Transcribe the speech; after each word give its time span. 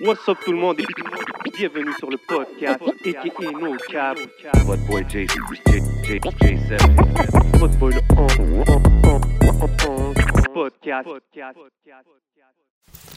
What's 0.00 0.28
up 0.28 0.38
tout 0.44 0.52
le 0.52 0.58
monde? 0.58 0.80
Et 0.80 1.50
bienvenue 1.56 1.92
sur 1.98 2.10
le 2.10 2.16
podcast 2.16 2.80
aka 2.82 3.50
No 3.52 3.76
Cap. 3.90 4.18
Votre 4.64 4.86
boy 4.86 5.04
J, 5.08 5.26
J, 5.26 5.80
J, 6.04 6.18
J7. 6.18 7.58
Votre 7.58 7.78
boy 7.78 7.94
le 7.94 8.00
on, 8.16 8.26
on, 8.48 8.64
on, 9.08 9.20
on, 9.50 10.10
on, 10.10 10.54
podcast. 10.54 11.08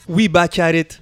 We 0.07 0.27
back 0.27 0.59
at 0.59 0.75
it. 0.75 1.01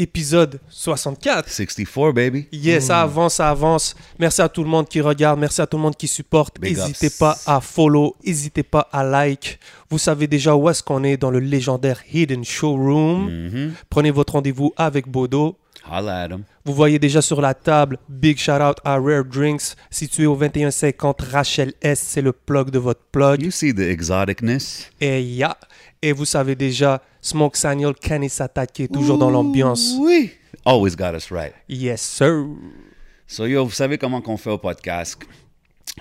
Épisode 0.00 0.60
64. 0.70 1.50
64, 1.50 2.14
baby. 2.14 2.46
Yes, 2.52 2.86
ça 2.86 3.02
avance, 3.02 3.34
ça 3.34 3.50
avance. 3.50 3.94
Merci 4.18 4.40
à 4.40 4.48
tout 4.48 4.62
le 4.64 4.68
monde 4.70 4.88
qui 4.88 5.02
regarde, 5.02 5.38
merci 5.38 5.60
à 5.60 5.66
tout 5.66 5.76
le 5.76 5.82
monde 5.82 5.96
qui 5.96 6.08
supporte. 6.08 6.58
N'hésitez 6.58 7.10
pas 7.10 7.36
à 7.44 7.60
follow, 7.60 8.16
n'hésitez 8.24 8.62
pas 8.62 8.88
à 8.92 9.04
like. 9.04 9.58
Vous 9.90 9.98
savez 9.98 10.26
déjà 10.26 10.56
où 10.56 10.70
est-ce 10.70 10.82
qu'on 10.82 11.04
est 11.04 11.18
dans 11.18 11.30
le 11.30 11.38
légendaire 11.38 12.00
Hidden 12.10 12.44
Showroom. 12.44 13.28
Mhm. 13.30 13.72
Prenez 13.90 14.10
votre 14.10 14.32
rendez-vous 14.32 14.72
avec 14.78 15.06
Bodo. 15.06 15.56
Holla 15.88 16.22
at 16.24 16.28
him. 16.28 16.44
Vous 16.64 16.74
voyez 16.74 16.98
déjà 16.98 17.22
sur 17.22 17.40
la 17.40 17.54
table, 17.54 17.98
big 18.08 18.38
shout 18.38 18.60
out 18.62 18.76
à 18.84 18.98
Rare 18.98 19.24
Drinks, 19.24 19.74
situé 19.90 20.26
au 20.26 20.36
2150 20.36 21.20
Rachel 21.22 21.72
S, 21.80 22.00
c'est 22.00 22.22
le 22.22 22.32
plug 22.32 22.70
de 22.70 22.78
votre 22.78 23.00
plug. 23.12 23.42
You 23.42 23.50
see 23.50 23.74
the 23.74 23.80
exoticness? 23.80 24.90
Et 25.00 25.22
ya, 25.22 25.56
et 26.02 26.12
vous 26.12 26.24
savez 26.26 26.54
déjà, 26.54 27.02
Smoke 27.22 27.56
Saniel, 27.56 27.94
Kenny 27.94 28.28
Satake, 28.28 28.88
toujours 28.92 29.18
dans 29.18 29.30
l'ambiance. 29.30 29.94
Oui. 29.98 30.32
Always 30.64 30.94
got 30.96 31.14
us 31.14 31.30
right. 31.30 31.54
Yes, 31.68 32.02
sir. 32.02 32.46
So, 33.26 33.46
yo, 33.46 33.64
vous 33.64 33.70
savez 33.72 33.96
comment 33.98 34.20
qu'on 34.20 34.36
fait 34.36 34.50
au 34.50 34.58
podcast? 34.58 35.18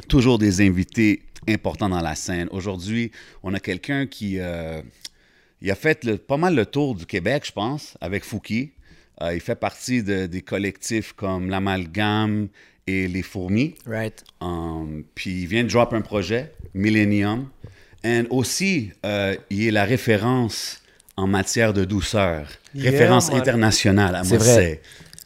Toujours 0.07 0.37
des 0.37 0.61
invités 0.61 1.23
importants 1.47 1.89
dans 1.89 2.01
la 2.01 2.15
scène. 2.15 2.47
Aujourd'hui, 2.51 3.11
on 3.43 3.53
a 3.53 3.59
quelqu'un 3.59 4.05
qui 4.07 4.39
euh, 4.39 4.81
il 5.61 5.69
a 5.71 5.75
fait 5.75 6.03
le- 6.03 6.17
pas 6.17 6.37
mal 6.37 6.55
le 6.55 6.65
tour 6.65 6.95
du 6.95 7.05
Québec, 7.05 7.43
je 7.45 7.51
pense, 7.51 7.95
avec 8.01 8.23
Fouki. 8.23 8.71
Euh, 9.21 9.33
il 9.35 9.41
fait 9.41 9.55
partie 9.55 10.01
de- 10.03 10.25
des 10.27 10.41
collectifs 10.41 11.13
comme 11.13 11.49
l'Amalgame 11.49 12.47
et 12.87 13.07
les 13.07 13.21
Fourmis. 13.21 13.75
Right. 13.85 14.23
Um, 14.41 15.03
puis 15.15 15.41
il 15.41 15.47
vient 15.47 15.63
de 15.63 15.69
drop 15.69 15.93
un 15.93 16.01
projet, 16.01 16.51
Millennium. 16.73 17.47
Et 18.03 18.23
aussi, 18.29 18.91
euh, 19.05 19.35
il 19.49 19.67
est 19.67 19.71
la 19.71 19.83
référence 19.83 20.81
en 21.17 21.27
matière 21.27 21.73
de 21.73 21.83
douceur. 21.83 22.47
Yeah, 22.73 22.91
référence 22.91 23.29
internationale, 23.31 24.15
à 24.15 24.23
C'est 24.23 24.29
moi, 24.29 24.37
vrai. 24.37 24.55
c'est. 24.55 24.81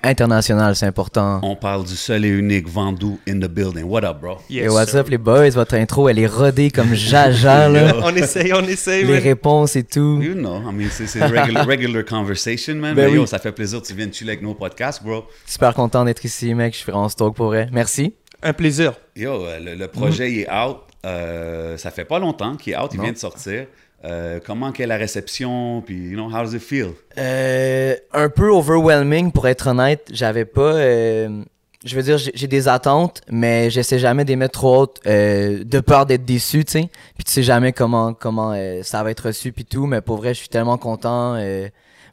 International, 0.05 0.75
c'est 0.75 0.85
important. 0.85 1.39
On 1.43 1.55
parle 1.55 1.85
du 1.85 1.95
seul 1.95 2.25
et 2.25 2.29
unique 2.29 2.67
Vendoux 2.67 3.19
in 3.27 3.39
the 3.39 3.47
building. 3.47 3.85
What 3.85 4.03
up, 4.03 4.19
bro? 4.19 4.37
Yes, 4.49 4.65
Et 4.65 4.69
what's 4.69 4.91
sir. 4.91 4.99
up 4.99 5.07
les 5.09 5.17
boys, 5.17 5.49
votre 5.51 5.75
intro 5.75 6.09
elle 6.09 6.19
est 6.19 6.27
rodée 6.27 6.71
comme 6.71 6.93
jaja 6.93 7.69
là. 7.69 7.95
On 8.03 8.13
essaye, 8.13 8.51
on 8.53 8.63
essaye. 8.67 9.05
les 9.05 9.13
man. 9.13 9.23
réponses 9.23 9.77
et 9.77 9.83
tout. 9.83 10.19
You 10.21 10.33
know, 10.33 10.57
I 10.59 10.73
mean, 10.73 10.89
c'est 10.91 11.23
regular, 11.23 11.65
regular 11.67 12.03
conversation, 12.03 12.75
man. 12.75 12.93
Ben 12.95 13.05
Mais 13.09 13.15
yo, 13.15 13.21
oui. 13.21 13.27
ça 13.27 13.39
fait 13.39 13.53
plaisir 13.53 13.81
que 13.81 13.87
tu 13.87 13.93
viennes 13.93 14.13
chiller 14.13 14.31
avec 14.31 14.41
nos 14.43 14.53
podcasts, 14.55 15.01
bro. 15.01 15.23
Super 15.45 15.73
content 15.73 16.03
d'être 16.03 16.23
ici 16.25 16.53
mec, 16.53 16.73
je 16.73 16.79
suis 16.79 16.91
vraiment 16.91 17.07
stoked 17.09 17.35
pour 17.37 17.45
vrai. 17.47 17.69
Merci. 17.71 18.13
Un 18.41 18.51
plaisir. 18.51 18.93
Yo, 19.15 19.45
euh, 19.45 19.59
le, 19.59 19.75
le 19.75 19.87
projet, 19.87 20.29
il 20.31 20.39
est 20.41 20.51
out. 20.51 20.79
Euh, 21.05 21.77
ça 21.77 21.91
fait 21.91 22.05
pas 22.05 22.19
longtemps 22.19 22.55
qu'il 22.57 22.73
est 22.73 22.77
out, 22.77 22.89
il 22.93 22.97
Non. 22.97 23.03
vient 23.03 23.13
de 23.13 23.17
sortir. 23.17 23.67
Euh, 24.05 24.39
comment 24.45 24.71
qu'est 24.73 24.85
la 24.87 24.97
réception, 24.97 25.81
puis, 25.81 25.95
you 25.95 26.17
know, 26.17 26.29
how 26.29 26.43
does 26.43 26.53
it 26.53 26.61
feel? 26.61 26.89
Euh, 27.17 27.95
un 28.11 28.29
peu 28.29 28.49
overwhelming 28.49 29.31
pour 29.31 29.47
être 29.47 29.67
honnête, 29.67 30.09
j'avais 30.11 30.43
pas 30.45 30.73
euh, 30.73 31.41
je 31.85 31.95
veux 31.95 32.03
dire 32.03 32.17
j'ai 32.17 32.47
des 32.47 32.67
attentes 32.67 33.21
mais 33.29 33.69
j'essaie 33.69 33.99
jamais 33.99 34.23
les 34.25 34.35
mettre 34.35 34.59
trop 34.59 34.81
hautes 34.81 34.99
euh, 35.05 35.63
de 35.63 35.79
peur 35.79 36.05
d'être 36.05 36.25
déçu, 36.25 36.65
tu 36.65 36.71
sais. 36.73 36.89
Puis 37.15 37.23
tu 37.23 37.31
sais 37.31 37.43
jamais 37.43 37.71
comment 37.71 38.13
comment 38.13 38.51
euh, 38.53 38.81
ça 38.83 39.03
va 39.03 39.11
être 39.11 39.27
reçu 39.27 39.51
puis 39.53 39.63
tout, 39.65 39.85
mais 39.85 40.01
pour 40.01 40.17
vrai, 40.17 40.33
je 40.33 40.39
suis 40.39 40.49
tellement 40.49 40.77
content 40.77 41.37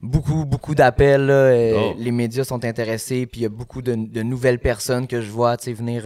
beaucoup 0.02 0.44
beaucoup 0.46 0.74
d'appels 0.74 1.28
Oh. 1.30 1.94
les 1.98 2.10
médias 2.10 2.44
sont 2.44 2.64
intéressés 2.64 3.26
puis 3.26 3.40
il 3.40 3.42
y 3.42 3.46
a 3.46 3.50
beaucoup 3.50 3.82
de, 3.82 3.94
de 3.94 4.22
nouvelles 4.22 4.58
personnes 4.58 5.06
que 5.06 5.20
je 5.20 5.30
vois 5.30 5.56
tu 5.58 5.64
sais 5.64 5.72
venir 5.74 6.04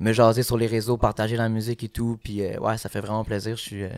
me 0.00 0.12
jaser 0.12 0.42
sur 0.42 0.56
les 0.58 0.66
réseaux 0.66 0.96
partager 0.96 1.36
la 1.36 1.48
musique 1.48 1.84
et 1.84 1.88
tout 1.88 2.18
puis 2.22 2.42
ouais 2.42 2.78
ça 2.78 2.88
fait 2.88 3.00
vraiment 3.00 3.22
plaisir 3.22 3.56
je 3.56 3.62
suis 3.62 3.82
euh, 3.84 3.90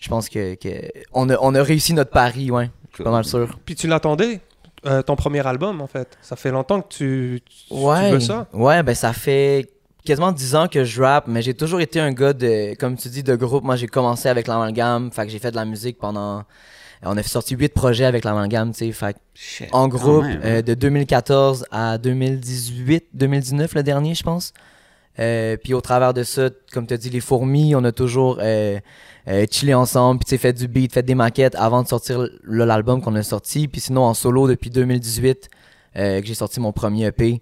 je 0.00 0.08
pense 0.08 0.28
que, 0.28 0.54
que 0.54 0.68
on, 1.12 1.28
a, 1.30 1.36
on 1.40 1.54
a 1.54 1.62
réussi 1.62 1.92
notre 1.94 2.10
pari 2.10 2.50
ouais 2.50 2.70
je 2.90 2.96
suis 2.96 3.04
pas 3.04 3.10
mal 3.10 3.24
sûr 3.24 3.58
Puis 3.64 3.74
tu 3.76 3.86
l'attendais, 3.86 4.40
euh, 4.86 5.02
ton 5.02 5.14
premier 5.16 5.46
album, 5.46 5.80
en 5.80 5.86
fait. 5.86 6.16
Ça 6.22 6.36
fait 6.36 6.50
longtemps 6.50 6.80
que 6.80 6.88
tu, 6.88 7.40
tu, 7.48 7.66
tu 7.68 7.74
ouais 7.74 8.10
veux 8.12 8.20
ça? 8.20 8.46
ouais 8.52 8.82
ben 8.82 8.94
ça 8.94 9.12
fait 9.12 9.68
quasiment 10.04 10.32
10 10.32 10.54
ans 10.56 10.68
que 10.68 10.84
je 10.84 11.02
rappe 11.02 11.26
mais 11.26 11.42
j'ai 11.42 11.54
toujours 11.54 11.80
été 11.80 12.00
un 12.00 12.12
gars 12.12 12.32
de 12.32 12.74
comme 12.76 12.96
tu 12.96 13.08
dis 13.08 13.22
de 13.22 13.36
groupe 13.36 13.62
moi 13.62 13.76
j'ai 13.76 13.86
commencé 13.88 14.28
avec 14.28 14.46
l'amalgame 14.46 15.10
fait 15.12 15.26
que 15.26 15.30
j'ai 15.30 15.38
fait 15.38 15.50
de 15.50 15.56
la 15.56 15.64
musique 15.66 15.98
pendant 15.98 16.44
on 17.02 17.16
a 17.16 17.22
sorti 17.22 17.54
8 17.54 17.74
projets 17.74 18.06
avec 18.06 18.24
l'amalgame 18.24 18.72
tu 18.72 18.78
sais 18.86 18.92
fait 18.92 19.16
Shit, 19.34 19.68
en 19.72 19.86
groupe 19.86 20.24
même, 20.24 20.40
euh, 20.44 20.58
hein. 20.58 20.62
de 20.62 20.74
2014 20.74 21.66
à 21.70 21.98
2018, 21.98 23.06
2019 23.14 23.74
le 23.74 23.82
dernier, 23.82 24.14
je 24.14 24.22
pense. 24.22 24.52
Euh, 25.18 25.56
puis 25.56 25.74
au 25.74 25.80
travers 25.80 26.14
de 26.14 26.22
ça, 26.22 26.50
comme 26.72 26.86
tu 26.86 26.94
as 26.94 26.96
dit, 26.96 27.10
les 27.10 27.20
fourmis, 27.20 27.74
on 27.74 27.84
a 27.84 27.92
toujours 27.92 28.38
euh, 28.40 28.78
euh, 29.28 29.46
chillé 29.50 29.74
ensemble, 29.74 30.20
puis 30.20 30.26
tu 30.26 30.30
sais, 30.30 30.38
fait 30.38 30.52
du 30.52 30.68
beat, 30.68 30.92
fait 30.92 31.02
des 31.02 31.14
maquettes 31.14 31.56
avant 31.56 31.82
de 31.82 31.88
sortir 31.88 32.28
l'album 32.44 33.02
qu'on 33.02 33.14
a 33.16 33.22
sorti. 33.22 33.68
Puis 33.68 33.80
sinon, 33.80 34.02
en 34.04 34.14
solo 34.14 34.46
depuis 34.48 34.70
2018, 34.70 35.50
euh, 35.96 36.20
que 36.20 36.26
j'ai 36.26 36.34
sorti 36.34 36.60
mon 36.60 36.72
premier 36.72 37.06
EP. 37.06 37.40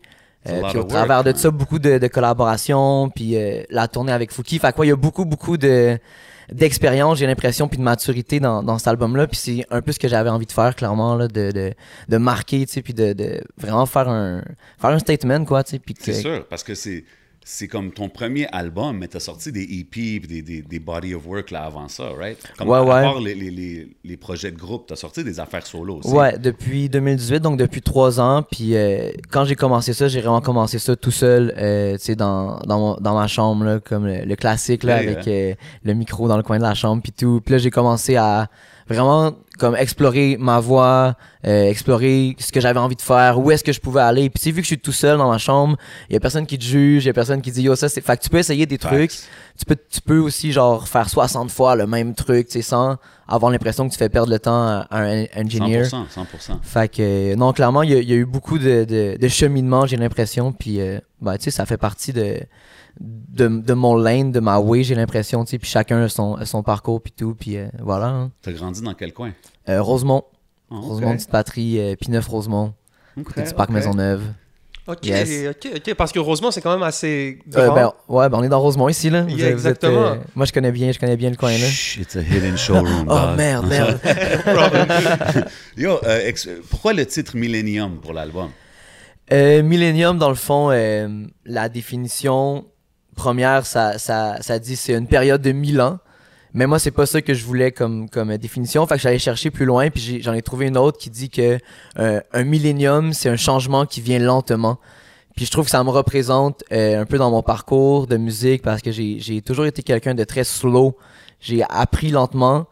Euh, 0.48 0.62
puis 0.68 0.78
au 0.78 0.84
travers 0.84 1.18
work, 1.18 1.26
de 1.26 1.36
ça, 1.36 1.50
beaucoup 1.50 1.78
de, 1.78 1.98
de 1.98 2.06
collaborations, 2.06 3.10
puis 3.10 3.36
euh, 3.36 3.62
la 3.68 3.88
tournée 3.88 4.12
avec 4.12 4.32
Fouki. 4.32 4.58
Fait 4.58 4.72
quoi, 4.74 4.86
il 4.86 4.90
y 4.90 4.92
a 4.92 4.96
beaucoup, 4.96 5.24
beaucoup 5.24 5.56
de 5.56 5.98
d'expérience, 6.52 7.18
j'ai 7.18 7.26
l'impression, 7.26 7.66
puis 7.66 7.76
de 7.76 7.82
maturité 7.82 8.38
dans, 8.38 8.62
dans 8.62 8.78
cet 8.78 8.86
album-là. 8.86 9.26
Puis 9.26 9.36
c'est 9.36 9.66
un 9.70 9.82
peu 9.82 9.90
ce 9.90 9.98
que 9.98 10.06
j'avais 10.06 10.30
envie 10.30 10.46
de 10.46 10.52
faire, 10.52 10.76
clairement, 10.76 11.16
là, 11.16 11.26
de, 11.26 11.50
de, 11.50 11.72
de 12.08 12.16
marquer, 12.18 12.64
tu 12.66 12.74
sais, 12.74 12.82
puis 12.82 12.94
de, 12.94 13.12
de 13.14 13.40
vraiment 13.58 13.84
faire 13.84 14.08
un, 14.08 14.42
faire 14.78 14.90
un 14.90 14.98
statement, 15.00 15.44
quoi, 15.44 15.64
tu 15.64 15.76
sais. 15.76 15.80
C'est 15.98 16.12
sûr, 16.12 16.46
parce 16.48 16.62
que 16.62 16.76
c'est 16.76 17.02
c'est 17.48 17.68
comme 17.68 17.92
ton 17.92 18.08
premier 18.08 18.48
album, 18.50 18.98
mais 18.98 19.06
t'as 19.06 19.20
sorti 19.20 19.52
des 19.52 19.62
EP, 19.62 20.18
des, 20.18 20.42
des, 20.42 20.62
des 20.62 20.78
body 20.80 21.14
of 21.14 21.24
work 21.28 21.52
là 21.52 21.62
avant 21.62 21.86
ça, 21.86 22.08
right? 22.18 22.36
Comme 22.58 22.68
Ouais, 22.68 22.78
à, 22.78 22.82
ouais. 22.82 23.02
part 23.02 23.20
les, 23.20 23.36
les, 23.36 23.50
les, 23.52 23.96
les 24.02 24.16
projets 24.16 24.50
de 24.50 24.58
groupe, 24.58 24.86
t'as 24.88 24.96
sorti 24.96 25.22
des 25.22 25.38
affaires 25.38 25.64
solo 25.64 25.98
aussi. 25.98 26.08
Ouais, 26.12 26.36
depuis 26.38 26.88
2018, 26.88 27.38
donc 27.38 27.56
depuis 27.56 27.82
trois 27.82 28.18
ans. 28.18 28.42
Puis 28.42 28.74
euh, 28.74 29.12
quand 29.30 29.44
j'ai 29.44 29.54
commencé 29.54 29.92
ça, 29.92 30.08
j'ai 30.08 30.20
vraiment 30.20 30.40
commencé 30.40 30.80
ça 30.80 30.96
tout 30.96 31.12
seul, 31.12 31.54
euh, 31.56 31.92
tu 31.92 31.98
sais, 32.00 32.16
dans, 32.16 32.58
dans, 32.66 32.96
dans 32.96 33.14
ma 33.14 33.28
chambre, 33.28 33.64
là, 33.64 33.78
comme 33.78 34.06
le, 34.06 34.24
le 34.24 34.34
classique, 34.34 34.82
là, 34.82 34.96
Ouais, 34.96 35.08
avec 35.08 35.28
euh, 35.28 35.54
le 35.84 35.94
micro 35.94 36.26
dans 36.26 36.36
le 36.36 36.42
coin 36.42 36.58
de 36.58 36.64
la 36.64 36.74
chambre, 36.74 37.00
puis 37.00 37.12
tout. 37.12 37.40
Puis 37.44 37.52
là, 37.52 37.58
j'ai 37.58 37.70
commencé 37.70 38.16
à 38.16 38.48
vraiment 38.88 39.32
comme 39.58 39.74
explorer 39.74 40.36
ma 40.38 40.60
voix, 40.60 41.14
euh, 41.46 41.64
explorer 41.70 42.36
ce 42.38 42.52
que 42.52 42.60
j'avais 42.60 42.78
envie 42.78 42.96
de 42.96 43.02
faire, 43.02 43.38
où 43.38 43.50
est-ce 43.50 43.64
que 43.64 43.72
je 43.72 43.80
pouvais 43.80 44.02
aller. 44.02 44.28
Puis 44.28 44.38
tu 44.40 44.44
sais, 44.44 44.50
vu 44.50 44.56
que 44.56 44.64
je 44.64 44.68
suis 44.68 44.78
tout 44.78 44.92
seul 44.92 45.18
dans 45.18 45.30
ma 45.30 45.38
chambre, 45.38 45.76
il 46.10 46.12
y 46.12 46.16
a 46.16 46.20
personne 46.20 46.46
qui 46.46 46.58
te 46.58 46.64
juge, 46.64 47.04
il 47.04 47.06
y 47.06 47.10
a 47.10 47.14
personne 47.14 47.40
qui 47.40 47.50
dit 47.50 47.62
yo 47.62 47.74
ça 47.74 47.88
c'est. 47.88 48.00
Fait 48.00 48.16
que 48.16 48.22
tu 48.22 48.28
peux 48.28 48.38
essayer 48.38 48.66
des 48.66 48.78
trucs 48.78 49.12
Facts. 49.12 49.28
tu 49.58 49.64
peux, 49.64 49.76
tu 49.90 50.00
peux 50.00 50.18
aussi 50.18 50.52
genre 50.52 50.86
faire 50.86 51.08
60 51.08 51.50
fois 51.50 51.74
le 51.74 51.86
même 51.86 52.14
truc, 52.14 52.48
tu 52.48 52.54
sais, 52.54 52.62
sans 52.62 52.96
avoir 53.28 53.50
l'impression 53.50 53.88
que 53.88 53.92
tu 53.92 53.98
fais 53.98 54.08
perdre 54.08 54.30
le 54.30 54.38
temps 54.38 54.62
à 54.62 54.86
un 54.90 55.24
engineer. 55.36 55.82
100%, 55.84 56.06
100%. 56.14 56.58
Fait 56.62 56.88
que, 56.88 57.32
euh, 57.32 57.36
non, 57.36 57.52
clairement, 57.52 57.82
il 57.82 57.92
y, 57.92 58.04
y 58.04 58.12
a 58.12 58.16
eu 58.16 58.24
beaucoup 58.24 58.58
de, 58.58 58.84
de, 58.84 59.16
de 59.20 59.28
cheminement, 59.28 59.86
j'ai 59.86 59.96
l'impression, 59.96 60.52
puis, 60.52 60.80
euh, 60.80 61.00
ben, 61.20 61.36
tu 61.36 61.44
sais, 61.44 61.50
ça 61.50 61.66
fait 61.66 61.76
partie 61.76 62.12
de, 62.12 62.38
de, 63.00 63.48
de 63.48 63.72
mon 63.74 63.96
lane, 63.96 64.32
de 64.32 64.40
ma 64.40 64.58
way, 64.58 64.82
j'ai 64.82 64.94
l'impression, 64.94 65.44
tu 65.44 65.50
sais, 65.52 65.58
puis 65.58 65.68
chacun 65.68 66.02
a 66.02 66.08
son, 66.08 66.34
a 66.36 66.46
son 66.46 66.62
parcours, 66.62 67.00
puis 67.02 67.12
tout, 67.12 67.34
puis 67.38 67.56
euh, 67.58 67.68
voilà. 67.80 68.06
hein. 68.06 68.30
T'as 68.42 68.52
grandi 68.52 68.80
dans 68.82 68.94
quel 68.94 69.12
coin? 69.12 69.32
Euh, 69.68 69.82
Rosemont, 69.82 70.24
Ah. 70.70 70.76
Rosemont, 70.80 71.14
petite 71.14 71.30
patrie, 71.30 71.78
euh, 71.78 71.94
P9 71.94 72.26
Rosemont, 72.28 72.72
Ok, 73.18 73.24
côté 73.24 73.42
du 73.42 73.54
parc 73.54 73.68
ok. 73.70 73.74
Maisonneuve. 73.76 74.22
Ok, 74.88 75.04
Yes. 75.04 75.48
ok, 75.50 75.68
ok. 75.78 75.94
Parce 75.94 76.12
que 76.12 76.20
heureusement, 76.20 76.52
c'est 76.52 76.60
quand 76.60 76.72
même 76.72 76.84
assez 76.84 77.40
Euh, 77.56 77.66
grand. 77.66 77.74
ben, 77.74 77.92
ouais, 78.08 78.28
ben, 78.28 78.38
on 78.38 78.42
est 78.44 78.48
dans 78.48 78.60
Rosemont 78.60 78.88
ici, 78.88 79.10
là. 79.10 79.22
Vous 79.22 79.30
Yeah, 79.36 79.48
êtes- 79.48 79.54
vous 79.56 79.66
êtes, 79.66 79.82
exactement. 79.82 80.06
euh, 80.06 80.14
moi, 80.36 80.46
je 80.46 80.52
connais 80.52 80.70
bien, 80.70 80.92
je 80.92 80.98
connais 81.00 81.16
bien 81.16 81.28
le 81.30 81.34
coin, 81.36 81.50
là. 81.50 81.66
Shh, 81.66 81.98
it's 81.98 82.14
a 82.16 82.20
hidden 82.22 82.56
showroom. 82.56 83.06
Oh, 83.08 83.14
dog. 83.14 83.36
merde, 83.36 83.66
merde. 83.66 84.00
Yo, 85.76 85.98
euh, 86.04 86.20
ex- 86.28 86.48
pourquoi 86.70 86.92
le 86.92 87.04
titre 87.04 87.36
Millennium 87.36 87.98
pour 88.00 88.12
l'album? 88.12 88.50
Euh, 89.32 89.62
Millennium, 89.62 90.18
dans 90.18 90.28
le 90.28 90.34
fond, 90.36 90.70
euh, 90.70 91.08
la 91.44 91.68
définition 91.68 92.64
première, 93.16 93.66
ça, 93.66 93.98
ça, 93.98 94.36
ça 94.40 94.58
dit 94.60 94.76
c'est 94.76 94.94
une 94.94 95.08
période 95.08 95.42
de 95.42 95.50
1000 95.50 95.80
ans. 95.80 95.98
Mais 96.54 96.66
moi, 96.66 96.78
c'est 96.78 96.90
pas 96.90 97.04
ça 97.04 97.20
que 97.20 97.34
je 97.34 97.44
voulais 97.44 97.70
comme, 97.70 98.08
comme 98.08 98.34
définition. 98.38 98.86
Fait 98.86 98.94
que 98.94 99.02
j'allais 99.02 99.18
chercher 99.18 99.50
plus 99.50 99.66
loin, 99.66 99.90
puis 99.90 100.22
j'en 100.22 100.32
ai, 100.32 100.40
trouvé 100.40 100.66
une 100.66 100.78
autre 100.78 100.96
qui 100.96 101.10
dit 101.10 101.28
que 101.28 101.58
euh, 101.98 102.20
un 102.32 102.44
millénium, 102.44 103.12
c'est 103.12 103.28
un 103.28 103.36
changement 103.36 103.84
qui 103.84 104.00
vient 104.00 104.18
lentement. 104.18 104.78
Puis 105.34 105.44
je 105.44 105.50
trouve 105.50 105.66
que 105.66 105.70
ça 105.70 105.84
me 105.84 105.90
représente 105.90 106.64
euh, 106.72 107.02
un 107.02 107.04
peu 107.04 107.18
dans 107.18 107.30
mon 107.30 107.42
parcours 107.42 108.06
de 108.06 108.16
musique 108.16 108.62
parce 108.62 108.80
que 108.80 108.90
j'ai 108.90 109.42
toujours 109.42 109.66
été 109.66 109.82
quelqu'un 109.82 110.14
de 110.14 110.24
très 110.24 110.44
slow. 110.44 110.96
J'ai 111.40 111.62
appris 111.68 112.10
lentement. 112.10 112.68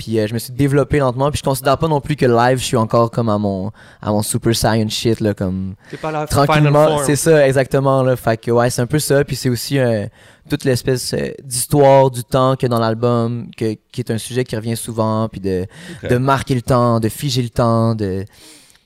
Puis 0.00 0.18
euh, 0.18 0.26
je 0.26 0.32
me 0.32 0.38
suis 0.38 0.54
développé 0.54 0.98
lentement. 0.98 1.30
Puis 1.30 1.40
je 1.40 1.42
considère 1.42 1.76
pas 1.76 1.86
non 1.86 2.00
plus 2.00 2.16
que 2.16 2.24
live, 2.24 2.56
je 2.58 2.64
suis 2.64 2.76
encore 2.78 3.10
comme 3.10 3.28
à 3.28 3.36
mon, 3.36 3.70
à 4.00 4.10
mon 4.10 4.22
super 4.22 4.56
saiyan 4.56 4.88
shit, 4.88 5.20
là, 5.20 5.34
comme 5.34 5.74
C'est 5.90 6.00
pas 6.00 6.10
la 6.10 6.26
final 6.26 6.46
tranquillement. 6.46 6.98
C'est 7.04 7.16
ça, 7.16 7.46
exactement. 7.46 8.02
Là. 8.02 8.16
Fait 8.16 8.38
que 8.38 8.50
ouais, 8.50 8.70
c'est 8.70 8.80
un 8.80 8.86
peu 8.86 8.98
ça. 8.98 9.22
Puis 9.24 9.36
c'est 9.36 9.50
aussi 9.50 9.78
euh, 9.78 10.06
toute 10.48 10.64
l'espèce 10.64 11.12
euh, 11.12 11.32
d'histoire 11.44 12.10
du 12.10 12.24
temps 12.24 12.56
qu'il 12.56 12.70
y 12.70 12.72
a 12.72 12.74
dans 12.74 12.80
l'album, 12.80 13.50
que- 13.54 13.76
qui 13.92 14.00
est 14.00 14.10
un 14.10 14.16
sujet 14.16 14.42
qui 14.44 14.56
revient 14.56 14.74
souvent. 14.76 15.28
Puis 15.28 15.40
de, 15.40 15.66
de 16.08 16.16
marquer 16.16 16.54
le 16.54 16.62
temps, 16.62 16.98
de 16.98 17.10
figer 17.10 17.42
le 17.42 17.50
temps, 17.50 17.94
de 17.94 18.24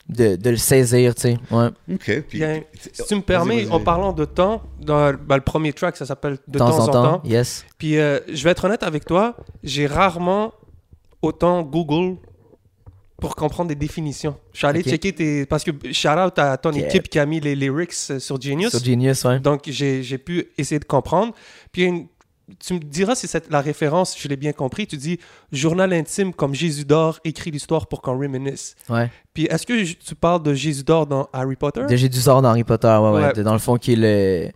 de, 0.08 0.36
de 0.36 0.50
le 0.50 0.56
saisir, 0.56 1.14
tu 1.14 1.22
sais. 1.22 1.38
Ouais. 1.50 1.68
OK. 1.94 2.22
Puis, 2.28 2.38
Bien, 2.38 2.60
si 2.92 3.04
tu 3.06 3.14
me 3.14 3.22
permets, 3.22 3.66
en 3.70 3.80
parlant 3.80 4.12
de 4.12 4.26
temps, 4.26 4.62
dans 4.82 5.14
ben, 5.14 5.36
le 5.36 5.40
premier 5.40 5.72
track, 5.72 5.96
ça 5.96 6.04
s'appelle 6.04 6.38
De 6.46 6.52
De 6.54 6.58
temps 6.58 6.78
en 6.78 6.88
temps, 6.88 7.22
yes. 7.24 7.64
Puis 7.78 7.98
euh, 7.98 8.18
je 8.30 8.44
vais 8.44 8.50
être 8.50 8.64
honnête 8.66 8.82
avec 8.82 9.06
toi, 9.06 9.34
j'ai 9.62 9.86
rarement 9.86 10.52
autant 11.24 11.62
Google 11.62 12.16
pour 13.20 13.36
comprendre 13.36 13.68
des 13.68 13.74
définitions. 13.74 14.36
Je 14.52 14.58
suis 14.58 14.66
allé 14.66 14.82
checker 14.82 15.12
tes... 15.12 15.46
Parce 15.46 15.64
que 15.64 15.70
shout 15.92 16.08
out 16.08 16.38
à 16.38 16.56
ton 16.56 16.72
équipe 16.72 17.08
qui 17.08 17.18
a 17.18 17.24
mis 17.26 17.40
les 17.40 17.54
lyrics 17.54 17.92
euh, 18.10 18.18
sur 18.18 18.40
Genius. 18.40 18.70
Sur 18.70 18.84
Genius, 18.84 19.24
ouais. 19.24 19.40
Donc 19.40 19.62
j'ai 19.66 20.18
pu 20.18 20.46
essayer 20.58 20.78
de 20.78 20.84
comprendre. 20.84 21.32
Puis 21.72 21.84
une- 21.84 22.06
tu 22.60 22.74
me 22.74 22.78
diras 22.78 23.14
si 23.14 23.26
c'est 23.26 23.50
la 23.50 23.62
référence, 23.62 24.14
je 24.18 24.28
l'ai 24.28 24.36
bien 24.36 24.52
compris. 24.52 24.86
Tu 24.86 24.98
dis 24.98 25.18
journal 25.50 25.90
intime 25.94 26.34
comme 26.34 26.54
Jésus 26.54 26.84
d'or 26.84 27.18
écrit 27.24 27.50
l'histoire 27.50 27.86
pour 27.86 28.02
qu'on 28.02 28.18
reminisce. 28.18 28.74
ouais. 28.90 29.10
Puis 29.32 29.44
est-ce 29.46 29.64
que 29.66 29.82
tu 29.94 30.14
parles 30.14 30.42
de 30.42 30.52
Jésus 30.52 30.82
d'or 30.84 31.06
dans 31.06 31.26
Harry 31.32 31.56
Potter? 31.56 31.84
De 31.88 31.96
Jésus-Sort 31.96 32.42
dans 32.42 32.50
Harry 32.50 32.62
Potter, 32.64 32.88
ouais, 33.00 33.10
ouais. 33.10 33.22
Ouais. 33.34 33.42
Dans 33.42 33.54
le 33.54 33.58
fond, 33.58 33.78
qui 33.78 33.94
est 33.94 33.96
le. 33.96 34.50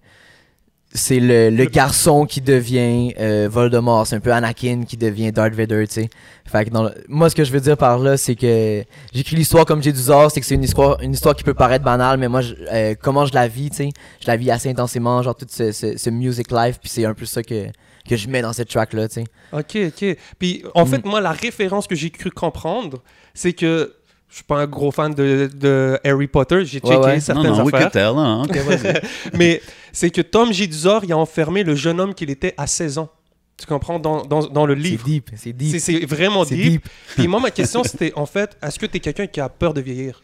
C'est 0.94 1.20
le, 1.20 1.50
le 1.50 1.64
garçon 1.66 2.24
qui 2.24 2.40
devient 2.40 3.12
euh, 3.20 3.46
Voldemort. 3.50 4.06
C'est 4.06 4.16
un 4.16 4.20
peu 4.20 4.32
Anakin 4.32 4.84
qui 4.88 4.96
devient 4.96 5.30
Darth 5.32 5.52
Vader, 5.54 5.86
tu 5.86 5.94
sais. 5.94 6.10
Fait 6.46 6.64
que 6.64 6.70
dans 6.70 6.84
le- 6.84 6.94
Moi, 7.08 7.28
ce 7.28 7.36
que 7.36 7.44
je 7.44 7.52
veux 7.52 7.60
dire 7.60 7.76
par 7.76 7.98
là, 7.98 8.16
c'est 8.16 8.34
que 8.34 8.82
j'écris 9.12 9.36
l'histoire 9.36 9.66
comme 9.66 9.82
Jésus-Sort, 9.82 10.30
c'est 10.30 10.40
que 10.40 10.46
c'est 10.46 10.54
une 10.54 10.64
histoire, 10.64 10.98
une 11.02 11.12
histoire 11.12 11.36
qui 11.36 11.44
peut 11.44 11.52
paraître 11.52 11.84
banale, 11.84 12.18
mais 12.18 12.28
moi, 12.28 12.40
je- 12.40 12.54
euh, 12.72 12.94
comment 13.00 13.26
je 13.26 13.34
la 13.34 13.48
vis, 13.48 13.68
tu 13.68 13.76
sais. 13.76 13.88
Je 14.22 14.26
la 14.28 14.36
vis 14.36 14.50
assez 14.50 14.70
intensément, 14.70 15.22
genre 15.22 15.36
tout 15.36 15.46
ce, 15.50 15.72
ce, 15.72 15.98
ce 15.98 16.08
music 16.10 16.50
life, 16.50 16.78
puis 16.80 16.88
c'est 16.88 17.04
un 17.04 17.12
peu 17.14 17.26
ça 17.26 17.42
que, 17.42 17.66
que 18.08 18.16
je 18.16 18.26
mets 18.28 18.40
dans 18.40 18.54
cette 18.54 18.70
track-là, 18.70 19.08
tu 19.08 19.14
sais. 19.16 19.24
Ok, 19.52 19.76
ok. 19.88 20.16
Puis 20.38 20.64
en 20.74 20.84
Mm. 20.86 20.88
fait, 20.88 21.04
moi, 21.04 21.20
la 21.20 21.32
référence 21.32 21.86
que 21.86 21.94
j'ai 21.94 22.08
cru 22.08 22.30
comprendre, 22.30 23.02
c'est 23.34 23.52
que 23.52 23.92
je 24.28 24.34
suis 24.36 24.44
pas 24.44 24.56
un 24.60 24.66
gros 24.66 24.90
fan 24.90 25.14
de, 25.14 25.50
de 25.54 25.98
Harry 26.04 26.26
Potter. 26.26 26.64
J'ai 26.64 26.80
Ouais, 26.82 26.90
checké 26.90 27.04
ouais. 27.06 27.14
non, 27.14 27.20
certaines 27.20 27.52
non, 27.52 27.64
we 27.64 27.74
affaires. 27.74 27.90
tell. 27.90 28.12
Hein? 28.16 28.42
OK, 28.48 28.56
vas-y. 28.58 29.00
Mais 29.36 29.62
c'est 29.92 30.10
que 30.10 30.20
Tom 30.20 30.52
Jedusor, 30.52 31.04
il 31.04 31.12
a 31.12 31.16
enfermé 31.18 31.64
le 31.64 31.74
jeune 31.74 31.98
homme 32.00 32.14
qu'il 32.14 32.30
était 32.30 32.54
à 32.56 32.66
16 32.66 32.98
ans. 32.98 33.08
Tu 33.56 33.66
comprends? 33.66 33.98
Dans, 33.98 34.22
dans, 34.24 34.46
dans 34.46 34.66
le 34.66 34.74
C'est 34.76 34.80
livre. 34.82 35.04
deep, 35.04 35.30
c'est 35.32 35.36
C'est 35.38 35.52
deep. 35.52 35.78
c'est 35.80 36.04
vraiment 36.06 36.44
C'est 36.44 36.54
deep. 36.54 36.70
deep. 36.82 36.88
Puis 37.16 37.26
moi, 37.26 37.40
ma 37.40 37.50
question, 37.50 37.82
c'était 37.82 38.12
en 38.14 38.26
fait, 38.26 38.56
est-ce 38.62 38.78
que 38.78 38.86
tu 38.86 38.98
es 38.98 39.00
quelqu'un 39.00 39.26
qui 39.26 39.40
a 39.40 39.48
peur 39.48 39.74
de 39.74 39.80
vieillir? 39.80 40.22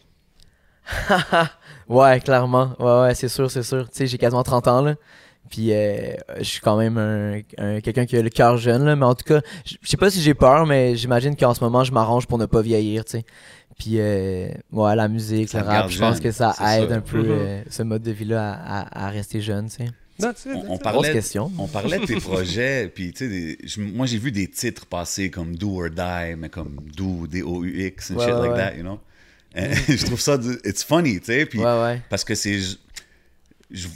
Ouais, 1.87 2.19
clairement. 2.19 2.71
Ouais, 2.79 3.01
ouais, 3.07 3.15
c'est 3.15 3.27
sûr, 3.27 3.49
c'est 3.51 3.61
sûr. 3.63 3.83
Tu 3.89 3.97
sais, 3.97 4.07
j'ai 4.07 4.17
quasiment 4.17 4.41
30 4.43 4.67
ans, 4.67 4.81
là. 4.81 4.95
Puis, 5.51 5.71
euh, 5.71 6.15
je 6.39 6.43
suis 6.43 6.59
quand 6.59 6.77
même 6.77 6.97
un, 6.97 7.41
un- 7.59 7.79
quelqu'un 7.79 8.07
qui 8.07 8.17
a 8.17 8.21
le 8.23 8.29
cœur 8.29 8.57
jeune, 8.57 8.83
là. 8.85 8.95
Mais 8.95 9.05
en 9.05 9.13
tout 9.13 9.23
cas, 9.25 9.41
je 9.65 9.75
je 9.81 9.87
sais 9.89 9.97
pas 9.97 10.09
si 10.09 10.19
j'ai 10.21 10.33
peur, 10.33 10.65
mais 10.65 10.95
j'imagine 10.95 11.35
qu'en 11.35 11.53
ce 11.53 11.63
moment, 11.63 11.83
je 11.83 11.91
m'arrange 11.91 12.25
pour 12.25 12.39
ne 12.39 12.47
pas 12.47 12.61
vieillir, 12.63 13.05
tu 13.05 13.11
sais. 13.19 13.25
Puis, 13.77 13.99
euh, 13.99 14.47
ouais, 14.71 14.95
la 14.95 15.07
musique, 15.07 15.49
Ça 15.49 15.59
le 15.61 15.65
rap, 15.67 15.89
je 15.89 15.99
pense 15.99 16.15
jeune, 16.15 16.23
que 16.23 16.31
ça 16.31 16.55
aide 16.77 16.89
ça. 16.89 16.95
un 16.95 17.01
peu 17.01 17.19
Mhm. 17.21 17.25
euh, 17.29 17.63
ce 17.69 17.83
mode 17.83 18.03
de 18.03 18.11
vie-là 18.11 18.53
à, 18.53 18.81
à- 18.81 19.07
à 19.07 19.09
rester 19.09 19.41
jeune, 19.41 19.69
tu 19.69 19.85
sais. 19.85 19.89
On, 20.69 20.77
parlait, 20.77 21.11
question. 21.11 21.51
on 21.57 21.67
parlait 21.67 21.99
de 21.99 22.05
tes 22.05 22.15
projets, 22.15 22.87
puis 22.95 23.11
tu 23.11 23.17
sais, 23.25 23.27
des- 23.27 23.57
je- 23.67 23.81
moi 23.81 24.05
j'ai 24.05 24.17
vu 24.17 24.31
des 24.31 24.47
titres 24.49 24.85
passer 24.85 25.29
comme 25.29 25.57
Do 25.57 25.77
or 25.83 25.89
Die, 25.89 26.35
mais 26.37 26.47
comme 26.47 26.77
Do, 26.95 27.27
D-O-U-X, 27.27 28.11
and 28.11 28.15
Ouais, 28.15 28.25
shit 28.25 28.33
ouais, 28.33 28.41
like 28.47 28.51
ouais. 28.51 28.57
that, 28.57 28.75
you 28.77 28.81
know? 28.83 28.99
Je 29.55 30.05
trouve 30.05 30.19
ça, 30.21 30.37
it's 30.63 30.83
funny, 30.83 31.19
tu 31.19 31.25
sais, 31.25 31.45
puis 31.45 31.59
Ouais, 31.59 31.65
ouais. 31.81 32.01
parce 32.09 32.23
que 32.23 32.33
c'est. 32.33 32.59
je- 32.59 32.77
je- 33.71 33.87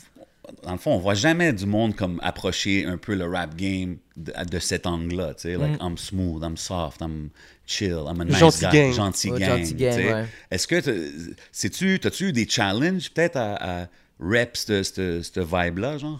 dans 0.63 0.72
le 0.74 0.78
fond, 0.78 0.92
on 0.92 0.98
voit 1.00 1.13
jamais 1.13 1.54
du 1.54 1.66
monde 1.66 1.96
comme 1.96 2.19
approcher 2.24 2.86
un 2.86 2.98
peu 2.98 3.16
le 3.16 3.25
rap 3.25 3.56
game 3.56 3.98
de, 4.18 4.34
de 4.50 4.60
cet 4.60 4.86
angle-là, 4.88 5.34
tu 5.36 5.44
sais, 5.44 5.56
like 5.56 5.80
I'm 5.81 5.98
smooth, 5.98 6.44
I'm 6.44 6.57
soft, 6.57 7.01
I'm 7.01 7.30
chill, 7.66 8.04
I'm 8.07 8.19
a 8.22 8.25
nice 8.25 8.38
Gentil 8.38 8.66
guy, 8.66 8.72
gang. 8.72 8.94
gentil 8.94 9.31
Ouais, 9.31 9.40
gang, 9.40 9.63
tu 9.63 9.80
ouais. 9.80 10.25
Est-ce 10.51 10.68
que 10.68 10.80
t'as- 10.80 11.36
sais-tu, 11.51 12.00
t'as-tu 12.00 12.30
eu 12.30 12.31
des 12.34 12.48
challenges 12.48 13.12
peut-être 13.12 13.36
à, 13.38 13.81
à 13.84 13.88
rep 14.19 14.57
cette, 14.57 15.00
vibe-là, 15.00 15.98
genre? 15.98 16.19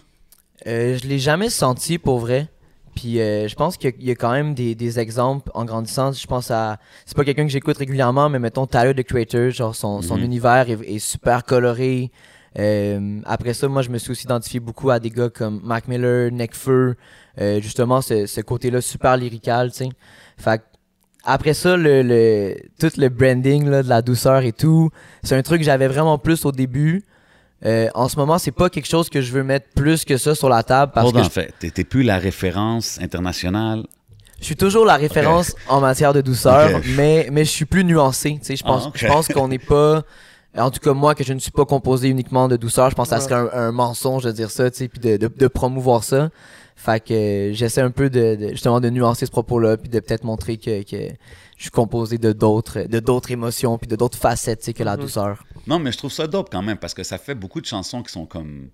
Euh, 0.68 0.98
je 1.02 1.08
l'ai 1.08 1.20
jamais 1.20 1.50
senti 1.50 1.98
pour 1.98 2.20
vrai. 2.20 2.48
Puis 2.96 3.22
euh, 3.22 3.48
je 3.48 3.56
pense 3.56 3.78
qu'il 3.78 3.90
y 3.90 3.94
a- 3.94 3.96
il 4.00 4.06
y 4.08 4.12
a 4.12 4.16
quand 4.16 4.32
même 4.32 4.54
des, 4.54 4.76
des 4.76 5.00
exemples 5.00 5.50
en 5.54 5.64
grandissant. 5.64 6.12
Je 6.12 6.28
pense 6.28 6.52
à. 6.52 6.80
C'est 7.06 7.16
pas 7.16 7.24
quelqu'un 7.24 7.46
que 7.46 7.52
j'écoute 7.52 7.78
régulièrement, 7.78 8.28
mais 8.30 8.40
mettons 8.40 8.66
Tyler 8.68 8.94
the 8.94 9.04
Creator, 9.04 9.52
genre 9.52 9.74
son, 9.76 10.02
son 10.02 10.18
Mhm. 10.18 10.24
univers 10.24 10.70
est, 10.70 10.80
est 10.96 11.00
super 11.00 11.46
coloré. 11.46 12.12
Euh, 12.60 13.22
après 13.26 13.54
ça, 13.54 13.68
moi 13.68 13.82
je 13.82 13.90
me 13.90 13.98
suis 13.98 14.12
aussi 14.12 14.26
identifié 14.26 14.60
beaucoup 14.60 14.90
à 14.90 15.00
des 15.00 15.10
gars 15.10 15.30
comme 15.30 15.62
Mac 15.64 15.88
Miller, 15.88 16.30
Nekfeu, 16.32 16.96
euh, 17.40 17.62
justement 17.62 18.02
ce, 18.02 18.26
ce 18.26 18.42
côté-là 18.42 18.82
super 18.82 19.16
lyrical, 19.18 19.72
tu 19.72 19.78
sais. 19.86 19.90
Fait 20.38 20.62
après 21.24 21.54
ça, 21.54 21.76
le, 21.78 22.02
le, 22.02 22.56
tout 22.80 22.92
le 22.98 23.10
branding 23.10 23.68
là, 23.70 23.84
de 23.84 23.90
la 23.90 24.02
douceur 24.02 24.42
et 24.44 24.52
tout, 24.54 24.90
c'est 25.24 25.36
un 25.36 25.42
truc 25.42 25.60
que 25.60 25.66
j'avais 25.66 25.88
vraiment 25.88 26.18
plus 26.18 26.46
au 26.46 26.52
début. 26.52 27.04
Euh, 27.66 27.90
en 27.94 28.08
ce 28.08 28.16
moment, 28.18 28.38
c'est 28.38 28.52
pas 28.54 28.70
quelque 28.70 28.88
chose 28.88 29.10
que 29.10 29.22
je 29.22 29.32
veux 29.34 29.44
mettre 29.44 29.68
plus 29.76 30.06
que 30.06 30.16
ça 30.18 30.34
sur 30.34 30.48
la 30.50 30.64
table 30.64 30.92
parce 30.96 31.12
que 31.12 31.24
je, 31.24 31.30
fait, 31.30 31.84
plus 31.84 32.04
la 32.04 32.18
référence 32.18 32.98
internationale. 33.02 33.84
je 34.40 34.46
suis 34.46 34.56
toujours 34.56 34.86
la 34.86 34.96
référence 34.96 35.54
en 35.68 35.82
matière 35.82 36.14
de 36.14 36.22
douceur, 36.22 36.80
mais, 36.96 37.28
mais 37.32 37.44
je 37.44 37.50
suis 37.52 37.66
plus 37.66 37.84
nuancé. 37.84 38.40
Je 38.42 38.64
pense, 38.64 38.84
Ah, 38.86 38.88
ok. 38.88 38.98
je 38.98 39.08
pense 39.08 39.28
qu'on 39.28 39.50
n'est 39.50 39.60
pas. 39.60 40.04
En 40.60 40.72
tout 40.72 40.80
cas, 40.80 40.94
moi, 40.94 41.16
que 41.16 41.24
je 41.24 41.34
ne 41.34 41.40
suis 41.40 41.52
pas 41.52 41.66
composé 41.66 42.10
uniquement 42.10 42.48
de 42.48 42.58
douceur, 42.58 42.90
je 42.90 42.96
pense 42.96 43.10
que 43.10 43.16
ça 43.16 43.22
serait 43.22 43.36
un, 43.36 43.50
un 43.54 43.72
mensonge 43.72 44.24
de 44.24 44.32
dire 44.32 44.52
ça, 44.52 44.70
tu 44.70 44.78
sais, 44.78 44.88
puis 44.88 45.00
de, 45.00 45.18
de, 45.18 45.28
de 45.28 45.48
promouvoir 45.48 46.04
ça. 46.04 46.30
Fait 46.76 47.04
que 47.04 47.14
euh, 47.14 47.54
j'essaie 47.54 47.82
un 47.82 47.92
peu 47.92 48.10
de, 48.10 48.36
de- 48.36 48.50
justement 48.50 48.80
de 48.80 48.90
nuancer 48.90 49.26
ce 49.26 49.32
propos-là, 49.32 49.78
puis 49.78 49.90
de 49.90 50.00
peut-être 50.00 50.24
montrer 50.24 50.58
que, 50.58 50.84
que 50.84 51.10
je 51.58 51.62
suis 51.62 51.72
composé 51.72 52.18
de 52.18 52.32
d'autres, 52.32 52.82
de 52.88 53.00
d'autres 53.00 53.32
émotions, 53.32 53.78
puis 53.78 53.88
de 53.88 53.96
d'autres 53.98 54.18
facettes, 54.18 54.60
tu 54.60 54.66
sais, 54.68 54.74
que 54.74 54.84
la 54.84 54.96
Mhm. 54.96 55.02
douceur. 55.02 55.44
Non, 55.68 55.78
mais 55.80 55.92
je 55.92 55.98
trouve 55.98 56.12
ça 56.12 56.26
dope 56.28 56.50
quand 56.52 56.62
même 56.62 56.78
parce 56.78 56.94
que 56.94 57.04
ça 57.04 57.18
fait 57.18 57.36
beaucoup 57.36 57.60
de 57.62 57.66
chansons 57.66 58.02
qui 58.02 58.12
sont 58.12 58.26
comme. 58.26 58.70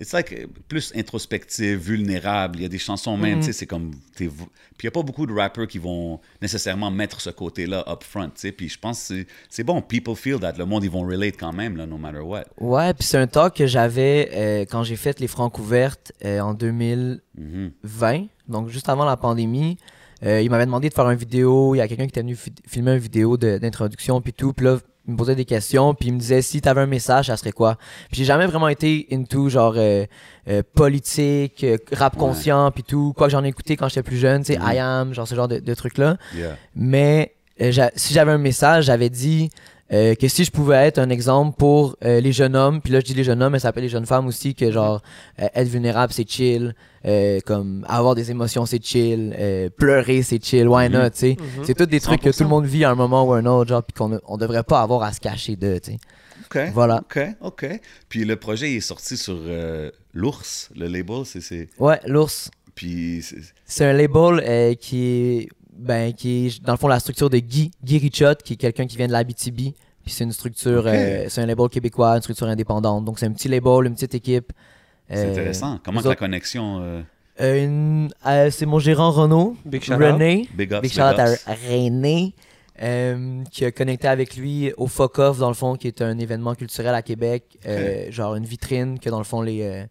It's 0.00 0.12
like 0.12 0.46
plus 0.68 0.92
introspective, 0.94 1.78
vulnérable. 1.80 2.58
Il 2.58 2.62
y 2.62 2.66
a 2.66 2.68
des 2.68 2.78
chansons 2.78 3.16
même, 3.16 3.34
Mhm. 3.36 3.40
tu 3.40 3.46
sais, 3.46 3.52
c'est 3.52 3.66
comme. 3.66 3.90
Puis 4.14 4.26
il 4.28 4.84
n'y 4.84 4.88
a 4.88 4.90
pas 4.92 5.02
beaucoup 5.02 5.26
de 5.26 5.32
rappers 5.32 5.66
qui 5.66 5.78
vont 5.78 6.20
nécessairement 6.40 6.90
mettre 6.90 7.20
ce 7.20 7.30
côté-là 7.30 7.84
up 7.88 8.04
front, 8.04 8.26
tu 8.26 8.32
sais. 8.36 8.52
Puis 8.52 8.68
je 8.68 8.78
pense 8.78 9.00
que 9.00 9.06
c'est- 9.16 9.26
c'est 9.50 9.64
bon. 9.64 9.82
People 9.82 10.14
feel 10.14 10.38
that. 10.38 10.52
Le 10.56 10.66
monde, 10.66 10.84
ils 10.84 10.90
vont 10.90 11.02
relate 11.02 11.36
quand 11.36 11.52
même, 11.52 11.76
là, 11.76 11.86
no 11.86 11.98
matter 11.98 12.20
what. 12.20 12.44
Ouais, 12.60 12.94
puis 12.94 13.04
c'est 13.04 13.18
un 13.18 13.26
talk 13.26 13.56
que 13.56 13.66
j'avais 13.66 14.30
euh, 14.34 14.60
quand 14.70 14.84
j'ai 14.84 14.96
fait 14.96 15.18
les 15.18 15.26
francs 15.26 15.58
ouvertes 15.58 16.12
euh, 16.24 16.38
en 16.40 16.54
2000. 16.54 17.20
Mhm. 17.36 17.72
20, 17.82 18.26
donc 18.48 18.68
juste 18.68 18.88
avant 18.88 19.04
la 19.04 19.16
pandémie. 19.16 19.78
Euh, 20.24 20.40
il 20.40 20.50
m'avait 20.50 20.66
demandé 20.66 20.88
de 20.88 20.94
faire 20.94 21.08
une 21.10 21.18
vidéo. 21.18 21.74
Il 21.74 21.78
y 21.78 21.80
a 21.80 21.86
quelqu'un 21.88 22.04
qui 22.04 22.10
était 22.10 22.22
venu 22.22 22.34
fi- 22.36 22.52
filmer 22.66 22.92
une 22.92 22.98
vidéo 22.98 23.36
d'introduction, 23.36 24.20
puis 24.20 24.32
tout. 24.32 24.52
Puis 24.52 24.66
là, 24.66 24.78
il 25.08 25.12
me 25.12 25.16
posait 25.16 25.34
des 25.34 25.46
questions, 25.46 25.94
puis 25.94 26.10
il 26.10 26.12
me 26.14 26.18
disait 26.20 26.42
si 26.42 26.60
t'avais 26.60 26.82
un 26.82 26.86
message, 26.86 27.26
ça 27.28 27.36
serait 27.36 27.50
quoi? 27.52 27.76
Puis 28.10 28.18
j'ai 28.18 28.24
jamais 28.24 28.46
vraiment 28.46 28.68
été 28.68 29.06
into 29.10 29.48
genre 29.48 29.72
euh, 29.76 30.04
euh, 30.48 30.62
politique, 30.74 31.64
euh, 31.64 31.78
rap 31.92 32.14
Ouais. 32.14 32.20
conscient, 32.20 32.70
puis 32.70 32.82
tout. 32.84 33.14
Quoi 33.16 33.26
que 33.26 33.32
j'en 33.32 33.42
ai 33.42 33.48
écouté 33.48 33.76
quand 33.76 33.88
j'étais 33.88 34.02
plus 34.02 34.18
jeune, 34.18 34.42
tu 34.44 34.52
sais, 34.52 34.58
Mhm. 34.58 34.70
I 34.72 34.78
am, 34.78 35.14
genre 35.14 35.26
ce 35.26 35.34
genre 35.34 35.48
de, 35.48 35.58
de 35.58 35.74
trucs-là. 35.74 36.16
Yeah. 36.36 36.56
Mais 36.76 37.34
euh, 37.60 37.72
si 37.96 38.12
j'avais 38.14 38.32
un 38.32 38.38
message, 38.38 38.84
j'avais 38.84 39.08
dit 39.10 39.50
euh, 39.92 40.14
que 40.14 40.28
si 40.28 40.44
je 40.44 40.50
pouvais 40.50 40.76
être 40.76 40.98
un 40.98 41.08
exemple 41.10 41.56
pour 41.56 41.96
euh, 42.04 42.20
les 42.20 42.32
jeunes 42.32 42.54
hommes, 42.56 42.80
puis 42.82 42.92
là 42.92 43.00
je 43.00 43.06
dis 43.06 43.14
les 43.14 43.24
jeunes 43.24 43.42
hommes, 43.42 43.52
mais 43.52 43.58
ça 43.58 43.68
s'appelle 43.68 43.84
les 43.84 43.88
jeunes 43.88 44.06
femmes 44.06 44.26
aussi, 44.26 44.54
que 44.54 44.70
genre 44.70 45.02
euh, 45.40 45.46
être 45.54 45.68
vulnérable 45.68 46.12
c'est 46.12 46.28
chill, 46.28 46.74
euh, 47.06 47.40
comme 47.46 47.84
avoir 47.88 48.14
des 48.14 48.30
émotions 48.30 48.66
c'est 48.66 48.84
chill, 48.84 49.34
euh, 49.38 49.70
pleurer 49.70 50.22
c'est 50.22 50.44
chill, 50.44 50.68
why 50.68 50.88
Mhm. 50.88 50.92
not, 50.94 51.10
tu 51.10 51.16
sais? 51.18 51.36
Mhm. 51.38 51.64
C'est 51.64 51.74
tous 51.74 51.86
des 51.86 52.00
trucs 52.00 52.20
que 52.20 52.30
tout 52.30 52.36
100%. 52.36 52.44
le 52.44 52.48
monde 52.48 52.66
vit 52.66 52.84
à 52.84 52.90
un 52.90 52.94
moment 52.94 53.24
ou 53.24 53.32
un 53.32 53.46
autre, 53.46 53.68
genre, 53.70 53.82
puis 53.82 53.94
qu'on 53.94 54.08
ne- 54.10 54.18
on 54.26 54.36
devrait 54.36 54.62
pas 54.64 54.82
avoir 54.82 55.02
à 55.02 55.12
se 55.12 55.20
cacher 55.20 55.56
de, 55.56 55.78
tu 55.78 55.92
sais. 55.92 55.98
OK. 56.50 56.70
Voilà. 56.72 56.98
OK, 56.98 57.20
OK. 57.42 57.66
Puis 58.08 58.24
le 58.24 58.36
projet 58.36 58.70
il 58.70 58.76
est 58.76 58.80
sorti 58.80 59.16
sur 59.16 59.36
euh, 59.38 59.90
l'ours, 60.14 60.70
le 60.76 60.86
label. 60.86 61.24
c'est- 61.24 61.40
c'est 61.40 61.68
Ouais, 61.78 61.98
l'ours. 62.06 62.50
Puis 62.74 63.20
c'est- 63.22 63.36
C'est 63.66 63.84
un 63.84 63.92
label 63.92 64.40
euh, 64.46 64.74
qui 64.74 65.04
est 65.04 65.48
ben 65.78 66.12
qui 66.12 66.46
est 66.46 66.62
dans 66.64 66.72
le 66.72 66.78
fond 66.78 66.88
la 66.88 67.00
structure 67.00 67.30
de 67.30 67.38
Guy 67.38 67.70
Guy 67.84 67.98
Richot 67.98 68.34
qui 68.44 68.54
est 68.54 68.56
quelqu'un 68.56 68.86
qui 68.86 68.96
vient 68.96 69.06
de 69.06 69.12
l'Abitibi 69.12 69.74
puis 70.04 70.12
c'est 70.12 70.24
une 70.24 70.32
structure 70.32 70.84
euh, 70.86 71.26
c'est 71.28 71.40
un 71.40 71.46
label 71.46 71.68
québécois 71.68 72.14
une 72.16 72.22
structure 72.22 72.46
indépendante 72.48 73.04
donc 73.04 73.18
c'est 73.18 73.26
un 73.26 73.32
petit 73.32 73.48
label 73.48 73.86
une 73.86 73.94
petite 73.94 74.14
équipe 74.14 74.52
c'est 75.10 75.16
Euh, 75.26 75.30
intéressant. 75.32 75.78
Comment 75.84 76.02
que 76.02 76.08
la 76.08 76.16
connexion. 76.16 76.80
euh, 76.82 77.00
euh, 77.40 77.64
une- 77.64 78.10
euh, 78.26 78.50
c'est 78.50 78.66
mon 78.66 78.78
gérant 78.78 79.10
Renaud 79.10 79.56
Big 79.64 79.82
shout. 79.82 79.94
René 79.94 80.48
big 80.54 80.70
ups, 80.72 80.80
big 80.82 80.90
big 80.90 80.92
shout 80.92 81.00
out 81.00 81.18
à 81.18 81.32
ups. 81.32 81.44
René 81.70 82.34
euh, 82.82 83.42
qui 83.50 83.64
a 83.64 83.70
connecté 83.72 84.06
avec 84.08 84.36
lui 84.36 84.72
au 84.76 84.86
Fuck 84.86 85.18
Off 85.18 85.38
dans 85.38 85.48
le 85.48 85.54
fond 85.54 85.76
qui 85.76 85.86
est 85.88 86.02
un 86.02 86.18
événement 86.18 86.54
culturel 86.54 86.94
à 86.94 87.02
Québec 87.02 87.44
euh, 87.66 88.10
genre 88.10 88.34
une 88.36 88.44
vitrine 88.44 88.98
que 88.98 89.10
dans 89.10 89.18
le 89.18 89.24
fond 89.24 89.40
les 89.42 89.62
euh, 89.62 89.84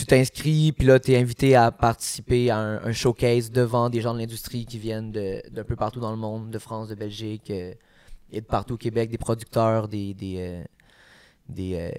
tu 0.00 0.06
t'inscris, 0.06 0.72
puis 0.72 0.86
là, 0.86 0.98
tu 0.98 1.12
es 1.12 1.18
invité 1.18 1.54
à 1.56 1.70
participer 1.70 2.50
à 2.50 2.58
un, 2.58 2.84
un 2.84 2.92
showcase 2.92 3.50
devant 3.50 3.88
des 3.90 4.00
gens 4.00 4.14
de 4.14 4.18
l'industrie 4.18 4.64
qui 4.66 4.78
viennent 4.78 5.12
de- 5.12 5.42
d'un 5.50 5.64
peu 5.64 5.76
partout 5.76 6.00
dans 6.00 6.10
le 6.10 6.16
monde, 6.16 6.50
de 6.50 6.58
France, 6.58 6.88
de 6.88 6.94
Belgique 6.94 7.50
euh, 7.50 7.72
et 8.32 8.40
de 8.40 8.46
partout 8.46 8.74
au 8.74 8.78
Québec, 8.78 9.10
des 9.10 9.18
producteurs, 9.18 9.88
des. 9.88 10.14
des, 10.14 10.36
euh, 10.38 10.62
des 11.48 11.74
euh, 11.74 11.90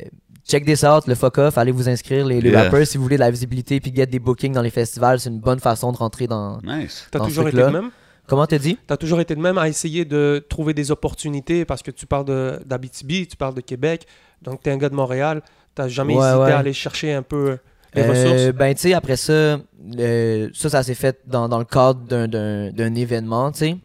check 0.48 0.66
this 0.66 0.84
out, 0.84 1.08
le 1.08 1.16
fuck 1.16 1.38
off, 1.38 1.58
allez 1.58 1.72
vous 1.74 1.90
inscrire, 1.90 2.26
les, 2.26 2.40
les 2.42 2.50
Yeah. 2.52 2.64
rappers, 2.64 2.88
si 2.88 2.98
vous 2.98 3.04
voulez 3.04 3.18
de 3.18 3.22
la 3.22 3.30
visibilité, 3.32 3.80
puis 3.80 3.94
get 3.94 4.06
des 4.08 4.20
bookings 4.20 4.54
dans 4.54 4.62
les 4.62 4.70
festivals, 4.70 5.20
c'est 5.20 5.30
une 5.30 5.40
bonne 5.42 5.60
façon 5.60 5.92
de 5.92 5.98
rentrer 5.98 6.26
dans. 6.28 6.60
Nice. 6.64 7.08
T'as 7.12 7.20
toujours 7.20 7.44
ce 7.46 7.50
été 7.50 7.58
le 7.58 7.70
même? 7.70 7.92
Comment 8.28 8.46
t'as 8.48 8.58
dit? 8.60 8.78
Tu 8.88 8.94
as 8.94 8.98
toujours 8.98 9.20
été 9.20 9.36
de 9.36 9.42
même 9.42 9.58
à 9.58 9.68
essayer 9.68 10.06
de 10.06 10.44
trouver 10.50 10.74
des 10.74 10.90
opportunités 10.90 11.66
parce 11.66 11.82
que 11.84 11.92
tu 11.92 12.06
parles 12.06 12.26
de- 12.26 12.62
d'Abitibi, 12.66 13.28
tu 13.28 13.36
parles 13.36 13.54
de 13.56 13.62
Québec, 13.62 14.08
donc 14.42 14.64
tu 14.64 14.70
es 14.70 14.72
un 14.74 14.78
gars 14.78 14.90
de 14.90 14.96
Montréal. 14.96 15.42
Tu 15.76 15.90
jamais 15.90 16.16
Ouais, 16.16 16.26
hésité 16.26 16.40
ouais. 16.44 16.52
à 16.52 16.58
aller 16.60 16.74
chercher 16.74 17.14
un 17.14 17.24
peu 17.24 17.58
les 17.94 18.02
Euh, 18.04 18.10
ressources? 18.10 18.56
Ben, 18.58 18.74
tu 18.74 18.82
sais, 18.82 18.94
après 18.94 19.18
ça, 19.18 19.60
euh, 20.00 20.50
ça, 20.54 20.70
ça 20.70 20.84
s'est 20.84 20.96
fait 20.96 21.20
dans, 21.28 21.50
dans 21.50 21.60
le 21.60 21.66
cadre 21.66 22.02
d'un- 22.02 22.28
d'un 22.28 22.72
d'un 22.72 22.96
événement, 22.96 23.52
tu 23.52 23.60
sais. 23.60 23.78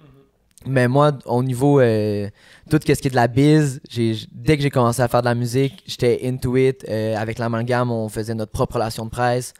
Mais 0.68 0.88
moi, 0.88 1.12
au 1.26 1.42
niveau 1.44 1.78
euh, 1.80 2.28
tout 2.68 2.78
ce 2.82 2.92
qui 2.92 2.92
est 2.92 3.10
de 3.10 3.14
la 3.14 3.28
biz, 3.28 3.80
j'ai- 3.88 4.16
dès 4.32 4.56
que 4.56 4.62
j'ai 4.64 4.70
commencé 4.70 5.00
à 5.00 5.06
faire 5.08 5.20
de 5.20 5.26
la 5.26 5.34
musique, 5.36 5.82
j'étais 5.86 6.20
into 6.24 6.56
it. 6.56 6.84
Euh, 6.88 7.14
avec 7.16 7.38
l'amalgame, 7.38 7.90
on 7.92 8.08
faisait 8.08 8.34
notre 8.34 8.50
propre 8.52 8.74
relation 8.74 9.04
de 9.04 9.10
presse. 9.10 9.54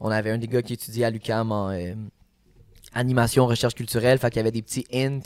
On 0.00 0.10
avait 0.10 0.30
un 0.30 0.38
des 0.38 0.48
gars 0.48 0.60
qui 0.62 0.74
étudiait 0.74 1.06
à 1.06 1.10
l'UQAM 1.10 1.50
en 1.52 1.70
euh, 1.70 1.94
animation, 2.94 3.46
recherche 3.46 3.74
culturelle. 3.74 4.18
Fait 4.18 4.28
qu'il 4.30 4.38
y 4.38 4.40
avait 4.40 4.50
des 4.50 4.62
petits 4.62 4.86
hints 4.92 5.20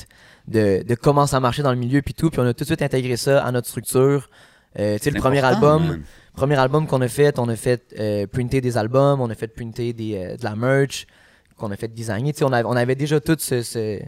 de, 0.48 0.82
de 0.86 0.94
comment 0.94 1.26
ça 1.26 1.40
marchait 1.40 1.62
dans 1.62 1.72
le 1.72 1.78
milieu 1.78 2.02
puis 2.02 2.14
tout. 2.14 2.30
Puis 2.30 2.40
on 2.40 2.44
a 2.46 2.52
tout 2.54 2.64
de 2.64 2.66
suite 2.66 2.82
intégré 2.82 3.16
ça 3.16 3.44
à 3.44 3.50
notre 3.52 3.68
structure. 3.68 4.28
Euh, 4.78 4.98
tu 4.98 5.04
sais, 5.04 5.10
le 5.10 5.20
premier 5.20 5.42
album, 5.44 5.86
man. 5.86 6.02
Premier 6.34 6.56
album 6.56 6.86
qu'on 6.86 7.00
a 7.00 7.08
fait, 7.08 7.38
on 7.38 7.48
a 7.48 7.56
fait 7.56 7.94
euh, 7.98 8.26
printer 8.26 8.60
des 8.60 8.76
albums, 8.76 9.20
on 9.20 9.30
a 9.30 9.34
fait 9.34 9.48
printer 9.48 9.92
des, 9.92 10.16
euh, 10.16 10.36
de 10.36 10.44
la 10.44 10.56
merch, 10.56 11.06
qu'on 11.56 11.70
a 11.70 11.76
fait 11.76 11.88
designer. 11.92 12.32
Tu 12.32 12.38
sais, 12.40 12.44
on, 12.44 12.52
avait, 12.52 12.66
on 12.68 12.72
avait 12.76 12.96
déjà 12.96 13.20
toutes 13.20 13.40
ce, 13.40 13.62
ce- 13.62 14.00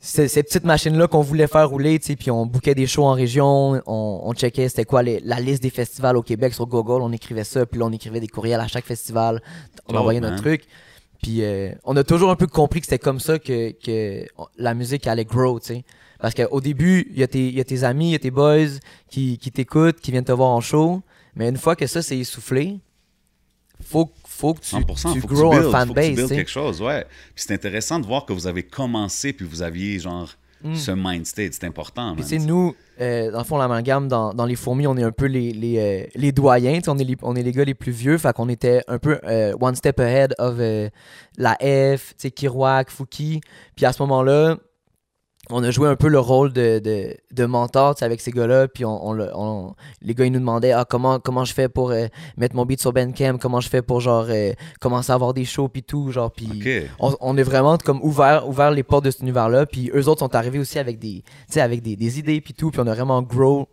ce- 0.00 0.26
ces 0.26 0.42
petites 0.42 0.64
machines-là 0.64 1.06
qu'on 1.06 1.20
voulait 1.22 1.46
faire 1.46 1.68
rouler, 1.70 1.98
puis 2.00 2.30
on 2.30 2.46
bookait 2.46 2.74
des 2.74 2.86
shows 2.86 3.04
en 3.04 3.12
région, 3.12 3.80
on, 3.86 4.20
on 4.24 4.32
checkait 4.34 4.68
c'était 4.68 4.84
quoi 4.84 5.02
les- 5.02 5.20
la 5.20 5.38
liste 5.40 5.62
des 5.62 5.70
festivals 5.70 6.16
au 6.16 6.22
Québec 6.22 6.52
sur 6.52 6.66
Google, 6.66 7.00
on 7.02 7.12
écrivait 7.12 7.44
ça, 7.44 7.64
puis 7.64 7.78
là 7.78 7.86
on 7.86 7.92
écrivait 7.92 8.20
des 8.20 8.28
courriels 8.28 8.60
à 8.60 8.66
chaque 8.66 8.84
festival, 8.84 9.40
on 9.88 9.92
Dope, 9.92 10.00
envoyait 10.00 10.20
man. 10.20 10.30
notre 10.32 10.42
truc. 10.42 10.64
Puis 11.22 11.42
euh, 11.44 11.70
on 11.84 11.96
a 11.96 12.04
toujours 12.04 12.30
un 12.30 12.36
peu 12.36 12.46
compris 12.46 12.80
que 12.80 12.86
c'était 12.86 12.98
comme 12.98 13.20
ça 13.20 13.38
que, 13.38 13.70
que 13.70 14.26
la 14.58 14.74
musique 14.74 15.06
allait 15.06 15.24
grow, 15.24 15.60
tu 15.60 15.66
sais. 15.68 15.84
Parce 16.18 16.34
qu'au 16.34 16.60
début, 16.60 17.06
il 17.12 17.18
y, 17.20 17.22
a 17.22 17.28
y 17.32 17.60
a 17.60 17.64
tes 17.64 17.84
amis, 17.84 18.08
il 18.08 18.12
y 18.12 18.14
a 18.14 18.18
tes 18.18 18.30
boys 18.30 18.78
qui, 19.10 19.38
qui 19.38 19.50
t'écoutent, 19.52 20.00
qui 20.00 20.10
viennent 20.10 20.24
te 20.24 20.32
voir 20.32 20.48
en 20.50 20.60
show. 20.60 21.02
Mais 21.36 21.48
une 21.48 21.56
fois 21.56 21.76
que 21.76 21.86
ça 21.86 22.02
s'est 22.02 22.18
essoufflé, 22.18 22.80
faut, 23.82 24.10
faut 24.26 24.54
que 24.54 24.60
tu, 24.60 24.74
100%, 24.74 25.12
tu 25.12 25.20
faut 25.20 25.28
que 25.28 25.34
grow 25.34 25.52
un 25.52 25.60
builds, 25.60 25.64
faut 25.64 25.94
que 25.94 26.00
tu 26.00 26.14
fanbase. 26.14 26.28
sais. 26.28 26.36
quelque 26.36 26.50
chose, 26.50 26.82
ouais. 26.82 27.04
Puis 27.34 27.44
c'est 27.46 27.54
intéressant 27.54 27.98
de 28.00 28.06
voir 28.06 28.24
que 28.24 28.32
vous 28.32 28.46
avez 28.46 28.62
commencé 28.62 29.32
puis 29.32 29.46
vous 29.46 29.62
aviez 29.62 29.98
genre 29.98 30.30
ce 30.74 30.90
mind 30.90 31.26
state, 31.26 31.52
c'est 31.52 31.64
important. 31.64 32.14
Puis 32.14 32.24
tu 32.24 32.30
sais, 32.30 32.38
nous, 32.38 32.74
euh, 33.00 33.30
dans 33.30 33.38
le 33.38 33.44
fond, 33.44 33.56
l'amalgame, 33.56 34.08
dans, 34.08 34.32
dans 34.34 34.46
les 34.46 34.56
fourmis, 34.56 34.86
on 34.86 34.96
est 34.96 35.02
un 35.02 35.12
peu 35.12 35.26
les, 35.26 35.52
les, 35.52 35.78
euh, 35.78 36.06
les 36.14 36.32
doyens, 36.32 36.80
on 36.88 36.98
est 36.98 37.04
les, 37.04 37.16
on 37.22 37.36
est 37.36 37.42
les 37.42 37.52
gars 37.52 37.64
les 37.64 37.74
plus 37.74 37.92
vieux, 37.92 38.18
fait 38.18 38.34
qu'on 38.34 38.48
était 38.48 38.82
un 38.88 38.98
peu 38.98 39.20
euh, 39.24 39.54
one 39.60 39.76
step 39.76 40.00
ahead 40.00 40.34
of 40.38 40.56
euh, 40.58 40.88
la 41.36 41.54
F, 41.54 42.08
tu 42.08 42.14
sais, 42.16 42.30
Kirouac, 42.30 42.90
Fouki. 42.90 43.40
Puis 43.76 43.86
à 43.86 43.92
ce 43.92 44.02
moment-là, 44.02 44.56
on 45.50 45.62
a 45.62 45.70
joué 45.70 45.88
un 45.88 45.96
peu 45.96 46.08
le 46.08 46.18
rôle 46.18 46.52
de, 46.52 46.78
de, 46.80 47.16
de 47.32 47.44
mentor 47.46 47.94
avec 48.00 48.20
ces 48.20 48.30
gars-là. 48.32 48.68
Puis 48.68 48.84
on, 48.84 49.06
on 49.08 49.12
le- 49.12 49.30
on- 49.34 49.74
les 50.02 50.14
gars, 50.14 50.24
ils 50.24 50.32
nous 50.32 50.40
demandaient 50.40 50.72
ah, 50.72 50.84
comment, 50.88 51.20
comment 51.20 51.44
je 51.44 51.54
fais 51.54 51.68
pour 51.68 51.90
euh, 51.90 52.06
mettre 52.36 52.56
mon 52.56 52.64
beat 52.66 52.80
sur 52.80 52.92
Bandcamp, 52.92 53.38
comment 53.38 53.60
je 53.60 53.68
fais 53.68 53.82
pour 53.82 54.00
genre 54.00 54.26
euh, 54.28 54.52
commencer 54.80 55.12
à 55.12 55.14
avoir 55.14 55.34
des 55.34 55.44
shows, 55.44 55.68
puis 55.68 55.82
tout. 55.82 56.10
Genre, 56.10 56.30
puis 56.32 56.48
on, 56.98 57.14
on 57.20 57.36
est 57.36 57.42
vraiment 57.44 57.78
comme 57.78 58.00
ouvert, 58.02 58.48
ouvert 58.48 58.70
les 58.70 58.82
portes 58.82 59.04
de 59.04 59.10
cet 59.10 59.20
univers-là. 59.20 59.66
Puis 59.66 59.90
eux 59.94 60.08
autres 60.08 60.20
sont 60.20 60.34
arrivés 60.34 60.58
aussi 60.58 60.78
avec 60.78 60.98
des, 60.98 61.22
avec 61.56 61.82
des, 61.82 61.96
des 61.96 62.18
idées, 62.18 62.40
puis 62.40 62.54
tout. 62.54 62.70
Puis 62.70 62.80
on 62.80 62.86
a 62.86 62.94
vraiment 62.94 63.22
grow. 63.22 63.68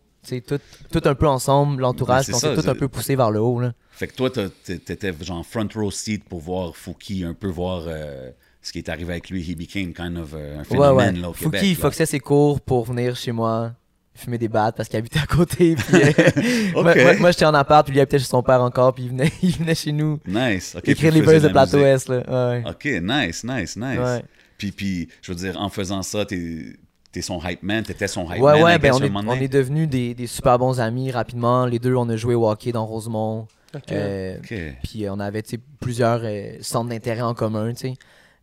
Tout, 0.48 0.58
tout 0.90 1.02
un 1.04 1.16
peu 1.16 1.28
ensemble, 1.28 1.82
l'entourage, 1.82 2.24
c'est 2.28 2.34
on 2.34 2.40
s'est 2.40 2.56
tout 2.56 2.70
un 2.70 2.76
peu 2.76 2.88
poussé 2.88 3.18
vers 3.18 3.30
le 3.30 3.42
haut. 3.42 3.60
Là. 3.60 3.74
Fait 3.92 4.08
que 4.08 4.14
toi, 4.16 4.30
t'étais 4.30 5.14
genre 5.20 5.46
front 5.46 5.68
row 5.76 5.92
seat 5.92 6.24
pour 6.24 6.40
voir 6.40 6.78
Fouki, 6.78 7.26
un 7.26 7.34
peu 7.34 7.50
voir 7.50 7.84
euh, 7.88 8.32
ce 8.64 8.72
qui 8.72 8.80
est 8.80 8.90
arrivé 8.90 9.12
avec 9.14 9.30
lui. 9.30 9.42
He 9.44 9.56
became 9.56 9.94
kind 9.94 10.18
of 10.18 10.34
euh, 10.34 10.56
un 10.56 10.60
Ouais, 10.60 10.64
phénomène 10.66 11.16
ouais. 11.16 11.22
là, 11.22 11.30
au 11.30 11.34
Fouki, 11.34 11.46
Québec. 11.52 11.62
il 11.66 11.70
là. 11.76 11.82
foxait 11.82 12.06
ses 12.08 12.20
cours 12.20 12.60
pour 12.62 12.86
venir 12.86 13.16
chez 13.16 13.32
moi 13.32 13.74
fumer 14.16 14.38
des 14.38 14.48
battes 14.48 14.76
parce 14.78 14.88
qu'il 14.90 14.98
habitait 15.00 15.20
à 15.20 15.26
côté. 15.26 15.76
Puis, 15.76 15.96
euh, 16.02 16.72
moi, 16.84 16.84
moi- 16.96 17.16
moi, 17.20 17.32
j'étais 17.32 17.46
en 17.46 17.54
appart, 17.56 17.84
puis 17.86 17.94
lui 17.94 18.00
habitait 18.00 18.20
chez 18.20 18.26
son 18.26 18.44
père 18.44 18.62
encore, 18.62 18.94
puis 18.94 19.06
il 19.06 19.10
venait, 19.10 19.32
il 19.42 19.52
venait 19.58 19.74
chez 19.76 19.92
nous 19.92 20.20
Nice. 20.28 20.76
OK, 20.78 20.88
écrire 20.88 21.12
les 21.14 21.22
verses 21.22 21.42
de 21.42 21.48
la 21.48 21.54
Plateau. 21.54 21.80
Est. 21.80 22.08
Là. 22.10 22.50
Ouais. 22.52 22.64
OK, 22.70 22.86
nice, 23.02 23.44
nice, 23.44 23.76
nice. 23.76 24.00
Ouais. 24.00 24.24
Puis, 24.58 24.72
puis, 24.72 25.08
je 25.22 25.32
veux 25.32 25.38
dire, 25.38 25.60
en 25.60 25.70
faisant 25.70 26.04
ça, 26.04 26.26
t'es 26.26 26.78
es 27.16 27.22
son 27.22 27.40
hype 27.44 27.62
man, 27.64 27.84
t'étais 27.84 28.08
son 28.08 28.24
hype 28.32 28.42
Ouais, 28.42 28.54
man. 28.54 28.64
ouais, 28.64 28.80
ben 28.80 28.92
on 28.94 29.02
est, 29.04 29.12
on 29.12 29.48
devenus 29.48 29.88
des, 29.88 30.14
des 30.16 30.28
super 30.28 30.58
bons 30.58 30.80
amis 30.80 31.12
rapidement. 31.12 31.66
Les 31.66 31.78
deux, 31.80 31.96
on 31.96 32.08
a 32.10 32.16
joué 32.16 32.34
au 32.36 32.48
hockey 32.50 32.72
dans 32.72 32.86
Rosemont. 32.86 33.48
Ok. 33.76 33.92
Euh. 33.92 34.38
Puis 34.84 35.08
on 35.10 35.20
avait 35.20 35.44
plusieurs 35.80 36.22
euh, 36.24 36.58
centres 36.62 36.90
d'intérêt 36.90 37.22
en 37.22 37.34
commun, 37.34 37.74
tu 37.74 37.88
sais. 37.90 37.94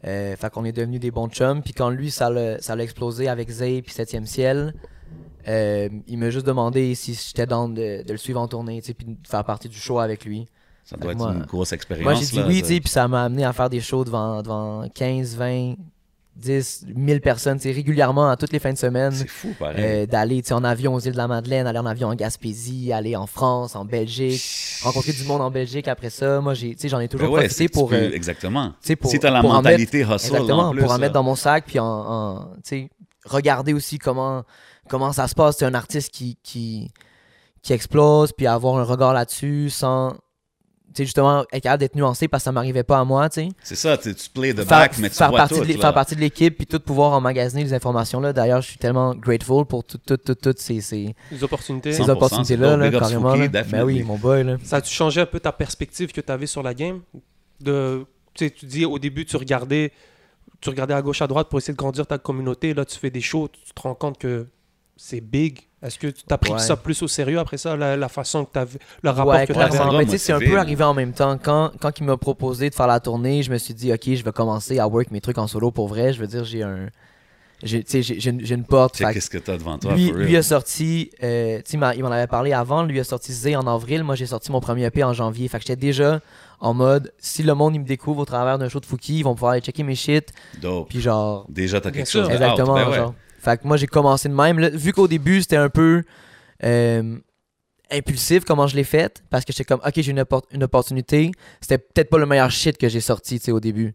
Euh, 0.07 0.35
fait 0.37 0.51
qu'on 0.51 0.65
est 0.65 0.73
devenus 0.73 0.99
des 1.01 1.11
bons 1.11 1.29
chums. 1.29 1.63
Puis 1.63 1.73
quand 1.75 1.91
lui, 1.91 2.11
ça 2.11 2.31
l'a 2.31 2.61
ça 2.61 2.75
l'a 2.75 2.83
explosé 2.85 3.29
avec 3.29 3.51
Zay 3.51 3.83
puis 3.83 3.93
7e 3.93 4.25
ciel, 4.27 4.75
euh, 5.49 5.89
il 6.07 6.19
m'a 6.19 6.31
juste 6.31 6.47
demandé 6.47 6.95
si 6.95 7.15
j'étais 7.15 7.47
dans 7.47 7.69
de, 7.69 8.03
de 8.03 8.13
le 8.13 8.17
suivre 8.17 8.41
en 8.41 8.49
tournée, 8.49 8.81
tu 8.81 8.89
sais, 8.89 8.95
puis 8.95 9.07
de 9.07 9.17
faire 9.29 9.45
partie 9.45 9.69
du 9.69 9.77
show 9.79 9.99
avec 9.99 10.25
lui. 10.25 10.47
Ça 10.85 10.97
doit 10.97 11.13
être 11.13 11.19
moi- 11.19 11.33
une 11.33 11.45
grosse 11.45 11.73
expérience. 11.73 12.05
Moi, 12.05 12.15
j'ai 12.15 12.27
dit 12.27 12.37
là, 12.37 12.47
oui, 12.47 12.81
puis 12.81 12.89
ça 12.89 13.07
m'a 13.09 13.25
amené 13.25 13.45
à 13.45 13.53
faire 13.53 13.69
des 13.71 13.81
shows 13.81 14.05
devant, 14.05 14.43
devant 14.43 14.89
15, 14.95 15.37
20, 15.37 15.75
10, 16.41 16.87
1000 16.95 17.21
personnes, 17.21 17.59
sais, 17.59 17.71
régulièrement, 17.71 18.29
à 18.31 18.37
toutes 18.37 18.53
les 18.53 18.59
fins 18.59 18.73
de 18.73 18.79
semaine. 18.79 19.13
C'est 19.13 19.29
fou, 19.29 19.55
pareil. 19.59 19.77
Euh, 19.79 20.07
d'aller 20.07 20.43
en 20.53 20.65
avion 20.65 20.95
aux 20.95 21.01
îles 21.01 21.13
de 21.13 21.17
la 21.17 21.29
Madeleine, 21.29 21.67
aller 21.67 21.79
en 21.79 21.87
avion 21.87 22.09
en 22.09 22.15
Gaspésie, 22.15 22.93
aller 22.93 23.15
en 23.17 23.27
France, 23.27 23.77
en 23.77 23.85
Belgique, 23.85 24.43
rencontrer 24.83 25.13
du 25.13 25.25
monde 25.25 25.43
en 25.43 25.51
Belgique 25.51 25.87
après 25.89 26.11
ça. 26.11 26.41
Moi, 26.41 26.55
j'ai, 26.55 26.77
j'en 26.85 26.99
ai 26.99 27.05
Ben 27.05 27.09
toujours 27.09 27.31
ouais, 27.31 27.41
profité 27.43 27.65
c'est- 27.65 27.69
pour, 27.69 27.89
peux- 27.91 27.95
euh, 27.97 28.11
exactement. 28.13 28.73
pour, 29.01 29.11
si 29.11 29.19
t'as 29.21 29.31
la 29.31 29.41
pour 29.41 29.51
en 29.51 29.55
mentalité 29.55 29.99
mettre- 29.99 30.15
hustle, 30.17 30.27
exactement, 30.35 30.69
en 30.69 30.73
plus, 30.73 30.81
pour 30.83 30.93
en 30.93 30.99
mettre 30.99 31.13
dans 31.15 31.23
mon 31.23 31.35
sac, 31.37 31.65
puis 31.67 31.79
en, 31.79 31.85
en, 31.87 32.45
tu 32.57 32.61
sais, 32.65 32.91
regarder 33.27 33.73
aussi 33.75 33.99
comment, 33.99 34.43
comment 34.89 35.13
ça 35.13 35.29
se 35.29 35.35
passe. 35.35 35.59
C'est 35.59 35.67
un 35.67 35.75
artiste 35.75 36.11
qui, 36.13 36.39
qui, 36.43 36.91
qui 37.63 37.73
explose, 37.75 38.33
puis 38.33 38.47
avoir 38.47 38.77
un 38.79 38.85
regard 38.85 39.13
là-dessus 39.13 39.69
sans, 39.69 40.15
sais, 40.95 41.05
justement, 41.05 41.45
être 41.53 41.63
capable 41.63 41.81
d'être 41.81 41.95
nuancé 41.95 42.29
parce 42.29 42.43
que 42.43 42.45
ça 42.45 42.53
m'arrivait 42.53 42.83
pas 42.83 42.99
à 42.99 43.05
moi, 43.05 43.29
tu 43.29 43.43
sais. 43.43 43.49
C'est 43.63 43.77
ça, 43.77 43.97
tu 43.97 44.13
the 44.13 44.57
Faire, 44.57 44.65
back, 44.67 44.99
mais 44.99 45.09
tu 45.09 45.17
faire 45.17 45.29
vois 45.31 45.39
partie 45.39 45.55
tout, 45.55 45.65
de 45.65 45.73
là. 45.73 45.79
faire 45.79 45.95
partie 45.95 46.17
de 46.17 46.21
l'équipe, 46.21 46.57
puis 46.57 46.67
tout 46.67 46.81
pouvoir 46.81 47.13
emmagasiner 47.13 47.63
les 47.63 47.73
informations-là. 47.75 48.33
D'ailleurs, 48.33 48.61
je 48.61 48.69
suis 48.69 48.79
tellement 48.79 49.15
grateful 49.15 49.65
pour 49.67 49.85
toutes 49.85 50.05
tout, 50.25 50.55
ces, 50.57 50.81
ces, 50.81 51.15
Les 51.31 51.45
opportunités. 51.45 51.93
ces 51.93 52.03
100%, 52.03 52.11
opportunités-là, 52.11 52.77
là, 52.77 52.91
carrément. 52.91 53.35
Là. 53.35 53.49
Ben 53.49 53.85
oui, 53.85 54.03
mon 54.03 54.17
boy, 54.17 54.45
là. 54.45 54.57
Ça 54.65 54.77
a-tu 54.77 54.93
changé 54.93 55.21
un 55.21 55.27
peu 55.27 55.41
ta 55.41 55.53
perspective 55.53 56.13
que 56.13 56.21
tu 56.21 56.33
avais 56.33 56.47
sur 56.47 56.63
la 56.63 56.75
game? 56.75 57.01
De, 57.61 58.07
tu 58.35 58.47
sais, 58.47 58.51
tu 58.51 58.67
dis 58.67 58.85
au 58.85 58.99
début, 58.99 59.25
tu 59.25 59.37
regardais, 59.37 59.93
tu 60.61 60.71
regardais 60.71 60.95
à 60.95 61.03
gauche, 61.03 61.23
à 61.23 61.27
droite 61.27 61.49
pour 61.49 61.59
essayer 61.59 61.75
de 61.75 61.79
grandir 61.79 62.07
ta 62.07 62.19
communauté. 62.19 62.75
Là, 62.75 62.85
tu 62.85 62.99
fais 62.99 63.11
des 63.11 63.21
shows, 63.21 63.49
tu 63.49 63.73
te 63.75 63.83
rends 63.83 63.95
compte 63.95 64.19
que 64.19 64.47
c'est 64.97 65.21
big. 65.21 65.61
Est-ce 65.83 65.99
que 65.99 66.09
tu 66.09 66.23
as 66.29 66.37
pris 66.37 66.53
Ouais. 66.53 66.59
ça 66.59 66.77
plus 66.77 67.01
au 67.03 67.09
sérieux 67.09 67.39
après 67.39 67.57
ça, 67.57 67.75
la, 67.77 67.97
la 67.97 68.09
façon 68.11 68.45
que 68.45 68.53
tu 68.53 68.59
avais, 68.59 68.79
le 69.03 69.11
rapport 69.11 69.33
Ouais, 69.35 69.47
que 69.47 69.53
tu 69.55 69.59
avais 69.59 70.07
sais, 70.11 70.19
c'est 70.19 70.33
un 70.33 70.39
peu 70.39 70.59
arrivé 70.59 70.85
en 70.85 70.93
même 70.95 71.13
temps. 71.13 71.39
Quand, 71.43 71.71
quand 71.81 71.99
il 71.99 72.05
m'a 72.05 72.17
proposé 72.19 72.69
de 72.69 72.75
faire 72.75 72.87
la 72.87 73.01
tournée, 73.01 73.43
je 73.43 73.51
me 73.51 73.57
suis 73.57 73.73
dit, 73.73 73.91
OK, 73.93 74.03
je 74.15 74.23
vais 74.23 74.33
commencer 74.33 74.79
à 74.79 74.87
work 74.87 75.11
mes 75.11 75.21
trucs 75.23 75.39
en 75.39 75.47
solo 75.47 75.71
pour 75.71 75.89
vrai. 75.89 76.13
Je 76.13 76.21
veux 76.21 76.27
dire, 76.27 76.45
j'ai 76.45 76.63
un. 76.63 76.89
j'ai- 77.63 77.83
Tu 77.83 77.91
sais, 77.93 78.03
j'ai 78.03 78.21
j'ai 78.21 78.29
une, 78.31 78.41
une 78.47 78.65
porte. 78.65 78.93
Tu 78.95 78.99
sais 78.99 79.05
Fait 79.05 79.11
que 79.11 79.15
qu'est-ce 79.15 79.31
que 79.31 79.39
t'as 79.39 79.57
devant 79.57 79.79
toi, 79.79 79.95
lui, 79.95 80.09
for 80.09 80.19
lui 80.19 80.37
a 80.37 80.43
sorti, 80.43 81.11
euh, 81.23 81.63
tu 81.65 81.79
sais, 81.79 81.87
il 81.97 82.03
m'en 82.03 82.11
avait 82.11 82.27
parlé 82.27 82.53
avant, 82.53 82.83
lui 82.83 83.01
a 83.01 83.05
sorti 83.05 83.33
Z 83.33 83.55
en 83.57 83.67
avril, 83.67 84.05
moi 84.05 84.17
j'ai 84.17 84.27
sorti 84.27 84.53
mon 84.53 84.61
premier 84.61 84.85
EP 84.85 85.03
en 85.03 85.15
janvier. 85.15 85.49
Fait 85.49 85.59
que 85.59 85.65
j'étais 85.65 85.77
déjà 85.81 86.21
en 86.61 86.75
mode, 86.75 87.11
si 87.19 87.43
le 87.43 87.55
monde 87.55 87.75
il 87.75 87.81
me 87.81 87.87
découvre 87.87 88.21
au 88.21 88.25
travers 88.27 88.59
d'un 88.59 88.69
show 88.69 88.81
de 88.81 88.87
Fouki, 88.87 89.21
ils 89.21 89.23
vont 89.23 89.33
pouvoir 89.35 89.53
aller 89.53 89.63
checker 89.63 89.83
mes 89.83 89.95
shit, 89.95 90.31
Dope. 90.61 90.91
puis 90.91 91.01
genre, 91.01 91.47
Déjà, 91.49 91.81
t'as 91.81 91.91
quelque 91.91 92.11
chose 92.11 92.29
de 92.29 92.33
exactement. 92.35 92.75
Ben 92.75 92.89
ouais. 92.91 92.97
genre. 92.97 93.15
Fait 93.41 93.61
que 93.61 93.67
moi 93.67 93.77
j'ai 93.77 93.87
commencé 93.87 94.29
de 94.29 94.35
même. 94.35 94.59
Là, 94.59 94.69
vu 94.71 94.93
qu'au 94.93 95.09
début 95.09 95.41
c'était 95.41 95.57
un 95.57 95.69
peu 95.71 96.03
euh, 96.65 97.19
impulsif 97.91 98.45
comment 98.45 98.67
je 98.67 98.77
l'ai 98.77 98.85
fait, 98.85 99.23
parce 99.31 99.45
que 99.45 99.53
j'étais 99.53 99.65
comme, 99.65 99.81
ok, 99.85 99.93
j'ai 99.97 100.11
une, 100.11 100.21
oppor- 100.21 100.45
une 100.53 100.63
opportunité, 100.63 101.31
c'était 101.61 101.79
peut-être 101.79 102.11
pas 102.11 102.19
le 102.19 102.27
meilleur 102.27 102.51
shit 102.51 102.77
que 102.79 102.89
j'ai 102.89 103.01
sorti, 103.01 103.39
tu 103.39 103.47
sais, 103.47 103.53
au 103.53 103.61
début. 103.61 103.95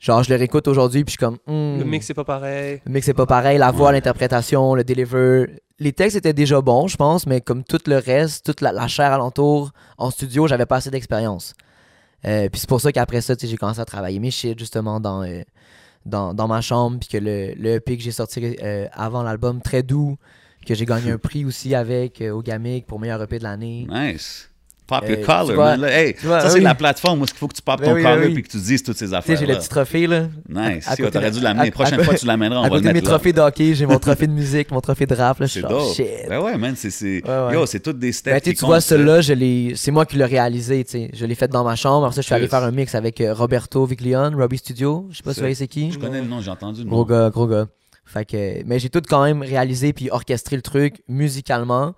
Genre, 0.00 0.22
je 0.22 0.30
le 0.30 0.36
réécoute 0.36 0.68
aujourd'hui, 0.68 1.04
puis 1.04 1.12
je 1.14 1.18
suis 1.18 1.24
comme, 1.26 1.38
hmm, 1.46 1.78
Le 1.78 1.84
mix, 1.84 2.04
c'est 2.06 2.14
pas 2.14 2.24
pareil. 2.24 2.82
le 2.84 2.92
mix 2.92 3.06
c'est 3.06 3.14
pas 3.14 3.26
pareil, 3.26 3.56
la 3.58 3.70
voix, 3.70 3.92
l'interprétation, 3.92 4.74
le 4.74 4.84
deliver. 4.84 5.46
Les 5.78 5.92
textes 5.92 6.16
étaient 6.16 6.32
déjà 6.34 6.60
bons, 6.60 6.88
je 6.88 6.96
pense, 6.96 7.26
mais 7.26 7.40
comme 7.40 7.64
tout 7.64 7.78
le 7.86 7.96
reste, 7.98 8.44
toute 8.44 8.60
la, 8.60 8.72
la 8.72 8.86
chair 8.88 9.12
alentour, 9.12 9.70
en 9.96 10.10
studio, 10.10 10.46
j'avais 10.46 10.66
pas 10.66 10.76
assez 10.76 10.90
d'expérience. 10.90 11.54
Euh, 12.26 12.48
puis 12.50 12.60
c'est 12.60 12.68
pour 12.68 12.80
ça 12.80 12.90
qu'après 12.92 13.20
ça, 13.20 13.34
tu 13.36 13.46
sais, 13.46 13.50
j'ai 13.50 13.56
commencé 13.56 13.80
à 13.80 13.84
travailler 13.84 14.18
mes 14.18 14.30
shit 14.30 14.58
justement 14.58 15.00
dans, 15.00 15.22
euh, 15.22 15.42
dans, 16.06 16.34
dans 16.34 16.48
ma 16.48 16.60
chambre, 16.60 16.98
puis 16.98 17.08
que 17.08 17.18
le, 17.18 17.54
le 17.54 17.74
EP 17.74 17.96
que 17.96 18.02
j'ai 18.02 18.12
sorti 18.12 18.56
euh, 18.62 18.86
avant 18.92 19.22
l'album, 19.22 19.60
très 19.62 19.82
doux, 19.82 20.16
que 20.66 20.74
j'ai 20.74 20.86
gagné 20.86 21.10
un 21.10 21.18
prix 21.18 21.44
aussi 21.44 21.74
avec 21.74 22.20
euh, 22.20 22.30
au 22.30 22.42
Gamic 22.42 22.86
pour 22.86 22.98
meilleur 22.98 23.22
EP 23.22 23.38
de 23.38 23.44
l'année. 23.44 23.86
Nice. 23.90 24.50
Pop 24.86 25.02
Euh, 25.04 25.08
your 25.08 25.18
tu 25.20 25.24
collar, 25.24 25.44
vois-. 25.54 25.76
Là, 25.78 25.98
hey, 26.02 26.14
vois, 26.22 26.40
ça, 26.40 26.46
ah 26.46 26.50
c'est 26.50 26.60
la 26.60 26.74
plateforme 26.74 27.22
où 27.22 27.24
il 27.24 27.30
faut 27.30 27.48
que 27.48 27.54
tu 27.54 27.62
popes 27.62 27.80
Ben 27.80 27.86
ton 27.88 27.94
oui, 27.94 28.02
collar 28.02 28.18
ben 28.18 28.26
oui. 28.26 28.34
puis 28.34 28.42
que 28.42 28.48
tu 28.48 28.58
dises 28.58 28.82
toutes 28.82 28.98
ces 28.98 29.14
affaires. 29.14 29.34
j'ai 29.38 29.46
le 29.46 29.54
petit 29.56 29.68
trophée, 29.70 30.06
là. 30.06 30.26
Nice. 30.48 30.86
Si, 30.94 31.02
t'aurais 31.10 31.30
dû 31.30 31.40
l'amener. 31.40 31.68
à- 31.68 31.70
Prochaine 31.70 32.00
à- 32.00 32.04
fois, 32.04 32.14
tu 32.14 32.26
l'amèneras. 32.26 32.60
On 32.60 32.64
À 32.64 32.68
va 32.68 32.74
le 32.76 32.80
côté 32.82 32.88
de 32.88 32.92
mes 32.94 33.00
là. 33.00 33.08
trophées 33.08 33.32
de 33.32 33.40
hockey, 33.40 33.74
j'ai 33.74 33.86
mon 33.86 33.98
trophée 33.98 34.26
de 34.26 34.32
musique, 34.32 34.70
mon 34.70 34.80
trophée 34.82 35.06
de 35.06 35.14
rap, 35.14 35.42
C'est 35.46 35.62
dope. 35.62 35.94
shit. 35.94 36.06
Ben 36.28 36.38
ouais, 36.40 36.58
man. 36.58 36.74
c'est- 36.76 36.90
Ouais, 37.02 37.22
ouais. 37.46 37.54
Yo, 37.54 37.64
c'est 37.66 37.80
toutes 37.80 37.98
des 37.98 38.12
steps. 38.12 38.34
Ben, 38.34 38.40
tu 38.40 38.50
sais, 38.50 38.54
qui 38.54 38.60
tu 38.60 38.66
vois, 38.66 38.80
celui-là, 38.82 39.20
c'est 39.74 39.90
moi 39.90 40.04
qui 40.04 40.16
l'ai 40.16 40.24
réalisé, 40.26 40.84
tu 40.84 40.90
sais. 40.90 41.10
Je 41.14 41.24
l'ai 41.24 41.34
fait 41.34 41.48
dans 41.48 41.64
ma 41.64 41.76
chambre. 41.76 42.04
Après 42.04 42.16
ça, 42.16 42.20
je 42.20 42.26
suis 42.26 42.34
allé 42.34 42.46
faire 42.48 42.62
un 42.62 42.70
mix 42.70 42.94
avec 42.94 43.20
euh, 43.22 43.32
Roberto 43.32 43.86
Viglione, 43.86 44.34
Robbie 44.34 44.58
Studio. 44.58 45.06
Je 45.10 45.16
sais 45.16 45.22
pas 45.22 45.32
si 45.32 45.40
vous 45.40 45.44
voyez 45.44 45.54
c'est 45.54 45.66
qui. 45.68 45.90
Je 45.92 45.98
connais 45.98 46.20
le 46.20 46.26
nom, 46.28 46.40
j'ai 46.42 46.50
entendu 46.50 46.80
le 46.80 46.84
nom. 46.86 46.90
Gros 46.96 47.04
gars, 47.06 47.30
gros 47.30 47.46
gars. 47.46 47.66
Fait 48.04 48.26
que, 48.26 48.62
mais 48.66 48.78
j'ai 48.78 48.90
tout 48.90 49.00
quand 49.08 49.24
même 49.24 49.40
réalisé 49.40 49.94
puis 49.94 50.10
orchestré 50.10 50.56
le 50.56 50.62
truc 50.62 51.02
musicalement. 51.08 51.94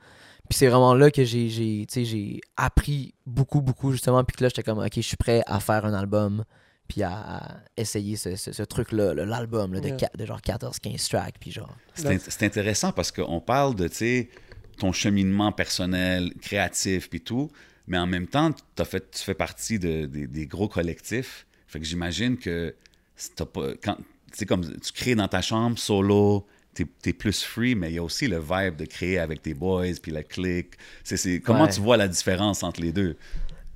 Puis 0.48 0.58
c'est 0.58 0.68
vraiment 0.68 0.94
là 0.94 1.10
que 1.10 1.24
j'ai, 1.24 1.48
j'ai, 1.48 1.86
tu 1.88 1.94
sais, 1.94 2.04
j'ai 2.04 2.40
appris 2.56 3.14
beaucoup, 3.26 3.60
beaucoup 3.60 3.92
justement. 3.92 4.22
Puis 4.24 4.36
que 4.36 4.42
là, 4.44 4.48
j'étais 4.48 4.62
comme, 4.62 4.78
ok, 4.78 4.92
je 4.94 5.00
suis 5.00 5.16
prêt 5.16 5.42
à 5.46 5.60
faire 5.60 5.84
un 5.84 5.94
album. 5.94 6.44
Puis 6.88 7.02
à, 7.02 7.10
à 7.12 7.56
essayer 7.76 8.14
ce, 8.16 8.36
ce- 8.36 8.52
ce 8.52 8.62
truc-là, 8.62 9.12
là, 9.12 9.24
l'album 9.26 9.74
là, 9.74 9.80
de, 9.80 9.88
Yeah. 9.88 9.96
qua- 9.96 10.10
de 10.16 10.24
genre 10.24 10.40
14-15 10.40 11.08
tracks. 11.08 11.34
Puis 11.40 11.50
genre. 11.50 11.76
C'est 11.94 12.06
int- 12.08 12.24
c'est 12.28 12.44
intéressant 12.46 12.92
parce 12.92 13.10
qu'on 13.10 13.40
parle 13.40 13.74
de, 13.74 13.88
tu 13.88 13.96
sais, 13.96 14.30
ton 14.78 14.92
cheminement 14.92 15.50
personnel, 15.50 16.32
créatif, 16.40 17.10
puis 17.10 17.20
tout, 17.22 17.50
mais 17.88 17.98
en 17.98 18.06
même 18.06 18.26
temps, 18.28 18.52
t'as 18.76 18.84
fait, 18.84 19.10
tu 19.10 19.22
fais 19.22 19.34
partie 19.34 19.78
de, 19.80 20.06
des- 20.06 20.26
des 20.28 20.46
gros 20.46 20.68
collectifs. 20.68 21.46
Fait 21.66 21.80
que 21.80 21.84
j'imagine 21.84 22.36
que 22.36 22.74
c'est- 23.16 23.34
t'as 23.34 23.46
pas, 23.46 23.70
quand, 23.82 23.96
tu 23.96 24.02
sais, 24.32 24.46
comme 24.46 24.62
tu 24.78 24.92
crées 24.92 25.16
dans 25.16 25.26
ta 25.28 25.42
chambre, 25.42 25.76
solo, 25.78 26.46
t'es 26.85 27.11
es 27.11 27.12
plus 27.12 27.42
free, 27.42 27.75
mais 27.75 27.90
il 27.90 27.95
y 27.95 27.99
a 27.99 28.02
aussi 28.02 28.26
le 28.28 28.38
vibe 28.38 28.76
de 28.76 28.85
créer 28.85 29.18
avec 29.18 29.42
tes 29.42 29.54
boys, 29.54 29.95
puis 30.02 30.12
la 30.12 30.23
clique. 30.23 30.75
C'est, 31.04 31.40
comment 31.40 31.64
Ouais. 31.64 31.71
tu 31.71 31.80
vois 31.80 31.97
la 31.97 32.09
différence 32.09 32.62
entre 32.62 32.80
les 32.80 32.92
deux? 32.92 33.16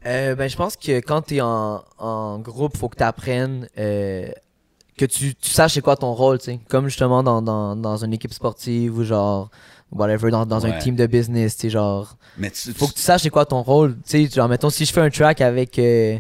Euh, 0.07 0.35
ben, 0.35 0.49
je 0.49 0.57
pense 0.57 0.77
que 0.77 1.01
quand 1.01 1.23
tu 1.23 1.37
es 1.37 1.41
en, 1.41 1.85
en 1.99 2.39
groupe, 2.39 2.77
faut 2.77 2.89
que 2.89 2.97
tu 2.97 3.03
apprennes, 3.03 3.69
que 3.77 5.05
tu, 5.07 5.35
tu 5.35 5.51
saches 5.51 5.75
c'est 5.75 5.81
quoi 5.81 5.97
ton 5.97 6.13
rôle, 6.13 6.39
tu 6.39 6.45
sais. 6.47 6.61
Comme 6.69 6.87
justement 6.89 7.23
dans, 7.23 7.41
dans, 7.43 7.75
dans 7.77 8.05
une 8.05 8.13
équipe 8.13 8.33
sportive 8.35 8.97
ou 8.99 9.05
genre, 9.05 9.51
whatever, 9.93 10.31
dans, 10.31 10.45
dans 10.47 10.67
un 10.67 10.73
team 10.79 10.95
de 10.97 11.07
business, 11.07 11.57
tu 11.57 11.63
sais, 11.63 11.71
genre. 11.71 12.17
Mais 12.39 12.51
tu, 12.51 12.73
Faut 12.73 12.87
tu- 12.87 12.93
que 12.93 12.97
tu 12.99 13.03
saches 13.03 13.23
c'est 13.23 13.31
quoi 13.31 13.47
ton 13.47 13.63
rôle. 13.63 13.95
Tu 14.07 14.27
sais, 14.27 14.31
genre, 14.31 14.49
mettons, 14.49 14.71
si 14.71 14.85
je 14.85 14.93
fais 14.93 15.01
un 15.01 15.11
track 15.11 15.41
avec, 15.41 15.79
euh, 15.79 16.19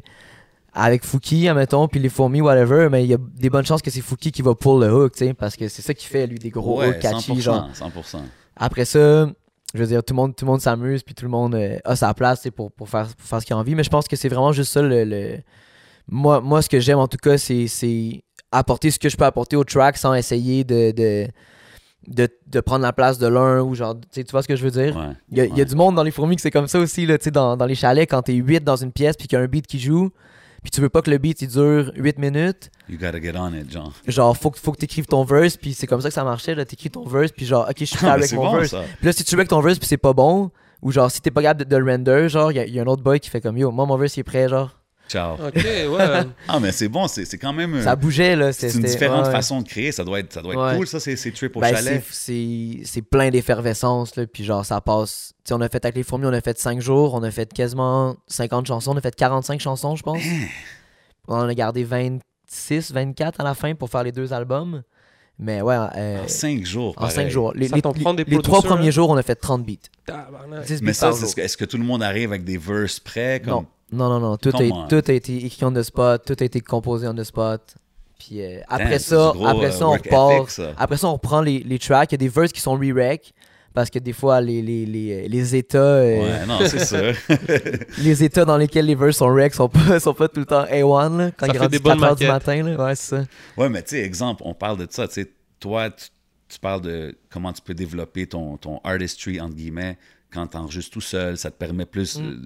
avec 0.72 1.04
Fouki, 1.04 1.48
admettons, 1.48 1.88
puis 1.88 1.98
les 2.00 2.08
fourmis, 2.08 2.40
whatever, 2.40 2.88
mais 2.90 3.04
il 3.04 3.10
y 3.10 3.14
a 3.14 3.18
des 3.18 3.50
bonnes 3.50 3.64
chances 3.66 3.82
que 3.82 3.90
c'est 3.90 4.00
Fouki 4.00 4.30
qui 4.32 4.42
va 4.42 4.54
pull 4.54 4.80
le 4.80 4.92
hook, 4.92 5.12
tu 5.12 5.26
sais, 5.26 5.34
parce 5.34 5.56
que 5.56 5.68
c'est 5.68 5.82
ça 5.82 5.94
qui 5.94 6.06
fait, 6.06 6.26
lui, 6.26 6.38
des 6.38 6.50
gros 6.50 6.78
ouais, 6.78 6.88
hooks 6.90 6.98
catchy, 7.00 7.32
100%, 7.32 7.40
genre. 7.40 7.68
100%. 7.72 8.18
Après 8.56 8.84
ça, 8.84 9.28
je 9.74 9.78
veux 9.78 9.86
dire, 9.86 10.02
tout 10.04 10.14
le 10.14 10.16
monde, 10.16 10.36
tout 10.36 10.44
le 10.44 10.50
monde 10.50 10.60
s'amuse, 10.60 11.02
puis 11.02 11.14
tout 11.14 11.24
le 11.24 11.30
monde 11.30 11.54
euh, 11.54 11.78
a 11.84 11.96
sa 11.96 12.12
place 12.14 12.46
pour, 12.54 12.70
pour, 12.72 12.88
faire, 12.88 13.06
pour 13.16 13.26
faire 13.26 13.40
ce 13.40 13.46
qu'il 13.46 13.54
a 13.54 13.58
envie. 13.58 13.74
Mais 13.74 13.84
je 13.84 13.90
pense 13.90 14.06
que 14.08 14.16
c'est 14.16 14.28
vraiment 14.28 14.52
juste 14.52 14.72
ça. 14.72 14.82
Le, 14.82 15.04
le- 15.04 15.38
Moi, 16.08 16.40
moi, 16.40 16.60
ce 16.62 16.68
que 16.68 16.80
j'aime 16.80 16.98
en 16.98 17.08
tout 17.08 17.18
cas, 17.18 17.38
c'est, 17.38 17.66
apporter 18.52 18.90
ce 18.90 18.98
que 18.98 19.08
je 19.08 19.16
peux 19.16 19.24
apporter 19.24 19.56
au 19.56 19.62
track 19.64 19.96
sans 19.96 20.12
essayer 20.14 20.64
de, 20.64 20.90
de, 20.90 21.28
de, 22.08 22.28
de 22.48 22.60
prendre 22.60 22.82
la 22.82 22.92
place 22.92 23.18
de 23.18 23.28
l'un 23.28 23.60
ou 23.62 23.74
genre, 23.74 23.94
tu 24.12 24.22
vois 24.32 24.42
ce 24.42 24.48
que 24.48 24.56
je 24.56 24.64
veux 24.64 24.70
dire? 24.72 24.96
Ouais, 24.96 25.14
Il 25.30 25.38
y, 25.38 25.40
a, 25.40 25.44
il 25.44 25.50
y 25.50 25.52
a 25.52 25.56
ouais. 25.58 25.64
du 25.64 25.76
monde 25.76 25.94
dans 25.94 26.02
les 26.02 26.10
fourmis 26.10 26.34
que 26.36 26.42
c'est 26.42 26.50
comme 26.50 26.66
ça 26.66 26.78
aussi, 26.80 27.06
là, 27.06 27.16
dans, 27.32 27.56
dans 27.56 27.66
les 27.66 27.76
chalets, 27.76 28.10
quand 28.10 28.22
t'es 28.22 28.34
8 28.34 28.64
dans 28.64 28.76
une 28.76 28.90
pièce 28.92 29.16
puis 29.16 29.28
qu'il 29.28 29.36
y 29.38 29.40
a 29.40 29.44
un 29.44 29.46
beat 29.48 29.66
qui 29.68 29.78
joue, 29.78 30.10
puis 30.62 30.70
tu 30.70 30.80
veux 30.80 30.88
pas 30.88 31.02
que 31.02 31.10
le 31.10 31.18
beat 31.18 31.42
il 31.42 31.48
dure 31.48 31.92
8 31.96 32.18
minutes, 32.18 32.70
You 32.88 32.98
gotta 32.98 33.20
get 33.20 33.34
on 33.36 33.52
it, 33.54 33.70
genre. 33.72 33.92
genre, 34.06 34.36
faut, 34.36 34.50
que- 34.50 34.58
faut 34.58 34.72
que 34.72 34.78
t'écrives 34.78 35.06
ton 35.06 35.24
verse, 35.24 35.56
puis 35.56 35.74
c'est 35.74 35.86
comme 35.86 36.00
ça 36.00 36.08
que 36.08 36.14
ça 36.14 36.24
marchait, 36.24 36.54
là, 36.54 36.64
t'écris 36.64 36.90
ton 36.90 37.04
verse, 37.06 37.30
puis 37.32 37.46
genre, 37.46 37.66
ok, 37.68 37.76
je 37.78 37.84
suis 37.84 37.96
prêt 37.96 38.08
Ah, 38.08 38.12
avec 38.14 38.32
mon 38.32 38.42
bon, 38.44 38.56
verse. 38.58 38.74
Puis 38.98 39.06
là, 39.06 39.12
si 39.12 39.24
tu 39.24 39.34
veux 39.34 39.40
avec 39.40 39.48
ton 39.48 39.60
verse 39.60 39.78
puis 39.78 39.88
c'est 39.88 39.96
pas 39.96 40.12
bon, 40.12 40.50
ou 40.82 40.90
genre 40.92 41.10
si 41.10 41.20
t'es 41.20 41.30
pas 41.30 41.42
capable 41.42 41.64
de, 41.64 41.68
de 41.70 41.76
le 41.76 41.92
render, 41.92 42.28
genre, 42.28 42.50
il 42.52 42.56
y, 42.56 42.58
a- 42.58 42.66
y 42.66 42.78
a 42.78 42.82
un 42.82 42.86
autre 42.86 43.02
boy 43.02 43.20
qui 43.20 43.30
fait 43.30 43.40
comme 43.40 43.56
yo, 43.58 43.70
moi 43.70 43.86
mon 43.86 43.96
verse 43.96 44.16
il 44.16 44.20
est 44.20 44.24
prêt, 44.24 44.48
genre. 44.48 44.76
Ciao. 45.10 45.34
Ok, 45.34 45.54
ouais. 45.56 46.22
Ah, 46.48 46.60
mais 46.60 46.70
c'est 46.70 46.88
bon, 46.88 47.08
c'est 47.08 47.24
c'est 47.24 47.36
quand 47.38 47.52
même. 47.52 47.82
Ça 47.82 47.96
bougeait, 47.96 48.36
là. 48.36 48.52
C'est 48.52 48.72
une 48.72 48.82
différente 48.82 49.26
ouais. 49.26 49.32
façon 49.32 49.60
de 49.60 49.66
créer. 49.68 49.90
Ça 49.90 50.04
doit 50.04 50.20
être, 50.20 50.32
ça 50.32 50.40
doit 50.40 50.52
être 50.54 50.60
Ouais. 50.72 50.76
cool, 50.76 50.86
ça, 50.86 51.00
ces, 51.00 51.16
ces 51.16 51.32
trips 51.32 51.56
au 51.56 51.60
Ben, 51.60 51.74
chalet. 51.74 52.02
c'est- 52.10 53.02
plein 53.10 53.30
d'effervescence, 53.30 54.14
là. 54.16 54.26
Puis 54.26 54.44
genre, 54.44 54.64
ça 54.64 54.80
passe. 54.80 55.32
Tu 55.44 55.48
sais, 55.48 55.54
on 55.54 55.60
a 55.60 55.68
fait 55.68 55.84
avec 55.84 55.96
les 55.96 56.02
fourmis, 56.04 56.26
on 56.26 56.32
a 56.32 56.40
fait 56.40 56.58
5 56.58 56.80
jours, 56.80 57.14
on 57.14 57.22
a 57.24 57.30
fait 57.30 57.52
quasiment 57.52 58.14
50 58.28 58.66
chansons, 58.66 58.92
on 58.92 58.96
a 58.96 59.00
fait 59.00 59.14
45 59.16 59.60
chansons, 59.60 59.96
je 59.96 60.02
pense. 60.02 60.22
Hein? 60.24 60.46
on 61.28 61.34
en 61.36 61.48
a 61.48 61.54
gardé 61.54 61.82
26, 61.84 62.92
24 62.92 63.40
à 63.40 63.44
la 63.44 63.54
fin 63.54 63.74
pour 63.74 63.88
faire 63.90 64.02
les 64.04 64.12
deux 64.12 64.32
albums. 64.32 64.82
Mais 65.38 65.62
ouais, 65.62 65.76
euh, 65.96 66.24
En 66.24 66.28
cinq 66.28 66.64
jours. 66.66 66.94
en 66.98 67.08
5 67.08 67.14
pareil. 67.16 67.30
jours. 67.30 67.52
Les, 67.54 67.68
les- 67.68 67.80
trois 67.80 67.92
producers, 67.94 68.62
premiers 68.62 68.88
hein? 68.88 68.90
jours, 68.90 69.08
on 69.10 69.16
a 69.16 69.22
fait 69.22 69.34
30 69.36 69.64
beats. 69.64 69.76
Tabarnak. 70.04 70.66
10 70.66 70.82
Mais 70.82 70.88
beats 70.88 70.92
ça, 70.94 71.06
par 71.06 71.14
c'est 71.14 71.20
jour. 71.22 71.30
ce 71.30 71.36
que- 71.36 71.40
est-ce 71.40 71.56
que 71.56 71.64
tout 71.64 71.78
le 71.78 71.84
monde 71.84 72.02
arrive 72.02 72.30
avec 72.30 72.44
des 72.44 72.58
verses 72.58 73.00
prêts? 73.00 73.40
Comme... 73.42 73.52
Non, 73.54 73.66
non, 73.92 74.08
non, 74.08 74.20
non. 74.20 74.36
Tout, 74.36 74.50
Come 74.52 74.60
a, 74.62 74.74
on. 74.74 74.88
tout 74.88 75.02
a 75.06 75.12
été 75.12 75.44
écrit 75.44 75.64
on 75.64 75.72
the 75.72 75.82
spot, 75.82 76.24
tout 76.26 76.36
a 76.38 76.44
été 76.44 76.60
composé 76.60 77.06
on 77.08 77.14
the 77.14 77.24
spot. 77.24 77.74
Puis 78.18 78.42
euh, 78.42 78.60
après 78.68 78.98
ça, 78.98 79.32
du 79.32 79.38
gros, 79.38 79.46
après 79.46 79.66
euh, 79.66 79.70
ça, 79.72 79.86
on 79.86 79.90
work 79.90 80.04
repart. 80.04 80.32
ethic, 80.42 80.50
ça. 80.50 80.72
Après 80.76 80.96
ça, 80.96 81.08
on 81.08 81.12
reprend 81.14 81.40
les, 81.40 81.60
les 81.60 81.78
tracks. 81.78 82.10
Il 82.12 82.14
y 82.14 82.16
a 82.16 82.18
des 82.18 82.28
verses 82.28 82.52
qui 82.52 82.60
sont 82.60 82.74
re-rec. 82.76 83.32
Parce 83.72 83.88
que 83.88 84.00
des 84.00 84.12
fois, 84.12 84.40
les, 84.40 84.62
les, 84.62 84.84
les, 84.84 85.28
les 85.28 85.56
états 85.56 85.78
euh, 85.78 86.18
Ouais, 86.20 86.46
non, 86.46 86.58
c'est 86.66 86.84
sûr. 86.84 87.14
les 87.98 88.24
états 88.24 88.44
dans 88.44 88.56
lesquels 88.56 88.84
les 88.86 88.96
verses 88.96 89.18
sont 89.18 89.32
rec 89.32 89.54
sont 89.54 89.68
pas, 89.68 90.00
sont 90.00 90.12
pas 90.12 90.26
tout 90.28 90.40
le 90.40 90.46
temps 90.46 90.64
A1 90.64 91.16
là, 91.16 91.30
quand 91.30 91.46
Ça 91.46 91.52
ils 91.52 91.52
fait 91.52 91.58
rentrent 91.58 91.70
des 91.70 91.78
4 91.78 91.82
bonnes 91.84 92.04
heures 92.04 92.16
du 92.16 92.26
maquettes. 92.26 92.46
matin. 92.48 92.62
Là. 92.64 92.84
Ouais, 92.84 92.94
c'est 92.96 93.16
ça. 93.16 93.24
ouais, 93.56 93.68
mais 93.68 93.82
tu 93.82 93.90
sais, 93.90 94.00
exemple, 94.02 94.42
on 94.44 94.54
parle 94.54 94.78
de 94.78 94.88
ça. 94.90 95.06
Tu 95.06 95.14
sais, 95.14 95.30
toi, 95.60 95.88
tu, 95.90 96.06
tu 96.48 96.58
parles 96.58 96.80
de 96.80 97.16
comment 97.30 97.52
tu 97.52 97.62
peux 97.62 97.74
développer 97.74 98.26
ton, 98.26 98.56
ton 98.56 98.80
artistry, 98.82 99.40
entre 99.40 99.54
guillemets, 99.54 99.96
quand 100.32 100.48
tu 100.48 100.56
enregistres 100.56 100.90
tout 100.90 101.00
seul. 101.00 101.36
Ça 101.36 101.52
te 101.52 101.56
permet 101.56 101.86
plus. 101.86 102.18
Mm. 102.18 102.22
euh, 102.24 102.36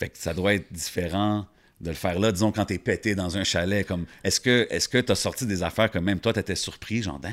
fait 0.00 0.08
que 0.08 0.18
ça 0.18 0.34
doit 0.34 0.54
être 0.54 0.72
différent 0.72 1.46
de 1.80 1.90
le 1.90 1.94
faire 1.94 2.18
là. 2.18 2.32
Disons, 2.32 2.50
quand 2.52 2.64
tu 2.64 2.74
es 2.74 2.78
pété 2.78 3.14
dans 3.14 3.36
un 3.38 3.44
chalet, 3.44 3.86
comme 3.86 4.04
est-ce 4.24 4.40
que 4.40 4.66
est-ce 4.70 4.88
que 4.88 4.98
tu 4.98 5.12
as 5.12 5.14
sorti 5.14 5.46
des 5.46 5.62
affaires 5.62 5.90
que 5.90 5.98
même 5.98 6.18
toi, 6.18 6.32
tu 6.32 6.40
étais 6.40 6.56
surpris, 6.56 7.02
genre, 7.02 7.18
damn, 7.20 7.32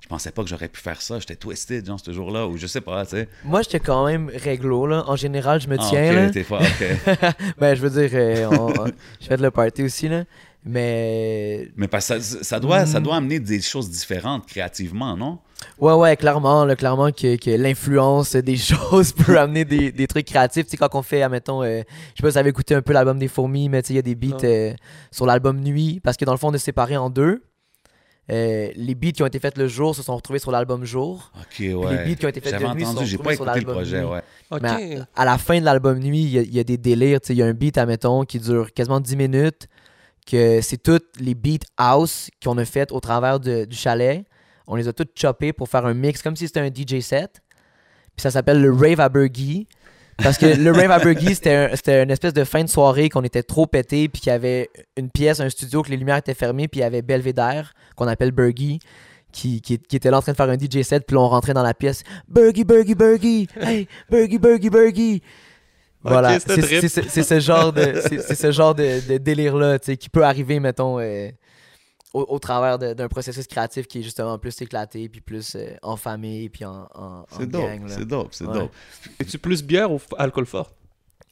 je 0.00 0.06
pensais 0.08 0.30
pas 0.30 0.42
que 0.42 0.48
j'aurais 0.48 0.68
pu 0.68 0.80
faire 0.80 1.02
ça. 1.02 1.18
J'étais 1.18 1.36
twisted, 1.36 1.84
genre, 1.84 1.98
ce 2.00 2.12
jour-là, 2.12 2.46
ou 2.46 2.56
je 2.56 2.66
sais 2.66 2.80
pas, 2.80 3.04
tu 3.04 3.10
sais. 3.16 3.28
Moi, 3.44 3.60
j'étais 3.62 3.80
quand 3.80 4.06
même 4.06 4.30
réglo. 4.34 4.86
Là. 4.86 5.04
En 5.08 5.16
général, 5.16 5.60
je 5.60 5.68
me 5.68 5.76
Ah, 5.78 5.86
tiens. 5.90 6.08
ok, 6.10 6.14
là. 6.14 6.30
t'es 6.30 6.46
ok. 6.48 7.34
ben, 7.58 7.74
je 7.74 7.82
veux 7.86 7.90
dire, 7.90 8.10
euh, 8.14 8.46
on- 8.50 8.82
on- 8.84 8.92
je 9.20 9.26
fais 9.26 9.36
de 9.36 9.42
le 9.42 9.50
party 9.50 9.82
aussi. 9.82 10.08
Là. 10.08 10.24
Mais 10.64 11.68
Mais 11.76 11.88
parce 11.88 12.08
que 12.08 12.20
ça, 12.20 12.42
ça 12.44 12.60
doit, 12.60 12.82
Mm. 12.84 12.86
ça 12.86 13.00
doit 13.00 13.16
amener 13.16 13.40
des 13.40 13.60
choses 13.60 13.90
différentes 13.90 14.46
créativement, 14.46 15.16
non? 15.16 15.38
Ouais, 15.78 15.92
ouais, 15.92 16.16
clairement, 16.16 16.64
là, 16.64 16.74
clairement 16.76 17.10
que, 17.12 17.36
que 17.36 17.50
l'influence 17.50 18.34
des 18.36 18.56
choses 18.56 19.12
peut 19.12 19.38
amener 19.40 19.64
des, 19.64 19.92
des 19.92 20.06
trucs 20.06 20.26
créatifs. 20.26 20.64
Tu 20.66 20.70
sais, 20.72 20.76
quand 20.76 20.94
on 20.94 21.02
fait, 21.02 21.22
admettons, 21.22 21.62
euh, 21.62 21.82
je 22.14 22.16
sais 22.16 22.22
pas 22.22 22.28
si 22.28 22.32
vous 22.32 22.38
avez 22.38 22.50
écouté 22.50 22.74
un 22.74 22.82
peu 22.82 22.92
l'album 22.92 23.18
des 23.18 23.28
fourmis, 23.28 23.68
mais 23.68 23.82
tu 23.82 23.88
sais, 23.88 23.92
il 23.94 23.96
y 23.96 23.98
a 23.98 24.02
des 24.02 24.14
beats 24.14 24.44
euh, 24.44 24.72
sur 25.10 25.26
l'album 25.26 25.60
Nuit, 25.60 26.00
parce 26.02 26.16
que 26.16 26.24
dans 26.24 26.32
le 26.32 26.38
fond, 26.38 26.48
on 26.48 26.54
est 26.54 26.58
séparés 26.58 26.96
en 26.96 27.10
deux. 27.10 27.42
Euh, 28.30 28.68
les 28.76 28.94
beats 28.94 29.12
qui 29.12 29.22
ont 29.22 29.26
été 29.26 29.38
faits 29.38 29.56
le 29.56 29.68
jour 29.68 29.94
se 29.94 30.02
sont 30.02 30.14
retrouvés 30.14 30.38
sur 30.38 30.50
l'album 30.50 30.84
Jour. 30.84 31.32
Ok, 31.40 31.58
les 31.60 31.74
ouais. 31.74 32.04
beats 32.04 32.14
qui 32.16 32.26
ont 32.26 32.28
été 32.28 32.40
faits 32.42 32.60
de 32.60 32.66
nuit 32.74 32.84
sont 32.84 32.90
entendu, 32.90 33.06
j'ai 33.06 33.16
pas 33.16 33.30
retrouvés 33.30 33.36
sur 33.36 33.44
écouté 33.46 33.60
le 33.60 33.66
l'album 33.66 33.74
projet, 33.74 34.00
Nuit. 34.02 34.06
ouais. 34.50 34.58
Mais 34.60 34.98
à, 35.16 35.22
à 35.22 35.24
la 35.24 35.38
fin 35.38 35.58
de 35.58 35.64
l'album 35.64 35.98
Nuit, 35.98 36.22
il 36.24 36.28
y, 36.30 36.38
a- 36.38 36.42
il 36.42 36.54
y 36.54 36.60
a 36.60 36.64
des 36.64 36.76
délires. 36.76 37.20
tu 37.22 37.28
sais, 37.28 37.32
Il 37.34 37.38
y 37.38 37.42
a 37.42 37.46
un 37.46 37.54
beat, 37.54 37.78
admettons, 37.78 38.24
qui 38.24 38.38
dure 38.38 38.70
quasiment 38.74 39.00
10 39.00 39.16
minutes, 39.16 39.66
que 40.30 40.60
c'est 40.60 40.76
tous 40.76 41.00
les 41.20 41.34
beats 41.34 41.64
house 41.78 42.28
qu'on 42.44 42.58
a 42.58 42.66
fait 42.66 42.92
au 42.92 43.00
travers 43.00 43.40
de- 43.40 43.64
du 43.64 43.76
chalet. 43.76 44.24
On 44.68 44.76
les 44.76 44.86
a 44.86 44.92
tous 44.92 45.06
choppés 45.14 45.52
pour 45.52 45.68
faire 45.68 45.84
un 45.86 45.94
mix, 45.94 46.22
comme 46.22 46.36
si 46.36 46.46
c'était 46.46 46.60
un 46.60 46.68
DJ 46.68 47.00
set. 47.00 47.40
Puis 48.16 48.22
ça 48.22 48.30
s'appelle 48.30 48.60
le 48.60 48.72
Rave 48.72 49.00
à 49.00 49.08
Burgie. 49.08 49.66
Parce 50.22 50.36
que 50.36 50.46
le 50.46 50.72
Rave 50.72 50.90
à 50.90 50.98
Burgie, 50.98 51.34
c'était 51.34 51.54
un- 51.54 51.76
c'était 51.76 52.02
une 52.02 52.10
espèce 52.10 52.34
de 52.34 52.44
fin 52.44 52.62
de 52.64 52.68
soirée 52.68 53.08
qu'on 53.08 53.22
était 53.22 53.42
trop 53.42 53.66
pété, 53.66 54.08
puis 54.08 54.20
qu'il 54.20 54.30
y 54.30 54.34
avait 54.34 54.68
une 54.96 55.10
pièce, 55.10 55.40
un 55.40 55.48
studio, 55.48 55.82
que 55.82 55.90
les 55.90 55.96
lumières 55.96 56.16
étaient 56.16 56.34
fermées, 56.34 56.68
puis 56.68 56.80
il 56.80 56.82
y 56.82 56.86
avait 56.86 57.02
Belvedere, 57.02 57.72
qu'on 57.96 58.06
appelle 58.08 58.32
Burgie. 58.32 58.78
Qui, 59.30 59.60
qui, 59.60 59.78
qui 59.78 59.94
était 59.96 60.10
là 60.10 60.16
en 60.16 60.22
train 60.22 60.32
de 60.32 60.36
faire 60.38 60.48
un 60.48 60.56
DJ 60.56 60.82
set, 60.82 61.04
puis 61.06 61.14
là 61.14 61.20
on 61.20 61.28
rentrait 61.28 61.52
dans 61.52 61.62
la 61.62 61.74
pièce. 61.74 62.02
Burgie, 62.26 62.64
Burgie, 62.64 62.94
Burgie! 62.94 63.46
Hey, 63.60 63.86
Burgie, 64.10 64.38
Burgie, 64.38 64.70
Burgie! 64.70 65.22
Voilà, 66.02 66.38
c'est 66.40 67.22
ce 67.22 67.38
genre 67.38 67.72
de, 67.72 68.00
c'est 68.26 68.34
ce 68.34 68.50
genre 68.50 68.74
de, 68.74 69.06
de 69.06 69.18
délire-là 69.18 69.78
tu 69.80 69.86
sais, 69.92 69.96
qui 69.98 70.08
peut 70.08 70.24
arriver, 70.24 70.60
mettons, 70.60 70.98
euh, 70.98 71.28
au, 72.14 72.24
au 72.28 72.38
travers 72.38 72.78
d'un 72.78 73.08
processus 73.08 73.46
créatif 73.46 73.86
qui 73.86 73.98
est 74.00 74.02
justement 74.02 74.38
plus 74.38 74.60
éclaté, 74.62 75.08
puis 75.08 75.20
plus 75.20 75.54
euh, 75.56 75.74
en 75.82 75.96
famille, 75.96 76.48
puis 76.48 76.64
en, 76.64 76.88
en, 76.94 77.04
en 77.20 77.26
C'est 77.30 77.46
dope, 77.46 77.62
gang. 77.62 77.82
c'est 77.88 78.06
dope, 78.06 78.28
c'est 78.32 78.46
Ouais. 78.46 78.54
dope. 78.54 78.72
Es-tu 79.20 79.38
plus 79.38 79.62
bière 79.62 79.92
ou 79.92 80.00
alcool 80.18 80.46
fort? 80.46 80.70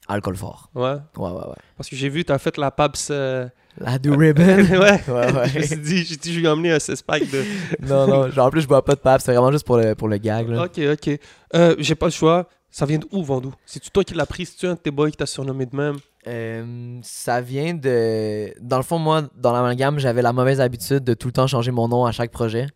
Alcool 0.09 0.37
fort. 0.37 0.71
Ouais. 0.75 0.83
Ouais, 1.17 1.31
ouais, 1.31 1.31
ouais. 1.49 1.55
Parce 1.77 1.89
que 1.89 1.97
j'ai 1.97 2.09
vu, 2.09 2.25
t'as 2.25 2.39
fait 2.39 2.57
la 2.59 2.71
PAPS. 2.71 3.09
euh, 3.11 3.49
La 3.79 3.99
do 3.99 4.17
ribbon. 4.17 4.43
ouais. 4.45 5.03
ouais, 5.09 5.33
ouais. 5.33 5.49
Je 5.49 5.59
me 5.59 5.63
suis 5.65 5.77
dit, 5.79 6.05
j'ai 6.05 6.17
dit, 6.17 6.33
je 6.33 6.39
lui 6.39 6.47
ai 6.47 6.49
emmené 6.49 6.71
un 6.73 6.79
16 6.79 7.03
pack 7.03 7.29
de. 7.29 7.43
non, 7.87 8.07
non, 8.07 8.31
genre, 8.31 8.47
en 8.47 8.51
plus, 8.51 8.61
je 8.61 8.69
bois 8.69 8.85
pas 8.85 8.95
de 8.95 9.01
pape, 9.01 9.21
c'est 9.21 9.33
vraiment 9.33 9.51
juste 9.51 9.67
pour 9.67 9.79
le, 9.79 9.95
pour 9.97 10.07
le 10.09 10.19
gag. 10.19 10.49
Là. 10.49 10.65
Ok, 10.65 10.79
ok. 10.79 11.19
Euh, 11.55 11.75
j'ai 11.79 11.95
pas 11.97 12.07
le 12.07 12.13
choix. 12.13 12.49
Ça 12.71 12.85
vient 12.87 12.99
d'où, 12.99 13.23
Vandou 13.25 13.53
C'est-tu 13.65 13.91
toi 13.91 14.05
qui 14.05 14.13
l'as 14.15 14.27
pris? 14.27 14.45
C'est-tu 14.47 14.67
un 14.67 14.75
de 14.75 14.79
tes 14.79 14.91
boys 14.91 15.11
qui 15.11 15.17
t'a 15.17 15.25
surnommé 15.27 15.65
de 15.67 15.75
même? 15.75 15.97
Euh, 16.27 16.99
ça 17.03 17.41
vient 17.41 17.75
de. 17.75 18.53
Dans 18.61 18.79
le 18.79 18.83
fond, 18.83 18.99
moi, 18.99 19.23
dans 19.37 19.53
l'amalgame, 19.53 19.99
j'avais 19.99 20.23
la 20.23 20.33
mauvaise 20.33 20.61
habitude 20.61 21.05
de 21.05 21.15
tout 21.15 21.29
le 21.29 21.33
temps 21.33 21.47
changer 21.47 21.71
mon 21.71 21.89
nom 21.89 22.05
à 22.05 22.13
chaque 22.13 22.33
projet. 22.33 22.67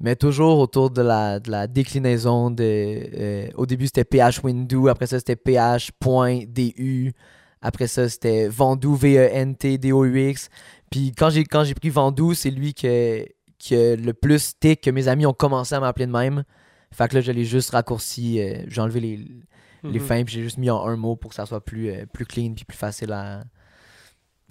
mais 0.00 0.16
toujours 0.16 0.58
autour 0.58 0.90
de 0.90 1.02
la, 1.02 1.66
déclinaison 1.68 2.50
de. 2.50 2.64
euh, 2.64 3.48
au 3.56 3.66
début, 3.66 3.86
c'était 3.86 4.04
PH 4.04 4.42
Windu, 4.42 4.88
après 4.88 5.06
ça, 5.06 5.18
c'était 5.18 5.36
PH.du, 5.36 7.14
après 7.62 7.86
ça, 7.86 8.08
c'était 8.08 8.48
Vendu, 8.48 8.96
V-E-N-T-D-O-U-X. 8.96 10.48
Puis 10.90 11.12
quand 11.16 11.30
j'ai, 11.30 11.44
quand 11.44 11.64
j'ai 11.64 11.74
pris 11.74 11.90
Vendu, 11.90 12.34
c'est 12.34 12.50
lui 12.50 12.74
que, 12.74 13.24
qui 13.58 13.76
a 13.76 13.96
le 13.96 14.12
plus 14.14 14.38
stick, 14.40 14.80
que 14.80 14.90
mes 14.90 15.08
amis 15.08 15.26
ont 15.26 15.34
commencé 15.34 15.74
à 15.74 15.80
m'appeler 15.80 16.06
de 16.06 16.12
même. 16.12 16.44
Fait 16.92 17.08
que 17.08 17.16
là, 17.16 17.20
je 17.20 17.32
l'ai 17.32 17.44
juste 17.44 17.70
raccourci, 17.70 18.40
euh, 18.40 18.64
j'ai 18.68 18.80
enlevé 18.80 19.00
les, 19.00 19.26
les 19.84 19.98
Mhm. 20.00 20.06
fins, 20.06 20.24
puis 20.24 20.34
j'ai 20.34 20.42
juste 20.42 20.58
mis 20.58 20.70
en 20.70 20.84
un 20.86 20.96
mot 20.96 21.16
pour 21.16 21.30
que 21.30 21.34
ça 21.34 21.46
soit 21.46 21.64
plus, 21.64 21.90
euh, 21.90 22.06
plus 22.12 22.26
clean, 22.26 22.52
puis 22.54 22.64
plus 22.64 22.76
facile 22.76 23.12
à. 23.12 23.44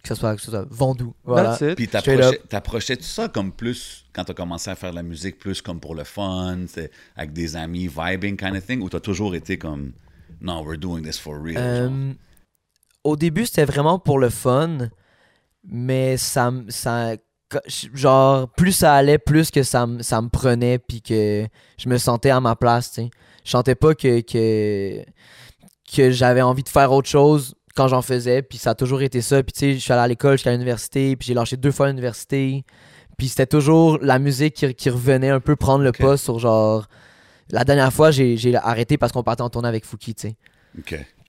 Que 0.04 0.10
ça 0.10 0.16
soit, 0.16 0.36
que 0.36 0.42
ça 0.42 0.52
soit 0.52 0.68
vendu. 0.70 1.06
Voilà. 1.26 1.58
Puis 1.76 1.88
t'approchais-tu 1.88 3.04
ça 3.04 3.28
comme 3.28 3.52
plus, 3.52 4.06
quand 4.14 4.24
t'as 4.24 4.34
commencé 4.34 4.70
à 4.70 4.76
faire 4.76 4.92
de 4.92 4.96
la 4.96 5.04
musique, 5.04 5.38
plus 5.40 5.62
comme 5.62 5.80
pour 5.80 5.96
le 5.96 6.04
fun, 6.04 6.60
c'est 6.68 6.92
avec 7.16 7.34
des 7.34 7.56
amis, 7.56 7.88
vibing 7.88 8.38
kind 8.38 8.56
of 8.56 8.66
thing, 8.66 8.82
ou 8.82 8.90
t'as 8.90 9.00
toujours 9.00 9.36
été 9.36 9.58
comme, 9.58 9.94
non, 10.40 10.64
we're 10.64 10.78
doing 10.78 11.02
this 11.02 11.20
for 11.20 11.36
real? 11.42 11.58
Euh, 11.58 12.14
au 13.04 13.16
début, 13.16 13.46
c'était 13.48 13.66
vraiment 13.66 13.98
pour 14.00 14.20
le 14.20 14.30
fun, 14.30 14.90
mais 15.64 16.16
ça, 16.16 16.54
ça, 16.70 17.16
genre, 17.94 18.50
plus 18.54 18.72
ça 18.74 18.94
allait, 18.96 19.18
plus 19.18 19.50
que 19.52 19.64
ça, 19.64 19.88
ça 20.02 20.22
me 20.22 20.30
prenait, 20.30 20.78
puis 20.80 21.02
que 21.02 21.48
je 21.78 21.90
me 21.90 21.98
sentais 21.98 22.30
à 22.30 22.40
ma 22.40 22.56
place, 22.56 22.92
tu 22.92 23.02
sais. 23.02 23.10
Je 23.48 23.52
sentais 23.52 23.76
pas 23.76 23.96
que, 23.96 24.20
que, 24.20 25.02
que 25.96 26.12
j'avais 26.12 26.42
envie 26.42 26.64
de 26.64 26.68
faire 26.70 26.92
autre 26.92 27.08
chose 27.08 27.56
quand 27.78 27.88
j'en 27.88 28.02
faisais, 28.02 28.42
puis 28.42 28.58
ça 28.58 28.72
a 28.72 28.76
toujours 28.76 29.02
été 29.02 29.22
ça. 29.22 29.42
Puis 29.42 29.54
tu 29.54 29.60
sais, 29.60 29.74
je 29.76 29.80
suis 29.80 29.94
allé 29.94 30.02
à 30.02 30.08
l'école, 30.10 30.34
jusqu'à 30.34 30.52
l'université, 30.52 31.16
puis 31.16 31.28
j'ai 31.28 31.34
lâché 31.34 31.56
deux 31.56 31.72
fois 31.72 31.86
à 31.86 31.90
l'université. 31.90 32.66
Puis 33.18 33.30
c'était 33.30 33.46
toujours 33.46 34.00
la 34.02 34.20
musique 34.20 34.54
qui, 34.56 34.74
qui 34.76 34.90
revenait 34.90 35.30
un 35.30 35.40
peu 35.40 35.56
prendre 35.56 35.82
le 35.84 35.90
Ok. 35.92 36.00
pas 36.00 36.18
sur 36.18 36.40
genre... 36.40 36.88
La 37.50 37.64
dernière 37.64 37.94
fois, 37.94 38.12
j'ai 38.12 38.38
arrêté 38.58 38.98
parce 38.98 39.14
qu'on 39.14 39.24
partait 39.24 39.44
en 39.44 39.50
tournée 39.50 39.70
avec 39.70 39.86
Fouki, 39.86 40.14
tu 40.14 40.28
sais. 40.28 40.36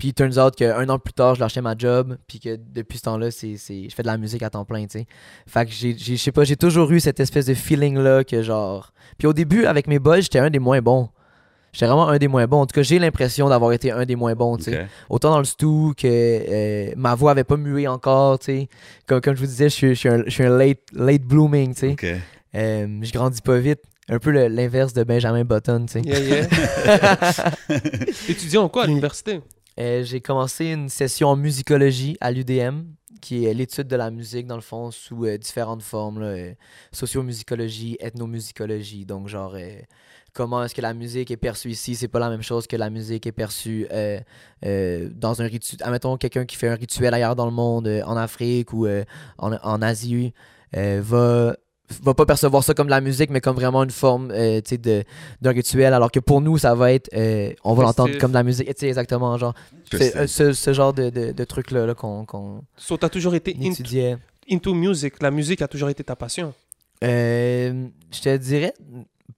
Puis, 0.01 0.13
turns 0.13 0.39
out 0.39 0.57
qu'un 0.57 0.89
an 0.89 0.99
plus 0.99 1.13
tard, 1.13 1.37
je 1.37 1.41
lâchais 1.41 1.61
ma 1.63 1.77
job. 1.79 2.19
Puis 2.27 2.41
que 2.41 2.57
depuis 2.57 2.99
ce 2.99 3.05
temps-là, 3.05 3.31
c'est, 3.31 3.55
je 3.57 3.95
fais 3.95 4.03
de 4.03 4.09
la 4.09 4.19
musique 4.19 4.43
à 4.43 4.51
temps 4.51 4.65
plein, 4.65 4.83
tu 4.87 4.99
sais. 4.99 5.07
Fait 5.47 5.65
que 5.67 5.71
j'ai, 5.71 5.97
j'ai- 5.97 6.17
je 6.17 6.23
sais 6.23 6.33
pas, 6.33 6.43
j'ai 6.43 6.57
toujours 6.57 6.91
eu 6.91 6.99
cette 6.99 7.21
espèce 7.21 7.47
de 7.47 7.55
feeling-là 7.55 8.25
que 8.25 8.43
genre. 8.43 8.93
Puis 9.19 9.29
au 9.29 9.33
début, 9.33 9.65
avec 9.67 9.87
mes 9.87 10.01
boys, 10.01 10.21
j'étais 10.21 10.41
un 10.41 10.51
des 10.51 10.59
moins 10.59 10.81
bons. 10.83 11.09
J'étais 11.79 11.87
vraiment 11.87 12.09
un 12.09 12.19
des 12.19 12.27
moins 12.27 12.45
bons. 12.49 12.63
En 12.63 12.67
tout 12.67 12.75
cas, 12.75 12.83
j'ai 12.83 12.99
l'impression 12.99 13.49
d'avoir 13.49 13.71
été 13.73 13.93
un 13.93 14.05
des 14.05 14.17
moins 14.17 14.35
bons, 14.35 14.57
tu 14.57 14.65
sais. 14.65 14.83
OK. 14.83 14.89
Autant 15.11 15.31
dans 15.31 15.39
le 15.39 15.45
stew 15.45 15.95
que 15.97 16.07
euh, 16.07 16.93
ma 16.97 17.15
voix 17.15 17.31
avait 17.31 17.45
pas 17.45 17.57
mué 17.57 17.87
encore, 17.87 18.41
tu 18.41 18.47
sais. 18.47 18.69
Comme, 19.07 19.21
comme 19.21 19.37
je 19.37 19.41
vous 19.43 19.47
disais, 19.47 19.69
je 19.69 19.75
suis, 19.75 19.89
je 19.91 19.95
suis 19.95 20.09
un, 20.09 20.25
je 20.25 20.31
suis 20.31 20.43
un 20.43 20.59
late, 20.59 20.81
late 20.93 21.23
blooming, 21.23 21.75
tu 21.75 21.81
sais. 21.81 21.93
OK. 21.93 22.05
Euh, 22.57 22.99
je 23.01 23.13
grandis 23.13 23.41
pas 23.41 23.59
vite. 23.59 23.79
Un 24.09 24.19
peu 24.19 24.31
l'inverse 24.31 24.93
de 24.93 25.05
Benjamin 25.05 25.45
Button, 25.45 25.87
tu 25.87 25.93
sais. 25.93 26.01
Yeah, 26.01 26.19
yeah. 26.19 27.53
Étudiant 28.29 28.65
en 28.65 28.69
quoi 28.69 28.83
à 28.83 28.87
l'université? 28.89 29.41
Euh, 29.79 30.03
j'ai 30.03 30.21
commencé 30.21 30.73
une 30.73 30.89
session 30.89 31.29
en 31.29 31.37
musicologie 31.37 32.17
à 32.21 32.33
l'UDM, 32.33 32.87
qui 33.21 33.47
est 33.47 33.55
l'étude 33.55 33.87
de 33.87 33.95
la 33.95 34.11
musique, 34.11 34.49
dans 34.49 34.57
le 34.57 34.63
fond, 34.63 34.91
sous 34.91 35.27
euh, 35.27 35.39
différentes 35.39 35.83
formes. 35.83 36.19
Là, 36.19 36.27
euh, 36.27 36.55
sociomusicologie, 36.91 37.97
ethnomusicologie. 38.01 39.05
Donc, 39.05 39.29
genre, 39.29 39.55
euh, 39.55 39.79
comment 40.39 40.63
est-ce 40.63 40.75
que 40.75 40.81
la 40.81 40.95
musique 40.95 41.33
est 41.33 41.37
perçue 41.37 41.71
ici 41.71 41.97
C'est 41.97 42.07
pas 42.07 42.21
la 42.21 42.31
même 42.31 42.43
chose 42.43 42.69
que 42.69 42.77
la 42.77 42.91
musique 42.91 43.27
est 43.27 43.33
perçue 43.33 43.89
euh, 43.93 44.21
euh, 44.65 45.09
dans 45.13 45.43
un 45.43 45.47
rituel. 45.47 45.81
Admettons, 45.83 46.17
quelqu'un 46.17 46.45
qui 46.47 46.55
fait 46.57 46.69
un 46.69 46.77
rituel 46.77 47.13
ailleurs 47.13 47.35
dans 47.35 47.45
le 47.47 47.51
monde, 47.51 47.89
euh, 47.89 48.03
en 48.05 48.17
Afrique 48.17 48.73
ou 48.73 48.87
euh, 48.87 49.03
en, 49.39 49.53
en 49.53 49.83
Asie, 49.83 50.33
euh, 50.77 51.01
va 51.03 51.57
va 52.03 52.13
pas 52.13 52.27
percevoir 52.27 52.63
ça 52.63 52.75
comme 52.75 52.87
de 52.87 52.91
la 52.91 53.01
musique, 53.01 53.31
mais 53.31 53.41
comme 53.41 53.57
vraiment 53.57 53.83
une 53.83 53.91
forme 53.91 54.31
euh, 54.31 54.61
tu 54.61 54.69
sais, 54.75 54.79
de, 54.79 55.03
d'un 55.41 55.53
rituel, 55.53 55.93
alors 55.95 56.11
que 56.13 56.21
pour 56.21 56.43
nous, 56.43 56.59
ça 56.59 56.75
va 56.75 56.93
être, 56.93 57.09
euh, 57.15 57.53
on 57.65 57.73
va 57.75 57.83
l'entendre 57.85 58.17
comme 58.19 58.31
de 58.31 58.37
la 58.37 58.43
musique, 58.43 58.69
tu 58.69 58.75
sais, 58.81 58.89
exactement, 58.89 59.37
genre, 59.39 59.55
c'est 59.91 60.15
euh, 60.15 60.27
ce, 60.27 60.53
ce 60.53 60.73
genre 60.75 60.93
de, 60.93 61.09
de, 61.09 61.33
de 61.33 61.45
truc-là 61.45 61.87
là, 61.87 61.95
qu'on, 61.95 62.27
qu'on 62.27 62.63
So, 62.77 62.99
t'as 62.99 63.09
toujours 63.09 63.35
été 63.35 63.57
into, 63.59 63.73
étudiait. 63.73 64.19
into 64.51 64.75
music. 64.75 65.15
La 65.23 65.31
musique 65.31 65.63
a 65.63 65.67
toujours 65.69 65.89
été 65.89 66.05
ta 66.05 66.15
passion? 66.15 66.53
Euh, 67.03 67.87
je 68.13 68.21
te 68.21 68.37
dirais, 68.37 68.75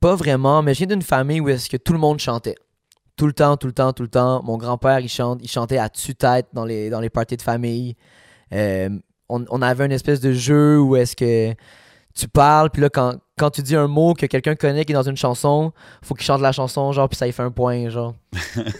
pas 0.01 0.15
vraiment, 0.15 0.63
mais 0.63 0.75
je 0.75 0.79
viens 0.79 0.87
d'une 0.87 1.03
famille 1.03 1.41
où 1.41 1.49
est-ce 1.49 1.69
que 1.69 1.77
tout 1.77 1.93
le 1.93 1.99
monde 1.99 2.19
chantait. 2.19 2.55
Tout 3.17 3.27
le 3.27 3.33
temps, 3.33 3.57
tout 3.57 3.67
le 3.67 3.73
temps, 3.73 3.93
tout 3.93 4.03
le 4.03 4.09
temps. 4.09 4.43
Mon 4.45 4.57
grand-père, 4.57 5.01
il, 5.01 5.09
chante, 5.09 5.41
il 5.43 5.49
chantait 5.51 5.79
à 5.79 5.89
tue-tête 5.89 6.47
dans 6.53 6.65
les, 6.65 6.89
dans 6.91 7.01
les 7.01 7.11
parties 7.11 7.37
de 7.37 7.43
famille. 7.43 7.97
Euh, 8.53 8.89
on, 9.29 9.45
on 9.51 9.63
avait 9.63 9.85
une 9.85 9.93
espèce 9.93 10.21
de 10.21 10.33
jeu 10.33 10.81
où 10.81 10.97
est-ce 10.97 11.17
que 11.17 11.55
tu 12.15 12.29
parles, 12.29 12.71
puis 12.71 12.83
là, 12.83 12.89
quand, 12.91 13.15
quand 13.39 13.51
tu 13.51 13.63
dis 13.63 13.77
un 13.77 13.87
mot 13.87 14.15
que 14.15 14.27
quelqu'un 14.27 14.55
connaît 14.55 14.85
qui 14.85 14.93
est 14.93 14.95
dans 14.95 15.09
une 15.09 15.17
chanson, 15.17 15.73
faut 16.03 16.15
qu'il 16.15 16.25
chante 16.25 16.41
la 16.41 16.53
chanson, 16.53 16.91
genre, 16.93 17.09
puis 17.09 17.17
ça 17.17 17.27
y 17.29 17.33
fait 17.33 17.43
un 17.43 17.51
point, 17.51 17.89
genre. 17.89 18.15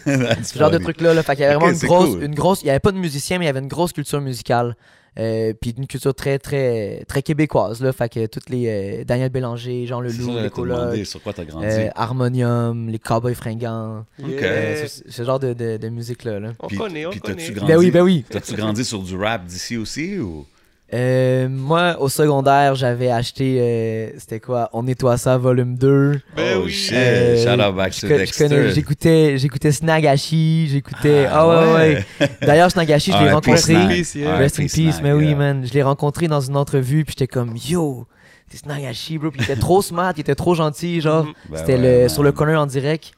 Ce 0.05 0.57
genre 0.57 0.69
de 0.69 0.77
truc-là, 0.77 1.13
là. 1.13 1.23
Fait 1.23 1.35
qu'il 1.35 1.43
y 1.43 1.45
avait 1.45 1.55
vraiment 1.55 1.71
une 1.71 1.79
grosse, 1.79 2.09
cool. 2.09 2.23
une 2.23 2.35
grosse. 2.35 2.61
Il 2.61 2.67
y 2.67 2.69
avait 2.69 2.79
pas 2.79 2.91
de 2.91 2.97
musicien, 2.97 3.39
mais 3.39 3.45
il 3.45 3.47
y 3.47 3.49
avait 3.49 3.59
une 3.59 3.67
grosse 3.67 3.93
culture 3.93 4.21
musicale. 4.21 4.75
Euh, 5.19 5.53
puis 5.59 5.75
une 5.77 5.87
culture 5.87 6.13
très, 6.15 6.39
très, 6.39 7.03
très 7.05 7.21
québécoise, 7.21 7.81
là. 7.81 7.91
Fait 7.91 8.07
que 8.07 8.25
toutes 8.27 8.49
les. 8.49 8.67
euh, 9.01 9.03
Daniel 9.03 9.29
Bélanger, 9.29 9.85
Jean 9.85 9.99
Leloup, 9.99 10.39
les 10.41 10.49
colocs, 10.49 11.05
sur 11.05 11.21
quoi 11.21 11.33
t'as 11.33 11.43
grandi. 11.43 11.65
euh, 11.69 11.89
Harmonium, 11.95 12.87
les 12.89 12.97
Cowboys 12.99 13.35
fringants. 13.35 14.05
Ok. 14.23 14.29
Yeah. 14.29 14.43
Euh, 14.43 14.87
ce, 14.87 15.01
ce 15.09 15.23
genre 15.23 15.39
de, 15.39 15.51
de, 15.53 15.75
de 15.77 15.89
musique-là, 15.89 16.39
là. 16.39 16.53
On 16.61 16.67
Puis- 16.67 16.77
connaît, 16.77 17.05
on 17.05 17.09
puis 17.11 17.19
connaît. 17.19 17.35
t'as-tu 17.35 17.51
grandi- 17.53 17.71
Ben 17.73 17.77
oui, 17.77 17.91
ben 17.91 18.01
oui. 18.03 18.25
T'as-tu 18.29 18.55
grandi 18.55 18.85
sur 18.85 19.01
du 19.03 19.17
rap 19.17 19.45
d'ici 19.45 19.75
aussi 19.75 20.17
ou? 20.17 20.45
Euh, 20.93 21.47
moi, 21.49 21.95
au 22.01 22.09
secondaire, 22.09 22.75
j'avais 22.75 23.09
acheté. 23.09 23.57
euh, 23.61 24.09
C'était 24.17 24.41
quoi? 24.41 24.69
On 24.73 24.83
nettoie 24.83 25.17
ça, 25.17 25.37
volume 25.37 25.75
2. 25.77 26.19
Ben 26.35 26.57
oh 26.57 26.63
oui. 26.65 26.71
shit, 26.71 26.93
Euh, 26.95 27.37
shout 27.43 27.61
out 27.61 27.75
back 27.75 27.93
Je 27.93 28.01
to 28.01 28.07
Dexter. 28.09 28.71
J'écoutais 28.71 29.37
j'écoutais 29.37 29.71
Snagashi, 29.71 30.67
j'écoutais. 30.69 31.27
Ah, 31.31 31.47
ouais, 31.47 31.73
ouais. 32.19 32.27
D'ailleurs, 32.41 32.69
Snagashi, 32.71 33.13
je 33.13 33.17
l'ai 33.23 33.31
rencontré. 33.31 33.51
Rest 33.53 33.69
in 33.69 33.87
peace, 33.87 34.15
yeah. 34.15 34.35
Rest 34.37 34.59
in 34.59 34.65
peace, 34.65 34.99
mais 35.01 35.13
oui, 35.13 35.27
yeah. 35.27 35.35
man. 35.35 35.65
Je 35.65 35.73
l'ai 35.73 35.83
rencontré 35.83 36.27
dans 36.27 36.41
une 36.41 36.57
entrevue, 36.57 37.05
puis 37.05 37.15
j'étais 37.17 37.27
comme, 37.27 37.55
yo, 37.55 38.05
c'est 38.49 38.57
Snagashi, 38.57 39.17
bro. 39.17 39.31
Puis 39.31 39.39
il 39.39 39.43
était 39.49 39.55
trop 39.61 39.81
smart, 39.81 40.11
il 40.17 40.21
était 40.21 40.35
trop 40.35 40.55
gentil, 40.55 40.99
genre. 40.99 41.23
Mhm. 41.23 41.33
Ben 41.51 41.57
C'était 41.57 41.75
ouais, 41.79 42.01
le, 42.03 42.09
sur 42.09 42.21
le 42.23 42.33
corner 42.33 42.59
en 42.59 42.65
direct. 42.65 43.11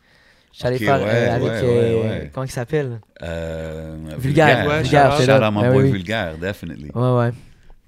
J'allais 0.56 0.76
Ok, 0.76 0.84
faire 0.84 1.00
euh, 1.02 1.36
avec. 1.36 1.44
ouais, 1.48 1.60
euh, 1.64 1.96
ouais, 2.04 2.10
ouais. 2.10 2.32
Comment 2.32 2.46
il 2.46 2.52
s'appelle? 2.52 3.00
Euh, 3.24 3.96
Vulgaire, 4.20 4.68
ouais, 4.68 4.82
Vulgaire, 4.84 5.12
shout 5.14 5.18
c'est 5.18 5.24
Shout 5.24 5.28
là. 5.32 5.38
out 5.38 5.44
à 5.44 5.50
mon 5.50 5.72
boy 5.72 5.84
oui. 5.86 5.92
Vulgaire, 5.92 6.38
definitely. 6.40 6.92
Ouais, 6.94 7.12
ouais. 7.18 7.32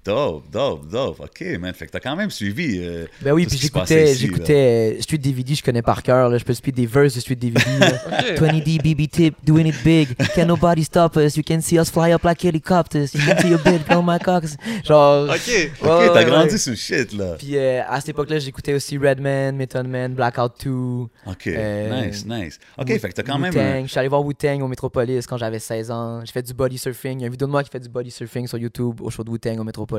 Dope, 0.05 0.43
dope, 0.51 0.87
dope. 0.87 1.19
OK, 1.19 1.43
man. 1.59 1.73
Fait 1.73 1.87
que 1.87 1.91
t'as 1.91 1.99
quand 1.99 2.15
même 2.15 2.29
suivi. 2.29 2.79
euh, 2.79 3.07
Ben 3.21 3.31
oui, 3.33 3.43
Tout 3.45 3.49
puis 3.49 3.57
j'écoutais 3.59 4.13
j'écoutais 4.13 4.97
Street 5.01 5.17
DVD, 5.17 5.55
je 5.55 5.63
connais 5.63 5.81
par 5.81 6.03
cœur. 6.03 6.29
là. 6.29 6.37
Je 6.37 6.43
peux 6.43 6.53
speed 6.53 6.75
des 6.75 6.85
verses 6.85 7.15
de 7.15 7.19
Street 7.19 7.35
DVD. 7.35 7.63
là. 7.79 7.91
Ok. 8.05 8.39
20D 8.39 8.81
BB 8.83 9.07
tip, 9.07 9.35
doing 9.43 9.65
it 9.65 9.75
big. 9.83 10.15
Can 10.35 10.45
nobody 10.45 10.83
stop 10.83 11.15
us? 11.17 11.35
You 11.37 11.43
can 11.47 11.59
see 11.61 11.79
us 11.79 11.89
fly 11.89 12.11
up 12.13 12.23
like 12.23 12.43
helicopters. 12.43 13.13
You 13.15 13.21
can 13.25 13.39
see 13.41 13.49
your 13.49 13.61
bed, 13.63 13.81
blow 13.87 14.01
my 14.03 14.19
cocks. 14.19 14.55
Genre. 14.83 15.29
Ok. 15.29 15.47
Ouais, 15.47 16.09
t'as 16.13 16.23
grandi 16.23 16.51
ouais. 16.53 16.57
sur 16.57 16.75
shit, 16.75 17.11
là. 17.13 17.35
Puis 17.39 17.57
euh, 17.57 17.81
à 17.87 17.99
cette 17.99 18.09
époque-là, 18.09 18.37
j'écoutais 18.39 18.73
aussi 18.75 18.97
Redman, 18.99 19.55
Method 19.55 19.87
Man, 19.87 20.13
Blackout 20.13 20.51
2. 20.63 20.69
OK, 20.71 21.09
Euh, 21.47 22.05
nice, 22.07 22.25
nice. 22.25 22.59
OK, 22.77 22.89
Wu- 22.89 22.99
fait 22.99 23.09
que 23.09 23.13
t'as 23.15 23.23
quand 23.23 23.39
même... 23.39 23.55
Un- 23.57 23.83
Je 23.85 23.89
suis 23.89 23.99
allé 23.99 24.07
voir 24.09 24.23
Wu-Tang 24.23 24.61
au 24.61 24.67
Metropolis 24.67 25.25
quand 25.25 25.37
j'avais 25.37 25.59
16 25.59 25.89
ans. 25.91 26.21
J'ai 26.23 26.31
fait 26.31 26.43
du 26.43 26.53
body 26.53 26.77
surfing. 26.77 27.19
Il 27.19 27.21
y 27.21 27.23
a 27.23 27.27
une 27.27 27.31
vidéo 27.31 27.47
de 27.47 27.51
moi 27.51 27.63
qui 27.63 27.69
fait 27.71 27.79
du 27.79 27.89
body 27.89 28.11
surfing 28.11 28.47
sur 28.47 28.57
YouTube 28.59 29.01
au 29.01 29.09
show 29.09 29.23
de 29.23 29.29
Wu-Tang 29.31 29.57
au 29.59 29.63
Metropolis. 29.63 29.94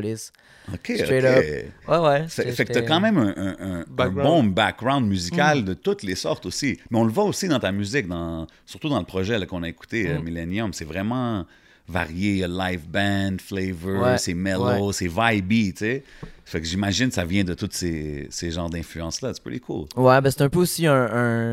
OK, 0.73 0.93
Straight 0.97 1.25
OK. 1.25 1.31
up. 1.31 1.45
Ouais, 1.89 1.99
ouais. 2.09 2.29
Fait, 2.29 2.65
que 2.65 2.73
t'as 2.73 2.83
quand 2.83 2.99
même 3.01 3.17
un, 3.19 3.35
un- 3.37 3.57
un- 3.61 3.81
un 3.81 3.85
Background. 3.89 4.15
bon 4.29 4.43
background 4.45 5.07
musical 5.09 5.61
Mm. 5.61 5.65
de 5.65 5.75
toutes 5.75 6.03
les 6.03 6.17
sortes 6.17 6.45
aussi. 6.47 6.79
Mais 6.91 6.99
on 6.99 7.05
le 7.05 7.13
voit 7.13 7.25
aussi 7.25 7.47
dans 7.49 7.61
ta 7.61 7.71
musique, 7.73 8.09
dans, 8.09 8.47
surtout 8.65 8.89
dans 8.89 8.99
le 8.99 9.05
projet 9.05 9.39
là, 9.39 9.47
qu'on 9.47 9.63
a 9.63 9.69
écouté, 9.69 10.09
euh, 10.09 10.19
Mm. 10.19 10.23
Millennium. 10.25 10.73
C'est 10.73 10.85
vraiment 10.85 11.45
varié. 11.89 12.31
Il 12.33 12.39
y 12.39 12.45
a 12.45 12.49
live 12.49 12.89
band, 12.89 13.37
flavor, 13.39 14.03
Ouais, 14.03 14.19
c'est 14.19 14.35
mellow, 14.35 14.91
c'est 14.91 15.07
vibey, 15.07 15.71
tu 15.73 15.77
sais. 15.85 16.03
Fait 16.45 16.61
que 16.61 16.67
j'imagine 16.67 17.09
que 17.11 17.15
ça 17.15 17.25
vient 17.25 17.45
de 17.45 17.55
tous 17.55 17.69
ces, 17.71 18.27
ces 18.31 18.51
genres 18.51 18.69
d'influences-là. 18.71 19.33
C'est 19.35 19.43
pretty 19.43 19.61
cool. 19.61 19.87
Ouais, 19.97 20.21
ben 20.21 20.31
c'est 20.33 20.43
un 20.43 20.49
peu 20.49 20.59
aussi 20.59 20.87
un, 20.89 20.95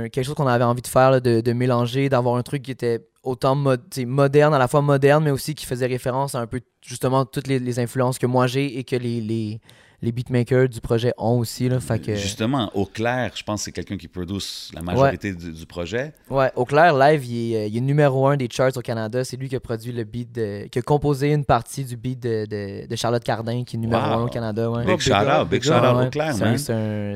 un- 0.03 0.10
quelque 0.10 0.25
chose 0.25 0.34
qu'on 0.36 0.47
avait 0.47 0.63
envie 0.63 0.82
de 0.82 0.88
faire, 0.88 1.12
là, 1.12 1.19
de, 1.19 1.41
de 1.41 1.53
mélanger, 1.53 2.10
d'avoir 2.10 2.36
un 2.38 2.41
truc 2.43 2.63
qui 2.63 2.71
était 2.71 2.99
autant 3.23 3.55
mo- 3.55 3.75
moderne, 4.05 4.53
à 4.53 4.59
la 4.59 4.67
fois 4.67 4.81
moderne, 4.81 5.23
mais 5.23 5.31
aussi 5.31 5.55
qui 5.55 5.65
faisait 5.65 5.88
référence 5.88 6.36
à 6.36 6.39
un 6.39 6.47
peu 6.47 6.62
justement 6.81 7.25
toutes 7.25 7.47
les, 7.47 7.59
les 7.59 7.79
influences 7.79 8.17
que 8.19 8.25
moi 8.27 8.47
j'ai 8.47 8.77
et 8.77 8.83
que 8.83 8.95
les, 8.97 9.21
les, 9.21 9.62
les 10.01 10.12
beatmakers 10.12 10.67
du 10.67 10.81
projet 10.81 11.13
ont 11.17 11.39
aussi. 11.39 11.69
Là, 11.69 11.79
fait 11.79 11.97
que, 11.99 12.13
Justement, 12.15 12.69
au 12.75 12.86
clair, 12.86 13.31
je 13.36 13.41
pense 13.43 13.62
que 13.62 13.65
c'est 13.65 13.71
quelqu'un 13.71 13.95
qui 13.95 14.09
produce 14.09 14.69
la 14.75 14.81
majorité 14.81 15.33
du, 15.33 15.53
du 15.53 15.65
projet. 15.65 16.13
ouais, 16.29 16.51
au 16.57 16.65
clair, 16.65 16.93
live, 16.97 17.25
il 17.25 17.53
est, 17.53 17.57
euh, 17.63 17.67
il 17.67 17.77
est 17.77 17.81
numéro 17.81 18.27
un 18.27 18.36
des 18.36 18.49
charts 18.51 18.75
au 18.75 18.81
Canada. 18.81 19.23
C'est 19.23 19.38
lui 19.38 19.47
qui 19.47 19.55
a 19.55 19.62
produit 19.62 19.93
le 19.93 20.03
beat, 20.03 20.33
de, 20.33 20.67
qui 20.67 20.79
a 20.79 20.81
composé 20.81 21.31
une 21.31 21.45
partie 21.45 21.86
du 21.86 21.95
beat 21.95 22.19
de, 22.21 22.45
de, 22.45 22.86
de 22.88 22.95
Charlotte 22.97 23.23
Cardin, 23.23 23.63
qui 23.63 23.77
est 23.77 23.79
numéro 23.79 24.01
Wow. 24.01 24.09
un 24.12 24.23
au 24.23 24.27
Canada. 24.27 24.69
Ouais. 24.69 24.83
Big 24.83 24.95
big 24.97 24.99
shout 24.99 25.13
out, 25.13 25.27
up, 25.29 25.47
big 25.47 25.62
big 25.62 25.63
shout 25.63 25.75
up, 25.75 25.83
out 25.86 25.97
Ouais, 26.01 26.07
au 26.07 26.09
clair, 26.09 26.36
un- 26.41 26.57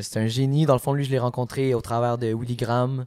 c'est 0.02 0.18
un 0.20 0.28
génie. 0.28 0.66
Dans 0.66 0.74
le 0.76 0.80
fond, 0.80 0.94
lui, 0.94 1.04
je 1.04 1.12
l'ai 1.12 1.20
rencontré 1.20 1.74
au 1.74 1.82
travers 1.82 2.18
de 2.18 2.28
Willy 2.34 2.56
Graham. 2.56 3.06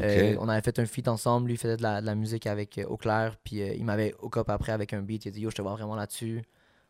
Euh, 0.00 0.36
on 0.40 0.48
avait 0.48 0.62
fait 0.62 0.78
un 0.78 0.86
feat 0.86 1.06
ensemble. 1.08 1.48
Lui, 1.48 1.54
il 1.54 1.58
faisait 1.58 1.76
de 1.76 1.82
la, 1.82 2.00
de 2.00 2.06
la 2.06 2.14
musique 2.14 2.46
avec 2.46 2.78
euh, 2.78 2.84
Auclair. 2.86 3.36
Puis 3.44 3.62
euh, 3.62 3.74
il 3.74 3.84
m'avait 3.84 4.14
hook 4.22 4.36
up 4.38 4.48
après 4.48 4.72
avec 4.72 4.92
un 4.92 5.02
beat. 5.02 5.24
Il 5.26 5.28
a 5.28 5.30
dit 5.32 5.40
Yo, 5.40 5.50
je 5.50 5.56
te 5.56 5.62
vois 5.62 5.72
vraiment 5.72 5.96
là-dessus. 5.96 6.42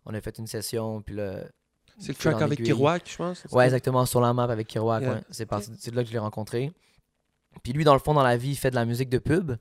On 0.07 0.15
a 0.15 0.21
fait 0.21 0.39
une 0.39 0.47
session. 0.47 1.03
Puis 1.03 1.17
là, 1.17 1.41
C'est 1.99 2.09
le 2.09 2.15
track 2.15 2.43
avec. 2.43 2.63
Kirouac, 2.63 3.03
je 3.11 3.17
pense. 3.17 3.45
Ouais, 3.51 3.65
exactement, 3.65 4.07
sur 4.07 4.21
la 4.21 4.33
map 4.33 4.45
avec 4.45 4.69
Kirouac. 4.69 5.03
Yeah. 5.03 5.15
ouais. 5.15 5.21
C'est 5.31 5.91
de 5.91 5.97
là 5.97 6.03
que 6.03 6.09
je 6.09 6.13
l'ai 6.13 6.19
rencontré. 6.19 6.73
Puis 7.63 7.73
lui, 7.73 7.85
dans 7.85 7.95
le 7.95 8.01
fond, 8.01 8.15
dans 8.15 8.23
la 8.23 8.37
vie, 8.37 8.51
il 8.51 8.57
fait 8.57 8.71
de 8.71 8.77
la 8.77 8.85
musique 8.85 9.11
de 9.11 9.19
pub. 9.19 9.53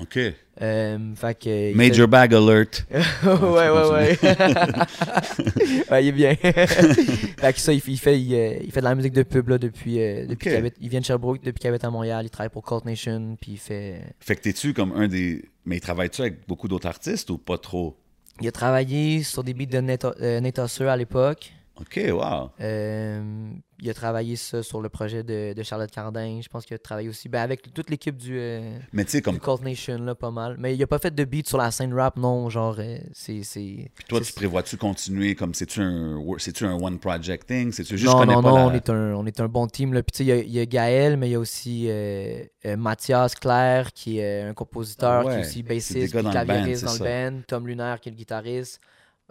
OK. 0.00 0.18
Euh, 0.62 1.14
fait 1.14 1.38
que, 1.38 1.70
il 1.70 1.76
Major 1.76 2.06
bag 2.06 2.34
alert. 2.34 2.86
ouais, 2.90 3.70
ouais, 3.70 3.90
ouais. 3.90 4.18
ouais, 5.90 6.04
il 6.04 6.08
est 6.08 6.12
bien. 6.12 6.34
fait 6.42 7.52
que 7.52 7.58
ça, 7.60 7.72
il, 7.72 7.80
fait- 7.80 7.92
il 7.92 7.96
fait, 7.98 8.20
il, 8.20 8.34
euh, 8.34 8.54
il 8.62 8.70
fait 8.70 8.80
de 8.80 8.84
la 8.84 8.94
musique 8.94 9.12
de 9.12 9.22
pub 9.22 9.48
là, 9.48 9.58
depuis, 9.58 10.00
euh, 10.00 10.26
depuis 10.26 10.50
habite- 10.50 10.76
il 10.80 10.88
vient 10.88 11.00
de 11.00 11.04
Sherbrooke 11.04 11.42
depuis 11.42 11.60
qu'il 11.60 11.68
habite 11.70 11.84
à 11.84 11.90
Montréal. 11.90 12.24
Il 12.26 12.30
travaille 12.30 12.50
pour 12.50 12.64
Cult 12.64 12.84
Nation. 12.84 13.36
Puis 13.40 13.52
il 13.52 13.58
fait. 13.58 14.00
Fait 14.20 14.36
que 14.36 14.42
t'es-tu 14.42 14.74
comme 14.74 14.92
un 14.92 15.08
des. 15.08 15.44
Mais 15.64 15.80
travailles-tu 15.80 16.20
avec 16.22 16.46
beaucoup 16.46 16.68
d'autres 16.68 16.88
artistes 16.88 17.30
ou 17.30 17.38
pas 17.38 17.58
trop? 17.58 17.96
Il 18.40 18.48
a 18.48 18.52
travaillé 18.52 19.22
sur 19.22 19.44
des 19.44 19.54
beats 19.54 19.66
de 19.66 19.80
Nate, 19.80 20.04
euh, 20.04 20.40
à 20.88 20.96
l'époque. 20.96 21.52
OK, 21.80 22.00
wow. 22.12 22.50
Euh, 22.60 23.50
il 23.82 23.88
a 23.88 23.94
travaillé 23.94 24.36
ça 24.36 24.62
sur 24.62 24.80
le 24.82 24.88
projet 24.90 25.22
de, 25.22 25.54
de 25.54 25.62
Charlotte 25.62 25.90
Cardin. 25.90 26.40
Je 26.42 26.48
pense 26.48 26.66
qu'il 26.66 26.74
a 26.74 26.78
travaillé 26.78 27.08
aussi 27.08 27.28
ben, 27.28 27.40
avec 27.40 27.72
toute 27.72 27.88
l'équipe 27.88 28.16
du, 28.16 28.36
euh, 28.38 28.78
Mais 28.92 29.04
comme 29.22 29.34
du 29.34 29.40
Cult 29.40 29.62
Nation, 29.62 29.96
là, 29.98 30.14
pas 30.14 30.30
mal. 30.30 30.56
Mais 30.58 30.74
il 30.76 30.82
a 30.82 30.86
pas 30.86 30.98
fait 30.98 31.14
de 31.14 31.24
beat 31.24 31.48
sur 31.48 31.56
la 31.58 31.70
scène 31.70 31.94
rap, 31.94 32.16
non. 32.18 32.50
Genre, 32.50 32.76
euh, 32.78 32.98
c'est. 33.12 33.42
c'est- 33.42 33.90
toi, 34.08 34.20
tu 34.20 34.32
prévois-tu 34.32 34.76
continuer 34.76 35.34
comme 35.34 35.54
c'est-tu 35.54 35.80
un, 35.80 36.16
un 36.18 36.74
one 36.74 36.98
project 36.98 37.46
thing? 37.46 37.72
C'est-tu 37.72 37.96
juste 37.96 38.12
non, 38.12 38.26
non, 38.26 38.42
pas 38.42 38.50
non, 38.50 38.56
la- 38.56 38.66
on, 38.66 38.72
est 38.74 38.90
un, 38.90 39.14
on 39.14 39.26
est 39.26 39.40
un 39.40 39.48
bon 39.48 39.66
team. 39.66 39.94
Là. 39.94 40.02
Puis, 40.02 40.12
tu 40.12 40.16
sais, 40.18 40.24
il 40.24 40.28
y 40.28 40.32
a- 40.32 40.42
il 40.42 40.52
y, 40.52 40.60
a 40.60 40.66
Gaël, 40.66 41.16
mais 41.16 41.28
il 41.28 41.32
y 41.32 41.36
a 41.36 41.40
aussi 41.40 41.86
euh, 41.88 42.44
Mathias 42.76 43.34
Claire, 43.34 43.92
qui 43.92 44.18
est 44.18 44.42
un 44.42 44.52
compositeur, 44.54 45.22
Ah 45.22 45.24
ouais, 45.24 45.32
qui 45.32 45.38
est 45.38 45.40
aussi 45.46 45.62
bassiste, 45.62 46.12
puis 46.12 46.12
dans 46.12 46.18
le 46.18 46.24
band, 46.24 46.30
claviériste 46.44 46.86
c'est 46.86 46.98
dans 46.98 47.04
le 47.04 47.30
band. 47.30 47.42
Tom 47.48 47.66
Lunaire, 47.66 47.98
qui 48.00 48.10
est 48.10 48.12
le 48.12 48.16
guitariste. 48.18 48.80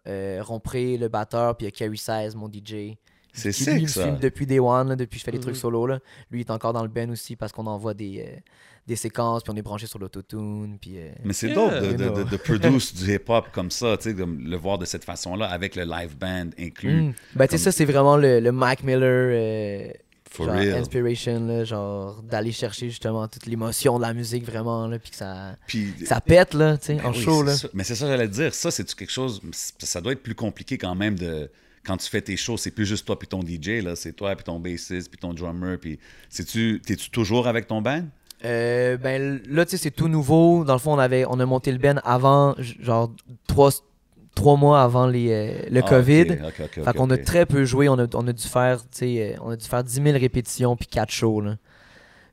Euh, 0.10 0.42
Rompré, 0.44 0.98
le 0.98 1.08
batteur, 1.08 1.56
puis 1.56 1.66
il 1.66 1.70
y 1.70 1.72
a 1.72 1.72
Kerry 1.72 1.98
16, 1.98 2.36
mon 2.36 2.48
DJ. 2.48 2.96
C'est 3.32 3.52
qui 3.52 3.64
lui 3.66 3.74
me 3.74 3.78
sick, 3.88 3.90
ça. 3.90 4.04
suit 4.04 4.20
depuis 4.20 4.46
Day 4.48 4.58
One, 4.60 4.90
là, 4.90 4.96
depuis 4.96 5.18
que 5.18 5.20
je 5.20 5.24
fais 5.26 5.32
des 5.32 5.40
trucs 5.40 5.56
solo. 5.56 5.86
Là. 5.86 6.00
Lui, 6.32 6.40
il 6.40 6.42
est 6.42 6.52
encore 6.52 6.74
dans 6.74 6.82
le 6.82 6.90
band 6.90 7.10
aussi 7.10 7.36
parce 7.36 7.52
qu'on 7.52 7.68
envoie 7.68 7.94
des, 7.94 8.26
euh, 8.28 8.40
des 8.88 8.96
séquences, 8.96 9.44
puis 9.44 9.54
on 9.54 9.56
est 9.56 9.62
branché 9.62 9.86
sur 9.86 10.00
l'autotune. 10.00 10.78
Puis, 10.82 10.98
euh, 10.98 11.12
Mais 11.24 11.34
c'est 11.34 11.48
Yeah. 11.50 11.56
dope 11.56 11.80
de, 11.84 11.92
de, 12.04 12.24
de, 12.24 12.30
de 12.30 12.38
produce 12.38 12.94
du 13.04 13.14
hip-hop 13.14 13.46
comme 13.52 13.70
ça, 13.70 13.98
tu 13.98 14.06
sais, 14.10 14.14
de 14.16 14.24
le 14.26 14.58
voir 14.58 14.80
de 14.80 14.86
cette 14.86 15.06
façon-là, 15.06 15.46
avec 15.46 15.76
le 15.76 15.84
live 15.84 16.18
band 16.18 16.50
inclus. 16.58 17.02
mm. 17.04 17.14
Ben, 17.36 17.46
tu 17.48 17.52
sais, 17.52 17.58
ça, 17.66 17.72
c'est 17.72 17.86
vraiment 17.86 18.18
le, 18.18 18.40
le 18.40 18.52
Mac 18.52 18.84
Miller. 18.84 19.94
For 20.32 20.46
genre 20.46 20.56
real. 20.56 20.78
inspiration 20.78 21.48
là, 21.48 21.64
genre 21.64 22.22
d'aller 22.22 22.52
chercher 22.52 22.90
justement 22.90 23.28
toute 23.28 23.46
l'émotion 23.48 23.98
de 23.98 24.04
la 24.04 24.14
musique 24.14 24.46
vraiment 24.46 24.88
là 24.88 25.00
puis 25.00 25.10
que 25.10 25.16
ça 25.16 25.56
Puis, 25.68 25.92
que 26.00 26.06
ça 26.06 26.22
pète 26.22 26.54
là 26.54 26.78
tu 26.78 26.86
sais 26.86 26.94
Ben 26.96 27.08
en 27.08 27.12
oui, 27.12 27.22
show 27.22 27.42
là 27.44 27.56
ça. 27.56 27.68
Mais 27.74 27.84
c'est 27.84 27.96
ça 27.96 28.06
que 28.06 28.12
j'allais 28.12 28.28
te 28.28 28.34
dire. 28.34 28.54
Ça, 28.54 28.70
c'est 28.72 28.94
quelque 28.94 29.12
chose. 29.12 29.42
Ça 29.80 30.02
doit 30.02 30.12
être 30.12 30.22
plus 30.24 30.36
compliqué 30.36 30.78
quand 30.78 30.96
même 30.96 31.18
de. 31.18 31.50
Quand 31.84 31.98
tu 31.98 32.10
fais 32.10 32.22
tes 32.22 32.38
shows, 32.38 32.58
c'est 32.58 32.72
plus 32.72 32.86
juste 32.86 33.06
toi 33.08 33.18
puis 33.18 33.28
ton 33.28 33.42
DJ, 33.42 33.82
là. 33.84 33.96
C'est 33.96 34.14
toi 34.14 34.36
puis 34.36 34.44
ton 34.44 34.60
bassiste 34.60 35.10
puis 35.10 35.18
ton 35.18 35.34
drummer. 35.34 35.80
Puis. 35.80 35.98
C'est-tu. 36.30 36.80
T'es-tu 36.86 37.10
toujours 37.10 37.48
avec 37.48 37.68
ton 37.68 37.82
band? 37.82 38.04
Euh, 38.46 38.96
ben 38.96 39.42
là 39.50 39.66
tu 39.66 39.72
sais 39.72 39.78
c'est 39.78 39.92
tout 39.92 40.08
nouveau 40.08 40.64
dans 40.64 40.72
le 40.72 40.80
fond 40.80 40.94
on 40.94 40.98
avait 40.98 41.26
on 41.28 41.42
a 41.42 41.46
monté 41.46 41.74
le 41.74 41.78
band 41.78 41.98
avant 42.06 42.56
genre 42.80 43.12
trois 43.48 43.70
trois 44.36 44.56
mois 44.58 44.82
avant 44.84 45.08
les 45.08 45.30
euh, 45.32 45.52
le 45.72 45.82
Ah, 45.84 45.90
covid 45.90 46.22
ok, 46.22 46.40
ok, 46.60 46.70
ok, 46.78 46.84
fait 46.86 46.94
qu'on 46.94 47.10
a 47.10 47.18
très 47.18 47.46
peu 47.46 47.66
joué 47.66 47.90
on 47.90 48.00
a, 48.00 48.06
on 48.14 48.28
a 48.28 48.34
dû 48.34 48.48
faire 48.48 48.78
tu 48.82 48.88
sais 48.92 49.34
euh, 49.36 49.42
on 49.44 49.50
a 49.50 49.56
dû 49.58 49.66
faire 49.66 49.84
10 49.84 49.94
000 50.04 50.18
répétitions 50.18 50.76
puis 50.76 50.88
4 50.88 51.12
shows 51.12 51.42
là 51.42 51.58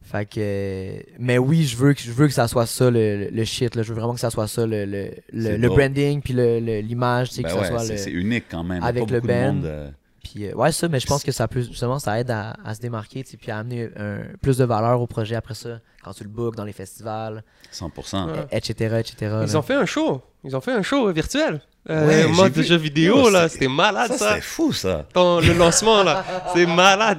fait 0.03 0.25
que 0.27 0.35
euh, 0.39 0.99
mais 1.19 1.37
oui 1.39 1.65
je 1.65 1.77
veux 1.77 1.93
que 1.95 2.01
je 2.01 2.13
veux 2.13 2.29
que 2.29 2.33
ça 2.33 2.47
soit 2.47 2.67
ça 2.67 2.91
le, 2.91 3.29
le- 3.29 3.45
shit 3.45 3.75
là 3.75 3.83
je 3.83 3.93
veux 3.93 3.99
vraiment 3.99 4.15
que 4.15 4.21
ça 4.21 4.31
soit 4.31 4.47
ça 4.47 4.65
le 4.67 4.85
le, 4.85 5.11
le, 5.33 5.69
branding 5.69 6.21
puis 6.23 6.33
le- 6.33 6.61
le- 6.61 6.79
l'image 6.81 7.31
Ben 7.37 7.43
que 7.43 7.49
ça 7.51 7.67
soit 7.67 7.81
c'est 7.97 8.11
unique 8.11 8.45
quand 8.49 8.63
même. 8.63 8.83
Avec 8.85 9.07
pas 9.09 9.15
le 9.15 9.21
band. 9.21 9.53
monde, 9.55 9.65
euh, 9.65 9.91
Puis 10.23 10.53
ouais, 10.55 10.71
ça, 10.73 10.87
mais 10.89 11.01
je 11.01 11.07
pense 11.07 11.25
que 11.25 11.33
ça 11.33 11.49
peut 11.49 11.63
justement 11.63 11.99
ça 11.99 12.21
aide 12.21 12.31
à, 12.31 12.55
à 12.65 12.75
se 12.75 12.81
démarquer, 12.81 13.25
tu 13.25 13.33
sais, 13.33 13.37
puis 13.37 13.51
à 13.51 13.59
amener 13.59 13.89
un, 13.97 14.19
plus 14.41 14.59
de 14.59 14.65
valeur 14.65 15.01
au 15.01 15.07
projet 15.09 15.35
après 15.35 15.55
ça, 15.55 15.81
quand 16.05 16.13
tu 16.13 16.23
le 16.25 16.31
book 16.31 16.55
dans 16.55 16.65
les 16.65 16.73
festivals, 16.73 17.43
100%. 17.73 18.27
Ouais. 18.27 18.47
etc., 18.53 18.97
etc. 19.01 19.15
Ils 19.21 19.53
là. 19.53 19.57
ont 19.59 19.63
fait 19.63 19.75
un 19.75 19.87
show. 19.87 20.21
Ils 20.45 20.55
ont 20.55 20.61
fait 20.61 20.73
un 20.73 20.83
show 20.83 21.11
virtuel. 21.13 21.61
Euh, 21.89 22.07
Ouais, 22.07 22.27
mode 22.33 22.53
de 22.53 22.63
jeu 22.63 22.77
vidéo, 22.77 23.17
Yo, 23.17 23.31
là. 23.31 23.49
c'est- 23.49 23.55
C'était 23.55 23.69
malade, 23.69 24.11
Ça, 24.13 24.19
ça. 24.19 24.29
c'était 24.31 24.41
fou, 24.41 24.73
ça. 24.73 25.07
Ton- 25.13 25.41
le 25.41 25.53
lancement, 25.55 26.03
là. 26.03 26.25
C'est 26.55 26.67
malade. 26.67 27.19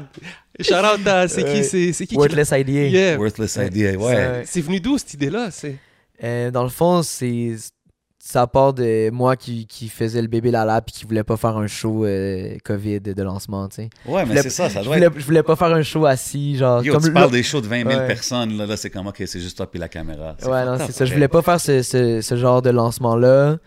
Shout 0.59 0.73
out 0.73 1.07
à. 1.07 1.27
C'est 1.27 1.43
qui. 1.45 1.63
C'est 1.63 1.93
c'est 1.93 2.05
qui 2.05 2.15
qui. 2.15 2.17
Worthless 2.17 2.51
Idea. 2.51 2.87
Yeah. 2.87 3.17
Worthless 3.17 3.55
Ouais. 3.57 3.67
idea, 3.67 3.95
ouais. 3.97 4.43
C'est 4.45 4.61
venu 4.61 4.79
d'où, 4.79 4.97
cette 4.97 5.13
idée-là 5.13 5.49
C'est? 5.51 5.77
Euh, 6.23 6.49
dans 6.51 6.63
le 6.63 6.69
fond, 6.69 7.03
c'est 7.03 7.55
ça 8.19 8.45
part 8.47 8.73
de 8.73 9.09
moi 9.11 9.37
qui, 9.37 9.67
qui 9.67 9.87
faisais 9.87 10.21
le 10.21 10.27
bébé 10.27 10.51
Lala 10.51 10.81
puis 10.81 10.93
qui 10.93 11.05
voulait 11.05 11.23
pas 11.23 11.37
faire 11.37 11.55
un 11.55 11.67
show 11.67 12.03
euh, 12.05 12.57
COVID 12.65 12.99
de 12.99 13.23
lancement, 13.23 13.69
tu 13.69 13.75
sais. 13.83 13.89
Ouais, 14.05 14.25
mais 14.25 14.41
c'est 14.41 14.49
ça, 14.49 14.69
ça 14.69 14.79
Je 14.81 14.85
doit 14.85 14.95
voulais, 14.95 15.07
être. 15.07 15.13
je 15.19 15.23
voulais 15.25 15.43
pas 15.43 15.55
faire 15.55 15.67
un 15.73 15.83
show 15.83 16.05
assis, 16.05 16.57
genre. 16.57 16.83
Yo, 16.83 16.91
comme 16.93 17.03
tu 17.03 17.13
parles 17.13 17.31
des 17.31 17.43
shows 17.43 17.61
de 17.61 17.67
20 17.67 17.87
000 17.87 17.89
Ouais. 18.01 18.07
personnes, 18.07 18.57
là, 18.57 18.65
là 18.65 18.75
c'est 18.75 18.89
comme, 18.89 19.07
ok, 19.07 19.23
c'est 19.27 19.39
juste 19.39 19.55
toi 19.55 19.69
et 19.73 19.77
la 19.77 19.87
caméra. 19.87 20.35
Ouais, 20.43 20.65
non, 20.65 20.77
c'est 20.85 20.91
ça. 20.91 21.05
Je 21.05 21.13
voulais 21.13 21.27
pas 21.29 21.41
faire 21.43 21.61
ce, 21.61 21.81
ce, 21.83 22.19
ce 22.21 22.35
genre 22.35 22.61
de 22.63 22.71
lancement-là. 22.71 23.57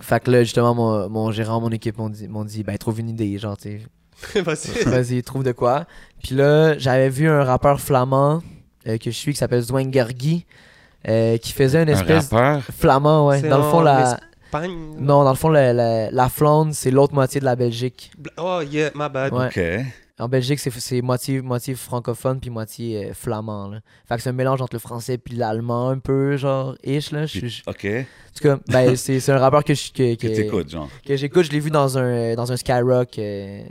Fait 0.00 0.22
que 0.22 0.30
là, 0.30 0.42
justement, 0.42 0.74
mon, 0.74 1.08
mon 1.08 1.30
gérant, 1.30 1.60
mon 1.60 1.70
équipe 1.70 1.98
m'ont 1.98 2.08
dit, 2.08 2.26
m'ont 2.28 2.44
dit, 2.44 2.62
ben, 2.62 2.76
trouve 2.78 3.00
une 3.00 3.08
idée, 3.10 3.38
genre, 3.38 3.56
tu 3.56 3.80
sais. 4.32 4.40
Vas-y. 4.42 4.84
Vas-y, 4.84 5.22
trouve 5.22 5.44
de 5.44 5.52
quoi. 5.52 5.86
Puis 6.22 6.34
là, 6.34 6.76
j'avais 6.78 7.08
vu 7.08 7.28
un 7.28 7.44
rappeur 7.44 7.80
flamand 7.80 8.42
euh, 8.86 8.98
que 8.98 9.10
je 9.10 9.16
suis 9.16 9.32
qui 9.32 9.38
s'appelle 9.38 9.62
Zwengergi 9.62 10.46
euh, 11.08 11.36
qui 11.38 11.52
faisait 11.52 11.82
une 11.82 11.90
Un 11.90 11.92
espèce 11.92 12.28
rappeur? 12.30 12.62
flamand, 12.64 13.28
ouais. 13.28 13.40
C'est 13.40 13.48
Dans 13.48 13.58
le 13.58 13.64
fond, 13.64 13.78
en 13.78 13.82
la. 13.82 14.18
Espagne. 14.46 14.72
Non, 14.98 15.22
dans 15.24 15.30
le 15.30 15.36
fond, 15.36 15.48
la, 15.48 15.72
la, 15.72 16.10
la 16.10 16.28
Flandre, 16.28 16.72
c'est 16.74 16.90
l'autre 16.90 17.14
moitié 17.14 17.40
de 17.40 17.44
la 17.44 17.56
Belgique. 17.56 18.10
Oh, 18.36 18.60
yeah, 18.68 18.90
my 18.94 19.08
bad. 19.08 19.32
Ouais. 19.32 19.46
Ok. 19.46 19.86
En 20.20 20.28
Belgique, 20.28 20.58
c'est, 20.60 20.70
c'est 20.70 21.00
moitié, 21.02 21.40
moitié 21.40 21.74
francophone 21.74 22.38
puis 22.40 22.50
moitié 22.50 23.06
euh, 23.10 23.14
flamand. 23.14 23.68
Là. 23.68 23.80
Fait 24.08 24.16
que 24.16 24.22
c'est 24.22 24.28
un 24.28 24.32
mélange 24.34 24.60
entre 24.62 24.74
le 24.74 24.78
français 24.78 25.18
puis 25.18 25.34
l'allemand, 25.36 25.88
un 25.88 25.98
peu, 25.98 26.36
genre, 26.36 26.76
ish. 26.84 27.10
Là. 27.10 27.26
Je- 27.26 27.38
Puis- 27.40 27.48
je- 27.48 27.62
Ok. 27.66 27.84
En 27.86 28.04
tout 28.36 28.42
cas, 28.42 28.58
ben, 28.68 28.94
c'est, 28.96 29.18
c'est 29.20 29.32
un 29.32 29.38
rappeur 29.38 29.64
que, 29.64 29.74
je, 29.74 29.90
que, 29.92 30.14
que, 30.14 30.26
t'écoutes, 30.28 30.70
genre. 30.70 30.88
que 31.06 31.16
j'écoute. 31.16 31.44
Je 31.46 31.50
l'ai 31.52 31.60
vu 31.60 31.70
dans 31.70 31.96
un, 31.98 32.34
dans 32.34 32.52
un 32.52 32.56
Skyrock 32.56 33.18
euh, 33.18 33.62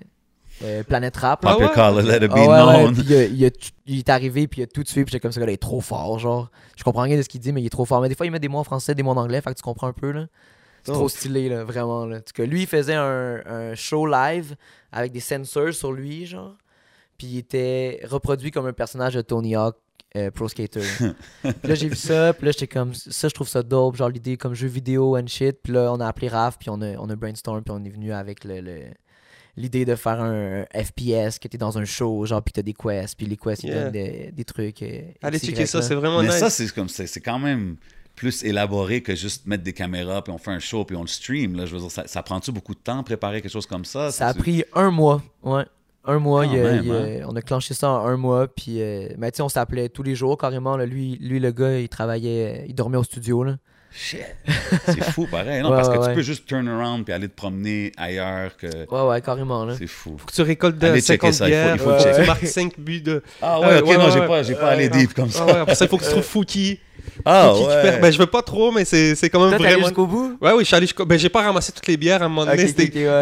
euh, 0.64 0.84
Planet 0.84 1.16
Rap. 1.16 1.44
là. 1.46 1.52
Ah 1.52 1.54
Pop 1.54 1.62
your 1.62 1.70
ouais? 1.70 1.76
collar, 1.76 2.02
let 2.02 2.26
it 2.26 2.32
be 2.32 2.36
Ah 2.36 2.40
ouais, 2.40 2.48
ouais, 2.48 2.84
known. 2.84 2.94
puis 2.94 3.04
il, 3.08 3.14
a- 3.16 3.26
il 3.26 3.46
a 3.46 3.52
tout- 3.52 3.70
il 3.86 3.98
est 4.00 4.10
arrivé, 4.10 4.48
puis 4.48 4.62
il 4.62 4.64
a 4.64 4.68
tout 4.68 4.84
tué, 4.84 5.06
puis 5.06 5.12
j'étais 5.12 5.20
comme 5.22 5.32
ça, 5.32 5.42
il 5.42 5.50
est 5.50 5.58
trop 5.58 5.82
fort, 5.82 6.20
genre. 6.20 6.50
Je 6.76 6.84
comprends 6.84 7.04
rien 7.04 7.18
de 7.18 7.22
ce 7.22 7.30
qu'il 7.30 7.40
dit, 7.42 7.52
mais 7.54 7.62
il 7.62 7.66
est 7.68 7.70
trop 7.70 7.86
fort. 7.86 8.02
Mais 8.02 8.10
des 8.10 8.16
fois, 8.16 8.26
il 8.26 8.32
met 8.32 8.40
des 8.40 8.48
mots 8.50 8.60
en 8.60 8.64
français, 8.64 8.94
des 8.96 9.04
mots 9.04 9.12
en 9.12 9.18
anglais, 9.18 9.40
fait 9.42 9.52
que 9.52 9.56
tu 9.56 9.62
comprends 9.64 9.88
un 9.88 9.94
peu, 9.94 10.12
là. 10.12 10.26
C'est 10.90 10.96
Oh. 10.98 11.00
trop 11.00 11.10
stylé, 11.10 11.50
là, 11.50 11.64
vraiment, 11.64 12.06
là. 12.06 12.18
En 12.18 12.20
tout 12.22 12.34
cas, 12.34 12.46
lui, 12.46 12.62
il 12.62 12.68
faisait 12.68 12.96
un, 12.96 13.42
un 13.46 13.76
show 13.76 14.06
live 14.06 14.56
avec 14.92 15.12
des 15.12 15.20
sensors 15.20 15.74
sur 15.74 15.92
lui, 15.92 16.26
genre. 16.26 16.56
Puis 17.18 17.28
il 17.28 17.38
était 17.40 18.00
reproduit 18.06 18.52
comme 18.52 18.66
un 18.68 18.74
personnage 18.74 19.14
de 19.16 19.22
Tony 19.22 19.56
Hawk. 19.56 19.76
euh, 20.16 20.32
Pro 20.32 20.48
Skater. 20.48 20.82
puis 21.44 21.54
là, 21.64 21.76
j'ai 21.76 21.88
vu 21.88 21.96
ça, 21.96 22.34
puis 22.34 22.46
là, 22.48 22.52
j'étais 22.52 22.66
comme, 22.68 22.94
ça, 22.96 23.28
je 23.28 23.34
trouve 23.34 23.48
ça 23.48 23.62
dope, 23.62 23.96
genre 23.96 24.10
l'idée 24.10 24.38
comme 24.38 24.56
jeu 24.56 24.68
vidéo 24.68 25.16
and 25.18 25.28
shit. 25.28 25.58
Puis 25.62 25.72
là, 25.74 25.92
on 25.94 26.00
a 26.00 26.08
appelé 26.08 26.30
Raph, 26.30 26.58
puis 26.58 26.70
on 26.72 26.82
a, 26.82 26.96
on 26.98 27.08
a 27.10 27.16
brainstorm, 27.16 27.62
puis 27.64 27.72
on 27.78 27.84
est 27.84 27.90
venu 27.90 28.12
avec 28.12 28.44
le- 28.44 28.62
le, 28.62 28.80
l'idée 29.56 29.86
de 29.86 29.94
faire 29.96 30.20
un 30.22 30.64
FPS 30.74 31.38
que 31.38 31.48
t'es 31.48 31.58
dans 31.60 31.78
un 31.78 31.86
show, 31.86 32.26
genre, 32.26 32.42
puis 32.42 32.54
t'as 32.54 32.62
des 32.64 32.74
quests, 32.74 33.16
puis 33.18 33.28
les 33.28 33.38
quests, 33.38 33.64
ils 33.64 33.72
donnent 33.74 33.92
des, 33.92 34.32
des 34.32 34.46
trucs. 34.46 34.82
euh, 34.82 35.02
Allez 35.22 35.38
checker 35.38 35.66
ça, 35.68 35.78
là. 35.80 35.84
c'est 35.84 35.94
vraiment 35.96 36.22
Mais 36.24 36.30
nice. 36.30 36.38
ça, 36.40 36.50
c'est 36.50 36.74
comme 36.74 36.90
c'est 36.90 37.06
c'est 37.06 37.22
quand 37.22 37.38
même 37.40 37.76
plus 38.20 38.44
élaboré 38.44 39.02
que 39.02 39.16
juste 39.16 39.48
mettre 39.48 39.64
des 39.64 39.72
caméras 39.72 40.22
puis 40.22 40.34
on 40.34 40.38
fait 40.38 40.52
un 40.52 40.60
show 40.60 40.84
puis 40.84 40.98
on 40.98 41.02
le 41.02 41.08
stream. 41.08 41.56
Là. 41.56 41.66
Je 41.66 41.74
veux 41.74 41.80
dire, 41.80 41.90
ça, 41.90 42.06
ça 42.06 42.22
prend-tu 42.22 42.52
beaucoup 42.52 42.74
de 42.74 42.80
temps 42.80 43.02
préparer 43.02 43.42
quelque 43.42 43.52
chose 43.52 43.66
comme 43.66 43.86
ça? 43.86 44.12
Ça 44.12 44.28
a 44.28 44.34
pris 44.34 44.66
un 44.76 44.92
mois, 44.92 45.24
ouais. 45.44 45.64
Un 46.04 46.20
mois, 46.20 46.46
il 46.46 46.54
même, 46.54 46.84
il 46.84 46.92
hein? 46.92 47.26
on 47.28 47.36
a 47.36 47.42
clenché 47.42 47.74
ça 47.74 47.90
en 47.90 48.08
un 48.08 48.18
mois, 48.18 48.48
puis... 48.48 48.82
euh, 48.82 49.10
mais 49.18 49.32
on 49.42 49.50
s'appelait 49.50 49.90
tous 49.90 50.04
les 50.04 50.16
jours, 50.16 50.38
carrément, 50.38 50.76
là. 50.76 50.86
Lui, 50.86 51.18
lui, 51.22 51.40
le 51.40 51.52
gars, 51.52 51.78
il 51.78 51.88
travaillait, 51.88 52.66
il 52.68 52.74
dormait 52.74 52.98
au 52.98 53.04
studio, 53.04 53.44
là. 53.44 53.58
Shit. 53.92 54.20
C'est 54.86 55.04
fou, 55.12 55.28
pareil. 55.30 55.62
Non, 55.62 55.72
Ouais, 55.72 55.76
parce 55.78 55.90
que 55.90 55.94
ouais, 55.96 56.00
tu 56.04 56.10
ouais. 56.10 56.16
peux 56.16 56.22
juste 56.22 56.46
turn 56.46 56.68
around 56.68 57.04
puis 57.06 57.14
aller 57.14 57.28
te 57.28 57.36
promener 57.36 57.92
ailleurs 57.98 58.56
que. 58.56 58.68
Ouais, 58.68 59.10
ouais, 59.10 59.22
carrément, 59.22 59.66
là. 59.66 59.74
C'est 59.78 59.88
fou. 59.88 60.16
Faut 60.18 60.26
que 60.28 60.32
tu 60.34 60.42
récoltes 60.44 60.78
de 60.78 60.88
Allez 60.88 61.02
checker 61.02 61.32
50 61.32 61.34
ça, 61.34 61.46
il 61.48 61.52
faut- 61.54 61.56
bières, 61.56 61.76
il 61.76 61.80
faut 61.80 61.90
que 61.92 62.00
checker. 62.04 62.22
tu 62.22 62.28
marques 62.28 62.46
5 62.48 62.80
buts 62.80 63.02
de. 63.02 63.24
Ah 63.42 63.60
ouais, 63.60 63.66
Euh, 63.68 63.80
ok, 63.82 63.88
ouais, 63.88 63.98
non, 63.98 64.06
ouais, 64.06 64.12
j'ai 64.12 64.28
pas, 64.28 64.44
j'ai 64.44 64.56
pas 64.56 64.70
allé 64.70 64.90
deep 64.90 65.14
comme 65.14 65.30
ça. 65.32 65.40
Ah 65.44 65.46
ouais, 65.54 65.60
après 65.60 65.76
ça, 65.76 65.86
il 65.86 65.88
faut 65.88 65.98
que 65.98 66.04
tu 66.04 66.10
trouves 66.12 66.24
Fouki. 66.24 66.80
Ah 67.26 67.52
Fouki 67.54 67.68
ouais. 67.68 67.82
perd- 67.82 68.02
Ben, 68.02 68.12
je 68.14 68.18
veux 68.20 68.26
pas 68.28 68.42
trop, 68.42 68.72
mais 68.72 68.86
c'est 68.86 69.16
c'est 69.16 69.30
quand 69.30 69.40
même 69.42 69.58
Toi, 69.58 69.66
vraiment. 69.68 69.88
jusqu'au 69.88 70.06
bout? 70.06 70.38
Ouais, 70.42 70.52
oui, 70.52 70.60
je 70.60 70.66
suis 70.66 70.76
allé 70.76 70.86
jusqu'au. 70.86 71.06
Ben, 71.06 71.18
j'ai 71.18 71.30
pas 71.30 71.42
ramassé 71.42 71.72
toutes 71.72 71.88
les 71.88 71.98
bières 71.98 72.22
à 72.22 72.26
un 72.26 72.30
moment 72.30 72.46
donné, 72.46 72.72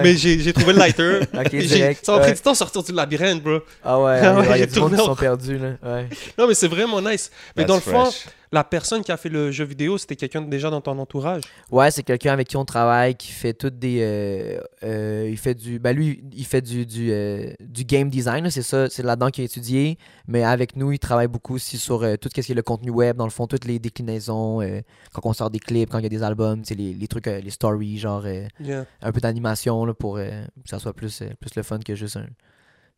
mais 0.04 0.16
j'ai 0.18 0.40
j'ai 0.40 0.54
trouvé 0.54 0.74
le 0.74 0.80
lighter. 0.80 1.20
Ok, 1.34 1.48
J'ai- 1.52 1.62
direct. 1.66 2.06
Ça 2.06 2.14
m'a 2.14 2.20
pris 2.20 2.34
du 2.34 2.40
temps 2.40 2.52
de 2.52 2.58
sortir 2.58 2.84
du 2.84 2.92
labyrinthe, 2.92 3.42
bro. 3.42 3.60
Ah 3.84 4.00
ouais, 4.00 4.20
il 4.22 4.22
y 4.22 4.24
j'ai 4.24 4.64
a 4.64 4.66
monde 4.66 4.70
tourné 4.74 4.96
qui 4.98 5.02
au- 5.02 5.06
sont 5.06 5.16
perdus, 5.16 5.58
là. 5.58 5.70
Ouais. 5.84 6.08
Non, 6.38 6.48
mais 6.48 6.54
c'est 6.54 6.68
vraiment 6.68 7.02
nice. 7.02 7.32
Mais 7.56 7.64
dans 7.66 7.76
le 7.76 7.82
fond. 7.82 8.10
La 8.52 8.64
personne 8.64 9.04
qui 9.04 9.12
a 9.12 9.18
fait 9.18 9.30
le 9.30 9.52
jeu 9.52 9.66
vidéo, 9.66 9.98
c'était 9.98 10.16
quelqu'un 10.16 10.42
déjà 10.42 10.70
dans 10.70 10.82
ton 10.82 10.98
entourage? 11.00 11.44
Ouais, 11.72 11.92
c'est 11.92 12.04
quelqu'un 12.04 12.34
avec 12.34 12.48
qui 12.48 12.58
on 12.58 12.66
travaille 12.66 13.16
qui 13.16 13.32
fait 13.32 13.54
toutes 13.54 13.78
des. 13.80 14.00
euh, 14.02 14.60
euh, 14.84 15.28
il 15.30 15.38
fait 15.38 15.56
du. 15.56 15.80
Ben 15.80 15.96
lui, 15.96 16.24
il 16.34 16.46
fait 16.46 16.62
du, 16.62 16.86
du, 16.86 17.12
euh, 17.12 17.52
du 17.60 17.84
game 17.84 18.10
design, 18.10 18.50
c'est 18.50 18.62
ça, 18.62 18.90
c'est 18.90 19.04
là-dedans 19.04 19.30
qu'il 19.30 19.42
a 19.44 19.46
étudié. 19.46 19.98
Mais 20.28 20.44
avec 20.44 20.76
nous, 20.76 20.92
il 20.92 21.00
travaille 21.00 21.28
beaucoup 21.28 21.56
aussi 21.56 21.78
sur 21.78 22.00
tout 22.20 22.30
ce 22.34 22.42
qui 22.42 22.52
est 22.52 22.56
le 22.56 22.62
contenu 22.62 22.90
web, 22.92 23.18
dans 23.18 23.26
le 23.26 23.32
fond, 23.32 23.48
toutes 23.48 23.66
les 23.66 23.80
déclinaisons, 23.80 24.62
euh, 24.62 24.82
quand 25.14 25.26
on 25.26 25.34
sort 25.34 25.50
des 25.50 25.60
clips, 25.60 25.90
quand 25.90 26.00
il 26.00 26.04
y 26.04 26.08
a 26.08 26.10
des 26.10 26.24
albums, 26.24 26.62
les, 26.70 26.94
les 26.94 27.08
trucs, 27.08 27.26
les 27.28 27.50
stories, 27.50 27.98
genre 27.98 28.26
Yeah. 28.60 28.86
un 29.02 29.12
peu 29.12 29.20
d'animation 29.22 29.94
pour 29.94 30.16
que 30.16 30.30
ça 30.66 30.80
soit 30.80 30.94
plus, 30.94 31.24
plus 31.40 31.56
le 31.56 31.64
fun 31.64 31.80
que 31.80 31.96
juste 31.96 32.18
un- 32.18 32.26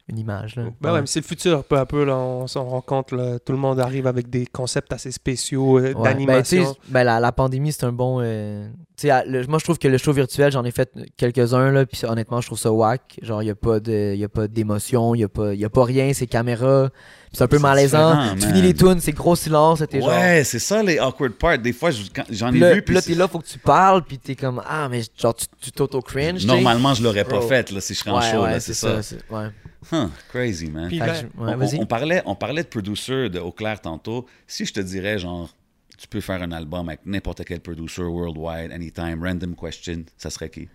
une 0.10 0.19
image. 0.19 0.56
Là. 0.56 0.63
Ben 0.82 0.93
ouais, 0.93 1.02
mais 1.02 1.08
c'est 1.08 1.19
le 1.22 1.26
futur, 1.26 1.63
peu 1.63 1.78
à 1.78 1.86
peu, 1.86 2.04
là, 2.04 2.15
on 2.17 2.48
s'en 2.48 2.65
rend 2.65 2.82
compte, 2.82 3.12
là, 3.12 3.39
tout 3.39 3.52
le 3.54 3.58
monde 3.60 3.80
arrive 3.80 4.08
avec 4.08 4.30
des 4.30 4.45
concepts 4.45 4.91
assez 4.93 5.12
spéciaux 5.12 5.78
euh, 5.80 5.82
Ouais, 5.82 5.93
ben, 5.93 6.04
d'animation. 6.04 6.76
ben, 6.88 7.04
la, 7.04 7.19
la 7.19 7.32
pandémie, 7.32 7.72
c'est 7.72 7.86
un 7.86 7.91
bon. 7.91 8.19
euh, 8.22 8.67
le- 9.04 9.48
moi, 9.48 9.60
je 9.60 9.63
trouve 9.63 9.78
que 9.80 9.88
le 9.88 9.98
show 9.98 10.12
virtuel, 10.12 10.52
j'en 10.52 10.65
ai 10.65 10.72
fait 10.72 10.91
quelques-uns, 11.15 11.72
là, 11.72 11.86
puis 11.86 12.02
honnêtement, 12.06 12.41
je 12.41 12.48
trouve 12.48 12.60
ça 12.60 12.72
whack. 12.72 13.17
Genre, 13.22 13.41
il 13.41 13.45
n'y 13.45 13.52
a 13.52 13.56
pas 13.56 13.80
de- 13.80 14.13
y 14.15 14.24
a 14.24 14.30
pas 14.30 14.48
d'émotion, 14.48 15.15
il 15.15 15.19
n'y 15.19 15.24
a, 15.24 15.30
pas- 15.30 15.54
y 15.54 15.63
a 15.63 15.69
pas 15.69 15.86
rien, 15.86 16.12
c'est 16.13 16.28
caméra. 16.28 16.89
Puis 16.89 17.38
c'est 17.38 17.43
un 17.43 17.48
peu 17.48 17.60
malaisant. 17.60 18.34
Tu 18.36 18.48
finis 18.48 18.62
les 18.63 18.74
tunes, 18.74 19.00
c'est 19.00 19.12
gros 19.12 19.36
silence, 19.36 19.84
t'es 19.89 20.02
genre. 20.02 20.10
Ouais, 20.10 20.43
c'est 20.43 20.58
ça 20.60 20.82
les 20.82 20.98
awkward 21.00 21.34
parts. 21.34 21.60
Des 21.60 21.74
fois, 21.74 21.91
j'en 21.91 22.50
Puis 22.50 22.58
ai 22.58 22.60
là, 22.60 22.74
vu. 22.74 22.82
puis 22.82 22.95
là, 22.95 23.02
t'es 23.04 23.13
là, 23.13 23.28
faut 23.28 23.38
que 23.39 23.45
tu 23.48 23.60
parles, 23.60 24.04
puis 24.04 24.17
t'es 24.17 24.36
comme, 24.36 24.62
ah, 24.67 24.89
mais 24.89 25.02
genre, 25.17 25.36
tu 25.36 25.72
t'auto-cringe. 25.72 26.45
Normalement, 26.45 26.93
je 26.95 27.04
l'aurais 27.04 27.24
pas 27.26 27.38
Bro. 27.38 27.48
fait 27.48 27.72
là, 27.72 27.80
si 27.82 27.93
je 27.93 28.00
serais 28.00 28.12
en 28.12 28.17
Ouais, 28.19 28.32
show. 28.32 28.41
ouais, 28.43 28.52
là, 28.52 28.60
c'est 28.60 28.74
ça. 28.74 28.95
ouais. 29.30 29.48
Huh, 29.91 30.09
crazy, 30.29 30.69
man. 30.69 30.87
Puis 30.89 30.99
ben, 30.99 31.29
on, 31.37 31.55
vas-y. 31.57 31.77
on- 31.77 31.83
on 31.83 31.85
parlait, 31.85 32.21
on 32.25 32.35
parlait 32.35 32.63
de 32.63 32.67
producer 32.67 33.29
de 33.29 33.39
Eau 33.39 33.51
Claire 33.51 33.79
tantôt. 33.81 34.25
Si 34.45 34.65
je 34.65 34.73
te 34.73 34.79
dirais, 34.81 35.17
genre, 35.19 35.49
tu 35.97 36.07
peux 36.07 36.21
faire 36.21 36.41
un 36.43 36.51
album 36.51 36.89
avec 36.89 37.05
n'importe 37.05 37.43
quel 37.45 37.61
producer 37.61 38.03
worldwide, 38.03 38.71
anytime, 38.71 39.23
random 39.23 39.55
question, 39.55 40.03
ça 40.17 40.29
serait 40.29 40.49
qui? 40.49 40.67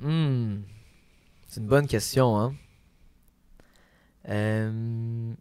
Hmm. 0.00 0.58
C'est 1.48 1.60
une 1.60 1.66
bonne 1.66 1.86
question, 1.86 2.38
hein. 2.38 2.54
Euh, 4.28 5.32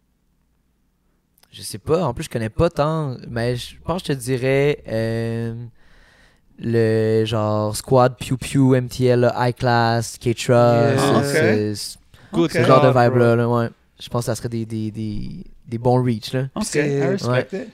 Je 1.52 1.62
sais 1.62 1.78
pas. 1.78 2.06
En 2.06 2.14
plus, 2.14 2.24
je 2.26 2.30
connais 2.30 2.50
pas 2.50 2.70
tant. 2.70 3.18
Mais 3.28 3.56
je 3.56 3.76
pense 3.84 4.04
que 4.04 4.14
je 4.14 4.18
te 4.18 4.24
dirais 4.24 4.82
euh, 4.88 5.66
le 6.58 7.26
genre 7.26 7.76
Squad 7.76 8.16
Pew 8.18 8.38
Pew, 8.38 8.76
MTL, 8.76 9.32
High 9.36 9.56
Class. 9.56 10.18
Yeah. 10.24 11.24
c'est- 11.24 11.99
Ok. 12.34 12.52
c'est- 12.52 12.60
c'est 12.60 12.60
good 12.60 12.66
ce 12.66 12.68
genre 12.68 12.82
de 12.82 12.88
job, 12.94 12.98
vibe-là, 13.04 13.36
là, 13.36 13.50
ouais. 13.50 13.70
Je 14.00 14.10
pense 14.10 14.22
que 14.22 14.26
ça 14.28 14.36
serait 14.36 14.50
des, 14.50 14.66
des, 14.66 14.92
des, 14.92 15.44
des 15.70 15.78
bons 15.78 16.04
reach, 16.04 16.34
là. 16.34 16.48
Ok, 16.56 16.64
c'est- 16.66 17.18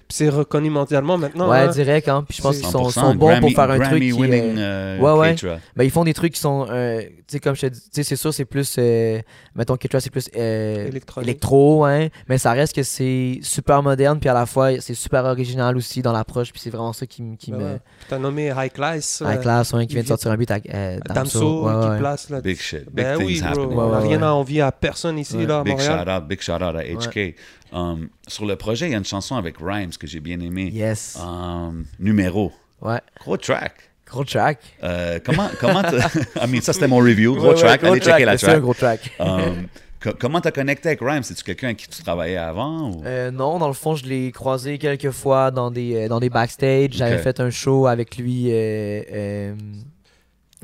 c'est 0.09 0.29
reconnu 0.29 0.69
mondialement 0.69 1.17
maintenant. 1.17 1.49
ouais, 1.49 1.59
hein. 1.59 1.67
direct, 1.69 2.07
hein. 2.09 2.23
Puis 2.27 2.37
je 2.37 2.41
pense 2.43 2.57
qu'ils 2.57 2.65
sont, 2.67 2.83
100%, 2.89 2.91
sont 2.91 3.15
bons 3.15 3.39
pour 3.39 3.49
faire 3.51 3.71
un 3.71 3.77
truc 3.79 3.89
Grammy 3.89 4.11
qui 4.11 4.13
winning, 4.13 4.57
est... 4.57 4.59
euh, 4.59 4.99
Ouais, 4.99 5.11
ouais. 5.19 5.35
Ben, 5.75 5.83
ils 5.83 5.89
font 5.91 6.03
des 6.03 6.13
trucs 6.13 6.33
qui 6.33 6.39
sont, 6.39 6.67
euh, 6.69 7.01
tu 7.01 7.09
sais, 7.27 7.39
comme 7.39 7.55
je 7.55 7.61
te 7.61 7.65
dis, 7.67 7.79
tu 7.81 7.87
sais, 7.93 8.03
c'est 8.03 8.15
sûr, 8.15 8.33
c'est 8.33 8.45
plus, 8.45 8.75
euh, 8.77 9.19
mettons, 9.55 9.75
Ketra, 9.77 9.99
c'est 9.99 10.09
plus 10.09 10.29
euh, 10.35 10.87
Électronique. 10.87 11.27
électro, 11.29 11.85
hein, 11.85 12.07
mais 12.29 12.37
ça 12.37 12.51
reste 12.51 12.75
que 12.75 12.83
c'est 12.83 13.39
super 13.41 13.81
moderne, 13.81 14.19
puis 14.19 14.29
à 14.29 14.33
la 14.33 14.45
fois, 14.45 14.79
c'est 14.81 14.93
super 14.93 15.23
original 15.25 15.75
aussi 15.77 16.01
dans 16.01 16.11
l'approche, 16.11 16.51
puis 16.51 16.61
c'est 16.61 16.69
vraiment 16.69 16.93
ça 16.93 17.05
qui, 17.05 17.23
Ben 17.47 17.57
me... 17.57 17.63
ouais. 17.63 17.77
T'as 18.09 18.19
nommé 18.19 18.51
High 18.55 18.71
Class. 18.71 19.23
High 19.25 19.37
euh, 19.37 19.41
Class, 19.41 19.73
ouais, 19.73 19.87
qui 19.87 19.93
vient 19.93 20.03
de 20.03 20.07
sortir 20.07 20.31
un 20.31 20.37
beat 20.37 20.51
euh, 20.51 20.99
Damso. 21.13 21.65
Ouais, 21.65 21.81
qui 21.83 21.89
ouais. 21.91 21.97
place 21.97 22.29
là. 22.29 22.41
Big 22.41 22.59
shit. 22.59 22.85
Big 22.85 23.05
Ben 23.05 23.17
things 23.17 23.27
oui, 23.27 23.41
bro. 23.53 23.65
Ouais, 23.65 23.91
ouais, 23.95 24.07
rien 24.07 24.17
ouais. 24.19 24.23
à 24.25 24.33
envier 24.33 24.61
à 24.61 24.71
personne 24.71 25.17
ici, 25.17 25.37
Ouais. 25.37 25.45
là, 25.45 25.59
à 25.59 25.63
Big 25.63 25.79
shout 25.79 25.91
out, 26.09 26.27
big 26.27 26.41
shout 26.41 26.53
out 26.53 26.75
à 26.75 26.83
HK. 26.83 27.35
Um, 27.73 28.09
sur 28.27 28.45
le 28.45 28.55
projet, 28.55 28.87
il 28.87 28.91
y 28.91 28.95
a 28.95 28.97
une 28.97 29.05
chanson 29.05 29.35
avec 29.35 29.55
Rhymes 29.59 29.91
que 29.99 30.07
j'ai 30.07 30.19
bien 30.19 30.39
aimé. 30.39 30.69
Yes. 30.73 31.17
Um, 31.21 31.85
numéro. 31.99 32.51
Ouais. 32.81 33.01
Gros 33.21 33.37
track. 33.37 33.73
Gros 34.07 34.23
track. 34.23 34.59
Euh, 34.83 35.19
comment, 35.25 35.49
comment 35.59 35.81
t'as- 35.81 36.07
I 36.45 36.47
mean, 36.47 36.61
ça 36.61 36.73
c'était 36.73 36.87
mon 36.87 36.97
review. 36.97 37.33
Gros 37.35 37.47
Ouais, 37.49 37.53
ouais, 37.55 37.59
track. 37.59 37.81
gros 37.81 37.91
Allez 37.93 38.01
checker 38.01 38.25
la 38.25 38.31
mais 38.33 38.37
C'est 38.37 38.45
un 38.47 38.49
track. 38.51 38.61
gros 38.61 38.73
track. 38.75 39.11
Um, 39.19 39.67
co- 39.99 40.13
comment 40.19 40.39
t'as 40.41 40.51
connecté 40.51 40.89
avec 40.89 40.99
Rhymes? 41.01 41.23
C'est-tu 41.23 41.43
quelqu'un 41.43 41.67
avec 41.67 41.77
qui 41.77 41.87
tu 41.89 42.03
travaillais 42.03 42.37
avant? 42.37 42.91
Ou... 42.91 43.03
Euh, 43.05 43.31
non, 43.31 43.57
dans 43.57 43.67
le 43.67 43.73
fond, 43.73 43.95
je 43.95 44.05
l'ai 44.05 44.31
croisé 44.31 44.77
quelques 44.77 45.09
fois 45.11 45.49
dans 45.51 45.71
des, 45.71 46.05
euh, 46.05 46.07
dans 46.07 46.19
des 46.19 46.29
backstage. 46.29 46.91
J'avais 46.91 47.17
fait 47.17 47.39
un 47.39 47.49
show 47.49 47.87
avec 47.87 48.15
lui 48.17 48.51
euh, 48.51 49.01
euh, 49.11 49.55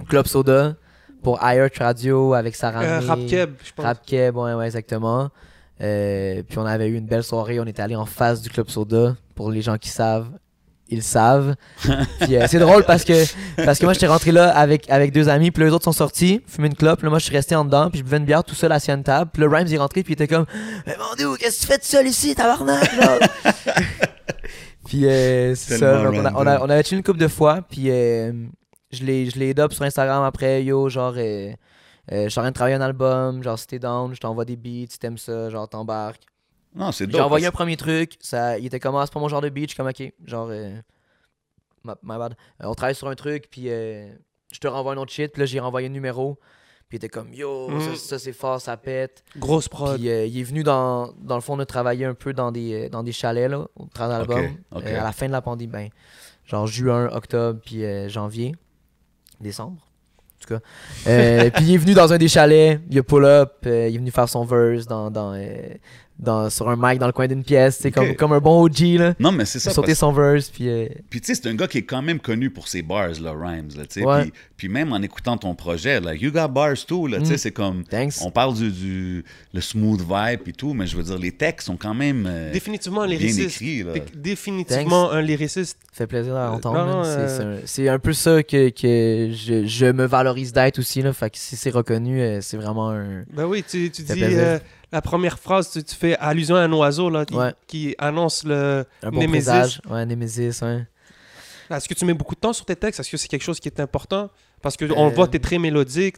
Club 0.07 0.27
Soda 0.27 0.75
pour 1.23 1.39
iHeart 1.41 1.77
Radio 1.79 2.33
avec 2.35 2.55
Sarah 2.55 2.83
Euh. 2.83 2.99
Rap 3.07 3.19
Keb, 3.27 3.51
je 3.63 3.71
pense. 3.73 3.85
Rap 3.85 4.05
Keb, 4.05 4.37
ouais, 4.37 4.53
ouais, 4.53 4.65
exactement. 4.65 5.29
Euh, 5.81 6.43
puis 6.47 6.57
on 6.59 6.65
avait 6.65 6.87
eu 6.87 6.95
une 6.95 7.05
belle 7.07 7.23
soirée. 7.23 7.59
On 7.59 7.65
était 7.65 7.81
allé 7.81 7.95
en 7.95 8.05
face 8.05 8.41
du 8.41 8.49
Club 8.49 8.69
Soda. 8.69 9.15
Pour 9.35 9.51
les 9.51 9.61
gens 9.61 9.77
qui 9.77 9.89
savent, 9.89 10.29
ils 10.89 11.01
savent. 11.01 11.55
puis 12.19 12.35
euh, 12.35 12.45
c'est 12.47 12.59
drôle 12.59 12.83
parce 12.83 13.03
que, 13.03 13.13
parce 13.63 13.79
que 13.79 13.85
moi, 13.85 13.93
j'étais 13.93 14.07
rentré 14.07 14.31
là 14.31 14.49
avec, 14.55 14.89
avec 14.89 15.11
deux 15.11 15.29
amis. 15.29 15.49
Puis 15.49 15.63
les 15.63 15.71
autres 15.71 15.85
sont 15.85 15.91
sortis, 15.91 16.41
fumer 16.45 16.67
une 16.67 16.75
clope. 16.75 17.01
Là, 17.01 17.09
moi, 17.09 17.19
je 17.19 17.25
suis 17.25 17.35
resté 17.35 17.55
en 17.55 17.65
dedans. 17.65 17.89
Puis 17.89 17.99
je 17.99 18.03
buvais 18.03 18.17
une 18.17 18.25
bière 18.25 18.43
tout 18.43 18.55
seul 18.55 18.71
assis 18.71 18.91
à 18.91 18.95
une 18.95 19.03
table. 19.03 19.31
Puis 19.33 19.41
le 19.41 19.47
Rhymes 19.47 19.67
est 19.67 19.77
rentré. 19.77 20.03
Puis 20.03 20.13
il 20.13 20.21
était 20.21 20.27
comme 20.27 20.45
Mais 20.85 20.95
mon 20.97 21.15
Dieu, 21.15 21.35
qu'est-ce 21.37 21.61
que 21.61 21.61
tu 21.61 21.67
fais 21.67 21.79
tout 21.79 21.85
seul 21.85 22.07
ici, 22.07 22.35
tabarnak? 22.35 22.91
puis 24.85 25.07
euh, 25.07 25.55
c'est 25.55 25.77
ça. 25.77 26.03
Donc, 26.03 26.13
on, 26.15 26.25
a, 26.25 26.33
on, 26.33 26.47
a, 26.47 26.59
on 26.59 26.69
avait 26.69 26.83
chillé 26.83 26.97
une 26.97 27.03
couple 27.03 27.19
de 27.19 27.27
fois. 27.27 27.61
Puis 27.67 27.85
euh, 27.89 28.31
je 28.91 29.03
l'ai 29.03 29.25
je 29.25 29.67
sur 29.71 29.83
Instagram 29.83 30.23
après. 30.23 30.63
Yo, 30.63 30.89
genre. 30.89 31.15
Euh, 32.11 32.23
je 32.25 32.29
suis 32.29 32.39
en 32.39 32.43
train 32.43 32.51
de 32.51 32.55
travailler 32.55 32.75
un 32.75 32.81
album, 32.81 33.41
genre 33.43 33.57
si 33.57 33.67
t'es 33.67 33.79
down, 33.79 34.13
je 34.13 34.19
t'envoie 34.19 34.45
des 34.45 34.55
beats, 34.57 34.87
si 34.91 34.99
t'aimes 34.99 35.17
ça, 35.17 35.49
genre 35.49 35.67
t'embarques. 35.69 36.23
Non, 36.73 36.91
c'est 36.91 37.09
J'ai 37.09 37.19
envoyé 37.19 37.45
un 37.47 37.51
premier 37.51 37.75
truc, 37.77 38.17
ça, 38.21 38.57
il 38.57 38.65
était 38.65 38.79
comme 38.79 38.95
ah, 38.95 39.03
c'est 39.05 39.13
pas 39.13 39.19
mon 39.19 39.27
genre 39.27 39.41
de 39.41 39.49
beat, 39.49 39.65
je 39.69 39.73
suis 39.73 39.77
comme 39.77 39.87
ok, 39.87 40.13
genre 40.25 40.47
euh, 40.51 40.71
my, 41.83 41.93
my 42.03 42.17
bad. 42.17 42.35
Euh, 42.61 42.67
on 42.67 42.73
travaille 42.73 42.95
sur 42.95 43.07
un 43.09 43.15
truc, 43.15 43.47
puis 43.49 43.65
euh, 43.69 44.09
je 44.51 44.59
te 44.59 44.67
renvoie 44.67 44.93
un 44.93 44.97
autre 44.97 45.11
shit, 45.11 45.31
puis 45.33 45.41
là 45.41 45.45
j'ai 45.45 45.59
renvoyé 45.59 45.87
un 45.87 45.91
numéro, 45.91 46.35
puis 46.87 46.95
il 46.95 46.97
était 46.97 47.09
comme 47.09 47.33
yo, 47.33 47.69
Mhm. 47.69 47.81
ça, 47.81 47.95
ça, 47.95 48.19
c'est 48.19 48.33
fort, 48.33 48.59
ça 48.61 48.77
pète. 48.77 49.23
Grosse 49.37 49.67
prod. 49.69 49.97
Puis 49.97 50.09
euh, 50.09 50.25
il 50.25 50.37
est 50.39 50.43
venu 50.43 50.63
dans, 50.63 51.13
dans 51.19 51.35
le 51.35 51.41
fond, 51.41 51.55
on 51.55 51.59
a 51.59 51.65
travaillé 51.65 52.05
un 52.05 52.13
peu 52.13 52.33
dans 52.33 52.51
des, 52.51 52.89
dans 52.89 53.03
des 53.03 53.11
chalets 53.13 53.49
là, 53.49 53.67
au 53.75 53.85
travers 53.87 54.25
de 54.25 54.33
l'album, 54.33 54.57
ok. 54.71 54.83
euh, 54.85 54.99
à 54.99 55.03
la 55.03 55.11
fin 55.11 55.27
de 55.27 55.31
la 55.33 55.41
pandémie, 55.41 55.71
ben, 55.71 55.89
genre 56.45 56.67
juin, 56.67 57.07
octobre, 57.11 57.59
puis 57.65 57.83
euh, 57.85 58.07
janvier, 58.09 58.55
décembre. 59.39 59.85
Tout 60.41 60.55
cas. 60.55 60.59
Euh, 61.07 61.49
puis 61.53 61.65
il 61.65 61.73
est 61.75 61.77
venu 61.77 61.93
dans 61.93 62.11
un 62.11 62.17
des 62.17 62.27
chalets, 62.27 62.79
il 62.89 62.97
a 62.97 63.03
pull 63.03 63.25
up, 63.25 63.53
euh, 63.65 63.87
il 63.89 63.95
est 63.95 63.97
venu 63.99 64.11
faire 64.11 64.27
son 64.27 64.43
verse 64.43 64.85
dans, 64.87 65.11
dans, 65.11 65.33
euh, 65.33 65.75
dans, 66.21 66.49
sur 66.49 66.69
un 66.69 66.75
mic 66.77 66.99
dans 66.99 67.07
le 67.07 67.11
coin 67.11 67.27
d'une 67.27 67.43
pièce, 67.43 67.79
c'est 67.81 67.91
comme, 67.91 68.15
comme 68.15 68.31
un 68.31 68.39
bon 68.39 68.63
OG 68.63 68.79
là. 68.99 69.13
Non, 69.19 69.31
mais 69.31 69.45
c'est 69.45 69.59
ça. 69.59 69.71
a 69.71 69.73
sauté 69.73 69.87
parce- 69.87 69.99
son 69.99 70.11
verse, 70.13 70.49
puis 70.49 70.69
euh, 70.69 70.87
Puis 71.09 71.19
tu 71.19 71.27
sais, 71.33 71.41
c'est 71.41 71.49
un 71.49 71.55
gars 71.55 71.67
qui 71.67 71.79
est 71.79 71.83
quand 71.83 72.01
même 72.01 72.19
connu 72.19 72.49
pour 72.51 72.67
ses 72.67 72.81
bars, 72.83 73.09
là, 73.21 73.33
Rhymes, 73.33 73.69
là, 73.75 73.85
tu 73.85 73.99
sais. 73.99 74.05
Ouais. 74.05 74.21
Puis, 74.23 74.33
puis 74.57 74.69
même 74.69 74.93
en 74.93 75.01
écoutant 75.01 75.35
ton 75.37 75.55
projet, 75.55 75.99
là, 75.99 76.13
You 76.13 76.31
Got 76.31 76.49
Bars 76.49 76.77
too, 76.87 77.07
là, 77.07 77.17
tu 77.19 77.25
sais, 77.25 77.33
Mm. 77.33 77.37
c'est 77.37 77.51
comme... 77.51 77.83
thanks. 77.83 78.13
On 78.21 78.29
parle 78.31 78.53
du, 78.53 78.71
du 78.71 79.23
le 79.53 79.61
smooth 79.61 80.01
vibe 80.01 80.47
et 80.47 80.53
tout, 80.53 80.73
mais 80.73 80.85
je 80.87 80.95
veux 80.95 81.03
dire, 81.03 81.17
les 81.17 81.31
textes 81.31 81.67
sont 81.67 81.77
quand 81.77 81.93
même 81.95 82.25
euh, 82.29 82.51
Définitivement 82.53 83.01
un 83.01 83.07
bien 83.07 83.17
lyriciste. 83.17 83.61
écrits, 83.61 83.83
là. 83.83 83.93
Définitivement 84.15 85.11
un 85.11 85.21
lyriciste. 85.21 85.77
Ça 85.91 85.97
fait 85.99 86.07
plaisir 86.07 86.35
à 86.35 86.47
Euh, 86.47 86.51
entendre. 86.51 87.03
euh, 87.05 87.59
c'est 87.65 87.89
un- 87.89 87.99
peu 87.99 88.13
ça 88.13 88.41
que, 88.43 88.69
que 88.69 89.31
je, 89.33 89.65
je 89.65 89.85
me 89.85 90.05
valorise 90.05 90.53
d'être 90.53 90.79
aussi. 90.79 91.01
Là. 91.01 91.13
Fait 91.13 91.29
que 91.29 91.37
si 91.37 91.55
c'est 91.55 91.69
reconnu, 91.69 92.19
euh, 92.21 92.39
c'est 92.41 92.57
vraiment 92.57 92.89
un. 92.91 93.23
Ben 93.33 93.45
oui, 93.45 93.63
tu, 93.67 93.91
tu 93.91 94.01
dis 94.03 94.23
euh, 94.23 94.57
la 94.91 95.01
première 95.01 95.39
phrase, 95.39 95.71
tu, 95.71 95.83
tu 95.83 95.95
fais 95.95 96.17
allusion 96.17 96.55
à 96.55 96.61
un 96.61 96.71
oiseau 96.73 97.09
là, 97.09 97.25
qui, 97.25 97.33
Ouais. 97.35 97.53
qui 97.67 97.95
annonce 97.97 98.43
le. 98.43 98.85
Un 99.03 99.09
bon 99.11 99.19
Némésis. 99.19 99.47
présage. 99.49 99.81
Ouais, 99.89 100.05
Némésis, 100.05 100.61
ouais. 100.61 100.85
Est-ce 101.69 101.87
que 101.87 101.93
tu 101.93 102.03
mets 102.03 102.13
beaucoup 102.13 102.35
de 102.35 102.39
temps 102.41 102.51
sur 102.51 102.65
tes 102.65 102.75
textes? 102.75 102.99
Est-ce 102.99 103.09
que 103.11 103.15
c'est 103.17 103.29
quelque 103.29 103.43
chose 103.43 103.59
qui 103.61 103.69
est 103.69 103.79
important? 103.79 104.29
Parce 104.61 104.75
qu'on 104.77 104.85
Euh, 104.85 105.09
le 105.09 105.15
voit, 105.15 105.27
tu 105.29 105.37
es 105.37 105.39
très 105.39 105.57
mélodique, 105.57 106.17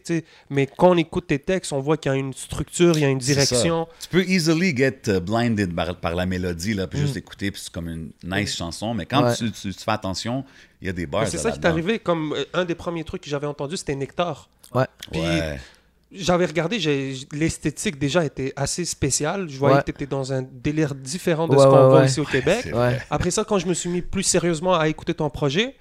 mais 0.50 0.66
quand 0.66 0.90
on 0.90 0.96
écoute 0.96 1.28
tes 1.28 1.38
textes, 1.38 1.72
on 1.72 1.80
voit 1.80 1.96
qu'il 1.96 2.10
y 2.10 2.14
a 2.14 2.18
une 2.18 2.32
structure, 2.34 2.98
il 2.98 3.02
y 3.02 3.04
a 3.04 3.08
une 3.08 3.18
direction. 3.18 3.86
Tu 4.02 4.08
peux 4.08 4.24
easily 4.24 4.76
get 4.76 5.02
uh, 5.06 5.20
blinded 5.20 5.74
par, 5.74 5.94
par 5.96 6.14
la 6.16 6.26
mélodie, 6.26 6.74
là, 6.74 6.86
puis 6.88 6.98
Mm. 6.98 7.02
juste 7.02 7.16
écouter, 7.16 7.50
puis 7.52 7.60
c'est 7.64 7.72
comme 7.72 7.88
une 7.88 8.10
nice 8.24 8.54
chanson, 8.56 8.92
mais 8.94 9.06
quand 9.06 9.22
Ouais. 9.24 9.34
tu, 9.36 9.50
tu- 9.52 9.72
tu 9.72 9.80
fais 9.84 9.92
attention, 9.92 10.44
il 10.82 10.88
y 10.88 10.90
a 10.90 10.92
des 10.92 11.06
bars 11.06 11.26
C'est 11.28 11.38
ça 11.38 11.44
qui 11.44 11.58
est 11.58 11.62
là-dedans. 11.62 11.68
arrivé, 11.70 11.98
comme 12.00 12.34
euh, 12.34 12.44
un 12.52 12.64
des 12.66 12.74
premiers 12.74 13.04
trucs 13.04 13.22
que 13.22 13.30
j'avais 13.30 13.46
entendu, 13.46 13.76
c'était 13.78 13.94
Nectar. 13.94 14.48
Ouais. 14.74 14.84
Puis 15.12 15.20
Ouais. 15.20 15.58
J'avais 16.14 16.46
regardé, 16.46 16.78
j'ai- 16.78 17.14
l'esthétique 17.32 17.98
déjà 17.98 18.24
était 18.24 18.52
assez 18.56 18.84
spéciale. 18.84 19.48
Je 19.48 19.58
voyais 19.58 19.76
Ouais. 19.76 19.80
que 19.82 19.86
tu 19.86 19.90
étais 19.92 20.06
dans 20.06 20.32
un 20.32 20.42
délire 20.42 20.94
différent 20.94 21.48
de 21.48 21.54
Ouais, 21.54 21.62
ce 21.62 21.64
qu'on 21.66 21.72
ouais, 21.82 21.88
voit 21.88 22.00
ouais. 22.00 22.06
ici 22.06 22.20
au 22.20 22.24
Québec. 22.24 22.72
Après 23.10 23.30
ça, 23.30 23.44
quand 23.44 23.58
je 23.58 23.66
me 23.66 23.74
suis 23.74 23.90
mis 23.90 24.02
plus 24.02 24.22
sérieusement 24.22 24.74
à 24.78 24.88
écouter 24.88 25.14
ton 25.14 25.28
projet, 25.30 25.74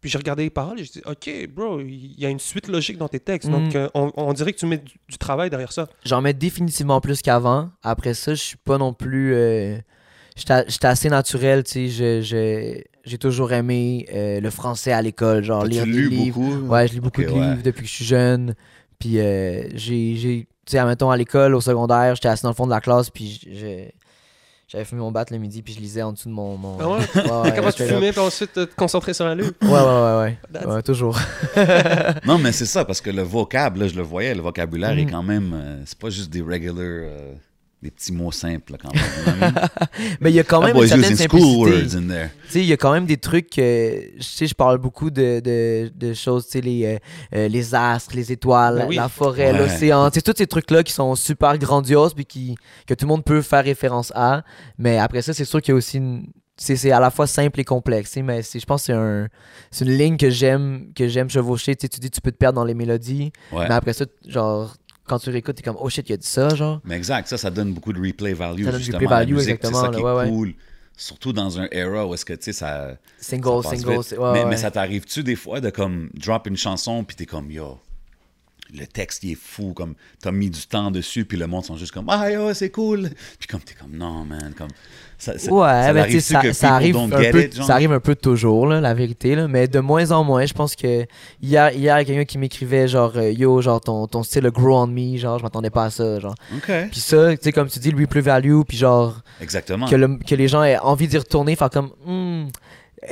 puis 0.00 0.10
j'ai 0.10 0.18
regardé 0.18 0.42
les 0.44 0.50
paroles 0.50 0.80
et 0.80 0.84
je 0.84 0.92
dis, 0.92 1.02
OK, 1.06 1.30
bro, 1.54 1.78
il 1.80 2.18
y 2.18 2.26
a 2.26 2.28
une 2.28 2.40
suite 2.40 2.66
logique 2.68 2.98
dans 2.98 3.06
tes 3.08 3.20
textes. 3.20 3.48
Mm. 3.48 3.52
Donc, 3.52 3.76
euh, 3.76 3.88
on, 3.94 4.10
on 4.16 4.32
dirait 4.32 4.52
que 4.52 4.58
tu 4.58 4.66
mets 4.66 4.78
du, 4.78 4.94
du 5.08 5.16
travail 5.18 5.48
derrière 5.50 5.72
ça. 5.72 5.88
J'en 6.04 6.20
mets 6.20 6.34
définitivement 6.34 7.00
plus 7.00 7.22
qu'avant. 7.22 7.70
Après 7.84 8.14
ça, 8.14 8.34
je 8.34 8.42
suis 8.42 8.56
pas 8.56 8.78
non 8.78 8.92
plus. 8.94 9.32
euh, 9.34 9.76
J'étais 10.34 10.86
assez 10.86 11.08
naturel, 11.10 11.62
tu 11.62 11.90
sais. 11.90 12.84
J'ai 13.04 13.18
toujours 13.18 13.52
aimé 13.52 14.06
euh, 14.14 14.40
le 14.40 14.50
français 14.50 14.92
à 14.92 15.02
l'école, 15.02 15.42
genre 15.44 15.64
lire 15.64 15.84
des 15.84 15.90
livres. 15.90 16.40
beaucoup? 16.40 16.66
Ouais, 16.68 16.86
je 16.88 16.92
lis 16.94 17.00
beaucoup 17.00 17.22
de 17.22 17.28
ouais. 17.28 17.40
livres 17.50 17.62
depuis 17.62 17.82
que 17.82 17.88
je 17.88 17.92
suis 17.94 18.04
jeune. 18.04 18.54
Puis 19.02 19.14
j'ai, 19.14 20.14
j'ai- 20.16 20.46
tu 20.64 20.70
sais, 20.72 20.78
admettons 20.78 21.10
à 21.10 21.16
l'école, 21.16 21.54
au 21.56 21.60
secondaire, 21.60 22.14
j'étais 22.14 22.28
assis 22.28 22.44
dans 22.44 22.50
le 22.50 22.54
fond 22.54 22.66
de 22.66 22.70
la 22.70 22.80
classe, 22.80 23.10
puis 23.10 23.40
J'avais 24.68 24.84
fumé 24.86 25.00
mon 25.02 25.10
bat 25.12 25.24
le 25.30 25.36
midi, 25.38 25.60
puis 25.60 25.74
je 25.74 25.80
lisais 25.80 26.00
en 26.02 26.12
dessous 26.12 26.28
de 26.30 26.34
mon. 26.34 26.56
mon... 26.56 26.78
Ah 26.80 26.88
ouais? 26.88 26.98
Ouais, 27.14 27.40
ouais, 27.50 27.52
Comment 27.56 27.70
tu 27.72 27.82
fumais, 27.84 28.10
puis 28.12 28.20
ensuite 28.20 28.56
euh, 28.56 28.64
te 28.66 28.74
concentrer 28.74 29.12
sur 29.12 29.26
la 29.26 29.34
lune? 29.34 29.52
Ouais, 29.60 29.68
ouais, 29.68 30.38
ouais, 30.54 30.66
ouais. 30.74 30.82
Toujours. 30.84 31.18
Non, 32.24 32.38
mais 32.38 32.52
c'est 32.52 32.64
ça, 32.64 32.84
parce 32.84 33.00
que 33.02 33.10
le 33.10 33.22
vocable, 33.22 33.80
là, 33.80 33.88
je 33.88 33.94
le 33.96 34.02
voyais, 34.02 34.34
le 34.34 34.40
vocabulaire 34.40 34.96
est 34.96 35.04
Mhm. 35.04 35.10
quand 35.10 35.22
même. 35.22 35.52
euh, 35.52 35.82
c'est 35.84 35.98
pas 35.98 36.08
juste 36.10 36.30
des 36.30 36.40
regular. 36.40 36.76
euh, 36.78 37.32
des 37.82 37.90
petits 37.90 38.12
mots 38.12 38.30
simples, 38.30 38.76
quand 38.80 38.92
même. 38.94 39.54
Mais 40.20 40.30
il 40.30 40.34
y 40.34 40.40
a 40.40 40.44
quand 40.44 40.62
même 40.62 40.76
une 40.76 40.86
certaine 40.86 41.16
simplicité. 41.16 42.60
il 42.60 42.64
y 42.66 42.72
a 42.72 42.76
quand 42.76 42.92
même 42.92 43.06
des 43.06 43.16
trucs 43.16 43.50
que, 43.50 44.02
je 44.16 44.22
sais, 44.22 44.46
je 44.46 44.54
parle 44.54 44.78
beaucoup 44.78 45.10
de, 45.10 45.40
de, 45.40 45.90
de 45.94 46.14
choses, 46.14 46.44
tu 46.46 46.52
sais, 46.52 46.60
les, 46.60 46.84
euh, 46.84 46.98
euh, 47.34 47.48
les 47.48 47.74
astres, 47.74 48.14
les 48.14 48.30
étoiles, 48.30 48.86
oui. 48.88 48.96
la 48.96 49.08
forêt, 49.08 49.52
Ouais. 49.52 49.58
l'océan, 49.58 50.10
tu 50.10 50.20
sais, 50.20 50.22
tous 50.22 50.34
ces 50.38 50.46
trucs-là 50.46 50.82
qui 50.84 50.92
sont 50.92 51.14
super 51.16 51.58
grandioses 51.58 52.14
puis 52.14 52.24
qui, 52.24 52.54
que 52.86 52.94
tout 52.94 53.04
le 53.06 53.08
monde 53.08 53.24
peut 53.24 53.42
faire 53.42 53.64
référence 53.64 54.12
à. 54.14 54.44
Mais 54.78 54.98
après 54.98 55.22
ça, 55.22 55.32
c'est 55.34 55.44
sûr 55.44 55.60
qu'il 55.60 55.72
y 55.72 55.74
a 55.74 55.76
aussi 55.76 55.96
une... 55.98 56.26
C'est 56.58 56.76
c'est 56.76 56.92
à 56.92 57.00
la 57.00 57.10
fois 57.10 57.26
simple 57.26 57.58
et 57.60 57.64
complexe, 57.64 58.10
tu 58.10 58.14
sais, 58.16 58.22
mais 58.22 58.42
c'est- 58.42 58.60
je 58.60 58.66
pense 58.66 58.82
que 58.82 58.86
c'est 58.86 58.92
un, 58.92 59.26
c'est 59.70 59.86
une 59.86 59.96
ligne 59.96 60.16
que 60.18 60.28
j'aime 60.28 60.92
que 60.94 61.08
j'aime 61.08 61.28
chevaucher. 61.30 61.74
Tu 61.74 61.84
sais, 61.84 61.88
tu 61.88 61.98
dis 61.98 62.10
tu 62.10 62.20
peux 62.20 62.30
te 62.30 62.36
perdre 62.36 62.56
dans 62.56 62.64
les 62.64 62.74
mélodies, 62.74 63.32
Ouais. 63.52 63.66
mais 63.68 63.74
après 63.74 63.94
ça, 63.94 64.04
genre, 64.28 64.76
quand 65.12 65.18
tu 65.18 65.28
réécoutes, 65.28 65.56
t'es 65.56 65.62
comme, 65.62 65.76
oh 65.78 65.90
shit, 65.90 66.08
il 66.08 66.14
a 66.14 66.16
dit 66.16 66.26
ça, 66.26 66.54
genre. 66.54 66.80
Mais 66.84 66.96
exact, 66.96 67.28
ça, 67.28 67.36
ça 67.36 67.50
donne 67.50 67.74
beaucoup 67.74 67.92
de 67.92 68.00
replay 68.00 68.32
value. 68.32 68.64
Ça 68.64 68.70
donne 68.70 68.80
justement. 68.80 68.98
replay 68.98 69.10
La 69.10 69.16
value, 69.18 69.34
musique, 69.34 69.50
exactement, 69.50 69.80
C'est 69.80 69.86
ça 69.86 69.90
là, 69.92 69.98
qui 69.98 70.02
ouais, 70.04 70.10
est 70.10 70.16
ouais. 70.16 70.28
cool. 70.30 70.54
Surtout 70.96 71.32
dans 71.34 71.60
un 71.60 71.68
era 71.70 72.06
où 72.06 72.14
est-ce 72.14 72.24
que, 72.24 72.32
tu 72.32 72.44
sais, 72.44 72.52
ça. 72.54 72.96
Single, 73.18 73.62
ça 73.62 73.76
single, 73.76 73.98
ouais, 73.98 74.04
mais, 74.10 74.18
ouais. 74.18 74.44
mais 74.46 74.56
ça 74.56 74.70
t'arrive-tu 74.70 75.22
des 75.22 75.36
fois 75.36 75.60
de 75.60 75.68
comme 75.68 76.08
drop 76.14 76.46
une 76.46 76.56
chanson 76.56 77.04
puis 77.04 77.14
t'es 77.14 77.26
comme 77.26 77.50
yo, 77.50 77.78
le 78.72 78.86
texte 78.86 79.22
il 79.24 79.32
est 79.32 79.38
fou, 79.38 79.74
comme 79.74 79.94
t'as 80.20 80.32
mis 80.32 80.48
du 80.48 80.66
temps 80.66 80.90
dessus 80.90 81.26
puis 81.26 81.36
le 81.36 81.46
monde 81.46 81.64
sont 81.64 81.76
juste 81.76 81.92
comme 81.92 82.06
ah 82.08 82.30
yo 82.30 82.54
c'est 82.54 82.70
cool, 82.70 83.10
puis 83.38 83.48
comme 83.48 83.60
t'es 83.60 83.74
comme 83.74 83.96
non 83.96 84.24
man, 84.24 84.54
comme 84.56 84.70
ça, 85.22 85.38
ça, 85.38 85.52
Ouais, 85.52 85.60
ça 85.68 85.86
ben, 85.88 85.92
l'arrive-tu 85.94 86.20
ça, 86.20 86.52
ça 86.52 86.74
arrive 86.74 86.96
un 86.96 87.08
peu, 87.08 87.42
it, 87.44 87.54
ça 87.62 87.74
arrive 87.74 87.92
un 87.92 88.00
peu 88.00 88.16
toujours, 88.16 88.66
là, 88.66 88.80
la 88.80 88.92
vérité, 88.92 89.36
là, 89.36 89.46
mais 89.46 89.68
de 89.68 89.78
moins 89.78 90.10
en 90.10 90.24
moins. 90.24 90.44
Je 90.46 90.52
pense 90.52 90.74
que 90.74 91.06
hier, 91.40 91.70
il 91.74 91.80
y 91.80 91.88
a 91.88 92.04
quelqu'un 92.04 92.24
qui 92.24 92.38
m'écrivait 92.38 92.88
genre 92.88 93.12
euh, 93.16 93.30
Yo, 93.30 93.60
genre 93.62 93.80
ton, 93.80 94.08
ton 94.08 94.24
style 94.24 94.46
a 94.46 94.50
grow 94.50 94.76
on 94.78 94.86
me, 94.88 95.16
genre 95.16 95.38
je 95.38 95.44
m'attendais 95.44 95.70
pas 95.70 95.84
à 95.84 95.90
ça, 95.90 96.18
genre. 96.18 96.34
Ok, 96.56 96.72
Puis 96.90 96.98
ça, 97.00 97.36
tu 97.36 97.38
sais, 97.42 97.52
comme 97.52 97.68
tu 97.68 97.78
dis, 97.78 97.90
le 97.92 98.00
replay 98.00 98.20
value, 98.20 98.62
puis 98.66 98.76
genre 98.76 99.14
exactement. 99.40 99.86
que, 99.86 99.94
le- 99.94 100.18
que 100.18 100.34
les 100.34 100.48
gens 100.48 100.64
aient 100.64 100.78
envie 100.78 101.06
d'y 101.06 101.18
retourner, 101.18 101.54
faire 101.54 101.70
comme 101.70 101.90
Hmm, 102.04 102.48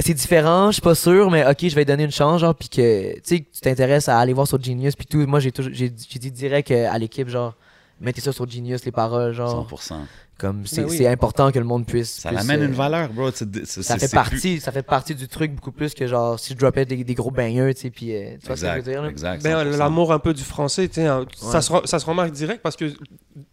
c'est 0.01 0.15
différent, 0.15 0.69
je 0.69 0.75
suis 0.75 0.83
pas 0.83 0.95
sûr, 0.95 1.31
mais 1.31 1.47
ok, 1.47 1.59
je 1.69 1.75
vais 1.75 1.85
donner 1.85 2.05
une 2.05 2.11
chance, 2.13 2.41
genre, 2.41 2.55
puis 2.55 2.69
que 2.69 3.15
tu 3.15 3.21
sais, 3.25 3.39
tu 3.53 3.61
t'intéresses 3.61 4.09
à 4.09 4.19
aller 4.19 4.33
voir 4.33 4.47
sur 4.49 4.61
Genius, 4.63 4.97
puis 4.97 5.07
tout. 5.07 5.19
Moi, 5.27 5.41
j'ai 5.41 5.53
toujours- 5.53 5.73
j'ai 5.73 5.93
j'ai 6.09 6.19
dit 6.19 6.31
direct 6.31 6.71
euh, 6.73 6.89
à 6.91 6.99
l'équipe, 6.99 7.29
genre, 7.29 7.55
mettez 8.01 8.21
ça 8.21 8.33
sur 8.33 8.49
Genius, 8.49 8.85
les 8.85 8.93
paroles, 8.93 9.33
genre, 9.33 9.67
100%. 9.71 9.95
Comme 10.41 10.67
c'est 10.67 10.83
Ben 10.83 10.89
oui. 10.91 10.97
c'est 10.97 11.07
important 11.07 11.53
que 11.53 11.59
le 11.59 11.65
monde 11.65 11.85
puisse. 11.87 12.11
Ça 12.21 12.31
puisse, 12.31 12.41
l'amène 12.47 12.63
euh, 12.65 12.69
une 12.69 12.75
valeur, 12.75 13.09
bro. 13.13 13.31
Ça 13.31 13.99
fait 13.99 14.11
partie 14.13 14.37
plus- 14.55 14.61
ça 14.61 14.73
fait 14.73 14.83
partie 14.83 15.15
du 15.15 15.29
truc 15.29 15.53
beaucoup 15.55 15.71
plus 15.73 15.95
que 15.95 16.07
genre 16.07 16.39
si 16.41 16.55
je 16.55 16.59
dropais 16.59 16.85
des, 16.87 17.05
des 17.05 17.15
gros 17.15 17.31
bangers 17.31 17.75
tu 17.75 17.83
sais 17.83 17.91
puis 17.91 18.17
euh, 18.17 18.37
tu 18.41 18.47
vois 18.47 18.57
ce 18.57 18.63
que 18.63 18.67
je 18.67 18.73
veux 18.73 18.79
Exact, 18.79 18.91
dire 18.91 19.03
là? 19.03 19.09
exact. 19.11 19.43
Ben, 19.43 19.65
100%. 19.73 19.79
l'amour 19.79 20.13
un 20.13 20.19
peu 20.19 20.33
du 20.35 20.43
français, 20.43 20.89
tu 20.89 20.95
sais, 20.95 21.07
hein, 21.07 21.27
ça, 21.37 21.61
se, 21.61 21.71
re- 21.73 21.87
ça 21.87 21.99
se 21.99 22.07
remarque 22.07 22.33
direct 22.33 22.63
parce 22.63 22.77
que 22.77 22.87
de 22.87 22.97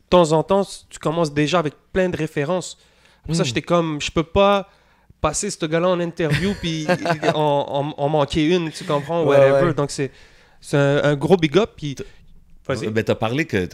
temps 0.09 0.31
en 0.31 0.41
temps, 0.43 0.65
tu 0.89 0.97
commences 0.99 1.33
déjà 1.33 1.59
avec 1.59 1.73
plein 1.93 2.09
de 2.09 2.17
références. 2.17 2.77
Pour 3.25 3.35
ça, 3.35 3.43
Mm. 3.43 3.45
j'étais 3.45 3.61
comme, 3.61 3.99
je 4.01 4.09
peux 4.09 4.23
pas 4.23 4.69
passer 5.19 5.49
ce 5.49 5.65
gars-là 5.65 5.89
en 5.89 5.99
interview 5.99 6.53
puis 6.61 6.87
en, 7.35 7.93
en- 7.97 8.01
en 8.01 8.09
manquer 8.09 8.45
une, 8.55 8.71
tu 8.71 8.83
comprends, 8.85 9.23
Ouais, 9.25 9.37
whatever. 9.37 9.67
ouais. 9.67 9.73
Donc, 9.73 9.91
c'est 9.91 10.11
c'est 10.61 10.77
un, 10.77 11.03
un 11.03 11.15
gros 11.15 11.35
big 11.37 11.57
up. 11.57 11.71
Puis, 11.75 11.95
vas-y. 12.67 12.87
Ben, 12.87 13.03
t'as 13.03 13.15
parlé 13.15 13.45
que. 13.45 13.67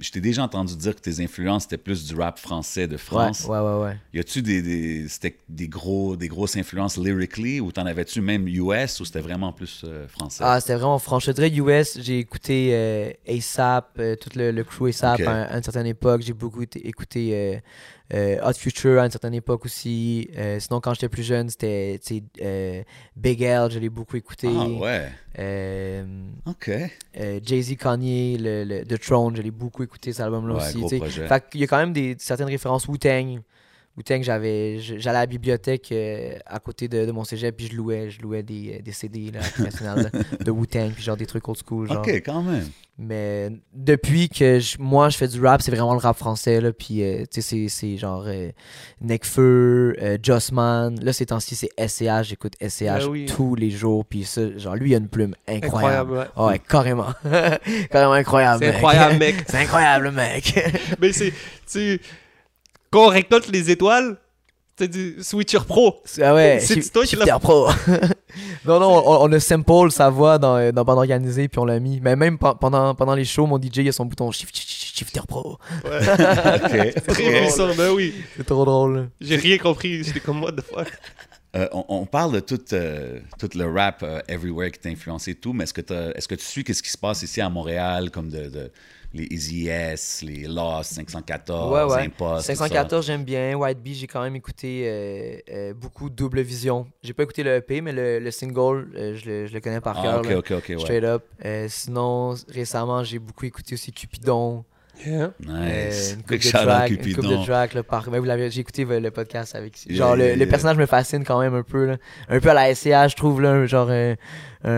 Je 0.00 0.10
t'ai 0.10 0.20
déjà 0.20 0.42
entendu 0.44 0.76
dire 0.76 0.94
que 0.94 1.00
tes 1.00 1.22
influences 1.22 1.62
c'était 1.64 1.76
plus 1.78 2.04
du 2.06 2.14
rap 2.14 2.38
français 2.38 2.86
de 2.86 2.96
France. 2.96 3.44
ouais 3.48 3.58
ouais 3.58 3.78
ouais 3.82 3.96
Y 4.12 4.20
a-tu 4.20 4.42
des, 4.42 4.62
des, 4.62 5.08
c'était 5.08 5.36
des, 5.48 5.68
gros, 5.68 6.16
des 6.16 6.28
grosses 6.28 6.56
influences 6.56 6.96
lyrically 6.96 7.60
ou 7.60 7.72
t'en 7.72 7.86
avais-tu 7.86 8.20
même 8.20 8.46
US 8.48 9.00
ou 9.00 9.04
c'était 9.04 9.20
vraiment 9.20 9.52
plus 9.52 9.82
euh, 9.84 10.06
français? 10.08 10.42
ah 10.46 10.60
c'était 10.60 10.74
vraiment 10.74 10.98
franche 10.98 11.26
je 11.26 11.32
dirais 11.32 11.50
US 11.54 11.98
j'ai 12.00 12.18
écouté 12.18 12.70
euh, 12.72 13.10
ASAP 13.28 13.98
euh, 13.98 14.16
tout 14.16 14.30
le, 14.36 14.50
le 14.50 14.64
crew 14.64 14.88
ASAP 14.88 15.20
à, 15.20 15.42
à 15.44 15.56
une 15.56 15.62
certaine 15.62 15.86
époque 15.86 16.22
j'ai 16.22 16.32
beaucoup 16.32 16.62
écouté 16.62 17.60
Hot 18.12 18.52
Future 18.58 19.00
à 19.00 19.04
une 19.06 19.10
certaine 19.10 19.34
époque 19.34 19.64
aussi 19.64 20.28
Euh, 20.36 20.60
sinon 20.60 20.80
quand 20.80 20.92
j'étais 20.94 21.08
plus 21.08 21.22
jeune 21.22 21.48
c'était 21.48 21.98
euh, 22.42 22.82
Big 23.16 23.40
L 23.42 23.70
je 23.70 23.78
l'ai 23.78 23.88
beaucoup 23.88 24.16
écouté 24.16 24.48
ah 24.50 24.68
ouais, 24.68 25.08
Euh, 25.38 26.04
ok. 26.46 26.70
euh, 27.18 27.40
Jay-Z 27.42 27.76
Kanye 27.76 28.36
le, 28.38 28.64
le- 28.64 28.84
The 28.84 29.00
Throne 29.00 29.36
je 29.36 29.42
l'ai 29.42 29.50
beaucoup 29.50 29.82
écouté 29.82 30.12
cet 30.12 30.20
album 30.20 30.46
là 30.48 30.54
Ouais, 30.56 30.60
aussi. 30.84 31.00
Fait 31.28 31.44
qu'il 31.50 31.60
y 31.60 31.64
a 31.64 31.66
quand 31.66 31.78
même 31.78 31.92
des, 31.92 32.14
certaines 32.18 32.46
références 32.48 32.86
Wu-Tang. 32.88 33.40
Wu-Tang, 33.96 34.22
j'avais, 34.22 34.78
j'allais 34.80 35.18
à 35.18 35.20
la 35.22 35.26
bibliothèque 35.26 35.90
euh, 35.92 36.34
à 36.46 36.58
côté 36.58 36.88
de, 36.88 37.06
de 37.06 37.12
mon 37.12 37.22
cégep, 37.22 37.56
puis 37.56 37.68
je 37.68 37.76
louais, 37.76 38.10
je 38.10 38.20
louais 38.22 38.42
des, 38.42 38.76
euh, 38.78 38.82
des 38.82 38.90
CD 38.92 39.30
là, 39.32 39.40
de, 40.44 40.50
Wu-Tang, 40.50 40.90
puis 40.92 41.02
genre 41.02 41.16
des 41.16 41.26
trucs 41.26 41.46
old 41.48 41.58
school. 41.64 41.86
Genre. 41.88 41.98
Ok, 41.98 42.08
quand 42.24 42.42
même. 42.42 42.68
Mais 42.98 43.50
depuis 43.72 44.28
que 44.28 44.60
je- 44.60 44.76
moi 44.78 45.08
je 45.08 45.16
fais 45.16 45.26
du 45.28 45.44
rap, 45.44 45.62
c'est 45.62 45.70
vraiment 45.72 45.92
le 45.94 45.98
rap 45.98 46.16
français, 46.16 46.60
là, 46.60 46.72
puis 46.72 47.02
euh, 47.02 47.24
tu 47.30 47.40
sais, 47.40 47.42
c'est, 47.42 47.68
c'est 47.68 47.96
genre 47.96 48.24
euh, 48.26 48.50
Nekfeu, 49.00 49.94
euh, 50.00 50.18
Jossman. 50.22 50.98
Là, 51.02 51.12
ces 51.12 51.26
temps-ci, 51.26 51.54
c'est 51.56 51.70
SCH, 51.78 52.28
j'écoute 52.28 52.54
SCH 52.60 52.84
Ben 52.84 53.06
oui. 53.08 53.26
tous 53.26 53.54
les 53.54 53.70
jours, 53.70 54.04
puis 54.04 54.24
ça, 54.24 54.56
genre 54.58 54.76
lui, 54.76 54.90
il 54.90 54.94
a 54.94 54.98
une 54.98 55.08
plume 55.08 55.34
incroyable. 55.48 55.66
Incroyable, 55.66 56.12
ouais. 56.12 56.26
Ah 56.36 56.46
ouais, 56.46 56.58
carrément. 56.58 57.12
carrément 57.90 58.12
incroyable. 58.12 58.58
C'est 58.60 58.66
mec. 58.66 58.76
incroyable, 58.76 59.18
mec. 59.18 59.36
c'est 59.48 59.56
incroyable, 59.58 60.10
mec. 60.10 60.70
Mais 61.00 61.12
c'est, 61.12 61.32
tu 61.70 62.00
quand 62.94 63.06
on 63.06 63.08
récolte 63.10 63.48
les 63.48 63.70
étoiles, 63.70 64.16
c'est 64.78 64.88
du 64.88 65.16
Switcher 65.22 65.58
Pro. 65.66 66.02
Ah 66.22 66.34
ouais, 66.34 66.58
C'est 66.62 66.76
Shif- 66.80 66.90
toi 66.92 67.04
qui 67.04 67.16
l'as- 67.16 67.24
Shifter 67.26 67.40
Pro. 67.40 67.68
non, 68.66 68.80
non, 68.80 69.02
on, 69.06 69.24
on 69.28 69.32
a 69.32 69.40
sample 69.40 69.90
sa 69.90 70.10
voix 70.10 70.38
dans, 70.38 70.72
dans 70.72 70.84
Bande 70.84 70.98
Organisée, 70.98 71.46
puis 71.48 71.58
on 71.60 71.64
l'a 71.64 71.78
mis. 71.78 72.00
Mais 72.00 72.16
même 72.16 72.38
pe- 72.38 72.54
pendant, 72.60 72.94
pendant 72.94 73.14
les 73.14 73.24
shows, 73.24 73.46
mon 73.46 73.60
DJ, 73.60 73.78
il 73.78 73.88
a 73.88 73.92
son 73.92 74.04
bouton 74.06 74.30
Shift- 74.30 74.54
Shift- 74.54 74.96
Shifter 74.98 75.20
Pro. 75.28 75.58
Ouais. 75.84 76.00
Très 76.58 76.92
puissant, 77.42 77.74
ben 77.76 77.90
oui. 77.92 78.14
C'est 78.36 78.46
trop 78.46 78.64
drôle. 78.64 79.10
J'ai 79.20 79.36
rien 79.36 79.58
compris. 79.58 80.02
J'étais 80.04 80.20
comme, 80.20 80.42
what 80.42 80.52
the 80.52 80.62
fuck? 80.62 80.92
Euh, 81.56 81.68
on, 81.72 81.84
on 81.88 82.06
parle 82.06 82.32
de 82.32 82.40
tout, 82.40 82.58
euh, 82.72 83.20
tout 83.38 83.48
le 83.54 83.70
rap 83.72 84.02
euh, 84.02 84.20
everywhere 84.26 84.72
qui 84.72 84.80
t'a 84.80 84.88
influencé 84.88 85.32
et 85.32 85.34
tout, 85.36 85.52
mais 85.52 85.62
est-ce 85.64 85.74
que, 85.74 85.82
t'as- 85.82 86.10
est-ce 86.16 86.26
que 86.26 86.34
tu 86.34 86.44
suis 86.44 86.64
qu'est-ce 86.64 86.82
qui 86.82 86.90
se 86.90 86.98
passe 86.98 87.22
ici 87.22 87.40
à 87.40 87.48
Montréal, 87.48 88.10
comme 88.10 88.28
de, 88.28 88.48
de- 88.48 88.72
les 89.14 89.26
Easy 89.30 89.68
S, 89.68 90.22
les 90.26 90.48
Lost, 90.48 90.92
514, 90.94 91.72
Ouais, 91.72 91.94
ouais. 91.94 92.02
Impost, 92.06 92.40
tout 92.40 92.46
ça? 92.46 92.54
514, 92.56 93.06
j'aime 93.06 93.24
bien. 93.24 93.54
White 93.56 93.80
Bee, 93.80 93.94
j'ai 93.94 94.06
quand 94.08 94.22
même 94.22 94.34
écouté 94.36 94.82
euh, 94.86 95.36
euh, 95.50 95.74
beaucoup 95.74 96.10
Double 96.10 96.40
Vision. 96.40 96.86
J'ai 97.02 97.12
pas 97.14 97.22
écouté 97.22 97.42
le 97.44 97.54
EP, 97.54 97.80
mais 97.80 97.92
le, 97.92 98.18
le 98.18 98.30
single, 98.32 98.90
euh, 98.96 99.14
je, 99.14 99.24
le, 99.30 99.46
je 99.46 99.54
le 99.54 99.60
connais 99.60 99.80
par 99.80 99.96
Ah, 99.98 100.02
cœur. 100.02 100.20
ok, 100.20 100.28
là. 100.30 100.38
ok, 100.38 100.50
ok, 100.50 100.64
ouais. 100.70 100.78
Straight 100.78 101.04
up. 101.04 101.24
Sinon, 101.68 102.34
récemment, 102.48 103.04
j'ai 103.04 103.18
beaucoup 103.20 103.44
écouté 103.46 103.74
aussi 103.74 103.92
Cupidon. 103.92 104.64
Nice. 105.06 105.08
Euh, 105.48 106.14
une 106.14 106.22
coupe 106.22 106.30
de 106.44 106.50
track, 106.50 106.90
une 106.90 107.14
coupe 107.14 107.26
de 107.26 107.44
track 107.44 107.74
là, 107.74 107.82
par... 107.82 108.08
ben, 108.10 108.18
vous 108.20 108.24
l'avez- 108.24 108.50
j'ai 108.50 108.60
écouté 108.60 108.86
euh, 108.88 109.00
le 109.00 109.10
podcast 109.10 109.54
avec 109.54 109.74
Yeah, 109.86 109.96
genre 109.98 110.16
le, 110.16 110.24
yeah, 110.24 110.32
le 110.34 110.38
yeah. 110.40 110.46
personnage 110.46 110.76
me 110.76 110.86
fascine 110.86 111.24
quand 111.24 111.40
même 111.40 111.54
un 111.54 111.62
peu 111.62 111.84
là. 111.86 111.96
un 112.28 112.40
peu 112.40 112.50
à 112.50 112.54
la 112.54 112.74
SCH 112.74 113.10
je 113.10 113.16
trouve 113.16 113.40
là 113.42 113.66
genre 113.66 113.90
un, 113.90 114.14
un- 114.64 114.70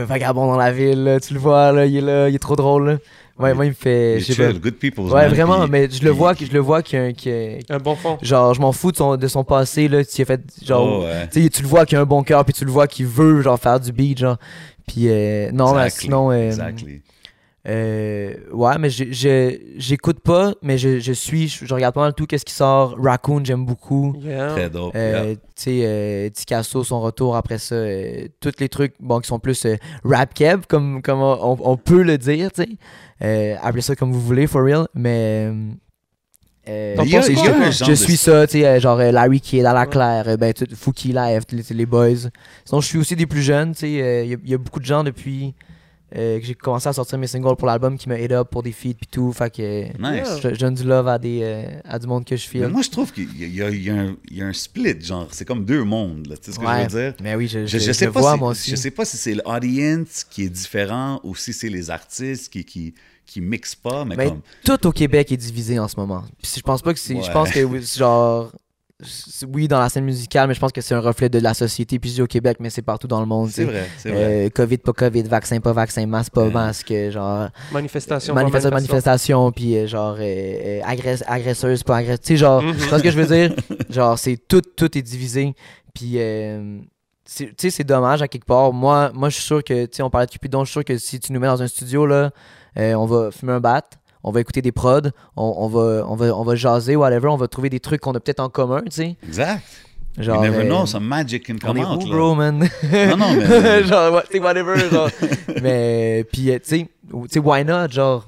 un- 0.00 0.04
vagabond 0.04 0.46
dans 0.46 0.56
la 0.56 0.72
ville 0.72 1.04
là. 1.04 1.20
tu 1.20 1.34
le 1.34 1.40
vois 1.40 1.72
là 1.72 1.86
il 1.86 1.96
est 1.96 2.00
là 2.00 2.28
il 2.28 2.34
est 2.34 2.38
trop 2.38 2.56
drôle 2.56 2.86
là. 2.88 2.96
ouais 3.38 3.54
moi 3.54 3.64
il 3.66 3.68
me 3.70 3.74
fait 3.74 4.18
sais 4.20 4.34
pas. 4.34 4.50
chill, 4.50 4.60
good 4.60 4.74
people. 4.74 5.04
ouais 5.04 5.26
man, 5.26 5.28
vraiment 5.34 5.60
puis- 5.62 5.70
mais 5.70 5.88
je 5.90 6.02
le 6.04 6.10
vois 6.10 6.34
que 6.34 6.44
je 6.44 6.52
le 6.52 6.58
vois 6.60 6.82
qu'il 6.82 6.98
y 6.98 7.02
a 7.02 7.04
un- 7.06 7.12
qu'il 7.12 7.32
y 7.32 7.34
a- 7.70 7.74
Un 7.74 7.78
bon 7.78 7.94
fond. 7.94 8.18
genre 8.22 8.54
je 8.54 8.60
m'en 8.60 8.72
fous 8.72 8.90
de 8.92 8.96
son, 8.96 9.16
de 9.16 9.28
son 9.28 9.44
passé 9.44 9.86
là 9.88 10.04
tu 10.04 10.22
as 10.22 10.24
fait 10.24 10.40
genre 10.64 11.00
Oh, 11.00 11.04
ouais. 11.04 11.28
tu 11.30 11.42
sais, 11.44 11.48
tu 11.50 11.62
le 11.62 11.68
vois 11.68 11.86
qu'il 11.86 11.96
a 11.98 12.00
un 12.00 12.06
bon 12.06 12.22
cœur 12.24 12.44
puis 12.44 12.54
tu 12.54 12.64
le 12.64 12.70
vois 12.72 12.86
qu'il 12.88 13.06
veut 13.06 13.40
genre 13.42 13.58
faire 13.60 13.78
du 13.78 13.92
beat 13.92 14.18
genre 14.18 14.38
puis 14.86 15.08
euh, 15.08 15.50
non 15.52 15.74
mais 15.74 15.82
Exactly, 15.84 16.04
sinon 16.06 16.30
euh, 16.32 16.46
exactly. 16.48 17.02
Euh, 17.66 18.34
ouais, 18.52 18.76
mais 18.78 18.90
je- 18.90 19.10
je 19.10 19.56
j'écoute 19.76 20.20
pas, 20.20 20.52
mais 20.62 20.76
je, 20.76 20.98
je 21.00 21.12
suis, 21.12 21.48
je, 21.48 21.64
je 21.64 21.74
regarde 21.74 21.94
pas 21.94 22.02
mal 22.02 22.12
tout 22.14 22.26
qu'est-ce 22.26 22.44
qui 22.44 22.52
sort. 22.52 22.94
Raccoon, 23.02 23.42
j'aime 23.44 23.64
beaucoup. 23.64 24.14
Yeah. 24.20 24.48
Très 24.52 24.68
dope. 24.70 24.92
Euh, 24.94 25.24
yeah. 25.28 25.34
Tu 25.36 25.40
sais, 25.56 25.80
euh, 25.84 26.28
Ticasso, 26.30 26.84
son 26.84 27.00
retour 27.00 27.36
après 27.36 27.58
ça, 27.58 27.74
euh, 27.76 28.26
tous 28.40 28.52
les 28.60 28.68
trucs 28.68 28.94
bon, 29.00 29.20
qui 29.20 29.28
sont 29.28 29.38
plus 29.38 29.64
euh, 29.64 29.76
rap 30.04 30.34
keb, 30.34 30.62
comme, 30.68 31.00
comme 31.00 31.20
on, 31.20 31.56
on 31.60 31.76
peut 31.76 32.02
le 32.02 32.18
dire, 32.18 32.52
tu 32.52 32.62
sais. 32.64 32.68
Euh, 33.22 33.54
appelez 33.62 33.80
ça 33.82 33.96
comme 33.96 34.12
vous 34.12 34.20
voulez, 34.20 34.46
for 34.46 34.62
real, 34.62 34.86
mais. 34.94 35.48
euh, 35.48 35.70
euh, 36.68 36.94
y 37.04 37.16
a- 37.16 37.20
genre 37.20 37.44
je 37.70 37.84
de- 37.90 37.94
suis 37.94 38.16
ça, 38.16 38.46
tu 38.46 38.58
sais, 38.58 38.66
euh, 38.66 38.80
genre 38.80 38.98
euh, 38.98 39.10
Larry 39.10 39.40
Kidd, 39.40 39.64
à 39.66 39.72
la 39.72 39.82
Ouais. 39.82 39.86
claire, 39.86 40.24
euh, 40.28 40.36
ben, 40.36 40.52
tout- 40.52 40.66
Fouki 40.74 41.12
Live, 41.12 41.42
les, 41.52 41.62
les 41.74 41.86
boys. 41.86 42.28
Sinon, 42.64 42.80
je 42.80 42.86
suis 42.86 42.98
aussi 42.98 43.16
des 43.16 43.26
plus 43.26 43.42
jeunes, 43.42 43.72
tu 43.72 43.80
sais, 43.80 44.02
euh, 44.02 44.24
il 44.24 44.30
y, 44.30 44.34
a- 44.34 44.38
il 44.44 44.50
y 44.50 44.54
a 44.54 44.58
beaucoup 44.58 44.80
de 44.80 44.84
gens 44.86 45.04
depuis 45.04 45.54
euh, 46.16 46.38
que 46.38 46.46
j'ai 46.46 46.54
commencé 46.54 46.88
à 46.88 46.92
sortir 46.92 47.18
mes 47.18 47.26
singles 47.26 47.56
pour 47.56 47.66
l'album 47.66 47.96
qui 47.98 48.08
me 48.08 48.18
hit 48.18 48.30
up 48.32 48.48
pour 48.50 48.62
des 48.62 48.72
feats 48.72 48.94
pis 48.94 49.06
tout, 49.10 49.32
fait 49.32 49.50
que 49.54 49.62
euh, 49.62 49.84
Nice. 49.98 50.38
je, 50.42 50.54
je 50.54 50.60
donne 50.60 50.74
du 50.74 50.84
love 50.84 51.08
à, 51.08 51.18
des, 51.18 51.40
euh, 51.42 51.64
à 51.84 51.98
du 51.98 52.06
monde 52.06 52.24
que 52.24 52.36
je 52.36 52.46
file. 52.46 52.68
moi, 52.68 52.82
je 52.82 52.90
trouve 52.90 53.12
qu'il 53.12 53.24
y 53.36 53.62
a, 53.62 53.68
il 53.70 53.76
y 53.82 53.90
y 53.90 54.36
y 54.38 54.42
a 54.42 54.46
un 54.46 54.52
split, 54.52 55.00
genre, 55.00 55.28
c'est 55.32 55.44
comme 55.44 55.64
deux 55.64 55.82
mondes, 55.84 56.26
là, 56.28 56.36
tu 56.36 56.44
sais 56.46 56.52
ce 56.52 56.58
que 56.58 56.64
Ouais. 56.64 56.86
je 56.88 56.94
veux 56.94 57.02
dire? 57.10 57.14
Mais 57.22 57.34
oui, 57.34 57.48
je, 57.48 57.66
Je, 57.66 57.92
sais 57.92 58.06
pas 58.10 58.20
vois, 58.20 58.34
si, 58.34 58.38
moi 58.38 58.48
aussi. 58.50 58.70
je 58.70 58.76
sais 58.76 58.90
pas 58.90 59.04
si 59.04 59.16
c'est 59.16 59.34
l'audience 59.34 60.24
qui 60.24 60.44
est 60.44 60.48
différent 60.50 61.20
ou 61.24 61.34
si 61.34 61.52
c'est 61.52 61.68
les 61.68 61.90
artistes 61.90 62.52
qui, 62.52 62.64
qui, 62.64 62.94
qui 63.26 63.40
mixent 63.40 63.74
pas, 63.74 64.04
mais 64.04 64.16
Mais 64.16 64.28
comme. 64.28 64.40
tout 64.64 64.86
au 64.86 64.92
Québec 64.92 65.32
est 65.32 65.36
divisé 65.36 65.78
en 65.78 65.88
ce 65.88 65.96
moment. 65.98 66.22
Puis 66.42 66.52
je 66.56 66.60
pense 66.62 66.82
pas 66.82 66.92
que 66.92 67.00
c'est. 67.00 67.20
Je 67.22 67.30
pense 67.32 67.50
que 67.50 67.80
genre. 67.80 68.52
Oui, 69.52 69.68
dans 69.68 69.78
la 69.78 69.88
scène 69.88 70.04
musicale, 70.04 70.48
mais 70.48 70.54
je 70.54 70.60
pense 70.60 70.72
que 70.72 70.80
c'est 70.80 70.94
un 70.94 71.00
reflet 71.00 71.28
de 71.28 71.38
la 71.38 71.54
société. 71.54 71.98
Puis 71.98 72.10
je 72.10 72.14
dis 72.16 72.22
au 72.22 72.26
Québec, 72.26 72.56
mais 72.60 72.70
c'est 72.70 72.82
partout 72.82 73.06
dans 73.06 73.20
le 73.20 73.26
monde. 73.26 73.50
C'est 73.50 73.64
vrai, 73.64 73.88
c'est 73.98 74.10
vrai. 74.10 74.46
Euh, 74.46 74.50
COVID, 74.50 74.78
pas 74.78 74.92
COVID, 74.92 75.22
vaccin, 75.24 75.60
pas 75.60 75.72
vaccin, 75.72 76.06
masque, 76.06 76.32
pas 76.32 76.44
Ouais. 76.44 76.50
masque, 76.50 76.92
genre. 77.10 77.48
Manifestation. 77.72 78.34
manifestation, 78.34 78.70
pas 78.70 78.76
manifestation, 78.76 79.52
puis 79.52 79.76
euh, 79.76 79.86
genre 79.86 80.16
euh, 80.18 80.22
euh, 80.22 80.80
agresse- 80.84 81.24
agresseuse, 81.26 81.82
pas 81.82 81.96
agresseuse. 81.98 82.20
Tu 82.20 82.26
sais, 82.28 82.36
genre, 82.36 82.62
Mhm. 82.62 82.72
tu 82.76 82.88
vois 82.88 82.98
ce 82.98 83.02
que 83.02 83.10
je 83.10 83.20
veux 83.20 83.26
dire? 83.36 83.54
Genre, 83.90 84.18
c'est 84.18 84.36
tout, 84.48 84.62
tout 84.62 84.96
est 84.98 85.02
divisé. 85.02 85.54
Puis, 85.94 86.14
euh, 86.16 86.78
tu 87.36 87.52
sais, 87.56 87.70
c'est 87.70 87.84
dommage 87.84 88.20
à 88.22 88.28
quelque 88.28 88.46
part. 88.46 88.72
Moi, 88.72 89.10
moi 89.14 89.28
je 89.28 89.34
suis 89.36 89.44
sûr 89.44 89.62
que, 89.64 89.86
tu 89.86 89.96
sais, 89.96 90.02
on 90.02 90.10
parlait 90.10 90.26
de 90.26 90.32
Cupidon, 90.32 90.60
je 90.64 90.70
suis 90.70 90.72
sûr 90.72 90.84
que 90.84 90.98
si 90.98 91.20
tu 91.20 91.32
nous 91.32 91.40
mets 91.40 91.46
dans 91.46 91.62
un 91.62 91.66
studio, 91.68 92.06
là, 92.06 92.30
euh, 92.78 92.94
on 92.94 93.06
va 93.06 93.30
fumer 93.30 93.52
un 93.52 93.60
bat, 93.60 93.82
on 94.24 94.32
va 94.32 94.40
écouter 94.40 94.62
des 94.62 94.72
prods, 94.72 95.10
on, 95.36 95.54
on 95.58 95.68
va, 95.68 96.04
on, 96.08 96.16
va, 96.16 96.36
on 96.36 96.42
va 96.42 96.54
jaser, 96.56 96.96
whatever, 96.96 97.28
on 97.28 97.36
va 97.36 97.46
trouver 97.46 97.70
des 97.70 97.80
trucs 97.80 98.00
qu'on 98.00 98.14
a 98.14 98.20
peut-être 98.20 98.40
en 98.40 98.48
commun, 98.48 98.82
tu 98.86 98.90
sais. 98.90 99.16
Exact. 99.22 99.62
Genre, 100.18 100.44
you 100.44 100.50
never 100.50 100.62
euh, 100.62 100.68
know, 100.68 100.86
some 100.86 101.04
magic 101.04 101.44
can 101.44 101.54
on 101.56 101.58
come 101.58 101.76
est 101.78 101.84
out. 101.84 102.02
où, 102.02 102.08
là. 102.08 102.14
bro, 102.16 102.34
man? 102.34 102.58
Non, 102.82 103.16
non, 103.16 103.34
mais. 103.36 103.84
genre, 103.84 104.22
whatever, 104.40 104.90
genre. 104.90 105.10
mais, 105.60 106.24
puis, 106.32 106.50
euh, 106.52 106.58
tu 106.58 106.86
sais, 107.28 107.38
why 107.40 107.64
not, 107.64 107.88
genre, 107.90 108.26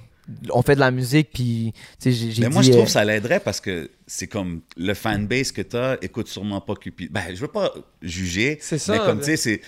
on 0.51 0.63
fait 0.63 0.75
de 0.75 0.81
la 0.81 0.91
musique, 0.91 1.31
puis, 1.33 1.73
tu 2.01 2.13
sais, 2.13 2.33
j'ai 2.33 2.43
Mais 2.43 2.49
dit... 2.49 2.55
moi, 2.55 2.63
je 2.63 2.71
trouve 2.71 2.83
euh, 2.83 2.87
que 2.87 2.91
ça 2.91 3.05
l'aiderait 3.05 3.39
parce 3.39 3.61
que 3.61 3.89
c'est 4.07 4.27
comme 4.27 4.63
le 4.77 4.95
fanbase 4.95 5.53
que 5.53 5.63
t'as 5.63 5.97
écoute 6.03 6.27
sûrement 6.27 6.61
pas 6.61 6.75
Cupid. 6.75 7.13
Ben, 7.13 7.23
je 7.33 7.41
veux 7.41 7.49
pas 7.49 7.73
juger. 8.03 8.59
C'est 8.61 8.79
ça, 8.79 8.93
Mais 8.93 8.99
comme 8.99 9.21
tu 9.21 9.27
sais, 9.27 9.37
c'est. 9.37 9.61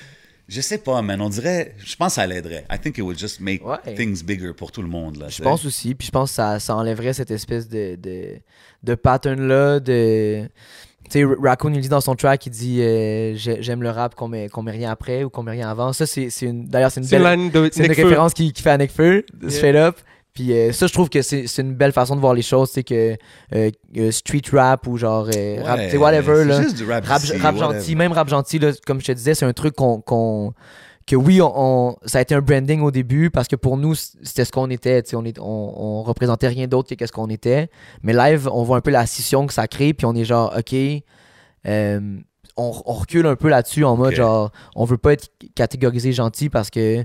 Je 0.48 0.60
sais 0.62 0.78
pas, 0.78 1.02
man. 1.02 1.20
On 1.20 1.28
dirait. 1.28 1.74
Je 1.78 1.94
pense 1.94 2.08
que 2.08 2.20
ça 2.22 2.26
l'aiderait. 2.26 2.64
I 2.72 2.78
think 2.78 2.96
it 2.96 3.02
would 3.02 3.18
just 3.18 3.38
make 3.40 3.62
Ouais. 3.66 3.94
things 3.94 4.22
bigger 4.24 4.52
pour 4.54 4.72
tout 4.72 4.80
le 4.82 4.88
monde. 4.88 5.16
Là, 5.18 5.28
Je 5.28 5.42
pense 5.42 5.64
aussi, 5.66 5.94
puis 5.94 6.06
je 6.06 6.10
pense 6.10 6.30
que 6.30 6.36
ça, 6.36 6.58
ça 6.58 6.74
enlèverait 6.74 7.12
cette 7.12 7.30
espèce 7.30 7.68
de, 7.68 7.96
de, 7.96 8.36
de 8.82 8.94
pattern-là, 8.94 9.78
de... 9.80 10.48
Tu 11.10 11.20
sais, 11.20 11.24
Raccoon, 11.24 11.72
il 11.74 11.80
dit 11.80 11.88
dans 11.88 12.00
son 12.02 12.14
track, 12.14 12.46
il 12.46 12.50
dit 12.50 12.80
euh, 12.82 13.34
J'ai- 13.34 13.62
J'aime 13.62 13.82
le 13.82 13.90
rap 13.90 14.14
qu'on 14.14 14.28
met, 14.28 14.48
qu'on 14.48 14.62
met 14.62 14.72
rien 14.72 14.90
après 14.90 15.24
ou 15.24 15.30
qu'on 15.30 15.42
met 15.42 15.52
rien 15.52 15.68
avant. 15.70 15.92
Ça, 15.92 16.06
c'est 16.06 16.28
c'est 16.30 16.46
une... 16.46 16.66
D'ailleurs, 16.66 16.90
c'est 16.90 17.00
une 17.00 17.06
belle... 17.08 17.50
de 17.50 17.70
une 17.82 17.86
référence 17.92 18.34
qui, 18.34 18.52
qui 18.52 18.62
fait 18.62 18.70
à 18.70 18.78
Nekfeu, 18.78 19.24
Yeah. 19.42 19.50
straight 19.50 19.76
up. 19.76 19.96
Puis 20.38 20.52
euh, 20.52 20.70
ça, 20.72 20.86
je 20.86 20.92
trouve 20.92 21.08
que 21.08 21.20
c'est 21.20 21.46
une 21.58 21.74
belle 21.74 21.90
façon 21.90 22.14
de 22.14 22.20
voir 22.20 22.32
les 22.32 22.42
choses, 22.42 22.70
c'est 22.72 22.84
que 22.84 23.16
euh, 23.56 23.70
euh, 23.96 24.10
street 24.12 24.42
rap 24.52 24.86
ou 24.86 24.96
genre 24.96 25.28
euh, 25.36 25.60
rap, 25.64 25.78
Ouais, 25.80 25.96
whatever, 25.96 26.36
c'est 26.36 26.44
là. 26.44 26.62
juste 26.62 26.76
du 26.76 26.84
rap, 26.88 27.04
Rap, 27.04 27.20
ici, 27.24 27.32
rap 27.38 27.56
whatever. 27.56 27.74
gentil, 27.80 27.96
même 27.96 28.12
rap 28.12 28.28
gentil, 28.28 28.60
là, 28.60 28.70
comme 28.86 29.00
je 29.00 29.06
te 29.06 29.12
disais, 29.12 29.34
c'est 29.34 29.46
un 29.46 29.52
truc 29.52 29.74
qu'on. 29.74 30.52
que 31.08 31.16
oui, 31.16 31.42
on, 31.42 31.52
on- 31.56 31.96
ça 32.06 32.18
a 32.18 32.20
été 32.20 32.36
un 32.36 32.40
branding 32.40 32.82
au 32.82 32.92
début 32.92 33.30
parce 33.30 33.48
que 33.48 33.56
pour 33.56 33.76
nous, 33.78 33.96
c'était 33.96 34.44
ce 34.44 34.52
qu'on 34.52 34.70
était. 34.70 35.02
On, 35.12 35.24
est, 35.24 35.40
on, 35.40 35.42
on 35.44 36.02
représentait 36.04 36.46
rien 36.46 36.68
d'autre 36.68 36.94
que 36.94 37.04
ce 37.06 37.10
qu'on 37.10 37.30
était. 37.30 37.68
Mais 38.04 38.12
live, 38.12 38.48
on 38.52 38.62
voit 38.62 38.76
un 38.76 38.80
peu 38.80 38.92
la 38.92 39.06
scission 39.06 39.44
que 39.44 39.52
ça 39.52 39.66
crée, 39.66 39.92
puis 39.92 40.06
on 40.06 40.14
est 40.14 40.24
genre, 40.24 40.54
OK, 40.56 40.72
euh, 41.66 42.00
on, 42.56 42.70
recule 42.70 43.26
un 43.26 43.36
peu 43.36 43.48
là-dessus 43.48 43.84
en 43.84 43.96
mode 43.96 44.14
genre, 44.14 44.52
on 44.76 44.84
veut 44.84 44.98
pas 44.98 45.14
être 45.14 45.28
catégorisé 45.56 46.12
gentil 46.12 46.48
parce 46.48 46.70
que 46.70 47.04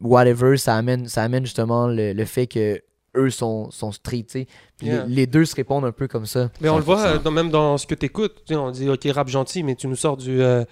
whatever, 0.00 0.56
ça 0.56 0.76
amène, 0.76 1.08
ça 1.08 1.22
amène 1.22 1.44
justement 1.44 1.88
le, 1.88 2.12
le 2.12 2.24
fait 2.24 2.46
que 2.46 2.80
eux 3.18 3.30
sont, 3.30 3.70
sont 3.70 3.92
street, 3.92 4.24
tu 4.30 4.40
sais. 4.40 4.46
Puis 4.78 4.86
Yeah. 4.88 5.04
les, 5.08 5.14
les 5.16 5.26
deux 5.26 5.44
se 5.44 5.56
répondent 5.56 5.84
un 5.84 5.90
peu 5.90 6.06
comme 6.06 6.24
ça. 6.24 6.50
Mais 6.60 6.68
on 6.68 6.76
le 6.76 6.84
voit 6.84 6.98
100%. 7.04 7.06
euh, 7.06 7.18
dans- 7.18 7.30
même 7.32 7.50
dans 7.50 7.76
ce 7.78 7.86
que 7.86 7.96
tu 7.96 8.06
écoutes. 8.06 8.36
On 8.52 8.70
dit, 8.70 8.88
OK, 8.88 9.08
rap 9.12 9.28
gentil, 9.28 9.64
mais 9.64 9.74
tu 9.74 9.88
nous 9.88 9.96
sors 9.96 10.16
du 10.16 10.40
euh, 10.40 10.64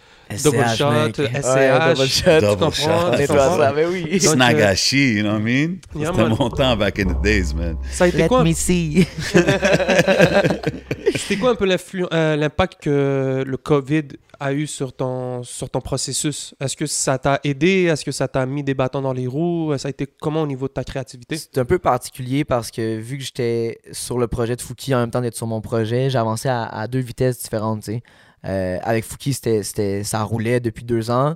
double 0.45 0.59
SCH, 0.65 0.77
shot, 0.79 0.91
mec. 0.93 1.17
SCH. 1.17 1.45
Ouais, 1.45 1.95
double 1.95 2.07
shot. 2.07 2.23
Tu 2.39 2.41
Double 2.47 2.57
comprends? 2.61 2.71
shot. 2.71 3.17
tu 3.19 3.27
comprends? 3.27 3.59
ça, 3.59 3.73
mais 3.75 3.85
oui. 3.87 4.21
Snagashi, 4.21 5.15
you 5.15 5.23
know 5.23 5.33
what 5.33 5.39
I 5.41 5.43
mean? 5.43 5.77
Yeah, 5.97 6.13
C'était 6.13 6.29
mon 6.29 6.51
temps 6.51 6.77
back 6.77 7.01
in 7.01 7.07
the 7.15 7.21
days, 7.21 7.53
man. 7.53 7.77
Ça 7.91 8.05
a 8.05 8.07
été 8.07 8.19
Let 8.19 8.29
quoi, 8.29 8.45
me 8.45 8.53
see. 8.53 9.05
c'était 11.17 11.37
quoi 11.39 11.51
un 11.51 11.55
peu 11.55 11.67
euh, 12.13 12.37
l'impact 12.37 12.83
que 12.83 13.43
le 13.47 13.57
COVID 13.57 14.03
a 14.39 14.53
eu 14.53 14.67
sur 14.67 14.93
ton, 14.93 15.43
sur 15.43 15.71
ton 15.71 15.81
processus? 15.81 16.55
Est-ce 16.61 16.77
que 16.77 16.87
ça 16.87 17.19
t'a 17.19 17.41
aidé? 17.43 17.85
Est-ce 17.85 18.05
que 18.05 18.13
ça 18.13 18.29
t'a 18.29 18.45
mis 18.47 18.63
des 18.63 18.75
bâtons 18.75 19.01
dans 19.03 19.13
les 19.13 19.27
roues? 19.27 19.73
Ça 19.79 19.89
a 19.89 19.91
été 19.91 20.07
comment 20.21 20.43
au 20.43 20.47
niveau 20.47 20.69
de 20.69 20.73
ta 20.73 20.85
créativité? 20.85 21.37
C'est 21.37 21.59
un 21.59 21.65
peu 21.65 21.79
particulier 21.79 22.36
parce 22.45 22.70
que 22.70 22.97
vu 22.97 23.18
que 23.18 23.24
j'étais 23.24 23.78
sur 23.93 24.18
le 24.18 24.26
projet 24.26 24.57
de 24.57 24.61
Fouki 24.62 24.95
en 24.95 24.99
même 24.99 25.11
temps 25.11 25.20
d'être 25.20 25.37
sur 25.37 25.47
mon 25.47 25.61
projet, 25.61 26.11
j'avançais 26.11 26.49
à, 26.51 26.87
deux 26.89 26.99
vitesses 27.01 27.43
différentes. 27.43 27.89
Euh, 28.45 28.78
avec 28.82 29.05
Fouki, 29.05 29.34
ça 29.34 30.22
roulait 30.22 30.61
depuis 30.61 30.84
deux 30.84 31.11
ans. 31.11 31.34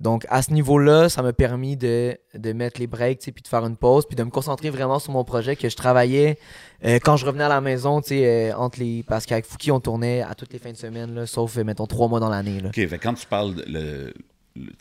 Donc 0.00 0.26
à 0.28 0.42
ce 0.42 0.52
niveau-là, 0.52 1.08
ça 1.08 1.22
m'a 1.22 1.32
permis 1.32 1.76
de, 1.76 2.18
de 2.34 2.52
mettre 2.52 2.80
les 2.80 2.86
breaks, 2.86 3.30
puis 3.32 3.42
de 3.42 3.48
faire 3.48 3.64
une 3.64 3.76
pause, 3.76 4.06
puis 4.06 4.16
de 4.16 4.24
me 4.24 4.30
concentrer 4.30 4.70
vraiment 4.70 4.98
sur 4.98 5.12
mon 5.12 5.24
projet 5.24 5.54
que 5.56 5.68
je 5.68 5.76
travaillais 5.76 6.38
euh, 6.84 6.98
quand 7.02 7.16
je 7.16 7.24
revenais 7.24 7.44
à 7.44 7.48
la 7.48 7.60
maison, 7.60 8.00
euh, 8.10 8.52
entre 8.54 8.80
les 8.80 9.04
parce 9.04 9.24
qu'avec 9.24 9.46
Fouki, 9.46 9.70
on 9.70 9.80
tournait 9.80 10.20
à 10.22 10.34
toutes 10.34 10.52
les 10.52 10.58
fins 10.58 10.72
de 10.72 10.76
semaine, 10.76 11.26
sauf 11.26 11.56
mettons 11.58 11.86
trois 11.86 12.08
mois 12.08 12.20
dans 12.20 12.28
l'année. 12.28 12.60
OK, 12.66 12.78
quand 13.00 13.14
tu 13.14 13.26
parles 13.26 13.54
de 13.54 13.64
le- 13.66 14.14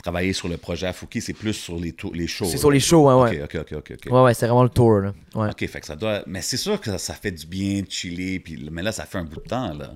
travailler 0.02 0.34
sur 0.34 0.48
le 0.48 0.58
projet 0.58 0.88
à 0.88 0.94
Fouki, 0.94 1.20
c'est 1.22 1.34
plus 1.34 1.54
sur 1.54 1.78
les, 1.80 1.94
tours- 1.94 2.14
les 2.14 2.28
shows. 2.28 2.46
C'est 2.46 2.58
sur 2.58 2.70
les 2.70 2.80
shows, 2.80 3.08
ouais, 3.08 3.38
ouais. 3.38 3.44
OK, 3.44 3.56
OK, 3.60 3.74
OK. 3.78 4.12
Ouais, 4.12 4.22
ouais, 4.22 4.34
c'est 4.34 4.46
vraiment 4.46 4.64
le 4.64 4.70
tour, 4.70 5.00
là. 5.00 5.14
Ouais. 5.34 5.50
OK, 5.50 5.68
fait 5.68 5.80
que 5.80 5.86
ça 5.86 5.96
doit... 5.96 6.22
Mais 6.28 6.42
c'est 6.42 6.58
sûr 6.58 6.80
que 6.80 6.92
ça, 6.92 6.98
ça 6.98 7.14
fait 7.16 7.32
du 7.32 7.48
bien 7.48 7.82
de 7.82 7.90
chiller, 7.90 8.40
puis... 8.40 8.70
mais 8.72 8.84
là, 8.84 8.92
ça 8.92 9.06
fait 9.06 9.18
un 9.18 9.24
bout 9.24 9.38
de 9.42 9.48
temps, 9.50 9.74
là. 9.74 9.96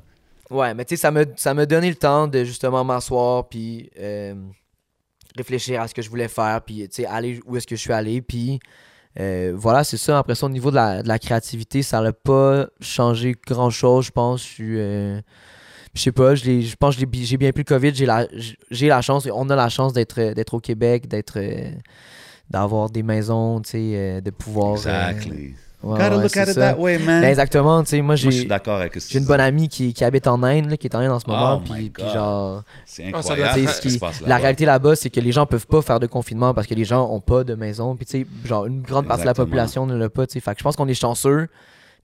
Ouais, 0.49 0.73
mais 0.73 0.85
tu 0.85 0.95
sais, 0.95 1.01
ça 1.01 1.11
m'a, 1.11 1.21
ça 1.35 1.53
m'a 1.53 1.65
donné 1.65 1.89
le 1.89 1.95
temps 1.95 2.27
de 2.27 2.43
justement 2.43 2.83
m'asseoir, 2.83 3.49
puis 3.49 3.89
euh, 3.99 4.33
réfléchir 5.35 5.81
à 5.81 5.87
ce 5.87 5.93
que 5.93 6.01
je 6.01 6.09
voulais 6.09 6.29
faire, 6.29 6.61
puis 6.65 6.87
tu 6.89 7.03
sais, 7.03 7.05
aller 7.05 7.39
où 7.45 7.57
est-ce 7.57 7.67
que 7.67 7.75
je 7.75 7.81
suis 7.81 7.93
allé, 7.93 8.21
puis 8.21 8.59
euh, 9.19 9.51
voilà, 9.55 9.83
c'est 9.83 9.97
ça. 9.97 10.19
Après 10.19 10.35
ça, 10.35 10.45
au 10.45 10.49
niveau 10.49 10.69
de 10.71 10.75
la, 10.75 11.03
de 11.03 11.07
la 11.07 11.19
créativité, 11.19 11.83
ça 11.83 12.01
n'a 12.01 12.13
pas 12.13 12.67
changé 12.79 13.35
grand-chose, 13.45 14.05
je 14.05 14.11
pense. 14.11 14.41
Je 14.41 14.47
suis... 14.47 14.79
euh, 14.79 15.19
je 15.97 16.03
sais 16.03 16.11
pas, 16.11 16.35
je, 16.35 16.75
pense 16.75 16.95
que 16.95 17.03
j'ai 17.13 17.37
bien 17.37 17.51
pris 17.51 17.63
le 17.67 17.75
COVID, 17.75 17.93
j'ai 17.93 18.05
la, 18.05 18.27
j'ai 18.71 18.87
la 18.87 19.01
chance, 19.01 19.27
on 19.33 19.49
a 19.49 19.55
la 19.55 19.69
chance 19.69 19.91
d'être, 19.93 20.33
d'être 20.33 20.53
au 20.53 20.59
Québec, 20.59 21.07
d'être... 21.07 21.33
euh, 21.37 21.71
d'avoir 22.49 22.89
des 22.89 23.03
maisons, 23.03 23.59
tu 23.59 23.71
sais, 23.71 23.77
euh, 23.93 24.21
de 24.21 24.29
pouvoir... 24.29 24.75
euh, 24.75 25.09
Exactly. 25.09 25.53
ouais, 25.83 25.97
Gotta 25.99 26.15
ouais, 26.15 26.23
look 26.23 26.37
at 26.37 26.43
it 26.43 26.53
ça. 26.53 26.73
that 26.73 26.79
way, 26.79 26.97
man. 26.97 27.19
Ben, 27.21 27.27
exactement, 27.27 27.83
tu 27.83 27.89
sais, 27.89 28.01
moi 28.01 28.15
j'ai... 28.15 28.31
suis 28.31 28.45
d'accord 28.45 28.77
avec 28.79 28.93
ce 28.95 29.05
que 29.05 29.11
J'ai 29.11 29.19
une 29.19 29.25
bonne 29.25 29.41
amie 29.41 29.67
qui, 29.67 29.93
qui 29.93 30.05
habite 30.05 30.27
en 30.27 30.41
Inde, 30.43 30.69
là, 30.69 30.77
qui 30.77 30.87
est 30.87 30.95
en 30.95 30.99
Inde 30.99 31.11
en 31.11 31.19
ce 31.19 31.27
moment. 31.29 31.61
Oh 31.61 31.73
puis, 31.73 31.89
puis 31.89 32.03
genre, 32.13 32.63
C'est 32.85 33.03
Ah, 33.13 33.17
incroyable 33.17 33.67
ce 33.67 33.81
qui 33.81 33.89
se 33.89 33.95
qui- 33.95 33.99
passe 33.99 34.21
la 34.25 34.37
réalité 34.37 34.63
là-bas, 34.63 34.95
c'est 34.95 35.09
que 35.09 35.19
les 35.19 35.33
gens 35.33 35.45
peuvent 35.45 35.67
pas 35.67 35.81
faire 35.81 35.99
de 35.99 36.07
confinement 36.07 36.53
parce 36.53 36.67
que 36.67 36.73
les 36.73 36.85
gens 36.85 37.09
ont 37.11 37.19
pas 37.19 37.43
de 37.43 37.53
maison. 37.53 37.97
Puis 37.97 38.05
tu 38.05 38.11
sais, 38.21 38.27
genre 38.45 38.65
une 38.65 38.81
grande 38.81 39.07
partie 39.07 39.23
de 39.23 39.27
la 39.27 39.33
population 39.33 39.85
ne 39.85 39.97
l'a 39.97 40.09
pas. 40.09 40.25
tu 40.25 40.33
sais. 40.35 40.39
Fait 40.39 40.53
que 40.53 40.59
je 40.59 40.63
pense 40.63 40.77
qu'on 40.77 40.87
est 40.87 40.93
chanceux. 40.93 41.49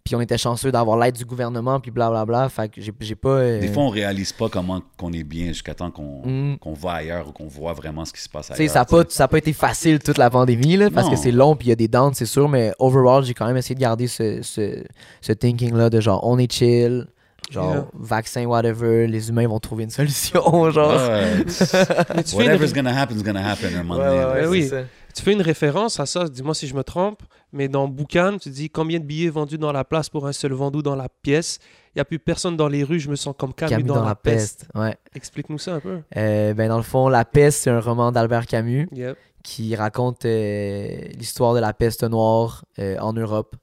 Puis 0.04 0.16
on 0.16 0.22
était 0.22 0.38
chanceux 0.38 0.70
d'avoir 0.72 0.97
l'aide 0.97 1.16
du 1.16 1.24
gouvernement. 1.24 1.80
Puis 1.80 1.89
blablabla. 1.91 2.49
Fait 2.49 2.68
que 2.70 2.82
j'ai 2.82 3.16
pas. 3.16 3.30
euh, 3.30 3.60
Des 3.62 3.70
fois, 3.70 3.84
on 3.84 3.89
réalise 3.89 4.34
pas 4.34 4.49
comment 4.49 4.82
qu'on 4.97 5.14
est 5.14 5.24
bien 5.24 5.47
jusqu'à 5.47 5.74
temps 5.74 5.91
qu'on 5.91 6.22
Mm. 6.26 6.58
qu'on 6.60 6.74
va 6.74 6.91
ailleurs 6.93 7.30
ou 7.30 7.32
qu'on 7.32 7.47
voit 7.47 7.74
vraiment 7.74 8.04
ce 8.06 8.12
qui 8.14 8.22
se 8.22 8.28
passe 8.30 8.47
tu 8.47 8.54
sais, 8.56 8.62
ailleurs. 8.64 8.74
ça 8.74 8.80
n'a 8.80 8.86
pas, 8.86 9.04
tu 9.06 9.12
sais. 9.12 9.18
ça 9.18 9.24
a 9.24 9.28
pas 9.30 9.38
été 9.38 9.54
facile 9.54 9.99
toute 9.99 10.18
la 10.18 10.30
pandémie, 10.30 10.76
là, 10.78 10.89
parce 10.91 11.08
Non. 11.08 11.14
que 11.14 11.18
c'est 11.20 11.32
long, 11.32 11.56
puis 11.56 11.68
il 11.68 11.70
y 11.70 11.74
a 11.74 11.76
des 11.76 11.88
downs, 11.88 12.14
c'est 12.14 12.26
sûr, 12.26 12.49
mais 12.49 12.74
overall, 12.80 13.24
j'ai 13.24 13.34
quand 13.34 13.45
même 13.47 13.56
essayé 13.58 13.76
de 13.76 13.80
garder 13.82 14.08
ce, 14.08 14.41
ce, 14.41 14.84
ce 15.22 15.32
thinking-là 15.32 15.89
de 15.89 15.99
genre, 16.01 16.20
on 16.28 16.38
est 16.38 16.51
chill, 16.51 17.08
genre, 17.49 17.74
Yeah. 17.74 17.86
vaccin, 17.93 18.45
whatever, 18.45 19.08
les 19.08 19.30
humains 19.30 19.47
vont 19.47 19.60
trouver 19.60 19.84
une 19.86 19.89
solution, 20.01 20.70
genre. 20.72 20.93
Whatever's 22.34 22.74
gonna 22.74 22.93
happen 22.93 23.18
is 23.18 23.24
gonna 23.24 23.49
happen 23.51 23.74
un 23.76 23.84
moment 23.84 23.99
Ouais, 24.01 24.10
donné, 24.10 24.41
ouais, 24.41 24.47
oui. 24.47 24.68
ça. 24.68 24.82
tu 25.16 25.22
fais 25.22 25.34
une 25.34 25.41
référence 25.41 25.99
à 25.99 26.06
ça, 26.06 26.28
dis-moi 26.28 26.54
si 26.56 26.68
je 26.68 26.76
me 26.76 26.84
trompe, 26.84 27.22
mais 27.54 27.68
dans 27.68 27.88
Boucan, 27.88 28.38
tu 28.41 28.49
dis 28.49 28.70
combien 28.70 28.99
de 28.99 29.06
billets 29.06 29.30
vendus 29.30 29.58
dans 29.58 29.72
la 29.72 29.86
place 29.86 30.10
pour 30.10 30.28
un 30.28 30.34
seul 30.34 30.51
vendu 30.54 30.82
dans 30.82 30.95
la 30.95 31.08
pièce? 31.08 31.60
Il 31.95 31.99
n'y 31.99 32.01
a 32.01 32.06
plus 32.06 32.20
personne 32.20 32.58
dans 32.58 32.68
les 32.68 32.84
rues, 32.84 32.99
je 32.99 33.10
me 33.10 33.16
sens 33.16 33.36
comme 33.38 33.54
Camus, 33.54 33.70
Camus 33.70 33.84
dans, 33.88 34.04
la, 34.04 34.16
peste. 34.16 34.66
Ouais. 34.74 34.97
Explique-nous 35.14 35.60
ça 35.60 35.76
un 35.76 35.80
peu. 35.80 35.99
Euh, 36.18 36.54
ben 36.56 36.68
dans 36.68 36.78
le 36.78 36.84
fond, 36.84 37.08
La 37.08 37.24
peste, 37.24 37.62
c'est 37.62 37.70
un 37.70 37.80
roman 37.80 38.12
d'Albert 38.12 38.47
Camus 38.47 38.89
Yep. 38.91 39.16
qui 39.43 39.76
raconte 39.76 40.26
euh, 40.26 40.97
l'histoire 41.16 41.54
de 41.54 41.60
la 41.60 41.72
peste 41.74 42.04
noire 42.04 42.66
euh, 42.80 42.97
en 42.97 43.14
Europe. 43.14 43.56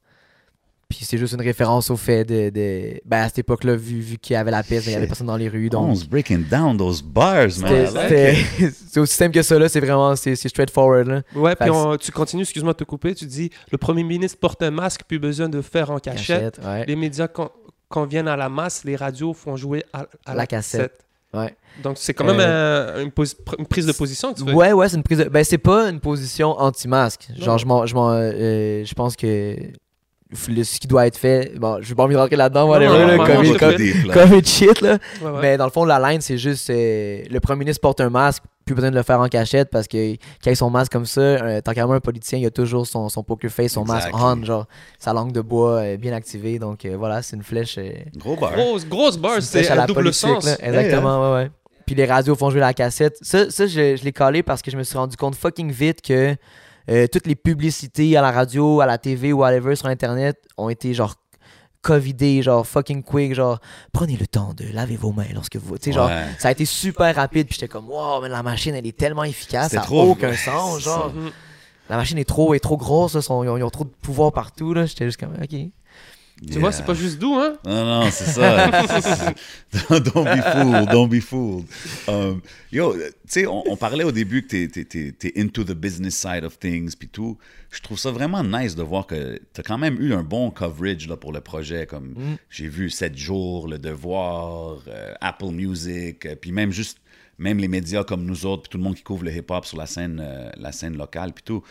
Puis 0.91 1.05
c'est 1.05 1.17
juste 1.19 1.33
une 1.35 1.41
référence 1.41 1.89
au 1.89 1.97
fait 1.97 2.25
de... 2.25 2.51
de- 2.51 3.01
ben 3.07 3.19
à 3.23 3.29
cette 3.29 3.39
époque-là, 3.39 3.77
vu, 3.77 4.01
vu 4.01 4.19
qu'il 4.19 4.35
y 4.35 4.37
avait 4.37 4.51
la 4.51 4.63
peste, 4.65 4.87
il 4.89 4.93
y 4.93 4.97
avait 4.97 5.07
personne 5.07 5.29
dans 5.29 5.37
les 5.37 5.49
rues. 5.49 5.69
On 5.73 5.87
Donc 5.87 5.97
was 5.97 6.05
breaking 6.11 6.45
down 6.51 6.77
those 6.77 7.01
bars, 7.01 7.47
man. 7.61 7.87
c'est 8.91 8.99
aussi 9.01 9.15
simple 9.15 9.33
que 9.33 9.43
ça, 9.43 9.57
là. 9.59 9.69
C'est 9.69 9.81
vraiment... 9.81 10.17
C'est 10.17 10.35
c'est 10.37 10.49
straightforward, 10.49 11.07
là. 11.07 11.23
Ouais, 11.35 11.53
Fait 11.57 11.65
puis 11.65 11.71
on- 11.71 11.97
tu 11.97 12.11
continues, 12.13 12.43
excuse-moi 12.43 12.73
de 12.73 12.79
te 12.79 12.85
couper, 12.85 13.15
tu 13.15 13.25
dis 13.25 13.51
le 13.71 13.79
premier 13.79 14.03
ministre 14.03 14.39
porte 14.39 14.63
un 14.65 14.71
masque, 14.73 15.03
plus 15.07 15.19
besoin 15.21 15.49
de 15.49 15.63
faire 15.63 15.91
en 15.91 15.99
cachette. 15.99 16.57
Cachette, 16.57 16.61
ouais. 16.67 16.85
Les 16.87 16.97
médias 16.97 17.29
con- 17.29 17.51
conviennent 17.89 18.29
à 18.29 18.37
la 18.37 18.49
masse, 18.49 18.83
les 18.85 18.97
radios 18.97 19.33
font 19.33 19.57
jouer 19.57 19.85
à, 19.93 20.01
à 20.27 20.33
La 20.33 20.35
la, 20.35 20.47
cassette. 20.47 20.81
cassette. 20.81 21.07
Ouais. 21.33 21.55
Donc 21.85 21.99
c'est 21.99 22.13
quand 22.15 22.25
même 22.25 22.41
un- 22.41 23.01
une, 23.05 23.13
prise 23.13 23.87
de 23.87 23.93
position 23.93 24.33
que 24.35 24.41
tu 24.41 24.45
fais? 24.45 24.53
Ouais, 24.53 24.73
ouais, 24.73 24.89
c'est 24.89 24.97
une 24.97 25.05
prise 25.05 25.19
de... 25.19 25.25
Ben, 25.25 25.45
c'est 25.45 25.59
pas 25.59 25.89
une 25.89 26.01
position 26.01 26.59
anti-masque. 26.59 27.29
Genre, 27.39 27.59
je, 27.59 27.67
m'en- 27.67 27.87
je, 27.87 27.95
m'en- 27.95 28.11
euh, 28.11 28.85
je 28.85 28.95
pense 28.95 29.15
que 29.15 29.57
le- 30.49 30.65
ce 30.65 30.79
qui 30.79 30.87
doit 30.87 31.07
être 31.07 31.17
fait. 31.17 31.53
Bon, 31.59 31.79
je 31.81 31.89
vais 31.89 31.95
pas 31.95 32.05
envie 32.05 32.15
de 32.15 32.19
rentrer 32.21 32.37
là-dedans, 32.37 32.69
whatever, 32.69 32.99
là, 33.07 33.17
non. 33.17 33.25
COVID 34.13 34.45
shit, 34.45 34.81
là. 34.81 34.99
Ouais, 35.23 35.31
ouais. 35.31 35.39
Mais 35.43 35.57
dans 35.57 35.65
le 35.65 35.71
fond, 35.71 35.85
la 35.85 35.99
line, 36.11 36.21
c'est 36.21 36.39
juste 36.39 36.71
euh, 36.71 37.23
le 37.31 37.41
premier 37.41 37.61
ministre 37.61 37.81
porte 37.81 38.01
un 38.01 38.11
masque, 38.11 38.43
plus 38.65 38.75
besoin 38.75 38.91
de 38.91 38.97
le 38.97 39.03
faire 39.03 39.19
en 39.21 39.27
cachette 39.29 39.69
parce 39.71 39.89
que 39.89 40.15
qu'il 40.15 40.19
ait 40.53 40.55
son 40.55 40.71
masque 40.71 40.93
comme 40.93 41.07
ça, 41.07 41.21
euh, 41.21 41.61
tant 41.61 41.73
qu'à 41.73 41.85
moi, 41.87 41.97
un 41.97 42.01
politicien, 42.01 42.39
il 42.39 42.47
a 42.47 42.51
toujours 42.51 42.87
son, 42.87 43.09
son 43.09 43.23
poker 43.25 43.51
face, 43.51 43.73
son 43.73 43.85
masque 43.85 44.11
on, 44.15 44.45
genre 44.45 44.67
sa 44.99 45.13
langue 45.13 45.33
de 45.33 45.41
bois 45.41 45.79
euh, 45.81 45.97
bien 45.97 46.13
activée. 46.13 46.59
Donc 46.61 46.85
euh, 46.85 46.97
voilà, 46.97 47.23
c'est 47.23 47.35
une 47.37 47.43
flèche. 47.43 47.77
euh, 47.79 47.91
Gros 48.17 48.37
bar. 48.37 48.53
Grosse, 48.55 48.87
grosse 48.87 49.17
barre, 49.19 49.43
c'est 49.43 49.69
à 49.69 49.75
la 49.75 49.87
double 49.87 50.13
sens. 50.15 50.45
là. 50.45 50.57
Exactement, 50.63 51.33
ouais, 51.33 51.43
ouais. 51.45 51.51
Puis 51.87 51.97
les 51.97 52.05
radios 52.07 52.37
font 52.37 52.51
jouer 52.51 52.61
la 52.61 52.73
cassette. 52.73 53.17
Ça, 53.21 53.51
ça 53.51 53.67
je, 53.67 53.97
je 53.97 54.05
l'ai 54.05 54.13
collé 54.13 54.45
parce 54.45 54.63
que 54.63 54.71
je 54.71 54.77
me 54.77 54.85
suis 54.85 54.97
rendu 54.97 55.17
compte 55.17 55.35
fucking 55.35 55.73
vite 55.73 56.01
que 56.03 56.37
euh, 56.89 57.07
toutes 57.07 57.27
les 57.27 57.37
publicités 57.37 58.17
à 58.17 58.23
la 58.23 58.31
radio, 58.31 58.81
à 58.81 58.87
la 58.87 58.99
TV 58.99 59.33
ou 59.33 59.39
whatever 59.39 59.77
sur 59.77 59.87
Internet 59.87 60.37
ont 60.57 60.69
été 60.69 60.95
genre 60.95 61.15
covidées, 61.83 62.43
genre 62.43 62.67
fucking 62.67 63.03
quick, 63.03 63.35
genre 63.35 63.59
prenez 63.93 64.17
le 64.17 64.27
temps 64.27 64.53
de 64.55 64.65
laver 64.73 64.97
vos 64.97 65.13
mains 65.13 65.27
lorsque 65.35 65.57
vous. 65.57 65.79
Tu 65.79 65.85
sais, 65.87 65.93
genre, 65.93 66.09
ça 66.39 66.49
a 66.49 66.51
été 66.53 66.65
super 66.65 67.15
rapide. 67.15 67.47
Puis 67.47 67.55
j'étais 67.59 67.69
comme, 67.69 67.89
wow, 67.89 68.21
mais 68.23 68.29
la 68.29 68.43
machine, 68.43 68.75
elle 68.75 68.87
est 68.87 68.97
tellement 68.97 69.25
efficace, 69.25 69.71
ça 69.73 69.79
n'a 69.79 69.83
trop- 69.83 70.11
aucun 70.11 70.35
sens, 70.37 70.81
genre. 70.81 71.13
Mhm. 71.15 71.31
La 71.89 71.97
machine 71.97 72.19
est 72.19 72.25
trop, 72.29 72.55
est 72.55 72.61
trop 72.61 72.77
grosse, 72.77 73.15
là, 73.15 73.21
ils, 73.29 73.33
ont, 73.33 73.57
ils 73.57 73.63
ont 73.65 73.71
trop 73.71 73.85
de 73.85 73.91
pouvoir 73.91 74.33
partout, 74.33 74.75
là. 74.75 74.87
J'étais 74.87 75.07
juste 75.07 75.19
comme, 75.19 75.33
ok. 75.43 75.59
Tu 76.51 76.59
vois, 76.59 76.73
c'est 76.73 76.85
pas 76.87 76.95
juste 76.95 77.19
doux, 77.19 77.35
hein? 77.35 77.59
Non, 77.67 77.85
non, 77.85 78.11
c'est 78.11 78.25
ça. 78.25 78.71
don't 79.91 80.25
be 80.25 80.43
fooled, 80.43 80.89
don't 80.91 81.09
be 81.09 81.21
fooled. 81.21 81.67
Um, 82.09 82.41
yo, 82.73 82.95
tu 82.95 83.01
sais, 83.27 83.47
on, 83.47 83.63
on 83.71 83.77
parlait 83.77 84.05
au 84.05 84.13
début 84.13 84.43
que 84.43 84.49
t'es, 84.49 84.69
t'es, 84.69 84.85
t'es, 84.85 85.13
t'es 85.13 85.33
into 85.37 85.65
the 85.65 85.75
business 85.75 86.15
side 86.15 86.45
of 86.45 86.59
things, 86.59 86.95
puis 86.97 87.09
tout. 87.09 87.37
Je 87.71 87.81
trouve 87.81 87.99
ça 87.99 88.11
vraiment 88.11 88.43
nice 88.43 88.75
de 88.75 88.83
voir 88.83 89.07
que 89.07 89.39
t'as 89.53 89.63
quand 89.63 89.79
même 89.79 90.01
eu 90.01 90.15
un 90.15 90.23
bon 90.23 90.51
coverage 90.51 91.07
là, 91.09 91.17
pour 91.17 91.33
le 91.33 91.41
projet. 91.41 91.87
Comme 91.87 92.11
Mm. 92.17 92.37
j'ai 92.49 92.69
vu 92.69 92.91
7 92.91 93.17
jours, 93.17 93.69
Le 93.69 93.79
Devoir, 93.79 94.79
euh, 94.89 95.13
Apple 95.21 95.51
Music, 95.53 96.25
euh, 96.27 96.35
puis 96.37 96.53
même 96.53 96.73
juste 96.73 96.99
même 97.39 97.59
les 97.59 97.69
médias 97.69 98.05
comme 98.05 98.25
nous 98.25 98.45
autres, 98.45 98.63
puis 98.63 98.71
tout 98.71 98.77
le 98.79 98.85
monde 98.85 98.95
qui 98.97 99.03
couvre 99.03 99.25
le 99.25 99.33
hip-hop 99.35 99.65
sur 99.65 99.79
la 99.79 99.87
scène, 99.87 100.21
euh, 100.23 100.51
la 100.59 100.73
scène 100.73 100.97
locale, 100.97 101.33
puis 101.33 101.43
tout. 101.45 101.63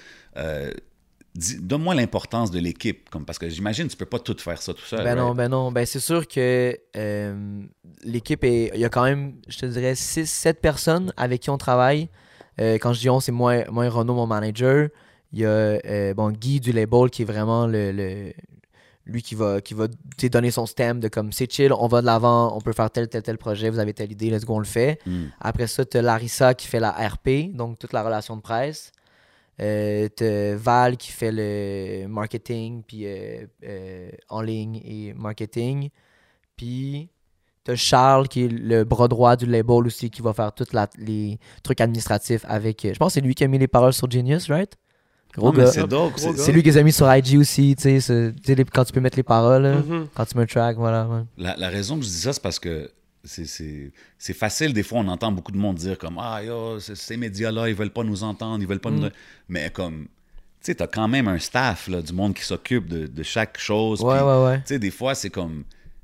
Donne-moi 1.59 1.95
l'importance 1.95 2.51
de 2.51 2.59
l'équipe, 2.59 3.09
comme 3.09 3.25
parce 3.25 3.39
que 3.39 3.49
j'imagine 3.49 3.85
que 3.85 3.91
tu 3.91 3.97
peux 3.97 4.05
pas 4.05 4.19
tout 4.19 4.35
faire 4.37 4.61
ça 4.61 4.73
tout 4.73 4.83
seul. 4.85 5.03
Ben 5.03 5.15
non, 5.15 5.33
ben 5.33 5.49
non. 5.49 5.71
Ben 5.71 5.85
c'est 5.85 5.99
sûr 5.99 6.27
que 6.27 6.77
euh, 6.95 7.61
l'équipe 8.03 8.43
est. 8.43 8.71
Il 8.73 8.79
y 8.79 8.85
a 8.85 8.89
quand 8.89 9.03
même, 9.03 9.35
je 9.47 9.57
te 9.59 9.65
dirais, 9.65 9.93
6-7 9.93 10.55
personnes 10.55 11.13
avec 11.17 11.41
qui 11.41 11.49
on 11.49 11.57
travaille. 11.57 12.09
Euh, 12.59 12.75
quand 12.75 12.93
je 12.93 12.99
dis 12.99 13.09
on, 13.09 13.19
c'est 13.19 13.31
moi, 13.31 13.63
moi 13.71 13.85
et 13.85 13.89
Renaud, 13.89 14.15
mon 14.15 14.27
manager. 14.27 14.89
Il 15.31 15.39
y 15.39 15.45
a 15.45 15.49
euh, 15.49 16.13
bon, 16.13 16.31
Guy 16.31 16.59
du 16.59 16.71
label 16.71 17.09
qui 17.09 17.21
est 17.21 17.25
vraiment 17.25 17.67
le. 17.67 17.91
le- 17.91 18.33
lui 19.05 19.23
qui 19.23 19.33
va, 19.33 19.59
qui 19.59 19.73
va 19.73 19.87
donner 20.31 20.51
son 20.51 20.67
stem 20.67 20.99
de 20.99 21.07
comme 21.07 21.31
c'est 21.31 21.51
chill, 21.51 21.73
on 21.73 21.87
va 21.87 22.01
de 22.01 22.05
l'avant, 22.05 22.55
on 22.55 22.61
peut 22.61 22.73
faire 22.73 22.91
tel, 22.91 23.07
tel, 23.07 23.23
tel 23.23 23.39
projet, 23.39 23.71
vous 23.71 23.79
avez 23.79 23.91
telle 23.91 24.11
idée, 24.11 24.29
let's 24.29 24.45
go, 24.45 24.53
on 24.53 24.59
le 24.59 24.65
fait. 24.65 24.99
Hmm. 25.07 25.29
Après 25.41 25.65
ça, 25.65 25.83
tu 25.83 25.97
as 25.97 26.03
Larissa 26.03 26.53
qui 26.53 26.67
fait 26.67 26.79
la 26.79 26.91
RP, 26.91 27.51
donc 27.55 27.79
toute 27.79 27.91
la 27.91 28.03
relation 28.03 28.35
de 28.37 28.41
presse. 28.41 28.91
Euh, 29.61 30.07
t'as 30.15 30.55
Val 30.55 30.95
qui 30.97 31.11
fait 31.11 31.31
le 31.33 32.07
marketing, 32.07 32.81
puis 32.87 33.01
euh, 33.05 33.45
euh, 33.65 34.09
en 34.29 34.41
ligne 34.41 34.77
et 34.85 35.13
marketing. 35.13 35.89
Puis 36.55 37.09
t'as 37.63 37.75
Charles 37.75 38.27
qui 38.29 38.45
est 38.45 38.47
le 38.47 38.83
bras 38.85 39.07
droit 39.07 39.35
du 39.35 39.45
label 39.45 39.85
aussi, 39.85 40.09
qui 40.09 40.21
va 40.21 40.33
faire 40.33 40.53
tous 40.53 40.67
les 40.97 41.37
trucs 41.63 41.81
administratifs 41.81 42.45
avec. 42.47 42.81
je 42.91 42.97
pense 42.97 43.09
que 43.09 43.13
c'est 43.15 43.21
lui 43.25 43.35
qui 43.35 43.43
a 43.43 43.47
mis 43.47 43.57
les 43.57 43.67
paroles 43.67 43.93
sur 43.93 44.09
Genius, 44.09 44.49
right? 44.49 44.73
Gros 45.35 45.51
Non, 45.51 45.59
gars. 45.59 45.71
c'est 46.35 46.51
lui 46.51 46.63
qui 46.63 46.69
les 46.69 46.77
a 46.77 46.83
mis 46.83 46.91
sur 46.91 47.13
IG 47.13 47.37
aussi, 47.37 47.75
tu 47.77 47.99
sais, 48.01 48.33
quand 48.73 48.83
tu 48.85 48.93
peux 48.93 48.99
mettre 48.99 49.17
les 49.17 49.23
paroles, 49.23 49.67
Mhm. 49.87 50.07
quand 50.15 50.25
tu 50.25 50.37
me 50.37 50.45
track, 50.47 50.77
voilà. 50.77 51.07
ouais. 51.07 51.21
La, 51.37 51.55
la 51.55 51.69
raison 51.69 51.97
que 51.97 52.01
je 52.03 52.07
dis 52.09 52.15
ça, 52.21 52.33
c'est 52.33 52.41
parce 52.41 52.57
que 52.59 52.89
c'est- 53.23 54.33
facile. 54.33 54.73
Des 54.73 54.83
fois, 54.83 54.99
on 54.99 55.07
entend 55.07 55.31
beaucoup 55.31 55.51
de 55.51 55.57
monde 55.57 55.75
dire 55.77 55.97
comme 55.97 56.17
Ah, 56.19 56.41
yo, 56.43 56.79
ces 56.79 57.17
médias-là, 57.17 57.69
ils 57.69 57.75
veulent 57.75 57.91
pas 57.91 58.03
nous 58.03 58.23
entendre, 58.23 58.61
ils 58.63 58.67
veulent 58.67 58.79
pas 58.79 58.91
Mm. 58.91 58.99
nous. 58.99 59.09
Mais 59.49 59.69
comme, 59.71 60.03
tu 60.03 60.07
sais, 60.61 60.75
t'as 60.75 60.87
quand 60.87 61.07
même 61.07 61.27
un 61.27 61.39
staff 61.39 61.87
là, 61.87 62.01
du 62.01 62.13
monde 62.13 62.33
qui 62.33 62.43
s'occupe 62.43 62.87
de, 62.87 63.07
de 63.07 63.23
chaque 63.23 63.57
chose. 63.59 64.01
Ouais, 64.01 64.19
ouais, 64.21 64.43
ouais. 64.45 64.57
Tu 64.59 64.63
sais, 64.67 64.79
des 64.79 64.91
fois, 64.91 65.15
c'est 65.15 65.29
comme. 65.29 65.63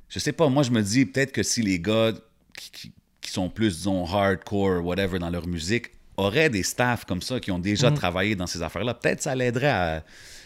Je 0.09 0.19
sais 0.19 0.31
pas, 0.33 0.47
moi, 0.49 0.63
je 0.63 0.71
me 0.71 0.81
dis 0.81 1.05
peut-être 1.05 1.31
que 1.31 1.43
si 1.43 1.61
les 1.61 1.79
gars 1.79 2.11
qui, 2.57 2.71
qui- 2.71 2.91
qui 3.21 3.31
sont 3.31 3.49
plus, 3.49 3.77
disons, 3.77 4.05
hardcore, 4.05 4.85
whatever, 4.85 5.17
dans 5.19 5.29
leur 5.31 5.47
musique, 5.47 5.87
auraient 6.17 6.49
des 6.49 6.63
staffs 6.63 7.03
comme 7.05 7.21
ça 7.21 7.39
qui 7.39 7.51
ont 7.51 7.59
déjà 7.59 7.89
Mm. 7.91 7.95
travaillé 7.95 8.35
dans 8.35 8.47
ces 8.47 8.61
affaires-là, 8.61 8.93
peut-être 8.93 9.21
ça 9.23 9.35
l'aiderait 9.35 9.67
à, 9.67 10.03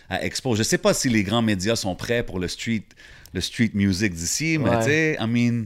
à 0.09 0.24
Expo. 0.24 0.55
Je 0.55 0.63
sais 0.63 0.78
pas 0.80 0.93
si 0.93 1.09
les 1.09 1.24
grands 1.24 1.41
médias 1.43 1.76
sont 1.76 1.93
prêts 1.95 2.24
pour 2.24 2.39
le 2.39 2.47
street, 2.47 2.86
le 3.34 3.41
street 3.41 3.72
music 3.76 4.13
d'ici, 4.13 4.57
mais 4.57 4.78
tu 4.80 4.86
sais, 4.86 5.17
I 5.20 5.28
mean. 5.28 5.65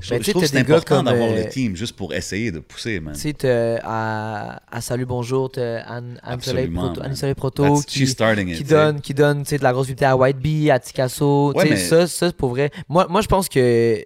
Je, 0.00 0.10
Ben, 0.10 0.22
je 0.22 0.30
trouve 0.30 0.42
que 0.42 0.48
c'est 0.48 0.58
important 0.58 1.02
d'avoir 1.02 1.30
euh, 1.30 1.44
le 1.44 1.48
team 1.48 1.76
juste 1.76 1.94
pour 1.96 2.12
essayer 2.14 2.50
de 2.50 2.58
pousser, 2.58 3.00
man. 3.00 3.14
Tu 3.14 3.32
sais, 3.38 3.78
à, 3.82 4.60
à 4.70 4.80
Salut 4.80 5.06
Bonjour, 5.06 5.50
Anne, 5.56 6.18
Anne 6.22 6.40
Soleil 6.40 6.68
Proto. 6.68 7.02
Anne 7.02 7.14
Soleil 7.16 7.34
Proto 7.34 7.80
qui, 7.86 8.02
it, 8.02 8.16
qui 8.56 8.64
donne, 8.64 9.00
qui 9.00 9.14
donne 9.14 9.42
de 9.42 9.62
la 9.62 9.72
grosse 9.72 9.86
visibilité 9.86 10.06
à 10.06 10.16
White 10.16 10.38
Bee, 10.38 10.70
à 10.70 10.78
Ticasso. 10.78 11.52
tu 11.52 11.58
Ouais, 11.58 11.70
mais- 11.70 11.76
Ça, 11.76 12.06
ça 12.06 12.26
c'est 12.28 12.36
pour 12.36 12.50
vrai. 12.50 12.70
Moi, 12.88 13.06
moi, 13.08 13.20
je 13.20 13.28
pense 13.28 13.48
que. 13.48 14.02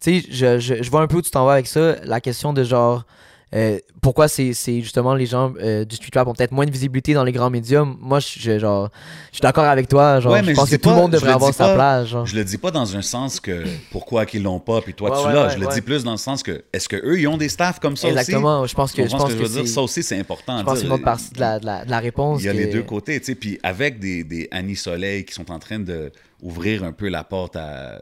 Tu 0.00 0.20
sais, 0.20 0.26
je, 0.30 0.58
je, 0.58 0.82
je 0.82 0.90
vois 0.90 1.02
un 1.02 1.06
peu 1.06 1.16
où 1.18 1.22
tu 1.22 1.30
t'en 1.30 1.44
vas 1.44 1.52
avec 1.54 1.66
ça. 1.66 1.96
La 2.04 2.20
question 2.20 2.52
de 2.52 2.64
genre. 2.64 3.04
Euh, 3.52 3.78
pourquoi 4.00 4.28
c'est 4.28 4.52
justement 4.80 5.14
les 5.14 5.26
gens 5.26 5.52
euh, 5.60 5.84
du 5.84 5.96
street 5.96 6.10
rap 6.14 6.28
ont 6.28 6.32
peut-être 6.34 6.52
moins 6.52 6.66
de 6.66 6.70
visibilité 6.70 7.14
dans 7.14 7.24
les 7.24 7.32
grands 7.32 7.50
médias? 7.50 7.84
Moi, 7.84 8.20
je, 8.20 8.38
je- 8.38 8.58
genre, 8.60 8.90
je 9.32 9.36
suis 9.38 9.42
d'accord 9.42 9.64
avec 9.64 9.88
toi. 9.88 10.20
Genre, 10.20 10.32
Ouais, 10.32 10.42
je 10.44 10.52
pense 10.52 10.70
je 10.70 10.76
que 10.76 10.80
tout 10.82 10.88
le 10.90 10.94
monde 10.94 11.10
devrait 11.10 11.32
avoir 11.32 11.52
sa 11.52 11.74
place. 11.74 12.06
Genre. 12.08 12.24
Je 12.26 12.36
le 12.36 12.44
dis 12.44 12.58
pas 12.58 12.70
dans 12.70 12.96
un 12.96 13.02
sens 13.02 13.40
que 13.40 13.64
pourquoi 13.90 14.24
qu'ils 14.24 14.44
l'ont 14.44 14.60
pas 14.60 14.80
puis 14.80 14.94
toi 14.94 15.10
Ouais, 15.10 15.20
tu 15.22 15.26
ouais, 15.28 15.34
l'as. 15.34 15.48
je 15.48 15.58
le 15.58 15.66
dis 15.66 15.80
plus 15.80 16.04
dans 16.04 16.12
le 16.12 16.16
sens 16.16 16.42
que 16.44 16.62
est-ce 16.72 16.88
que 16.88 16.96
eux 16.96 17.18
ils 17.18 17.26
ont 17.26 17.36
des 17.36 17.48
staffs 17.48 17.80
comme 17.80 17.96
ça 17.96 18.08
Exactement. 18.08 18.66
Je 18.66 18.74
pense 18.74 18.90
aussi 18.92 19.02
que, 19.02 19.08
je 19.08 19.16
pense 19.16 19.24
que, 19.24 19.38
que 19.38 19.38
je 19.38 19.42
veux 19.48 19.62
dire? 19.62 19.68
Ça 19.68 19.82
aussi 19.82 20.02
c'est 20.04 20.18
important. 20.18 20.58
je 20.60 20.64
pense 20.64 20.78
dire. 20.78 20.86
une 20.86 20.92
autre 20.92 21.04
partie 21.04 21.30
de 21.32 21.40
la, 21.40 21.58
de 21.58 21.66
la, 21.66 21.84
de 21.84 21.90
la 21.90 21.98
réponse. 21.98 22.40
Il 22.42 22.46
y 22.46 22.48
a 22.48 22.52
que- 22.52 22.58
les 22.58 22.66
deux 22.68 22.82
côtés, 22.84 23.18
tu 23.18 23.26
sais. 23.26 23.34
Puis 23.34 23.58
avec 23.64 23.98
des, 23.98 24.22
des 24.22 24.46
Annie 24.52 24.76
Soleil 24.76 25.24
qui 25.24 25.34
sont 25.34 25.50
en 25.50 25.58
train 25.58 25.80
de 25.80 26.12
ouvrir 26.40 26.84
un 26.84 26.92
peu 26.92 27.08
la 27.08 27.24
porte 27.24 27.56
à 27.56 28.00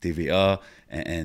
TVA, 0.00 0.60
and, 0.92 1.02
and, 1.06 1.24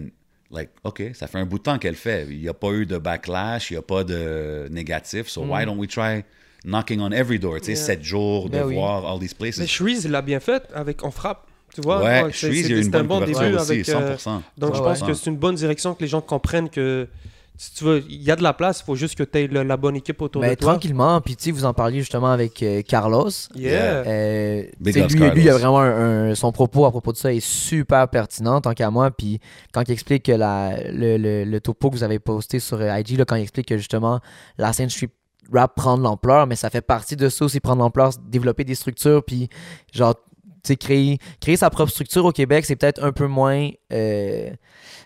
like, 0.53 0.69
OK, 0.83 1.03
ça 1.13 1.27
fait 1.27 1.39
un 1.39 1.45
bout 1.45 1.57
de 1.57 1.63
temps 1.63 1.77
qu'elle 1.79 1.95
fait. 1.95 2.27
Il 2.29 2.39
n'y 2.39 2.47
a 2.47 2.53
pas 2.53 2.69
eu 2.71 2.85
de 2.85 2.97
backlash, 2.97 3.71
il 3.71 3.73
n'y 3.73 3.79
a 3.79 3.81
pas 3.81 4.03
de 4.03 4.67
négatif. 4.71 5.27
So 5.27 5.41
why 5.43 5.65
don't 5.65 5.77
we 5.77 5.87
try 5.89 6.23
knocking 6.65 7.01
on 7.01 7.11
every 7.11 7.39
door? 7.39 7.59
Tu 7.59 7.65
sais, 7.65 7.71
Mm. 7.73 7.75
Yeah. 7.75 7.85
sept 7.85 8.03
jours 8.03 8.45
de 8.49 8.57
Ben 8.59 8.65
oui. 8.65 8.75
voir 8.75 9.05
all 9.05 9.19
these 9.19 9.33
places. 9.33 9.57
Mais 9.59 9.67
Shreeze, 9.67 10.07
l'a 10.07 10.21
bien 10.21 10.39
fait 10.39 10.63
avec 10.73 11.03
On 11.03 11.11
Frappe. 11.11 11.47
Tu 11.75 11.81
vois? 11.81 12.03
ouais, 12.03 12.29
il 12.43 12.69
y 12.69 12.73
a 12.73 12.77
une 12.77 12.83
c'est 12.83 12.95
un 12.95 13.03
bonne 13.03 13.07
bon 13.07 13.25
début 13.25 13.55
aussi, 13.55 13.71
avec, 13.71 13.89
euh, 13.89 14.15
100%. 14.15 14.41
Donc, 14.59 14.75
je 14.75 14.79
pense 14.79 15.01
que 15.01 15.13
c'est 15.15 15.29
une 15.31 15.37
bonne 15.37 15.55
direction 15.55 15.95
que 15.95 16.01
les 16.03 16.07
gens 16.07 16.21
comprennent 16.21 16.69
que 16.69 17.07
si 17.55 17.73
tu 17.75 17.83
veux, 17.83 18.03
il 18.09 18.21
y 18.23 18.31
a 18.31 18.35
de 18.35 18.41
la 18.43 18.53
place, 18.53 18.79
il 18.81 18.85
faut 18.85 18.95
juste 18.95 19.15
que 19.15 19.23
tu 19.23 19.37
aies 19.37 19.47
la 19.47 19.77
bonne 19.77 19.95
équipe 19.95 20.21
autour 20.21 20.41
Mais 20.41 20.51
de 20.51 20.55
toi. 20.55 20.71
tranquillement, 20.73 21.21
puis 21.21 21.35
tu 21.35 21.43
sais, 21.45 21.51
vous 21.51 21.65
en 21.65 21.73
parliez 21.73 21.99
justement 21.99 22.31
avec 22.31 22.61
euh, 22.63 22.81
Carlos. 22.81 23.29
Yeah. 23.55 24.03
Euh, 24.05 24.63
lui, 24.83 24.93
Carlos. 24.93 25.33
lui, 25.35 25.41
il 25.43 25.49
a 25.49 25.53
vraiment 25.57 25.79
un, 25.79 26.31
un- 26.31 26.35
son 26.35 26.51
propos 26.51 26.85
à 26.85 26.89
propos 26.91 27.11
de 27.11 27.17
ça 27.17 27.31
est 27.33 27.39
super 27.45 28.07
pertinent 28.09 28.59
tant 28.59 28.73
qu'à 28.73 28.89
moi. 28.89 29.11
Puis 29.11 29.39
quand 29.71 29.83
il 29.87 29.91
explique 29.91 30.23
que 30.23 30.31
la, 30.31 30.77
le, 30.91 31.17
le, 31.17 31.43
le 31.45 31.61
topo 31.61 31.89
que 31.89 31.95
vous 31.95 32.03
avez 32.03 32.19
posté 32.19 32.59
sur 32.59 32.81
euh, 32.81 32.97
IG, 32.99 33.17
là, 33.17 33.25
quand 33.25 33.35
il 33.35 33.43
explique 33.43 33.67
que 33.67 33.77
justement 33.77 34.19
la 34.57 34.73
scène 34.73 34.89
street 34.89 35.09
rap 35.53 35.75
prend 35.75 35.97
de 35.97 36.03
l'ampleur, 36.03 36.47
mais 36.47 36.55
ça 36.55 36.69
fait 36.69 36.81
partie 36.81 37.15
de 37.15 37.29
ça 37.29 37.45
aussi 37.45 37.59
prendre 37.59 37.77
de 37.77 37.83
l'ampleur, 37.83 38.11
développer 38.29 38.63
des 38.63 38.75
structures, 38.75 39.23
puis 39.23 39.49
genre 39.93 40.15
tu 40.15 40.69
sais, 40.69 40.75
créer, 40.77 41.17
créer 41.41 41.57
sa 41.57 41.69
propre 41.69 41.91
structure 41.91 42.23
au 42.23 42.31
Québec, 42.31 42.63
c'est 42.65 42.77
peut-être 42.77 43.03
un 43.03 43.11
peu 43.11 43.27
moins 43.27 43.69
euh, 43.91 44.49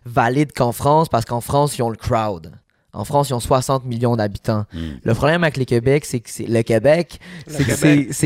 valide 0.07 0.51
qu'en 0.53 0.71
France 0.71 1.09
parce 1.09 1.25
qu'en 1.25 1.41
France, 1.41 1.77
ils 1.77 1.81
ont 1.83 1.89
le 1.89 1.95
crowd. 1.97 2.51
En 2.93 3.03
France, 3.05 3.29
ils 3.29 3.33
ont 3.33 3.39
60 3.39 3.85
millions 3.85 4.15
d'habitants. 4.15 4.65
Mm. 4.73 4.79
Le 5.03 5.13
problème 5.13 5.43
avec 5.43 5.57
le 5.57 5.65
Québec, 5.65 6.05
c'est 6.05 6.19
que 6.19 6.29
c'est 6.29 6.47
le 6.47 6.63
Québec, 6.63 7.19
c'est 7.45 7.63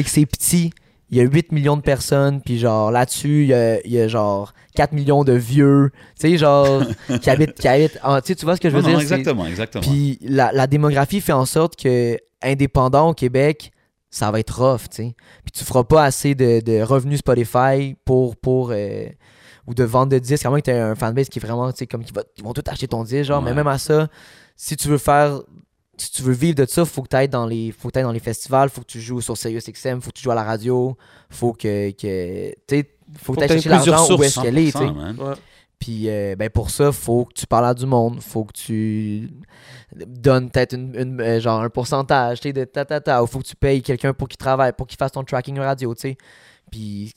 que 0.04 0.10
c'est 0.10 0.26
petit. 0.26 0.72
Il 1.10 1.18
y 1.18 1.20
a 1.20 1.24
8 1.24 1.52
millions 1.52 1.76
de 1.76 1.82
personnes, 1.82 2.40
puis 2.42 2.58
genre 2.58 2.90
là-dessus, 2.90 3.42
il 3.44 3.48
y 3.50 3.54
a, 3.54 3.86
il 3.86 3.92
y 3.92 4.00
a 4.00 4.08
genre 4.08 4.54
4 4.76 4.94
millions 4.94 5.26
de 5.26 5.34
vieux, 5.34 5.92
tu 6.18 6.30
sais, 6.30 6.38
genre, 6.38 6.84
qui 7.22 7.30
habitent, 7.30 7.56
qui 7.56 7.68
habitent, 7.68 8.00
en- 8.02 8.22
tu 8.22 8.28
sais, 8.28 8.36
tu 8.36 8.46
vois 8.46 8.56
ce 8.56 8.62
que 8.62 8.70
je 8.70 8.78
veux 8.78 8.82
Non, 8.82 8.88
dire? 8.92 9.00
Exactement, 9.02 9.46
exactement. 9.46 9.82
Puis 9.84 10.18
la, 10.22 10.54
la 10.54 10.68
démographie 10.68 11.20
fait 11.20 11.34
en 11.34 11.46
sorte 11.46 11.76
que 11.76 12.18
indépendant 12.42 13.10
au 13.10 13.14
Québec, 13.14 13.74
ça 14.10 14.32
va 14.32 14.40
être 14.40 14.58
rough, 14.62 14.84
tu 14.90 14.96
sais. 15.04 15.16
Puis 15.44 15.52
tu 15.52 15.66
feras 15.66 15.84
pas 15.84 16.06
assez 16.06 16.34
de, 16.34 16.62
de 16.62 16.82
revenus 16.82 17.20
Spotify 17.20 17.98
pour, 18.06 18.38
pour 18.38 18.70
euh, 18.72 19.06
ou 19.68 19.74
de 19.74 19.84
vente 19.84 20.10
de 20.10 20.20
disques, 20.20 20.46
à 20.46 20.50
moins 20.50 20.60
que 20.60 20.66
tu 20.66 20.72
aies 20.72 20.80
un 20.80 20.96
fanbase 20.96 21.30
qui 21.30 21.40
est 21.40 21.42
vraiment, 21.42 21.72
tu 21.72 21.80
sais, 21.80 21.88
comme 21.88 22.04
qui 22.04 22.12
va, 22.14 22.24
ils 22.38 22.44
vont 22.44 22.54
tout 22.54 22.64
acheter 22.68 22.88
ton 22.88 23.04
disque, 23.04 23.24
genre. 23.24 23.42
Mais 23.42 23.54
même 23.54 23.68
à 23.68 23.78
ça, 23.78 24.08
si 24.56 24.76
tu 24.76 24.88
veux 24.88 24.98
faire, 24.98 25.42
si 25.98 26.12
tu 26.12 26.22
veux 26.24 26.34
vivre 26.34 26.56
de 26.56 26.66
ça, 26.66 26.84
faut 26.86 27.02
que 27.04 27.10
tu 27.10 27.16
ailles 27.16 27.30
dans 27.30 27.46
les, 27.46 27.72
faut 27.72 27.90
que 27.90 28.00
dans 28.00 28.12
les 28.12 28.20
festivals, 28.20 28.70
faut 28.70 28.82
que 28.82 28.88
tu 28.88 29.00
joues 29.02 29.22
sur 29.22 29.38
SiriusXM, 29.38 30.00
faut 30.02 30.10
que 30.12 30.18
tu 30.18 30.24
joues 30.24 30.32
à 30.32 30.36
la 30.36 30.44
radio, 30.44 30.98
faut 31.30 31.54
que, 31.54 31.92
que 31.92 32.50
tu 32.50 32.56
sais, 32.70 32.90
faut 33.22 33.34
que 33.34 33.42
tu 33.42 33.48
chercher 33.48 33.70
l'argent 33.70 34.16
où 34.18 34.24
est-ce 34.24 34.40
qu'elle 34.42 34.58
est, 34.58 34.72
tu 34.72 34.78
sais. 34.80 34.86
100%, 34.86 34.94
man. 34.96 35.16
Ouais. 35.20 35.34
Puis 35.78 36.10
euh, 36.10 36.36
ben 36.36 36.48
pour 36.50 36.70
ça, 36.70 36.92
faut 36.92 37.26
que 37.26 37.34
tu 37.34 37.48
parles 37.48 37.66
à 37.66 37.74
du 37.74 37.88
monde, 37.88 38.22
faut 38.22 38.44
que 38.46 38.54
tu 38.54 39.30
donnes 39.96 40.50
peut-être 40.50 40.74
une, 40.76 40.96
une- 40.96 41.22
euh, 41.22 41.40
genre 41.40 41.62
un 41.62 41.70
pourcentage, 41.70 42.40
tu 42.40 42.50
sais, 42.50 42.54
de 42.54 42.64
ta 42.66 42.86
ta 42.86 43.02
ta, 43.02 43.24
ou 43.24 43.28
faut 43.28 43.40
que 43.40 43.48
tu 43.48 43.56
payes 43.56 43.82
quelqu'un 43.82 44.14
pour 44.14 44.28
qu'il 44.28 44.38
travaille, 44.38 44.74
pour 44.74 44.86
qu'il 44.88 44.98
fasse 44.98 45.12
ton 45.12 45.24
tracking 45.24 45.60
radio, 45.60 45.94
tu 45.96 46.02
sais. 46.02 46.18
Puis 46.72 47.14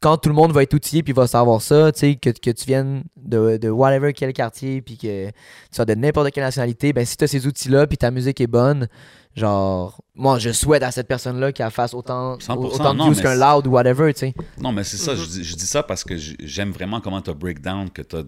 quand 0.00 0.16
tout 0.16 0.28
le 0.30 0.34
monde 0.34 0.52
va 0.52 0.62
être 0.62 0.72
outillé 0.74 1.02
puis 1.02 1.12
va 1.12 1.26
savoir 1.26 1.60
ça, 1.60 1.92
tu 1.92 1.98
sais, 2.00 2.16
que, 2.16 2.30
que 2.30 2.50
tu 2.50 2.64
viennes 2.66 3.02
de, 3.16 3.58
de 3.58 3.68
whatever 3.68 4.12
quel 4.14 4.32
quartier 4.32 4.80
puis 4.80 4.96
que 4.96 5.26
tu 5.28 5.32
sois 5.72 5.84
de 5.84 5.94
n'importe 5.94 6.30
quelle 6.30 6.44
nationalité, 6.44 6.92
ben 6.92 7.04
si 7.04 7.16
tu 7.16 7.24
as 7.24 7.26
ces 7.28 7.46
outils-là 7.46 7.86
puis 7.86 7.98
ta 7.98 8.10
musique 8.10 8.40
est 8.40 8.46
bonne, 8.46 8.88
genre, 9.36 10.02
moi 10.14 10.38
je 10.38 10.50
souhaite 10.52 10.82
à 10.82 10.90
cette 10.90 11.06
personne-là 11.06 11.52
qu'elle 11.52 11.70
fasse 11.70 11.94
autant, 11.94 12.36
100%, 12.38 12.52
autant 12.74 12.94
de 12.94 13.02
views 13.12 13.22
qu'un 13.22 13.34
loud 13.34 13.66
ou 13.66 13.70
whatever, 13.72 14.12
tu 14.14 14.20
sais. 14.20 14.34
Non, 14.58 14.72
mais 14.72 14.84
c'est 14.84 14.96
ça, 14.96 15.14
je, 15.14 15.24
dis, 15.24 15.44
je 15.44 15.54
dis 15.56 15.66
ça 15.66 15.82
parce 15.82 16.02
que 16.04 16.14
j'aime 16.16 16.70
vraiment 16.70 17.00
comment 17.00 17.20
tu 17.20 17.30
as 17.30 17.34
breakdown, 17.34 17.90
que 17.90 18.02
tu 18.02 18.16
as 18.16 18.22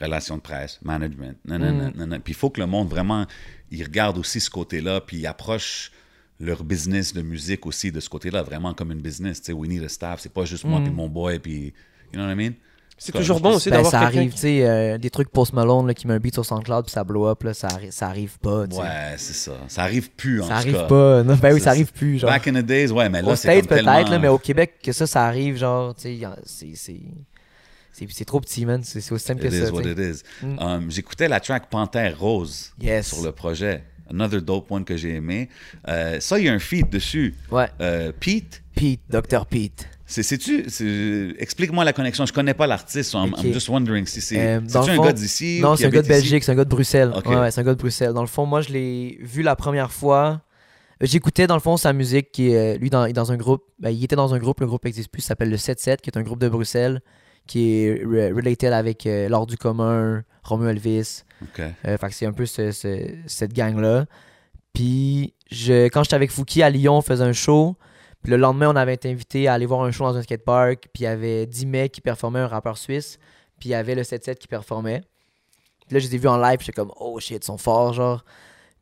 relations 0.00 0.36
de 0.36 0.42
presse, 0.42 0.80
management, 0.82 1.36
nanana, 1.44 1.90
Mm. 1.90 1.92
nanana. 1.96 2.18
Puis 2.20 2.32
il 2.32 2.36
faut 2.36 2.50
que 2.50 2.60
le 2.60 2.66
monde 2.66 2.88
vraiment, 2.88 3.26
il 3.70 3.82
regarde 3.84 4.18
aussi 4.18 4.40
ce 4.40 4.50
côté-là, 4.50 5.00
puis 5.00 5.18
il 5.18 5.26
approche 5.26 5.92
leur 6.40 6.64
business 6.64 7.12
de 7.14 7.22
musique 7.22 7.66
aussi 7.66 7.92
de 7.92 8.00
ce 8.00 8.08
côté-là, 8.08 8.42
vraiment 8.42 8.74
comme 8.74 8.90
une 8.92 9.00
business. 9.00 9.40
Tu 9.40 9.46
sais, 9.46 9.52
we 9.52 9.68
need 9.68 9.82
a 9.84 9.88
staff, 9.88 10.20
c'est 10.20 10.32
pas 10.32 10.44
juste 10.44 10.64
moi 10.64 10.80
Mm. 10.80 10.84
puis 10.84 10.92
mon 10.92 11.08
boy, 11.08 11.38
puis, 11.38 11.66
you 11.66 11.72
know 12.14 12.24
what 12.24 12.32
I 12.32 12.34
mean? 12.34 12.52
C'est 12.98 13.10
toujours 13.10 13.40
bon 13.40 13.56
aussi 13.56 13.68
Ben, 13.68 13.76
d'avoir 13.76 13.90
ça 13.90 14.00
quelqu'un 14.02 14.18
arrive, 14.18 14.30
qui- 14.30 14.36
tu 14.36 14.40
sais, 14.42 14.68
euh, 14.68 14.98
des 14.98 15.10
trucs 15.10 15.28
Post 15.30 15.54
Malone 15.54 15.88
là, 15.88 15.94
qui 15.94 16.06
met 16.06 16.14
un 16.14 16.18
beat 16.20 16.34
sur 16.34 16.44
SoundCloud 16.44 16.84
puis 16.84 16.92
ça 16.92 17.02
blow 17.02 17.26
up, 17.26 17.42
là, 17.42 17.52
ça, 17.52 17.66
arri- 17.66 17.90
ça 17.90 18.06
arrive 18.06 18.38
pas. 18.38 18.60
Ouais, 18.66 19.14
c'est 19.16 19.32
ça. 19.32 19.52
Ça 19.66 19.82
arrive 19.82 20.10
plus, 20.12 20.40
en 20.40 20.44
Ça 20.46 20.48
tout 20.50 20.54
arrive 20.60 20.72
cas. 20.74 20.84
pas. 20.86 21.22
Non, 21.24 21.34
ben 21.34 21.52
oui, 21.54 21.60
Ça, 21.60 21.70
arrive 21.70 21.92
plus, 21.92 22.18
genre. 22.20 22.30
Back 22.30 22.46
in 22.46 22.52
the 22.52 22.64
days, 22.64 22.92
ouais, 22.92 23.08
mais 23.08 23.22
là, 23.22 23.34
c'est 23.34 23.48
peut-être, 23.48 23.68
tellement... 23.68 24.02
là, 24.08 24.18
mais 24.20 24.28
au 24.28 24.38
Québec, 24.38 24.74
que 24.82 24.92
ça, 24.92 25.06
ça 25.08 25.24
arrive, 25.26 25.56
genre, 25.56 25.94
tu 25.96 26.02
sais, 26.02 26.20
c'est- 26.44 26.74
c'est... 26.76 27.00
C'est 27.94 28.06
c'est 28.10 28.24
trop 28.24 28.40
petit, 28.40 28.64
man. 28.64 28.82
C'est 28.82 29.12
aussi 29.12 29.22
simple 29.24 29.44
It 29.44 29.50
que 29.50 29.54
is 29.54 29.66
ça. 29.66 29.70
what 29.72 29.82
it 29.82 29.98
is. 29.98 30.22
Mm. 30.42 30.58
Um, 30.58 30.90
J'écoutais 30.90 31.28
la 31.28 31.40
track 31.40 31.68
Panthère 31.68 32.18
Rose 32.18 32.72
Yes. 32.80 33.08
sur 33.08 33.22
le 33.22 33.32
projet. 33.32 33.84
Another 34.12 34.40
dope 34.42 34.70
one 34.70 34.84
que 34.84 34.96
j'ai 34.96 35.14
aimé. 35.14 35.48
Euh, 35.88 36.20
ça, 36.20 36.38
il 36.38 36.44
y 36.46 36.48
a 36.48 36.52
un 36.52 36.58
feat 36.58 36.90
dessus. 36.90 37.34
Ouais. 37.50 37.68
Euh, 37.80 38.12
Pete, 38.18 38.62
Pete, 38.74 39.00
Dr. 39.10 39.46
Pete. 39.46 39.88
c'est, 40.06 40.22
c'est- 40.22 41.34
explique-moi 41.38 41.84
la 41.84 41.92
connexion. 41.92 42.26
Je 42.26 42.32
connais 42.32 42.54
pas 42.54 42.66
l'artiste, 42.66 43.10
so 43.10 43.18
I'm, 43.18 43.32
Ok. 43.32 43.44
I'm 43.44 43.52
just 43.52 43.68
wondering 43.68 44.06
si 44.06 44.20
c'est, 44.20 44.38
Euh, 44.38 44.60
le 44.60 44.76
un 44.90 44.98
gars 45.02 45.12
d'ici 45.12 45.60
Non, 45.62 45.76
c'est 45.76 45.86
un 45.86 45.90
gars 45.90 46.02
de? 46.02 46.08
Belgique, 46.08 46.44
c'est 46.44 46.52
un 46.52 46.54
gars 46.54 46.64
de 46.64 46.68
Bruxelles. 46.70 47.10
Ok. 47.16 47.26
Ouais, 47.28 47.36
ouais, 47.36 47.50
c'est 47.50 47.60
un 47.60 47.64
gars 47.64 47.74
de 47.74 47.78
Bruxelles. 47.78 48.12
Dans 48.12 48.20
le 48.20 48.26
fond, 48.26 48.44
moi, 48.46 48.60
je 48.60 48.70
l'ai 48.72 49.18
vu 49.22 49.42
la 49.42 49.56
première 49.56 49.90
fois. 49.92 50.42
J'écoutais, 51.00 51.46
dans 51.46 51.54
le 51.56 51.60
fond, 51.60 51.76
sa 51.76 51.92
musique. 51.92 52.30
Qui 52.32 52.50
est, 52.52 52.74
euh, 52.76 52.78
lui, 52.78 52.90
dans, 52.90 53.32
un 53.32 53.36
groupe. 53.36 53.64
ben, 53.80 53.90
il 53.90 54.04
était 54.04 54.14
dans 54.16 54.34
un 54.34 54.38
groupe, 54.38 54.60
le 54.60 54.66
groupe 54.66 54.84
n'existe 54.84 55.10
plus. 55.10 55.22
S'appelle 55.22 55.50
le 55.50 55.56
7-7, 55.56 56.00
qui 56.00 56.10
est 56.10 56.16
un 56.18 56.22
groupe 56.22 56.38
de 56.38 56.48
Bruxelles. 56.48 57.00
Qui 57.46 57.72
est 57.72 58.04
re- 58.04 58.32
related 58.32 58.72
avec 58.72 59.04
euh, 59.06 59.28
L'Ordre 59.28 59.48
du 59.48 59.56
commun, 59.56 60.22
Romeo 60.42 60.68
Elvis. 60.68 61.22
Euh, 61.86 61.96
fait 61.98 62.08
que 62.08 62.14
c'est 62.14 62.26
un 62.26 62.32
peu 62.32 62.46
ce- 62.46 62.72
ce- 62.72 63.14
cette 63.26 63.52
gang-là. 63.52 64.06
Puis 64.72 65.34
je, 65.50 65.86
quand 65.88 66.02
j'étais 66.02 66.16
avec 66.16 66.30
Fouki 66.30 66.62
à 66.62 66.70
Lyon, 66.70 66.96
on 66.98 67.02
faisait 67.02 67.24
un 67.24 67.32
show. 67.32 67.76
Puis 68.22 68.30
le 68.30 68.36
lendemain, 68.38 68.68
on 68.70 68.76
avait 68.76 68.94
été 68.94 69.10
invité 69.10 69.48
à 69.48 69.54
aller 69.54 69.66
voir 69.66 69.82
un 69.82 69.90
show 69.90 70.04
dans 70.04 70.16
un 70.16 70.22
skatepark. 70.22 70.88
Puis 70.92 71.02
il 71.02 71.04
y 71.04 71.06
avait 71.06 71.46
10 71.46 71.66
mecs 71.66 71.92
qui 71.92 72.00
performaient, 72.00 72.40
un 72.40 72.46
rappeur 72.46 72.78
suisse. 72.78 73.18
Puis 73.58 73.70
il 73.70 73.72
y 73.72 73.74
avait 73.74 73.94
le 73.94 74.02
7-7 74.02 74.36
qui 74.38 74.48
performait. 74.48 75.02
Puis 75.86 75.94
là, 75.94 75.98
je 76.00 76.06
les 76.08 76.14
ai 76.14 76.18
vus 76.18 76.28
en 76.28 76.38
live. 76.38 76.58
J'étais 76.60 76.72
comme, 76.72 76.92
oh 76.96 77.18
shit, 77.20 77.42
ils 77.42 77.46
sont 77.46 77.58
forts, 77.58 77.92
genre. 77.92 78.24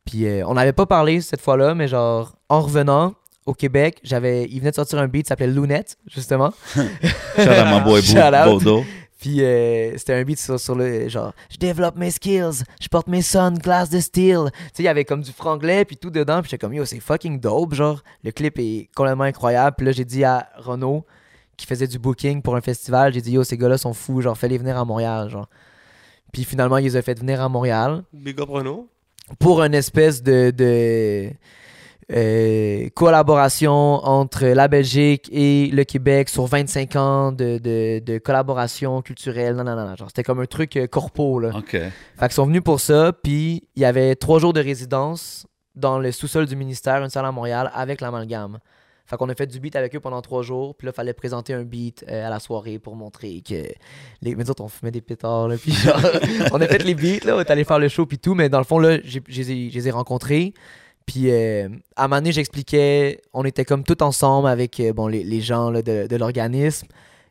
Puis 0.05 0.27
euh, 0.27 0.47
on 0.47 0.55
n'avait 0.55 0.73
pas 0.73 0.87
parlé 0.87 1.21
cette 1.21 1.41
fois-là, 1.41 1.75
mais 1.75 1.89
genre, 1.89 2.35
en 2.49 2.61
revenant 2.61 3.15
au 3.47 3.55
Québec, 3.55 3.99
j'avais, 4.05 4.45
il 4.45 4.59
venait 4.61 4.71
de 4.71 4.77
sortir 4.77 4.99
un 4.99 5.09
beat 5.09 5.25
qui 5.25 5.29
s'appelait 5.29 5.47
Lunette, 5.47 5.97
justement. 6.07 6.53
Shout 6.75 8.19
out 8.21 8.37
mon 8.37 8.51
boy. 8.53 8.63
Puis 9.21 9.45
euh, 9.45 9.97
c'était 9.99 10.15
un 10.15 10.25
beat 10.25 10.41
sur, 10.41 10.59
sur 10.59 10.75
le 10.75 11.09
genre 11.09 11.35
je 11.51 11.59
développe 11.59 11.97
mes 11.97 12.11
skills, 12.11 12.65
je 12.81 12.89
porte 12.89 13.07
mes 13.07 13.21
sunglasses 13.21 13.91
de 13.91 14.01
steel. 14.01 14.51
Tu 14.51 14.59
sais, 14.73 14.83
il 14.83 14.85
y 14.85 14.89
avait 14.89 15.05
comme 15.05 15.21
du 15.21 15.31
franglais 15.31 15.85
puis 15.85 15.99
tout 15.99 16.11
dedans, 16.11 16.41
puis 16.41 16.51
j'étais 16.51 16.59
comme 16.59 16.73
yo, 16.73 16.87
c'est 16.87 17.01
fucking 17.01 17.39
dope, 17.39 17.75
genre 17.75 18.03
le 18.25 18.33
clip 18.33 18.59
est 18.59 18.89
complètement 18.95 19.25
incroyable. 19.25 19.77
Puis 19.77 19.87
là, 19.87 19.93
j'ai 19.93 20.07
dit 20.07 20.25
à 20.25 20.49
Renaud 20.57 21.05
qui 21.59 21.67
faisait 21.67 21.87
du 21.87 21.99
booking 21.99 22.41
pour 22.41 22.57
un 22.57 22.63
festival, 22.63 23.13
j'ai 23.13 23.21
dit 23.21 23.33
yo, 23.33 23.45
ces 23.45 23.59
gars-là 23.59 23.77
sont 23.77 23.93
fous, 23.93 24.23
genre 24.23 24.39
fais-les 24.39 24.57
venir 24.57 24.79
à 24.79 24.85
Montréal, 24.87 25.29
genre. 25.29 25.49
Puis 26.33 26.45
finalement, 26.45 26.79
ils 26.79 26.85
les 26.85 26.97
ont 26.97 27.03
fait 27.03 27.19
venir 27.19 27.43
à 27.43 27.49
Montréal 27.49 28.05
Big 28.15 28.41
up 28.41 28.49
Renault. 28.49 28.89
pour 29.39 29.63
une 29.63 29.75
espèce 29.75 30.23
de, 30.23 30.51
de 30.51 31.31
euh, 32.13 32.89
collaboration 32.95 33.73
entre 33.73 34.47
la 34.47 34.69
Belgique 34.69 35.29
et 35.33 35.69
le 35.73 35.85
Québec 35.85 36.29
sur 36.29 36.47
25 36.47 36.97
ans 36.97 37.33
de, 37.33 37.59
de, 37.59 38.01
de 38.05 38.19
collaboration 38.19 39.03
culturelle. 39.03 39.55
Non, 39.55 39.65
non, 39.65 39.77
non, 39.77 39.87
non. 39.89 39.97
Genre, 39.97 40.09
c'était 40.09 40.23
comme 40.25 40.41
un 40.41 40.47
truc 40.47 40.77
euh, 40.77 40.87
corpo, 40.87 41.39
là. 41.39 41.51
Ok. 41.55 41.71
Fait 41.73 41.91
qu'ils 42.21 42.33
sont 42.33 42.47
venus 42.47 42.63
pour 42.63 42.81
ça, 42.81 43.13
puis 43.13 43.63
il 43.77 43.83
y 43.83 43.85
avait 43.85 44.15
trois 44.17 44.39
jours 44.39 44.53
de 44.53 44.61
résidence 44.61 45.47
dans 45.77 45.99
le 45.99 46.11
sous-sol 46.13 46.47
du 46.47 46.57
ministère, 46.57 47.03
une 47.03 47.11
salle 47.11 47.27
à 47.27 47.33
Montréal, 47.33 47.71
avec 47.75 48.01
l'amalgame. 48.01 48.59
Fait 49.07 49.17
qu'on 49.17 49.29
a 49.29 49.35
fait 49.35 49.47
du 49.47 49.59
beat 49.59 49.75
avec 49.75 49.95
eux 49.97 50.01
pendant 50.01 50.21
trois 50.23 50.43
jours, 50.43 50.77
puis 50.77 50.87
là, 50.87 50.93
fallait 50.93 51.13
présenter 51.13 51.53
un 51.53 51.65
beat 51.65 52.05
euh, 52.09 52.27
à 52.27 52.31
la 52.31 52.39
soirée 52.39 52.79
pour 52.79 52.95
montrer 52.95 53.43
que 53.49 53.55
les 54.23 54.35
mais 54.37 54.49
autres, 54.49 54.63
on 54.63 54.69
fumait 54.69 54.93
des 54.93 55.01
pétards, 55.01 55.49
là, 55.49 55.57
puis 55.57 55.73
genre, 55.73 55.97
on 56.53 56.61
a 56.61 56.67
fait 56.69 56.85
les 56.85 56.95
beats, 56.95 57.25
là, 57.27 57.37
on 57.37 57.41
est 57.41 57.51
allé 57.51 57.65
faire 57.65 57.81
le 57.81 57.89
show, 57.89 58.07
puis 58.07 58.19
tout, 58.19 58.35
mais 58.35 58.49
dans 58.49 58.59
le 58.59 58.65
fond, 58.65 58.79
là, 58.79 58.99
j'ai- 59.03 59.23
je 59.29 59.41
les 59.41 59.51
ai- 59.53 59.71
je 59.71 59.75
les 59.75 59.89
ai 59.89 59.91
rencontrés, 59.91 60.55
puis 61.07 61.31
euh, 61.31 61.69
à 61.97 62.05
un 62.05 62.09
moment 62.09 62.21
donné, 62.21 62.33
j'expliquais, 62.33 63.21
on 63.33 63.45
était 63.45 63.65
comme 63.65 63.85
tout 63.85 64.03
ensemble 64.03 64.49
avec 64.49 64.79
euh, 64.81 64.93
bon, 64.93 65.07
les, 65.07 65.25
les 65.25 65.41
gens 65.41 65.71
là, 65.71 65.83
de, 65.83 66.07
de 66.07 66.17
l'organisme, 66.17 66.87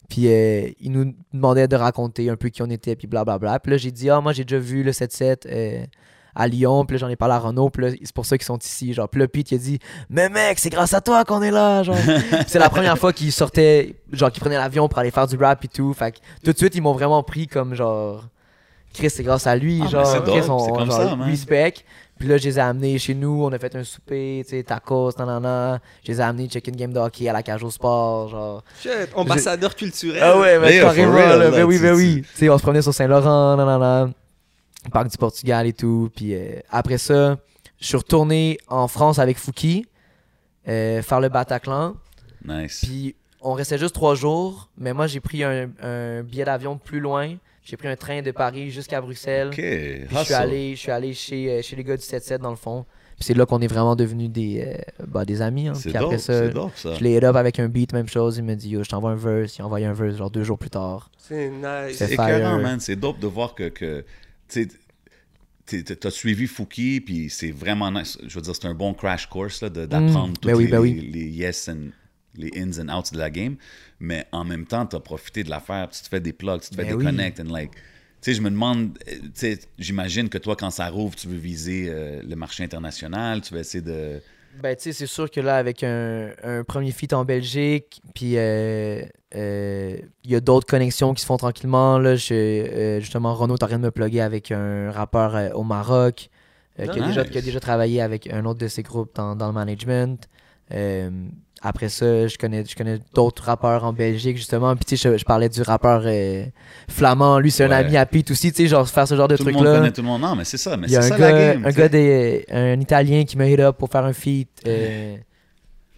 puis 0.09 0.27
euh, 0.27 0.67
ils 0.81 0.91
nous 0.91 1.13
demandaient 1.31 1.67
de 1.67 1.75
raconter 1.75 2.29
un 2.29 2.35
peu 2.35 2.49
qui 2.49 2.61
on 2.63 2.69
était, 2.69 2.95
puis 2.95 3.07
blablabla. 3.07 3.59
Puis 3.59 3.71
là, 3.71 3.77
j'ai 3.77 3.91
dit, 3.91 4.09
ah, 4.09 4.19
moi, 4.19 4.33
j'ai 4.33 4.43
déjà 4.43 4.59
vu 4.59 4.83
le 4.83 4.91
7-7 4.91 5.45
euh, 5.45 5.85
à 6.35 6.47
Lyon, 6.47 6.83
puis 6.85 6.95
là, 6.95 6.99
j'en 6.99 7.09
ai 7.09 7.15
parlé 7.15 7.35
à 7.35 7.39
Renault, 7.39 7.69
puis 7.69 7.83
là, 7.85 7.91
c'est 7.91 8.13
pour 8.13 8.25
ça 8.25 8.37
qu'ils 8.37 8.45
sont 8.45 8.57
ici. 8.57 8.91
Genre, 8.93 9.07
puis 9.07 9.21
là, 9.21 9.27
Pete, 9.27 9.51
il 9.51 9.55
a 9.55 9.57
dit, 9.59 9.79
mais 10.09 10.27
mec, 10.27 10.57
c'est 10.57 10.71
grâce 10.71 10.93
à 10.93 11.01
toi 11.01 11.23
qu'on 11.23 11.43
est 11.43 11.51
là. 11.51 11.83
Genre, 11.83 11.95
c'est 12.47 12.59
la 12.59 12.69
première 12.69 12.97
fois 12.97 13.13
qu'ils 13.13 13.31
sortaient, 13.31 13.95
genre, 14.11 14.31
qu'ils 14.31 14.41
prenaient 14.41 14.57
l'avion 14.57 14.89
pour 14.89 14.97
aller 14.97 15.11
faire 15.11 15.27
du 15.27 15.37
rap 15.37 15.63
et 15.63 15.67
tout. 15.67 15.93
Fait 15.93 16.11
que 16.11 16.17
tout 16.43 16.51
de 16.53 16.57
suite, 16.57 16.75
ils 16.75 16.81
m'ont 16.81 16.93
vraiment 16.93 17.21
pris 17.21 17.45
comme 17.45 17.75
genre, 17.75 18.25
Chris, 18.93 19.11
c'est 19.11 19.23
grâce 19.23 19.45
à 19.45 19.55
lui. 19.55 19.81
Ah, 19.83 19.89
genre, 19.89 20.23
Chris, 20.23 20.41
on, 20.49 20.73
comme 20.73 20.89
genre, 20.89 21.09
ça, 21.09 21.15
man. 21.15 21.29
respect. 21.29 21.75
Puis 22.19 22.27
là, 22.27 22.37
je 22.37 22.43
les 22.49 22.57
ai 22.57 22.61
amenés 22.61 22.99
chez 22.99 23.15
nous, 23.15 23.43
on 23.45 23.51
a 23.53 23.57
fait 23.57 23.73
un 23.75 23.83
souper, 23.85 24.41
tu 24.43 24.49
sais, 24.57 24.63
tacos, 24.63 25.11
nanana. 25.17 25.79
Je 26.05 26.11
les 26.11 26.19
ai 26.19 26.23
amenés 26.23 26.47
check 26.49 26.67
une 26.67 26.75
game 26.75 26.91
de 26.93 26.99
hockey 26.99 27.27
à 27.29 27.33
la 27.33 27.41
cage 27.41 27.63
au 27.63 27.71
sport, 27.71 28.27
genre. 28.27 28.63
Shit, 28.81 28.91
ambassadeur 29.15 29.73
culturel. 29.75 30.21
Ah 30.21 30.37
ouais, 30.37 30.59
mais 30.59 30.79
carrément, 30.81 31.13
real, 31.13 31.29
là, 31.29 31.37
là, 31.45 31.51
ben 31.51 31.63
oui, 31.63 31.77
tu- 31.77 31.81
ben 31.81 31.95
oui. 31.95 32.21
Tu 32.33 32.37
sais, 32.37 32.49
on 32.49 32.57
se 32.57 32.61
promenait 32.63 32.81
sur 32.81 32.93
Saint-Laurent, 32.93 33.55
nanana, 33.55 34.09
parc 34.91 35.07
du 35.07 35.17
Portugal 35.17 35.65
et 35.65 35.73
tout. 35.73 36.11
Puis 36.13 36.35
euh, 36.35 36.59
après 36.69 36.97
ça, 36.97 37.37
je 37.79 37.87
suis 37.87 37.97
retourné 37.97 38.57
en 38.67 38.89
France 38.89 39.17
avec 39.17 39.37
Fouki, 39.37 39.85
euh, 40.67 41.01
faire 41.01 41.21
le 41.21 41.29
Bataclan. 41.29 41.95
Nice. 42.45 42.81
Puis 42.83 43.15
on 43.41 43.53
restait 43.53 43.77
juste 43.77 43.95
trois 43.95 44.15
jours, 44.15 44.69
mais 44.77 44.91
moi 44.93 45.07
j'ai 45.07 45.21
pris 45.21 45.43
un, 45.45 45.69
un 45.81 46.21
billet 46.23 46.43
d'avion 46.43 46.77
plus 46.77 46.99
loin. 46.99 47.35
J'ai 47.69 47.77
pris 47.77 47.87
un 47.87 47.95
train 47.95 48.21
de 48.21 48.31
Paris 48.31 48.71
jusqu'à 48.71 48.99
Bruxelles. 48.99 49.51
Je 49.53 50.23
suis 50.23 50.33
allé, 50.33 50.75
je 50.75 50.79
suis 50.79 50.91
allé 50.91 51.13
chez, 51.13 51.49
euh, 51.51 51.61
chez 51.61 51.75
les 51.75 51.83
gars 51.83 51.95
du 51.97 52.03
7-7 52.03 52.39
dans 52.39 52.49
le 52.49 52.55
fond. 52.55 52.85
Puis 53.15 53.25
c'est 53.25 53.33
là 53.35 53.45
qu'on 53.45 53.59
est 53.61 53.67
vraiment 53.67 53.95
devenus 53.95 54.29
des, 54.29 54.63
euh, 54.65 55.05
bah, 55.07 55.23
des 55.25 55.41
amis. 55.41 55.67
hein. 55.67 55.73
C'est 55.75 55.89
Puis 55.89 55.97
après 55.97 56.15
dope, 56.15 56.19
ça, 56.19 56.39
c'est 56.39 56.49
dope, 56.53 56.71
ça. 56.75 56.95
je 56.95 57.03
l'ai 57.03 57.15
hit 57.17 57.23
up 57.23 57.35
avec 57.35 57.59
un 57.59 57.67
beat, 57.67 57.93
même 57.93 58.07
chose. 58.07 58.37
Il 58.37 58.43
m'a 58.45 58.55
dit, 58.55 58.69
yo, 58.69 58.83
je 58.83 58.89
t'envoie 58.89 59.11
un 59.11 59.15
verse. 59.15 59.57
Il 59.57 59.61
a 59.61 59.65
envoyé 59.65 59.85
un 59.85 59.93
verse 59.93 60.15
genre 60.17 60.31
deux 60.31 60.43
jours 60.43 60.57
plus 60.57 60.69
tard. 60.69 61.11
C'est 61.17 61.49
nice. 61.49 61.97
C'est 61.97 62.13
écœurant, 62.13 62.59
man. 62.59 62.79
C'est 62.79 62.95
dope 62.95 63.19
de 63.19 63.27
voir 63.27 63.53
que, 63.55 63.67
que 63.69 64.03
t'as 65.99 66.09
suivi 66.11 66.47
Fouki, 66.47 67.01
puis 67.01 67.29
c'est 67.29 67.51
vraiment 67.51 67.91
nice. 67.91 68.17
Je 68.25 68.33
veux 68.35 68.41
dire, 68.41 68.55
c'est 68.55 68.65
un 68.67 68.73
bon 68.73 68.93
crash 68.93 69.27
course 69.27 69.63
d'apprendre 69.63 70.29
Mm. 70.29 70.37
tous 70.37 70.47
Ben 70.47 70.55
oui, 70.55 70.65
les, 70.65 70.71
ben 70.71 70.79
oui. 70.79 71.09
les 71.13 71.25
yes 71.27 71.69
and 71.69 71.89
les 72.35 72.51
ins 72.61 72.79
and 72.79 72.89
outs 72.97 73.11
de 73.11 73.17
la 73.17 73.29
game. 73.29 73.55
Mais 73.99 74.25
en 74.31 74.43
même 74.45 74.65
temps, 74.65 74.85
t'as 74.85 74.99
profité 74.99 75.43
de 75.43 75.49
l'affaire, 75.49 75.89
tu 75.89 76.01
te 76.01 76.07
fais 76.07 76.19
des 76.19 76.33
plugs, 76.33 76.61
tu 76.61 76.69
te 76.69 76.75
fais 76.75 76.83
Ben 76.83 76.93
des 76.93 76.97
oui. 76.97 77.05
connects, 77.05 77.39
and 77.39 77.51
like. 77.51 77.71
Tu 78.21 78.31
sais, 78.31 78.33
je 78.33 78.41
me 78.41 78.49
demande, 78.49 78.97
euh, 79.07 79.13
tu 79.13 79.29
sais, 79.35 79.59
j'imagine 79.77 80.27
que 80.29 80.37
toi, 80.37 80.55
quand 80.57 80.71
ça 80.71 80.89
rouvre, 80.89 81.15
tu 81.15 81.27
veux 81.27 81.37
viser 81.37 81.87
euh, 81.89 82.21
le 82.21 82.35
marché 82.35 82.63
international, 82.63 83.41
tu 83.41 83.53
vas 83.53 83.61
essayer 83.61 83.81
de. 83.81 84.21
Ben, 84.61 84.75
tu 84.75 84.83
sais, 84.83 84.93
c'est 84.93 85.07
sûr 85.07 85.29
que 85.31 85.39
là, 85.39 85.55
avec 85.57 85.83
un, 85.83 86.31
un 86.43 86.63
premier 86.63 86.91
feat 86.91 87.13
en 87.13 87.23
Belgique, 87.23 88.01
puis 88.15 88.33
euh, 88.35 89.03
euh, 89.35 89.97
il 90.25 90.31
y 90.31 90.35
a 90.35 90.39
d'autres 90.41 90.65
connexions 90.67 91.13
qui 91.13 91.21
se 91.21 91.27
font 91.27 91.37
tranquillement. 91.37 91.97
Là, 91.99 92.15
Je- 92.15 92.97
justement, 92.99 93.35
Renaud 93.35 93.55
est 93.55 93.63
en 93.63 93.67
train 93.67 93.77
de 93.77 93.83
me 93.83 93.91
plugger 93.91 94.21
avec 94.21 94.51
un 94.51 94.91
rappeur 94.91 95.55
au 95.55 95.63
Maroc 95.63 96.29
qui, 96.75 96.81
a 96.83 96.87
déjà, 96.87 97.23
qui 97.25 97.37
a 97.37 97.41
déjà 97.41 97.59
travaillé 97.59 98.01
avec 98.01 98.27
un 98.33 98.43
autre 98.45 98.59
de 98.59 98.67
ses 98.67 98.83
groupes 98.83 99.15
dans, 99.15 99.35
dans 99.35 99.47
le 99.47 99.53
management. 99.53 100.27
Après 101.61 101.89
ça, 101.89 102.27
je 102.27 102.37
connais, 102.37 102.63
je 102.65 102.73
connais 102.75 102.99
d'autres 103.13 103.43
rappeurs 103.43 103.83
en 103.83 103.91
Belgique, 103.91 104.37
justement. 104.37 104.73
Puis, 104.77 104.85
tu 104.85 104.95
sais, 104.97 105.11
je, 105.11 105.17
je 105.17 105.25
parlais 105.25 105.49
du 105.49 105.61
rappeur 105.61 106.03
euh, 106.05 106.45
flamand. 106.89 107.37
Lui, 107.39 107.51
c'est 107.51 107.65
un 107.65 107.71
ami 107.71 107.97
à 107.97 108.05
Pete 108.05 108.31
aussi, 108.31 108.51
tu 108.53 108.63
sais, 108.63 108.69
genre 108.69 108.87
faire 108.87 109.05
ce 109.07 109.15
genre 109.15 109.27
de 109.27 109.35
tout 109.35 109.43
le 109.43 109.51
monde 109.51 109.63
truc-là. 109.63 109.79
connaît 109.79 109.91
tout 109.91 110.01
le 110.01 110.07
monde. 110.07 110.21
Non, 110.21 110.35
mais 110.37 110.45
c'est 110.45 110.57
ça, 110.57 110.77
mais 110.77 110.87
Il 110.87 110.93
y 110.93 110.95
a 110.97 111.01
c'est 111.01 111.13
un 111.13 111.17
ça 111.17 111.21
la 111.21 111.31
gars, 111.31 111.53
game. 111.53 111.65
un, 111.65 111.71
gars 111.71 111.89
des, 111.89 112.45
un 112.49 112.79
Italien 112.79 113.25
qui 113.25 113.37
m'a 113.37 113.45
hit 113.47 113.59
up 113.59 113.75
pour 113.77 113.89
faire 113.89 114.05
un 114.05 114.13
feat 114.13 114.47
euh, 114.65 115.17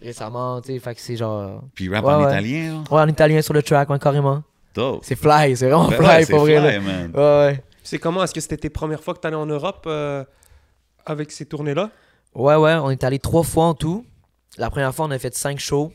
récemment, 0.02 0.60
tu 0.62 0.74
sais, 0.74 0.80
fait 0.80 0.96
que 0.96 1.02
c'est 1.02 1.16
genre... 1.16 1.62
Puis 1.76 1.90
rap 1.94 2.04
Ouais, 2.06 2.14
en 2.14 2.24
ouais. 2.24 2.32
italien, 2.32 2.74
là. 2.90 2.96
Ouais, 2.96 3.02
en 3.04 3.08
italien 3.08 3.42
sur 3.44 3.54
le 3.54 3.62
track, 3.62 3.88
ouais, 3.90 4.00
carrément. 4.00 4.42
Dope. 4.74 5.02
C'est 5.04 5.16
fly, 5.16 5.56
c'est 5.56 5.70
vraiment 5.70 5.90
Ouais, 5.90 5.98
fly 5.98 6.26
pour 6.26 6.40
vrai. 6.40 6.58
fly, 6.80 6.80
man. 6.84 7.12
Ouais, 7.14 7.20
ouais. 7.22 7.64
C'est 7.84 8.00
comment? 8.00 8.24
Est-ce 8.24 8.34
que 8.34 8.42
c'était 8.42 8.58
tes 8.58 8.70
premières 8.72 9.04
fois 9.04 9.14
que 9.14 9.20
tu 9.20 9.28
allais 9.28 9.36
en 9.36 9.46
Europe 9.46 9.84
euh, 9.86 10.24
avec 11.06 11.32
ces 11.32 11.46
tournées-là? 11.46 11.92
Ouais, 12.34 12.56
ouais, 12.56 12.74
on 12.76 12.90
est 12.90 13.04
allé 13.04 13.20
trois 13.20 13.44
fois 13.44 13.66
en 13.66 13.74
tout. 13.76 14.06
La 14.58 14.70
première 14.70 14.94
fois, 14.94 15.06
on 15.06 15.12
a 15.12 15.20
fait 15.20 15.36
cinq 15.36 15.60
shows. 15.60 15.92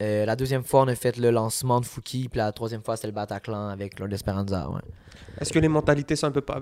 Euh, 0.00 0.24
la 0.24 0.36
deuxième 0.36 0.62
fois, 0.62 0.82
on 0.82 0.88
a 0.88 0.94
fait 0.94 1.16
le 1.16 1.30
lancement 1.30 1.80
de 1.80 1.86
Fouki. 1.86 2.28
Puis 2.28 2.38
la 2.38 2.52
troisième 2.52 2.82
fois, 2.82 2.96
c'était 2.96 3.08
le 3.08 3.14
Bataclan 3.14 3.68
avec 3.68 3.98
Lord 3.98 4.12
Esperanza. 4.12 4.68
Ouais. 4.70 4.80
Est-ce 5.40 5.52
que 5.52 5.58
les 5.58 5.68
mentalités 5.68 6.14
sont 6.16 6.26
un 6.26 6.30
peu 6.30 6.40
pas. 6.40 6.60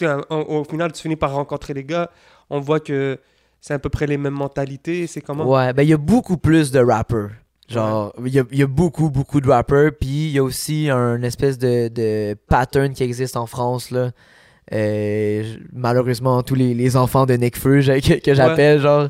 Un- 0.00 0.22
au 0.30 0.64
final, 0.64 0.92
tu 0.92 1.02
finis 1.02 1.16
par 1.16 1.32
rencontrer 1.32 1.74
les 1.74 1.84
gars. 1.84 2.10
On 2.50 2.60
voit 2.60 2.80
que 2.80 3.18
c'est 3.60 3.74
à 3.74 3.78
peu 3.78 3.88
près 3.88 4.06
les 4.06 4.18
mêmes 4.18 4.34
mentalités. 4.34 5.06
C'est 5.06 5.20
comment? 5.20 5.46
Ouais, 5.50 5.72
ben 5.72 5.82
il 5.82 5.88
y 5.88 5.94
a 5.94 5.96
beaucoup 5.98 6.36
plus 6.36 6.70
de 6.70 6.80
rappers. 6.80 7.30
Genre, 7.68 8.14
il 8.24 8.32
y, 8.32 8.38
a, 8.38 8.44
il 8.50 8.58
y 8.58 8.62
a 8.62 8.66
beaucoup, 8.66 9.10
beaucoup 9.10 9.40
de 9.40 9.48
rappers. 9.48 9.92
Puis 9.98 10.08
il 10.28 10.30
y 10.30 10.38
a 10.38 10.42
aussi 10.42 10.88
un 10.90 11.20
espèce 11.22 11.58
de, 11.58 11.88
de 11.88 12.34
pattern 12.48 12.92
qui 12.92 13.02
existe 13.02 13.36
en 13.36 13.46
France, 13.46 13.90
là. 13.90 14.10
Euh, 14.72 15.56
malheureusement, 15.72 16.42
tous 16.42 16.54
les, 16.54 16.74
les 16.74 16.96
enfants 16.96 17.24
de 17.24 17.34
Necfeu 17.34 17.80
que, 17.80 18.20
que 18.20 18.34
j'appelle, 18.34 18.80
genre, 18.80 19.08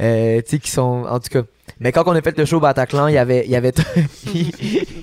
euh, 0.00 0.40
tu 0.42 0.50
sais, 0.50 0.58
qui 0.58 0.70
sont, 0.70 1.04
en 1.08 1.18
tout 1.20 1.28
cas. 1.30 1.42
Mais 1.80 1.92
quand 1.92 2.04
on 2.06 2.12
a 2.12 2.22
fait 2.22 2.36
le 2.38 2.44
show 2.44 2.60
Bataclan, 2.60 3.08
il 3.08 3.14
y 3.14 3.18
avait, 3.18 3.44
il 3.44 3.50
y 3.50 3.56
avait, 3.56 3.72
il 4.34 4.50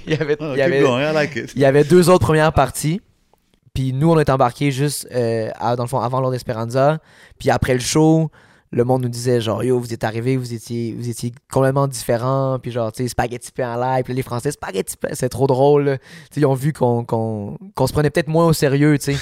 y 0.07 0.13
avait, 0.13 0.37
Ah, 0.39 0.51
il 0.53 0.57
y 0.57 0.61
avait, 0.61 0.81
going, 0.81 1.13
like 1.13 1.35
il 1.55 1.61
y 1.61 1.65
avait 1.65 1.83
deux 1.83 2.09
autres 2.09 2.25
premières 2.25 2.53
parties. 2.53 3.01
Puis 3.73 3.93
nous, 3.93 4.09
on 4.11 4.19
est 4.19 4.29
embarqués 4.29 4.71
juste, 4.71 5.07
euh, 5.13 5.49
à- 5.59 5.75
dans 5.75 5.83
le 5.83 5.89
fond, 5.89 5.99
avant 5.99 6.19
Lord 6.21 6.33
Esperanza. 6.33 6.97
Puis 7.37 7.49
après 7.49 7.73
le 7.73 7.79
show, 7.79 8.29
le 8.71 8.83
monde 8.83 9.03
nous 9.03 9.09
disait 9.09 9.41
genre, 9.41 9.63
yo, 9.63 9.79
vous 9.79 9.93
êtes 9.93 10.03
arrivés, 10.03 10.37
vous 10.37 10.53
étiez, 10.53 10.93
vous 10.97 11.07
étiez 11.09 11.31
complètement 11.51 11.87
différents. 11.87 12.57
Puis 12.61 12.71
genre, 12.71 12.91
tu 12.91 13.03
sais, 13.03 13.09
spaghetti 13.09 13.51
pain 13.51 13.75
en 13.75 13.79
live. 13.79 14.03
Puis 14.03 14.13
les 14.13 14.21
Français, 14.23 14.51
spaghetti 14.51 14.97
pain, 14.97 15.09
c'est 15.13 15.29
trop 15.29 15.47
drôle. 15.47 15.97
Tu 16.31 16.35
sais, 16.35 16.41
ils 16.41 16.45
ont 16.45 16.53
vu 16.55 16.73
qu'on 16.73 17.03
qu'on- 17.05 17.57
qu'on 17.75 17.87
se 17.87 17.93
prenait 17.93 18.09
peut-être 18.09 18.27
moins 18.27 18.47
au 18.47 18.53
sérieux, 18.53 18.97
tu 18.97 19.13
sais. 19.13 19.19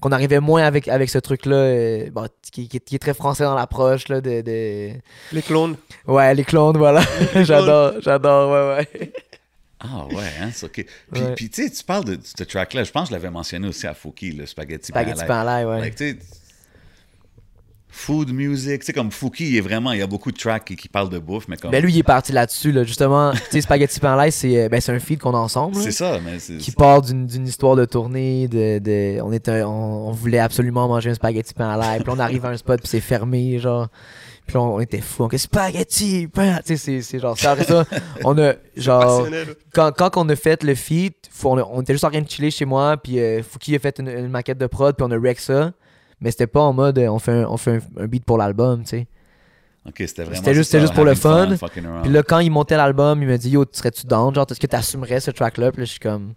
Qu'on 0.00 0.12
arrivait 0.12 0.38
moins 0.40 0.62
avec, 0.62 0.86
avec 0.88 1.10
ce 1.10 1.18
truc-là, 1.18 1.56
euh, 1.56 2.10
bon, 2.10 2.28
qui, 2.52 2.68
qui- 2.68 2.78
qui 2.80 2.94
est 2.94 2.98
très 3.00 3.14
français 3.14 3.42
dans 3.44 3.56
l'approche, 3.56 4.06
là, 4.08 4.20
de, 4.20 4.42
de- 4.42 4.92
Les 5.32 5.42
clones. 5.42 5.76
Ouais, 6.06 6.32
les 6.34 6.44
clones, 6.44 6.76
voilà. 6.76 7.02
j'adore, 7.42 7.94
j'adore, 8.00 8.50
ouais, 8.52 8.86
ouais. 8.94 9.12
Ah 9.80 10.06
ouais, 10.06 10.24
hein, 10.40 10.50
c'est 10.52 10.66
ok. 10.66 10.84
Puis, 11.12 11.22
Ouais. 11.22 11.34
puis, 11.34 11.50
tu 11.50 11.64
sais, 11.64 11.70
tu 11.70 11.82
parles 11.84 12.04
de, 12.04 12.14
de 12.16 12.22
ce 12.24 12.42
track-là, 12.44 12.84
je 12.84 12.90
pense 12.92 13.04
que 13.04 13.08
je 13.08 13.12
l'avais 13.14 13.30
mentionné 13.30 13.66
aussi 13.68 13.86
à 13.86 13.94
Fouki, 13.94 14.32
le 14.32 14.46
spaghetti. 14.46 14.86
Spaghetti 14.88 15.22
en 15.30 15.44
live, 15.44 15.68
ouais. 15.68 15.80
Like, 15.80 15.94
tu 15.96 16.10
sais, 16.12 16.18
food 17.98 18.32
music, 18.32 18.80
tu 18.80 18.86
sais, 18.86 18.92
comme 18.92 19.10
Fouki, 19.10 19.48
il 19.50 19.56
est 19.56 19.60
vraiment, 19.60 19.90
il 19.92 19.98
y 19.98 20.02
a 20.02 20.06
beaucoup 20.06 20.30
de 20.30 20.36
tracks 20.38 20.64
qui, 20.64 20.76
qui 20.76 20.88
parlent 20.88 21.08
de 21.10 21.18
bouffe, 21.18 21.48
mais 21.48 21.56
comme. 21.56 21.70
Ben 21.72 21.82
lui, 21.82 21.92
il 21.92 21.98
est 21.98 22.02
parti 22.04 22.30
là-dessus, 22.32 22.70
là. 22.70 22.84
Justement, 22.84 23.32
tu 23.32 23.38
sais, 23.50 23.60
Spaghetti 23.60 23.98
Pain 23.98 24.16
Live, 24.22 24.32
c'est 24.32 24.64
euh, 24.64 24.68
ben, 24.68 24.80
c'est 24.80 24.92
un 24.92 24.98
feed 25.00 25.18
qu'on 25.18 25.34
a 25.34 25.38
ensemble. 25.38 25.74
c'est 25.76 25.90
ça, 25.90 26.18
mais 26.24 26.38
c'est. 26.38 26.58
Qui 26.58 26.70
part 26.70 27.02
d'une 27.02 27.26
d'une 27.26 27.46
histoire 27.46 27.74
de 27.76 27.84
tournée. 27.84 28.46
De, 28.48 28.78
de- 28.78 29.20
on, 29.20 29.32
était, 29.32 29.62
on, 29.62 30.08
on 30.08 30.12
voulait 30.12 30.38
absolument 30.38 30.86
manger 30.86 31.10
un 31.10 31.14
spaghetti 31.14 31.54
pain 31.54 31.76
live. 31.76 32.02
Puis 32.02 32.12
on 32.14 32.18
arrive 32.20 32.44
à 32.46 32.50
un 32.50 32.56
spot, 32.56 32.78
puis 32.80 32.88
c'est 32.88 33.00
fermé, 33.00 33.58
genre. 33.58 33.88
Puis 34.46 34.56
on, 34.56 34.76
on 34.76 34.80
était 34.80 35.00
fous. 35.02 35.28
On 35.30 35.36
spaghetti. 35.36 36.28
Tu 36.32 36.40
sais, 36.64 36.76
c'est- 36.76 37.02
c'est 37.02 37.18
genre. 37.18 37.36
après 37.44 37.64
ça, 37.64 37.84
on 38.24 38.38
a, 38.38 38.54
genre. 38.76 39.26
Quand, 39.74 39.92
quand 39.96 40.16
on 40.16 40.28
a 40.28 40.36
fait 40.36 40.62
le 40.62 40.74
feat, 40.74 41.16
faut- 41.30 41.50
on, 41.50 41.58
a- 41.58 41.68
on 41.70 41.82
était 41.82 41.92
juste 41.94 42.04
en 42.04 42.10
train 42.10 42.20
de 42.22 42.30
chiller 42.30 42.50
chez 42.50 42.64
moi, 42.64 42.96
puis 42.96 43.18
euh, 43.18 43.42
Fouki 43.42 43.74
a 43.74 43.78
fait 43.80 43.98
une, 43.98 44.08
une 44.08 44.28
maquette 44.28 44.58
de 44.58 44.66
prod, 44.66 44.94
puis 44.96 45.04
on 45.06 45.10
a 45.10 45.18
rec 45.18 45.40
ça. 45.40 45.72
Mais 46.20 46.30
c'était 46.30 46.46
pas 46.46 46.60
en 46.62 46.72
mode, 46.72 46.98
euh, 46.98 47.08
on 47.08 47.18
fait 47.18 47.32
un, 47.32 47.44
on 47.48 47.56
fait 47.56 47.76
un, 47.98 48.02
un 48.02 48.06
beat 48.06 48.24
pour 48.24 48.38
l'album, 48.38 48.82
tu 48.82 48.88
sais. 48.90 49.06
Ok, 49.86 49.94
c'était 49.98 50.24
vraiment. 50.24 50.36
C'était 50.38 50.80
juste- 50.80 50.94
pour 50.94 51.04
le 51.04 51.14
fun. 51.14 51.50
around. 51.52 52.02
Puis 52.02 52.12
là, 52.12 52.22
quand 52.22 52.40
il 52.40 52.50
montait 52.50 52.76
l'album, 52.76 53.22
il 53.22 53.28
me 53.28 53.38
dit 53.38 53.50
Yo, 53.50 53.64
serais-tu 53.72 54.06
down? 54.06 54.34
Genre, 54.34 54.44
est-ce 54.50 54.60
que 54.60 54.66
t'assumerais 54.66 55.20
ce 55.20 55.30
track-là? 55.30 55.70
Puis 55.72 55.80
là, 55.80 55.84
je 55.84 55.90
suis 55.92 56.00
comme. 56.00 56.34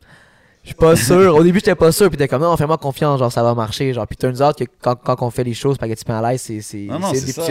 Je 0.64 0.68
suis 0.68 0.76
pas 0.76 0.96
sûr. 0.96 1.36
Au 1.36 1.44
début, 1.44 1.58
j'étais 1.58 1.74
pas 1.74 1.92
sûr. 1.92 2.08
Puis 2.10 2.18
t'es 2.18 2.28
comme 2.28 2.44
Non, 2.44 2.56
fais-moi 2.56 2.78
confiance. 2.78 3.20
Genre, 3.20 3.32
ça 3.32 3.42
va 3.42 3.56
marcher. 3.56 3.92
Genre, 3.94 4.06
puis 4.08 4.16
turns 4.16 4.42
out 4.48 4.56
que 4.56 4.64
quand, 4.80 4.96
quand 4.96 5.22
on 5.24 5.32
fait 5.32 5.44
les 5.44 5.56
choses, 5.56 5.76
Spaghetti 5.76 6.06
Pain 6.06 6.24
à 6.24 6.38
c'est 6.38 6.62
c'est 6.62 6.86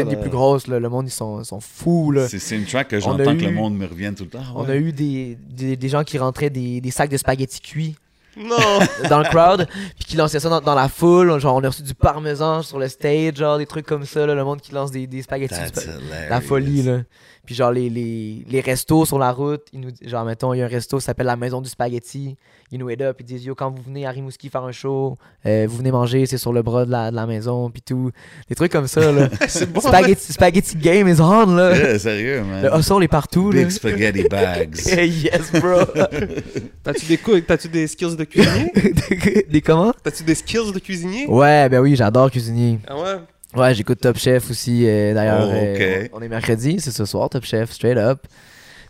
des, 0.05 0.17
plus 0.17 0.31
grosses. 0.31 0.69
là. 0.69 0.79
Le 0.79 0.89
monde, 0.89 1.09
ils 1.09 1.11
sont, 1.11 1.43
sont 1.43 1.59
fous. 1.61 2.15
C'est- 2.29 2.57
une 2.57 2.65
track 2.65 2.87
que 2.89 3.01
j'entends 3.01 3.37
que 3.37 3.45
le 3.45 3.51
monde 3.51 3.77
me 3.77 3.87
revienne 3.87 4.15
tout 4.15 4.25
le 4.25 4.31
temps. 4.31 4.45
On 4.55 4.69
a 4.69 4.77
eu 4.77 4.93
des, 4.93 5.37
des, 5.51 5.77
des 5.77 5.89
gens 5.89 6.05
qui 6.05 6.19
rentraient 6.19 6.51
des, 6.51 6.81
des 6.81 6.91
sacs 6.93 7.11
de 7.11 7.17
spaghettis 7.17 7.61
cuits 7.61 7.97
Non 8.37 8.57
dans 9.09 9.19
le 9.19 9.25
crowd, 9.25 9.67
puis 9.97 10.05
qui 10.07 10.17
lançaient 10.17 10.41
ça 10.41 10.49
dans, 10.49 10.61
dans 10.61 10.75
la 10.75 10.89
foule. 10.89 11.39
Genre, 11.41 11.55
on 11.57 11.65
a 11.65 11.69
reçu 11.69 11.83
du 11.83 11.95
parmesan 11.95 12.63
sur 12.63 12.79
le 12.79 12.89
stage, 12.89 13.37
genre 13.37 13.59
des 13.59 13.67
trucs 13.67 13.87
comme 13.87 14.05
ça. 14.07 14.25
Là, 14.27 14.35
le 14.35 14.45
monde 14.45 14.61
qui 14.61 14.73
lance 14.73 14.91
des, 14.91 15.07
des 15.07 15.23
spaghettis. 15.23 15.55
spa- 15.67 15.81
la 16.29 16.41
folie, 16.41 16.83
là. 16.83 16.99
Puis 17.47 17.55
genre, 17.55 17.73
les, 17.73 17.89
les, 17.91 18.45
les 18.49 18.61
restos 18.61 19.07
sur 19.07 19.19
la 19.19 19.33
route, 19.33 19.63
ils 19.73 19.81
nous, 19.81 19.91
genre, 20.03 20.25
mettons, 20.25 20.55
il 20.55 20.59
y 20.59 20.63
a 20.63 20.67
un 20.67 20.69
resto 20.69 20.99
qui 20.99 21.05
s'appelle 21.05 21.27
la 21.27 21.37
Maison 21.37 21.61
du 21.61 21.69
Spaghetti. 21.69 22.37
Ils 22.73 22.79
nous 22.79 22.89
aident 22.91 23.03
up, 23.03 23.17
ils 23.19 23.27
disent, 23.27 23.45
yo, 23.45 23.55
quand 23.57 23.71
vous 23.71 23.83
venez 23.83 24.07
à 24.07 24.11
Rimouski 24.11 24.49
faire 24.49 24.63
un 24.63 24.71
show, 24.71 25.17
euh, 25.47 25.67
vous 25.69 25.77
venez 25.79 25.91
manger, 25.91 26.27
c'est 26.27 26.39
sur 26.39 26.53
le 26.53 26.63
bras 26.63 26.85
de 26.85 26.91
la, 26.93 27.11
de 27.11 27.17
la 27.17 27.27
maison, 27.27 27.69
puis 27.71 27.83
tout. 27.83 28.13
Des 28.49 28.55
trucs 28.55 28.71
comme 28.71 28.87
ça, 28.87 29.11
là. 29.11 29.29
C'est 29.49 29.73
bon. 29.73 29.81
spaghetti, 29.81 30.33
spaghetti 30.33 30.77
game 30.77 31.09
is 31.09 31.21
on, 31.21 31.47
là. 31.47 31.77
Yeah, 31.77 31.99
sérieux, 31.99 32.43
man. 32.45 32.63
Le 32.63 32.79
hustle 32.79 33.03
est 33.03 33.09
partout, 33.09 33.51
là. 33.51 33.63
Big 33.63 33.71
spaghetti 33.71 34.23
bags. 34.29 34.77
yes, 34.87 35.51
bro. 35.53 35.81
T'as-tu 36.85 37.07
des, 37.07 37.19
cou- 37.19 37.41
t'as-tu 37.41 37.69
des 37.69 37.87
skills 37.89 38.17
de 38.17 38.25
cuisinier? 38.25 38.73
Des, 38.75 39.47
des 39.51 39.61
comment? 39.61 39.93
T'as-tu 40.03 40.23
des 40.23 40.35
skills 40.37 40.73
de 40.73 40.79
cuisinier? 40.79 41.27
Ouais, 41.27 41.69
ben 41.69 41.81
oui, 41.81 41.97
j'adore 41.97 42.31
cuisiner. 42.31 42.79
Ah 42.87 42.97
ouais? 42.97 43.17
Ouais, 43.57 43.75
j'écoute 43.75 44.01
Top 44.01 44.17
Chef 44.17 44.51
aussi. 44.51 44.85
euh, 44.87 45.13
D'ailleurs, 45.15 45.49
Oh, 45.49 45.53
euh, 45.53 46.09
on, 46.13 46.23
est 46.23 46.29
mercredi, 46.29 46.77
c'est 46.81 46.93
ce 46.93 47.05
soir, 47.05 47.29
Top 47.31 47.45
Chef, 47.45 47.73
straight 47.73 47.97
up. 47.99 48.27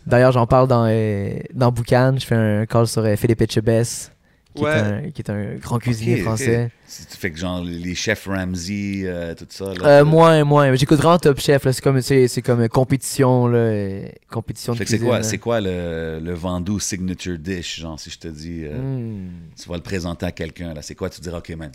D'ailleurs, 0.05 0.31
j'en 0.31 0.45
parle 0.47 0.67
dans, 0.67 0.85
euh, 0.87 1.31
dans 1.53 1.71
Boucan. 1.71 2.15
Je 2.19 2.25
fais 2.25 2.35
un 2.35 2.65
call 2.65 2.87
sur 2.87 3.03
Philippe 3.17 3.41
Etchebest, 3.41 4.11
qui, 4.55 4.63
Ouais. 4.63 4.69
est 4.71 4.81
un, 4.81 5.01
qui 5.11 5.21
est 5.21 5.29
un 5.31 5.55
grand 5.55 5.79
cuisinier 5.79 6.17
français. 6.17 6.69
Si 6.85 7.05
tu 7.07 7.17
fais 7.17 7.31
que 7.31 7.37
genre 7.39 7.63
les 7.63 7.95
chefs 7.95 8.25
Ramsey, 8.27 9.07
tout 9.37 9.45
ça. 9.49 9.73
Là, 9.75 10.03
moins, 10.03 10.43
moins. 10.43 10.75
J'écoute 10.75 10.97
vraiment 10.99 11.17
Top 11.17 11.39
Chef. 11.39 11.63
C'est 11.71 11.81
comme, 11.81 12.01
c'est, 12.01 12.27
c'est 12.27 12.41
comme 12.43 12.67
compétition, 12.69 13.47
là, 13.47 14.01
compétition 14.29 14.75
Fait 14.75 14.85
c'est 14.85 14.99
quoi, 14.99 15.23
c'est 15.23 15.37
quoi 15.39 15.59
le, 15.61 16.19
le 16.21 16.33
Vendoux 16.33 16.79
signature 16.79 17.37
dish, 17.39 17.79
genre 17.79 17.99
si 17.99 18.09
je 18.11 18.19
te 18.19 18.27
dis, 18.27 18.65
Hmm. 18.65 19.29
tu 19.59 19.69
vas 19.69 19.75
le 19.77 19.83
présenter 19.83 20.25
à 20.27 20.31
quelqu'un, 20.31 20.73
là, 20.75 20.81
c'est 20.83 20.95
quoi, 20.95 21.09
tu 21.09 21.19
diras, 21.21 21.39
ok 21.39 21.49
man, 21.57 21.71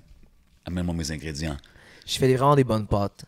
amène-moi 0.66 0.94
mes 0.94 1.10
ingrédients. 1.10 1.56
Je 2.06 2.18
fais 2.18 2.26
des- 2.28 2.36
vraiment 2.36 2.56
des 2.56 2.64
bonnes 2.64 2.86
pâtes. 2.86 3.24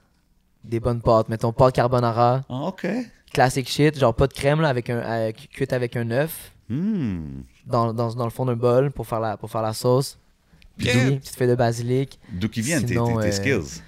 Des 0.64 0.80
bonnes 0.80 1.00
pâtes. 1.00 1.28
Mettons, 1.28 1.52
pâte 1.52 1.74
carbonara, 1.74 2.42
Ah, 2.48 2.62
ok. 2.68 2.86
classic 3.32 3.68
shit, 3.68 3.98
genre 3.98 4.14
pas 4.14 4.26
de 4.26 4.32
crème, 4.32 4.60
là, 4.60 4.68
avec 4.68 4.88
un, 4.90 4.98
euh, 4.98 5.32
cu- 5.32 5.48
cuite 5.48 5.72
avec 5.72 5.96
un 5.96 6.10
œuf. 6.10 6.52
Hmm. 6.70 7.40
dans, 7.64 7.94
dans, 7.94 8.12
dans 8.14 8.24
le 8.24 8.30
fond 8.30 8.44
d'un 8.44 8.56
bol 8.56 8.90
pour 8.90 9.06
faire 9.06 9.20
la, 9.20 9.36
pour 9.38 9.50
faire 9.50 9.62
la 9.62 9.72
sauce. 9.72 10.18
Puis 10.76 10.86
Yeah. 10.88 10.96
oui, 11.08 11.16
petite 11.18 11.34
feuille 11.36 11.48
de 11.48 11.54
basilic. 11.54 12.18
D'où 12.30 12.48
qui 12.50 12.60
viennent 12.60 12.82
tes- 12.82 12.88
Sinon, 12.88 13.16
tes, 13.16 13.22
tes 13.22 13.28
euh, 13.28 13.32
skills? 13.32 13.82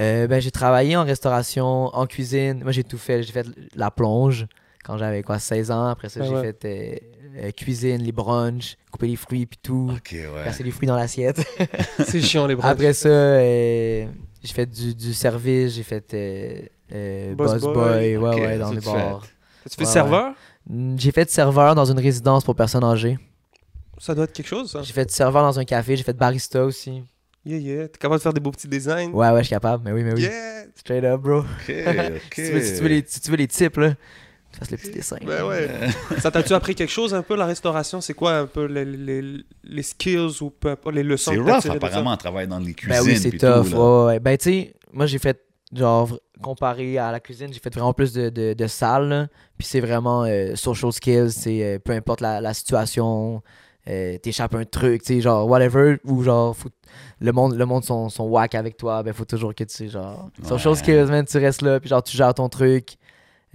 Euh, 0.00 0.26
ben, 0.26 0.40
j'ai 0.40 0.50
travaillé 0.50 0.96
en 0.96 1.04
restauration, 1.04 1.86
en 1.94 2.06
cuisine. 2.06 2.60
Moi, 2.64 2.72
j'ai 2.72 2.82
tout 2.84 2.98
fait. 2.98 3.22
J'ai 3.22 3.32
fait 3.32 3.46
la 3.76 3.90
plonge 3.92 4.46
quand 4.84 4.98
j'avais 4.98 5.22
quoi 5.22 5.38
16 5.38 5.70
ans. 5.70 5.86
Après 5.86 6.08
ça, 6.08 6.20
Ah 6.22 6.26
j'ai 6.26 6.34
ouais. 6.34 6.42
fait 6.60 7.02
euh, 7.38 7.50
cuisine, 7.52 8.02
les 8.02 8.12
brunchs, 8.12 8.76
couper 8.90 9.06
les 9.08 9.16
fruits 9.16 9.46
puis 9.46 9.58
tout. 9.62 9.90
Ok, 9.94 10.10
ouais. 10.12 10.44
Casser 10.44 10.64
les 10.64 10.70
fruits 10.70 10.88
dans 10.88 10.96
l'assiette. 10.96 11.42
C'est 12.06 12.20
chiant 12.20 12.46
les 12.46 12.54
bras. 12.56 12.68
Après 12.70 12.92
ça, 12.92 13.08
euh, 13.08 14.06
j'ai 14.42 14.52
fait 14.52 14.66
du, 14.66 14.94
du 14.94 15.14
service, 15.14 15.74
j'ai 15.74 15.82
fait 15.82 16.12
euh, 16.14 16.60
euh, 16.92 17.34
Boss 17.34 17.52
boss 17.52 17.62
boy. 17.62 17.74
boy, 17.74 18.16
ouais, 18.16 18.40
ouais, 18.40 18.58
dans 18.58 18.72
les 18.72 18.80
tu 18.80 18.86
bars. 18.86 19.22
Tu 19.68 19.76
fais 19.76 19.84
Ouais, 19.84 19.90
serveur? 19.90 20.34
J'ai 20.96 21.12
fait 21.12 21.30
serveur 21.30 21.74
dans 21.74 21.90
une 21.90 21.98
résidence 21.98 22.44
pour 22.44 22.54
personnes 22.54 22.84
âgées. 22.84 23.18
Ça 23.98 24.14
doit 24.14 24.24
être 24.24 24.32
quelque 24.32 24.46
chose, 24.46 24.70
ça. 24.70 24.82
J'ai 24.82 24.92
fait 24.92 25.10
serveur 25.10 25.42
dans 25.42 25.58
un 25.58 25.64
café, 25.64 25.96
j'ai 25.96 26.04
fait 26.04 26.16
barista 26.16 26.64
aussi. 26.64 27.02
Yeah, 27.44 27.58
yeah. 27.58 27.88
T'es 27.88 27.98
capable 27.98 28.18
de 28.18 28.22
faire 28.22 28.32
des 28.32 28.40
beaux 28.40 28.50
petits 28.50 28.68
designs? 28.68 29.10
Ouais, 29.10 29.30
ouais, 29.30 29.38
je 29.38 29.44
suis 29.44 29.54
capable. 29.54 29.82
Mais 29.84 29.92
oui, 29.92 30.02
mais 30.02 30.12
oui. 30.12 30.22
Yeah. 30.22 30.64
Straight 30.74 31.04
up, 31.04 31.20
bro. 31.22 31.38
Ok, 31.40 31.46
ok. 31.70 32.22
si, 32.34 32.42
tu 32.44 32.52
veux, 32.52 32.60
si 32.62 32.74
tu 32.74 32.82
veux 32.82 32.88
les, 32.88 33.04
si 33.06 33.20
tu 33.20 33.30
veux 33.30 33.36
les 33.36 33.48
types, 33.48 33.76
là, 33.76 33.94
fasse 34.58 34.70
le 34.70 34.76
petit 34.76 34.90
dessin. 34.90 35.16
Ben 35.24 35.44
ouais. 35.44 35.68
Ça 36.18 36.30
t'a-tu 36.30 36.52
appris 36.52 36.74
quelque 36.74 36.90
chose 36.90 37.14
un 37.14 37.22
peu, 37.22 37.36
la 37.36 37.46
restauration? 37.46 38.00
C'est 38.00 38.14
quoi 38.14 38.32
un 38.38 38.46
peu 38.46 38.64
les, 38.66 38.84
les, 38.84 39.44
les 39.64 39.82
skills 39.82 40.42
ou 40.42 40.50
peu 40.50 40.76
les 40.92 41.02
leçons 41.02 41.32
C'est 41.32 41.38
rough, 41.38 41.66
apparemment, 41.76 42.10
à 42.12 42.16
travailler 42.16 42.46
dans 42.46 42.58
les 42.58 42.74
cuisines. 42.74 43.02
Ben 43.04 43.06
oui, 43.08 43.16
c'est 43.18 43.30
tough. 43.30 43.70
tout, 43.70 43.74
là. 43.76 43.78
ouais, 43.78 44.06
ouais. 44.06 44.20
Ben, 44.20 44.36
tu 44.36 44.50
sais, 44.50 44.74
moi, 44.92 45.06
j'ai 45.06 45.18
fait, 45.18 45.40
genre, 45.72 46.10
comparé 46.42 46.98
à 46.98 47.12
la 47.12 47.20
cuisine, 47.20 47.52
j'ai 47.52 47.60
fait 47.60 47.72
vraiment 47.74 47.92
plus 47.92 48.12
de, 48.12 48.28
de, 48.30 48.54
de 48.54 48.66
salles. 48.66 49.08
là. 49.08 49.26
Puis 49.58 49.66
c'est 49.66 49.80
vraiment 49.80 50.24
euh, 50.24 50.54
social 50.54 50.92
skills, 50.92 51.30
c'est 51.32 51.62
euh, 51.62 51.78
peu 51.78 51.92
importe 51.92 52.20
la, 52.20 52.40
la 52.40 52.54
situation, 52.54 53.42
euh, 53.88 54.18
t'échappes 54.18 54.54
un 54.54 54.64
truc, 54.64 55.02
tu 55.02 55.14
sais, 55.14 55.20
genre, 55.20 55.48
whatever, 55.48 55.96
ou 56.04 56.22
genre, 56.22 56.56
faut- 56.56 56.68
le 57.20 57.32
monde, 57.32 57.54
le 57.56 57.66
monde 57.66 57.84
sont, 57.84 58.08
sont 58.08 58.24
whack 58.24 58.54
avec 58.54 58.76
toi, 58.76 59.02
ben, 59.02 59.12
faut 59.12 59.24
toujours 59.24 59.54
que 59.54 59.64
tu 59.64 59.74
sais, 59.74 59.88
genre, 59.88 60.30
social 60.46 60.72
Ouais. 60.74 60.78
skills, 60.78 61.04
man, 61.06 61.24
tu 61.26 61.38
restes 61.38 61.62
là, 61.62 61.80
puis 61.80 61.88
genre, 61.88 62.02
tu 62.02 62.16
gères 62.16 62.34
ton 62.34 62.48
truc. 62.48 62.96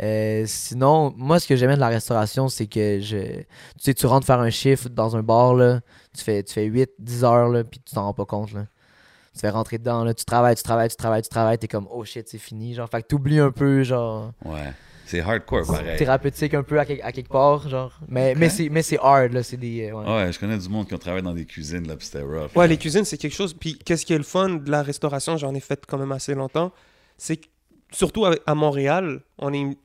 Euh, 0.01 0.43
sinon, 0.47 1.13
moi, 1.17 1.39
ce 1.39 1.47
que 1.47 1.55
j'aimais 1.55 1.75
de 1.75 1.79
la 1.79 1.89
restauration, 1.89 2.47
c'est 2.49 2.65
que 2.67 2.99
je, 2.99 3.17
tu 3.17 3.45
sais, 3.79 3.93
tu 3.93 4.05
rentres 4.07 4.25
faire 4.25 4.39
un 4.39 4.49
chiffre 4.49 4.89
dans 4.89 5.15
un 5.15 5.21
bar, 5.21 5.53
là, 5.53 5.81
tu 6.17 6.23
fais, 6.23 6.41
tu 6.43 6.53
fais 6.53 6.65
8, 6.65 6.89
10 6.99 7.23
heures, 7.23 7.49
là, 7.49 7.63
puis 7.63 7.79
tu 7.85 7.93
t'en 7.93 8.03
rends 8.03 8.13
pas 8.13 8.25
compte, 8.25 8.51
là. 8.53 8.65
Tu 9.33 9.39
fais 9.39 9.49
rentrer 9.49 9.77
dedans, 9.79 10.03
là, 10.03 10.13
tu 10.13 10.25
travailles, 10.25 10.55
tu 10.55 10.63
travailles, 10.63 10.89
tu 10.89 10.95
travailles, 10.95 11.21
tu 11.23 11.29
travailles, 11.29 11.57
t'es 11.57 11.67
comme, 11.67 11.87
oh 11.91 12.03
shit, 12.05 12.27
c'est 12.27 12.37
fini, 12.37 12.73
genre, 12.73 12.87
fait 12.89 13.01
que 13.03 13.07
t'oublies 13.07 13.39
un 13.39 13.51
peu, 13.51 13.83
genre, 13.83 14.31
Ouais. 14.45 14.73
C'est 15.05 15.19
hardcore, 15.19 15.67
pareil. 15.67 15.97
thérapeutique 15.97 16.53
un 16.55 16.63
peu 16.63 16.79
à, 16.79 16.85
quel- 16.85 17.01
à 17.03 17.11
quelque 17.11 17.29
part, 17.29 17.67
genre, 17.69 17.91
mais, 18.07 18.33
mais 18.35 18.49
c'est, 18.49 18.69
mais 18.69 18.81
c'est 18.81 18.97
hard, 18.99 19.33
là, 19.33 19.43
c'est 19.43 19.57
des, 19.57 19.89
euh, 19.91 19.95
ouais. 19.95 20.05
Ouais, 20.25 20.31
je 20.31 20.39
connais 20.39 20.57
du 20.57 20.69
monde 20.69 20.87
qui 20.87 20.93
ont 20.95 20.97
travaillé 20.97 21.21
dans 21.21 21.33
des 21.33 21.45
cuisines, 21.45 21.87
là, 21.87 21.95
puis 21.97 22.05
c'était 22.07 22.21
rough. 22.23 22.55
Ouais, 22.55 22.67
les 22.67 22.77
cuisines, 22.77 23.03
c'est 23.05 23.17
quelque 23.17 23.35
chose. 23.35 23.53
Puis 23.53 23.77
qu'est-ce 23.77 24.05
qui 24.05 24.13
est 24.13 24.17
le 24.17 24.23
fun 24.23 24.49
de 24.49 24.71
la 24.71 24.81
restauration 24.81 25.35
J'en 25.37 25.53
ai 25.53 25.59
fait 25.59 25.83
quand 25.87 25.97
même 25.99 26.11
assez 26.13 26.33
longtemps. 26.33 26.71
C'est 27.17 27.37
que, 27.37 27.47
surtout 27.93 28.25
à 28.25 28.55
Montréal, 28.55 29.21
on 29.37 29.53
est 29.53 29.59
une, 29.59 29.75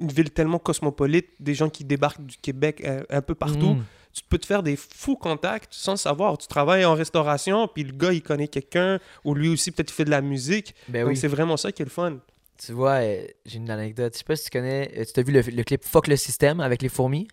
ville 0.00 0.30
tellement 0.30 0.58
cosmopolite, 0.58 1.28
des 1.38 1.54
gens 1.54 1.68
qui 1.68 1.84
débarquent 1.84 2.24
du 2.26 2.36
Québec 2.36 2.82
euh, 2.84 3.02
un, 3.10 3.22
peu 3.22 3.34
partout. 3.36 3.74
Mm. 3.74 3.84
Tu 4.12 4.22
peux 4.28 4.36
te 4.38 4.46
faire 4.46 4.62
des 4.64 4.76
fous 4.76 5.14
contacts 5.16 5.68
sans 5.72 5.96
savoir. 5.96 6.36
Tu 6.38 6.48
travailles 6.48 6.84
en 6.84 6.94
restauration, 6.94 7.68
puis 7.68 7.84
le 7.84 7.92
gars, 7.92 8.12
il 8.12 8.20
connaît 8.22 8.48
quelqu'un, 8.48 8.98
ou 9.24 9.34
lui 9.34 9.48
aussi, 9.48 9.70
peut-être, 9.70 9.90
il 9.90 9.94
fait 9.94 10.04
de 10.04 10.10
la 10.10 10.20
musique. 10.20 10.74
Ben 10.88 11.02
Donc, 11.02 11.10
oui. 11.12 11.16
c'est 11.16 11.28
vraiment 11.28 11.56
ça 11.56 11.70
qui 11.70 11.82
est 11.82 11.84
le 11.84 11.90
fun. 11.90 12.18
Tu 12.58 12.72
vois, 12.72 13.00
euh, 13.02 13.24
j'ai 13.46 13.58
une 13.58 13.70
anecdote. 13.70 14.12
Je 14.14 14.18
sais 14.18 14.24
pas 14.24 14.36
si 14.36 14.44
tu 14.44 14.50
connais. 14.50 14.90
euh, 14.98 15.04
Tu 15.04 15.12
t'as 15.12 15.22
vu 15.22 15.32
le, 15.32 15.40
le 15.40 15.62
clip 15.62 15.84
Fuck 15.84 16.08
le 16.08 16.16
système 16.16 16.60
avec 16.60 16.82
les 16.82 16.88
fourmis? 16.88 17.28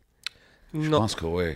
Je 0.74 0.89
Non. 0.89 0.99
pense 0.99 1.16
que 1.16 1.26
oui. 1.26 1.55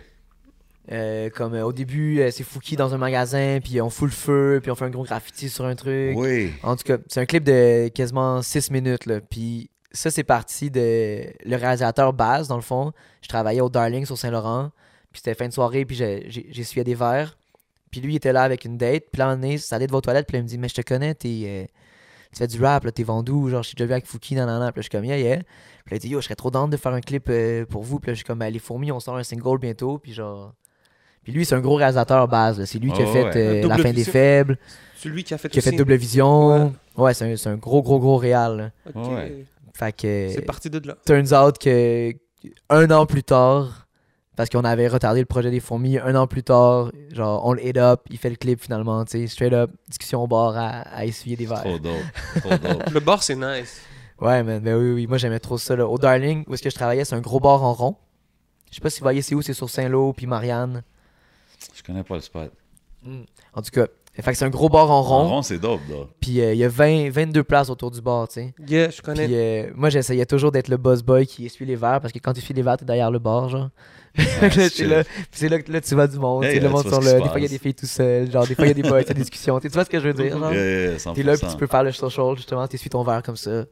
Euh, 0.91 1.29
comme 1.29 1.53
euh, 1.53 1.63
au 1.63 1.71
début, 1.71 2.19
euh, 2.19 2.29
c'est 2.29 2.43
Fouki 2.43 2.75
dans 2.75 2.93
un 2.93 2.97
magasin, 2.97 3.59
puis 3.63 3.79
on 3.81 3.89
fout 3.89 4.09
le 4.09 4.13
feu, 4.13 4.59
puis 4.61 4.69
on 4.69 4.75
fait 4.75 4.85
un 4.85 4.89
gros 4.89 5.03
graffiti 5.03 5.49
sur 5.49 5.65
un 5.65 5.75
truc. 5.75 6.13
Oui. 6.15 6.51
En 6.61 6.75
tout 6.75 6.83
cas, 6.83 6.97
c'est 7.07 7.21
un 7.21 7.25
clip 7.25 7.43
de 7.43 7.87
quasiment 7.87 8.41
6 8.41 8.69
minutes. 8.71 9.05
Là. 9.05 9.21
Puis 9.21 9.69
ça, 9.91 10.11
c'est 10.11 10.23
parti 10.23 10.69
de 10.69 11.25
le 11.45 11.55
réalisateur 11.55 12.11
Baz, 12.11 12.47
dans 12.47 12.57
le 12.57 12.61
fond. 12.61 12.91
Je 13.21 13.29
travaillais 13.29 13.61
au 13.61 13.69
Darling 13.69 14.05
sur 14.05 14.17
Saint-Laurent. 14.17 14.71
Puis 15.11 15.21
c'était 15.23 15.35
fin 15.35 15.47
de 15.47 15.53
soirée, 15.53 15.85
puis 15.85 15.95
j'essuyais 15.95 16.83
des 16.83 16.95
verres. 16.95 17.37
Puis 17.91 18.01
lui, 18.01 18.13
il 18.13 18.15
était 18.15 18.33
là 18.33 18.41
avec 18.41 18.65
une 18.65 18.77
date. 18.77 19.05
Puis 19.11 19.19
là, 19.19 19.25
un 19.25 19.35
moment 19.35 19.41
donné, 19.41 19.57
ça 19.59 19.75
allait 19.75 19.85
de 19.85 19.91
vos 19.91 20.01
toilettes. 20.01 20.25
Puis 20.27 20.33
là, 20.33 20.39
il 20.39 20.43
me 20.43 20.47
dit 20.47 20.57
Mais 20.57 20.67
je 20.67 20.73
te 20.73 20.81
connais, 20.81 21.13
t'es, 21.13 21.43
euh, 21.45 21.65
tu 22.31 22.39
fais 22.39 22.47
du 22.47 22.59
rap, 22.61 22.83
là, 22.83 22.91
t'es 22.91 23.03
vendu 23.03 23.51
Genre, 23.51 23.61
je 23.61 23.67
suis 23.67 23.75
déjà 23.75 23.85
vu 23.85 23.91
avec 23.93 24.07
Fouki, 24.07 24.33
nan, 24.33 24.47
nan, 24.47 24.59
nan. 24.59 24.71
Puis 24.71 24.79
là, 24.79 24.81
je 24.81 24.81
suis 24.81 24.89
comme 24.89 25.05
Yeah, 25.05 25.19
yeah. 25.19 25.37
Puis 25.37 25.91
là, 25.91 25.97
il 25.97 25.99
dit 25.99 26.09
Yo, 26.09 26.19
je 26.19 26.25
serais 26.25 26.35
trop 26.35 26.49
down 26.49 26.69
de 26.69 26.77
faire 26.77 26.93
un 26.93 27.01
clip 27.01 27.27
euh, 27.29 27.65
pour 27.67 27.83
vous. 27.83 27.99
Puis 27.99 28.09
là, 28.09 28.13
je 28.13 28.17
suis 28.17 28.25
comme 28.25 28.39
Ben, 28.39 28.51
Les 28.51 28.57
fourmis, 28.57 28.91
on 28.91 28.99
sort 28.99 29.15
un 29.15 29.23
single 29.23 29.59
bientôt. 29.59 29.99
Puis 29.99 30.13
genre. 30.13 30.53
Puis 31.23 31.31
lui, 31.33 31.45
c'est 31.45 31.55
un 31.55 31.61
gros 31.61 31.75
réalisateur 31.75 32.27
là. 32.27 32.53
C'est 32.65 32.79
lui 32.79 32.91
qui 32.91 33.01
a 33.01 33.05
Oh, 33.07 33.11
fait 33.13 33.23
ouais. 33.23 33.31
euh, 33.63 33.67
La 33.67 33.77
fin 33.77 33.91
des 33.93 34.03
faibles, 34.03 34.57
Celui 34.97 35.23
qui 35.23 35.33
a 35.33 35.37
fait 35.37 35.49
qui 35.49 35.59
a 35.59 35.61
fait 35.61 35.69
aussi- 35.69 35.77
Double 35.77 35.95
Vision. 35.95 36.73
Ouais, 36.97 37.13
c'est 37.13 37.31
un, 37.31 37.35
c'est 37.37 37.49
un 37.49 37.55
gros, 37.55 37.81
gros, 37.81 37.99
gros 37.99 38.17
réal. 38.17 38.71
Ouais. 38.93 39.45
Fait 39.73 39.91
que. 39.95 40.29
C'est 40.33 40.41
parti 40.45 40.69
de 40.69 40.85
là. 40.87 40.95
Turns 41.05 41.33
out 41.33 41.57
que 41.57 42.11
un 42.69 42.91
an 42.91 43.05
plus 43.05 43.23
tard, 43.23 43.87
parce 44.35 44.49
qu'on 44.49 44.63
avait 44.65 44.87
retardé 44.89 45.21
le 45.21 45.25
projet 45.25 45.49
des 45.49 45.61
fourmis, 45.61 45.97
un 45.97 46.13
an 46.15 46.27
plus 46.27 46.43
tard, 46.43 46.91
genre 47.13 47.41
on 47.45 47.53
le 47.53 47.65
hit 47.65 47.77
up, 47.77 48.01
il 48.09 48.17
fait 48.17 48.29
le 48.29 48.35
clip 48.35 48.61
finalement, 48.61 49.05
tu 49.05 49.11
sais, 49.19 49.27
straight 49.27 49.53
up, 49.53 49.71
discussion 49.87 50.21
au 50.23 50.27
bar 50.27 50.57
à, 50.57 50.81
à 50.81 51.05
essuyer 51.05 51.35
des 51.37 51.45
verres. 51.45 51.63
Trop 51.63 51.79
dope. 51.79 51.93
Trop 52.41 52.49
dope. 52.57 52.89
Le 52.93 52.99
bar, 52.99 53.23
c'est 53.23 53.35
nice. 53.35 53.81
Ouais, 54.19 54.43
man, 54.43 54.59
ben 54.59 54.75
oui, 54.75 54.91
oui, 54.91 55.07
moi 55.07 55.17
j'aimais 55.17 55.39
trop 55.39 55.57
ça. 55.57 55.75
Là. 55.75 55.87
Au 55.87 55.97
Darling, 55.97 56.43
où 56.47 56.53
est-ce 56.53 56.63
que 56.63 56.69
je 56.69 56.75
travaillais, 56.75 57.05
c'est 57.05 57.15
un 57.15 57.21
gros 57.21 57.39
bar 57.39 57.63
en 57.63 57.73
rond. 57.73 57.95
Je 58.69 58.75
sais 58.75 58.81
pas 58.81 58.89
si 58.89 58.99
vous 58.99 59.05
voyez 59.05 59.21
c'est 59.21 59.35
où, 59.35 59.41
c'est 59.41 59.53
sur 59.53 59.69
Saint-Lô 59.69 60.13
puis 60.13 60.27
Marianne. 60.27 60.83
Je 61.83 61.87
connais 61.91 62.03
pas 62.03 62.15
le 62.15 62.21
spot. 62.21 62.51
En 63.53 63.61
tout 63.61 63.71
cas, 63.71 63.87
fait 64.15 64.31
que 64.31 64.37
c'est 64.37 64.45
un 64.45 64.49
gros 64.49 64.69
bar 64.69 64.89
en 64.89 64.99
En 64.99 65.01
rond, 65.01 65.27
rond, 65.27 65.41
c'est 65.41 65.57
dope, 65.57 65.81
là. 65.89 66.05
puis 66.21 66.39
euh, 66.39 66.53
il 66.53 66.59
y 66.59 66.63
a 66.63 66.69
20, 66.69 67.09
22 67.09 67.43
places 67.43 67.69
autour 67.69 67.91
du 67.91 67.99
bar, 67.99 68.27
tu 68.27 68.35
sais. 68.35 68.53
Yeah, 68.67 68.91
je 68.91 69.01
connais. 69.01 69.25
Puis 69.25 69.35
euh, 69.35 69.71
moi, 69.75 69.89
j'essayais 69.89 70.25
toujours 70.25 70.51
d'être 70.51 70.67
le 70.69 70.77
boss 70.77 71.01
boy 71.01 71.25
qui 71.25 71.45
essuie 71.47 71.65
les 71.65 71.75
verres 71.75 71.99
parce 71.99 72.13
que 72.13 72.19
quand 72.19 72.31
tu 72.31 72.39
essuies 72.39 72.53
les 72.53 72.61
verres, 72.61 72.77
t'es 72.77 72.85
derrière 72.85 73.11
le 73.11 73.19
bar, 73.19 73.49
genre. 73.49 73.69
Ouais, 74.15 74.49
Là, 74.55 74.69
c'est 74.69 74.85
là, 74.85 75.03
puis 75.03 75.13
c'est 75.31 75.49
là 75.49 75.59
que 75.59 75.71
là, 75.71 75.81
tu 75.81 75.95
vois 75.95 76.07
du 76.07 76.19
monde. 76.19 76.43
Hey, 76.43 76.59
le 76.59 76.67
vois 76.67 76.83
sont 76.83 76.99
là. 76.99 77.19
Des 77.19 77.27
fois, 77.29 77.39
il 77.39 77.43
y 77.43 77.45
a 77.47 77.49
des 77.49 77.57
filles 77.57 77.73
tout 77.73 77.87
seules. 77.87 78.31
Genre, 78.31 78.45
des 78.47 78.53
fois, 78.53 78.65
il 78.65 78.67
y 78.67 78.71
a 78.71 78.75
des 78.75 78.87
boys, 78.87 79.01
des 79.03 79.13
discussions. 79.15 79.59
Tu 79.59 79.69
sais 79.69 79.83
ce 79.83 79.89
que 79.89 79.99
je 79.99 80.07
veux 80.07 80.13
dire? 80.13 80.37
Genre? 80.37 80.53
Yeah, 80.53 80.81
yeah, 80.89 80.97
100%. 80.97 81.13
T'es 81.15 81.23
là, 81.23 81.35
puis 81.35 81.47
tu 81.49 81.57
peux 81.57 81.65
faire 81.67 81.83
le 81.83 81.91
social, 81.91 82.35
justement. 82.35 82.67
T'essuies 82.67 82.89
ton 82.91 83.01
verre 83.03 83.23
comme 83.23 83.35
ça. 83.35 83.65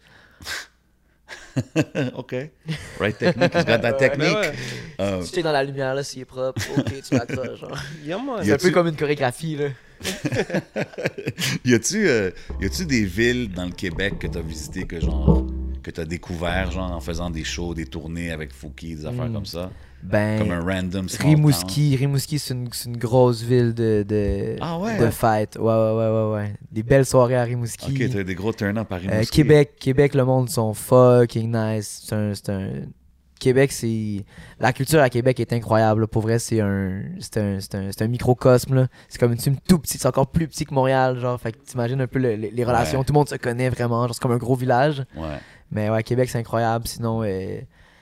OK. 2.16 2.36
Right 3.00 3.18
technique. 3.18 3.54
He's 3.56 3.66
got 3.66 3.80
that 3.82 3.94
technique. 3.94 4.36
Ouais. 4.36 4.54
Euh, 5.00 5.22
Si 5.24 5.32
t'es 5.34 5.44
dans 5.44 5.52
la 5.52 5.64
lumière, 5.64 5.94
là, 5.96 6.04
s'il 6.04 6.22
est 6.22 6.26
propre, 6.26 6.62
ok, 6.78 7.02
tu 7.08 7.14
l'accroches. 7.16 7.60
genre. 7.60 7.78
Yeah, 8.06 8.18
man. 8.18 8.40
Y 8.42 8.46
C'est 8.46 8.52
un 8.52 8.56
a-tu- 8.56 8.68
peu 8.68 8.72
comme 8.74 8.88
une 8.88 8.96
chorégraphie, 8.96 9.56
là. 9.58 9.68
y 11.66 11.74
a-tu 11.74 12.08
euh, 12.08 12.32
y 12.60 12.66
a-tu 12.66 12.86
des 12.86 13.06
villes 13.06 13.52
dans 13.52 13.66
le 13.66 13.72
Québec 13.72 14.18
que 14.20 14.28
t'as 14.28 14.42
visité 14.42 14.86
que 14.86 15.00
genre 15.00 15.46
que 15.84 15.92
t'as 15.92 16.06
découvert 16.06 16.72
genre 16.72 16.92
en 16.92 17.00
faisant 17.00 17.30
des 17.30 17.44
shows, 17.44 17.74
des 17.74 17.86
tournées 17.86 18.32
avec 18.32 18.52
Fouki, 18.54 18.96
des 18.96 19.06
affaires 19.06 19.26
Hmm. 19.26 19.34
comme 19.34 19.46
ça, 19.46 19.70
Ben. 20.04 20.40
comme 20.40 20.52
un 20.52 20.60
random 20.62 21.08
small 21.10 21.22
town? 21.22 21.36
Rimouski, 21.36 21.96
Rimouski, 21.96 22.40
c'est 22.40 22.54
une, 22.54 22.70
une 22.86 22.98
grosse 22.98 23.42
ville 23.44 23.74
de, 23.74 24.04
de, 24.08 24.56
Ah 24.62 24.80
ouais? 24.80 24.98
de 24.98 25.10
fête. 25.10 25.58
Ouais, 25.58 25.64
ouais, 25.66 25.72
ouais, 25.74 26.10
ouais, 26.10 26.34
ouais. 26.34 26.54
Des 26.72 26.84
belles 26.84 27.06
soirées 27.06 27.36
à 27.38 27.44
Rimouski. 27.44 27.92
Ok, 27.92 28.12
t'as 28.12 28.24
des 28.24 28.36
gros 28.36 28.52
turn-up 28.54 28.92
à 28.92 28.96
Euh, 28.96 29.00
Rimouski. 29.00 29.32
Québec, 29.32 29.72
Québec, 29.80 30.14
le 30.16 30.26
monde 30.26 30.50
sont 30.50 30.74
fucking 30.74 31.52
nice. 31.56 32.04
C'est 32.08 32.16
un, 32.16 32.34
c'est 32.34 32.50
un- 32.50 32.70
Québec, 33.40 33.72
c'est. 33.72 34.24
La 34.60 34.72
culture 34.72 35.02
à 35.02 35.10
Québec 35.10 35.40
est 35.40 35.52
incroyable. 35.52 36.02
là. 36.02 36.08
Pour 36.08 36.22
vrai, 36.22 36.38
c'est 36.38 36.60
un. 36.62 37.02
C'est 37.20 37.38
un, 37.40 37.58
un, 37.74 37.90
un 38.00 38.08
microcosme. 38.08 38.88
C'est 39.10 39.18
comme 39.20 39.32
une 39.32 39.40
team 39.40 39.56
tout 39.68 39.80
petit. 39.80 39.98
C'est 39.98 40.08
encore 40.08 40.28
plus 40.28 40.48
petit 40.48 40.64
que 40.64 40.74
Montréal. 40.76 41.18
Genre, 41.18 41.42
fait 41.42 41.52
que 41.54 41.58
t'imagines 41.58 42.00
un 42.02 42.06
peu 42.06 42.20
le- 42.20 42.36
le- 42.36 42.50
les 42.54 42.64
relations. 42.64 43.00
Ouais. 43.00 43.06
Tout 43.06 43.14
le 43.14 43.18
monde 43.18 43.30
se 43.30 43.36
connaît 43.38 43.70
vraiment. 43.70 44.04
Genre, 44.06 44.14
c'est 44.14 44.22
comme 44.22 44.32
un 44.34 44.38
gros 44.38 44.54
village. 44.56 45.04
Ouais. 45.18 45.40
Mais 45.72 45.90
ouais, 45.90 46.04
Québec, 46.04 46.30
c'est 46.30 46.38
incroyable. 46.38 46.88
Sinon, 46.88 47.24
euh, 47.24 47.62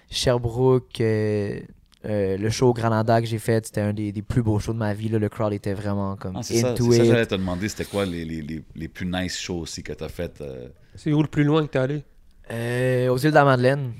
Sherbrooke, 0.09 0.99
euh, 1.01 1.59
euh, 2.05 2.37
le 2.37 2.49
show 2.49 2.69
au 2.69 2.73
Granada 2.73 3.19
que 3.21 3.27
j'ai 3.27 3.39
fait, 3.39 3.65
c'était 3.65 3.81
un 3.81 3.91
des, 3.93 4.11
des 4.11 4.21
plus 4.21 4.41
beaux 4.41 4.59
shows 4.59 4.73
de 4.73 4.77
ma 4.77 4.93
vie. 4.93 5.09
là. 5.09 5.19
Le 5.19 5.27
crowd 5.29 5.51
était 5.53 5.73
vraiment 5.73 6.15
comme 6.15 6.35
Ah, 6.37 6.43
c'est 6.43 6.55
ça, 6.61 6.75
j'allais 6.75 7.25
te 7.25 7.35
demander, 7.35 7.67
c'était 7.69 7.85
quoi 7.85 8.05
les, 8.05 8.23
les, 8.25 8.41
les, 8.41 8.63
les 8.75 8.87
plus 8.87 9.05
nice 9.05 9.37
shows 9.37 9.59
aussi 9.59 9.83
que 9.83 9.91
t'as 9.93 10.07
fait 10.09 10.39
euh, 10.41 10.69
C'est 10.95 11.11
où 11.11 11.21
le 11.21 11.27
plus 11.27 11.43
loin 11.43 11.61
que 11.65 11.71
t'es 11.71 11.79
allé? 11.79 12.03
Euh, 12.51 13.09
aux 13.09 13.17
îles 13.17 13.29
de 13.31 13.35
la 13.35 13.43
Madeleine. 13.45 13.91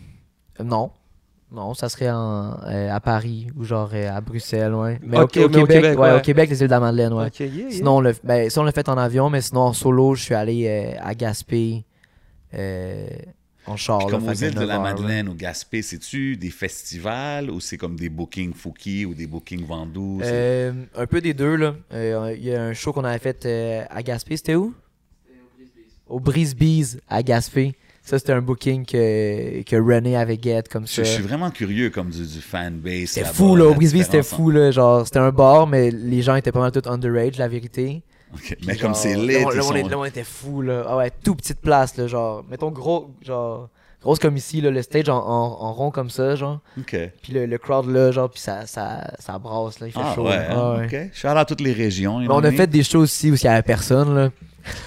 Euh, 0.59 0.63
non. 0.63 0.91
Non, 1.51 1.73
ça 1.73 1.89
serait 1.89 2.11
en, 2.11 2.57
euh, 2.67 2.91
à 2.93 2.99
Paris 2.99 3.47
ou 3.57 3.63
genre 3.63 3.89
euh, 3.93 4.11
à 4.15 4.21
Bruxelles, 4.21 4.73
ouais. 4.73 4.99
Mais, 5.01 5.17
au- 5.17 5.23
Ok, 5.23 5.37
au, 5.37 5.39
mais 5.49 5.57
au 5.57 5.65
Québec, 5.65 5.81
Québec, 5.81 5.99
ouais, 5.99 6.11
ouais. 6.11 6.17
au 6.17 6.21
Québec, 6.21 6.49
les 6.51 6.61
îles 6.61 6.67
de 6.67 6.71
la 6.71 6.79
Madeleine, 6.79 7.11
ouais. 7.13 7.25
Ok, 7.25 7.39
yeah, 7.39 7.47
yeah. 7.49 7.71
Sinon, 7.71 7.97
on 7.97 8.01
l'a 8.01 8.11
ben, 8.23 8.49
ça, 8.51 8.61
on 8.61 8.63
l'a 8.63 8.71
fait 8.71 8.87
en 8.87 8.97
avion, 8.99 9.29
mais 9.31 9.41
sinon, 9.41 9.61
en 9.61 9.73
solo, 9.73 10.13
je 10.15 10.23
suis 10.23 10.35
allé 10.35 10.67
euh, 10.67 10.99
à 11.01 11.15
Gaspé 11.15 11.85
euh, 12.53 13.07
en 13.65 13.75
char. 13.77 13.99
Puis 13.99 14.07
comme 14.07 14.27
aux 14.27 14.33
îles 14.33 14.55
de 14.55 14.65
la. 14.65 14.79
Madeleine 14.79 15.29
ou 15.29 15.33
Gaspé, 15.33 15.81
c'est-tu 15.81 16.37
des 16.37 16.49
festivals 16.49 17.51
ou 17.51 17.59
c'est 17.59 17.77
comme 17.77 17.95
des 17.95 18.09
bookings 18.09 18.53
Fouki 18.53 19.05
ou 19.05 19.13
des 19.13 19.27
bookings 19.27 19.65
Vendoux? 19.65 20.21
Euh, 20.23 20.71
un 20.95 21.05
peu 21.05 21.21
des 21.21 21.33
deux, 21.33 21.55
là. 21.55 21.75
Euh, 21.93 22.33
Il 22.37 22.43
y 22.43 22.53
a 22.55 22.63
un 22.63 22.73
show 22.73 22.93
qu'on 22.93 23.03
avait 23.03 23.19
fait 23.19 23.45
euh, 23.45 23.83
à 23.89 24.01
Gaspé, 24.03 24.37
c'était 24.37 24.55
où? 24.55 24.73
Au 26.07 26.19
Breeze 26.19 26.55
Bees 26.55 26.97
à 27.07 27.21
Gaspé. 27.21 27.75
Ça, 28.01 28.17
c'était 28.17 28.33
un 28.33 28.41
booking 28.41 28.85
que, 28.85 29.61
que 29.61 29.75
René 29.75 30.15
avait 30.15 30.39
get 30.41 30.63
comme 30.71 30.87
ça. 30.87 31.03
je 31.03 31.09
suis 31.09 31.21
vraiment 31.21 31.51
curieux 31.51 31.91
comme 31.91 32.09
du, 32.09 32.25
du 32.25 32.41
fanbase. 32.41 33.09
C'était 33.09 33.27
fou, 33.27 33.55
là. 33.55 33.65
Au 33.65 33.75
Brisbane, 33.75 34.03
c'était 34.03 34.23
fou, 34.23 34.49
là. 34.49 34.71
Genre, 34.71 35.05
c'était 35.05 35.19
un 35.19 35.31
bar, 35.31 35.67
mais 35.67 35.91
les 35.91 36.23
gens 36.23 36.35
étaient 36.35 36.51
pas 36.51 36.61
mal 36.61 36.71
tous 36.71 36.89
underage, 36.89 37.37
la 37.37 37.47
vérité. 37.47 38.01
Entre- 38.33 38.41
Ok, 38.41 38.55
Puis 38.57 38.67
Mais 38.67 38.75
comme 38.77 38.93
c'est 38.93 39.15
le 39.15 39.43
monde, 39.43 39.53
sont- 39.61 39.73
le 39.73 39.95
monde 39.97 40.07
était 40.07 40.23
fou, 40.23 40.61
là. 40.61 40.83
Ah 40.87 40.97
ouais, 40.97 41.11
tout 41.23 41.35
petite 41.35 41.59
place, 41.61 41.97
là. 41.97 42.07
Genre, 42.07 42.43
mettons 42.49 42.69
gros, 42.71 43.09
genre, 43.21 43.69
grosse 44.01 44.19
comme 44.19 44.37
ici, 44.37 44.61
là, 44.61 44.69
le 44.71 44.81
stage 44.81 45.09
en, 45.09 45.17
en- 45.17 45.57
en 45.61 45.73
rond 45.73 45.89
comme 45.91 46.09
ça, 46.09 46.35
genre. 46.35 46.59
Ok. 46.79 46.95
Puis 47.23 47.33
le, 47.33 47.45
le 47.45 47.57
crowd, 47.57 47.87
là, 47.87 48.11
genre, 48.11 48.29
puis 48.29 48.39
ça, 48.39 48.65
ça, 48.67 49.11
ça 49.19 49.37
brasse, 49.39 49.79
là. 49.79 49.87
Il 49.87 49.93
fait 49.93 49.99
Ah 50.03 50.13
chaud. 50.15 50.25
ouais, 50.25 50.35
là. 50.35 50.51
hein, 50.51 50.55
Ah 50.57 50.77
ouais. 50.79 50.85
ok. 50.85 51.09
Shout 51.13 51.27
out 51.27 51.37
à 51.37 51.45
toutes 51.45 51.61
les 51.61 51.73
régions. 51.73 52.19
Mais 52.19 52.27
on 52.29 52.43
a 52.43 52.51
fait 52.51 52.67
des 52.67 52.83
shows 52.83 52.99
aussi 52.99 53.31
où 53.31 53.35
il 53.35 53.43
y 53.43 53.47
avait 53.47 53.61
personne, 53.63 54.13
là. 54.15 54.29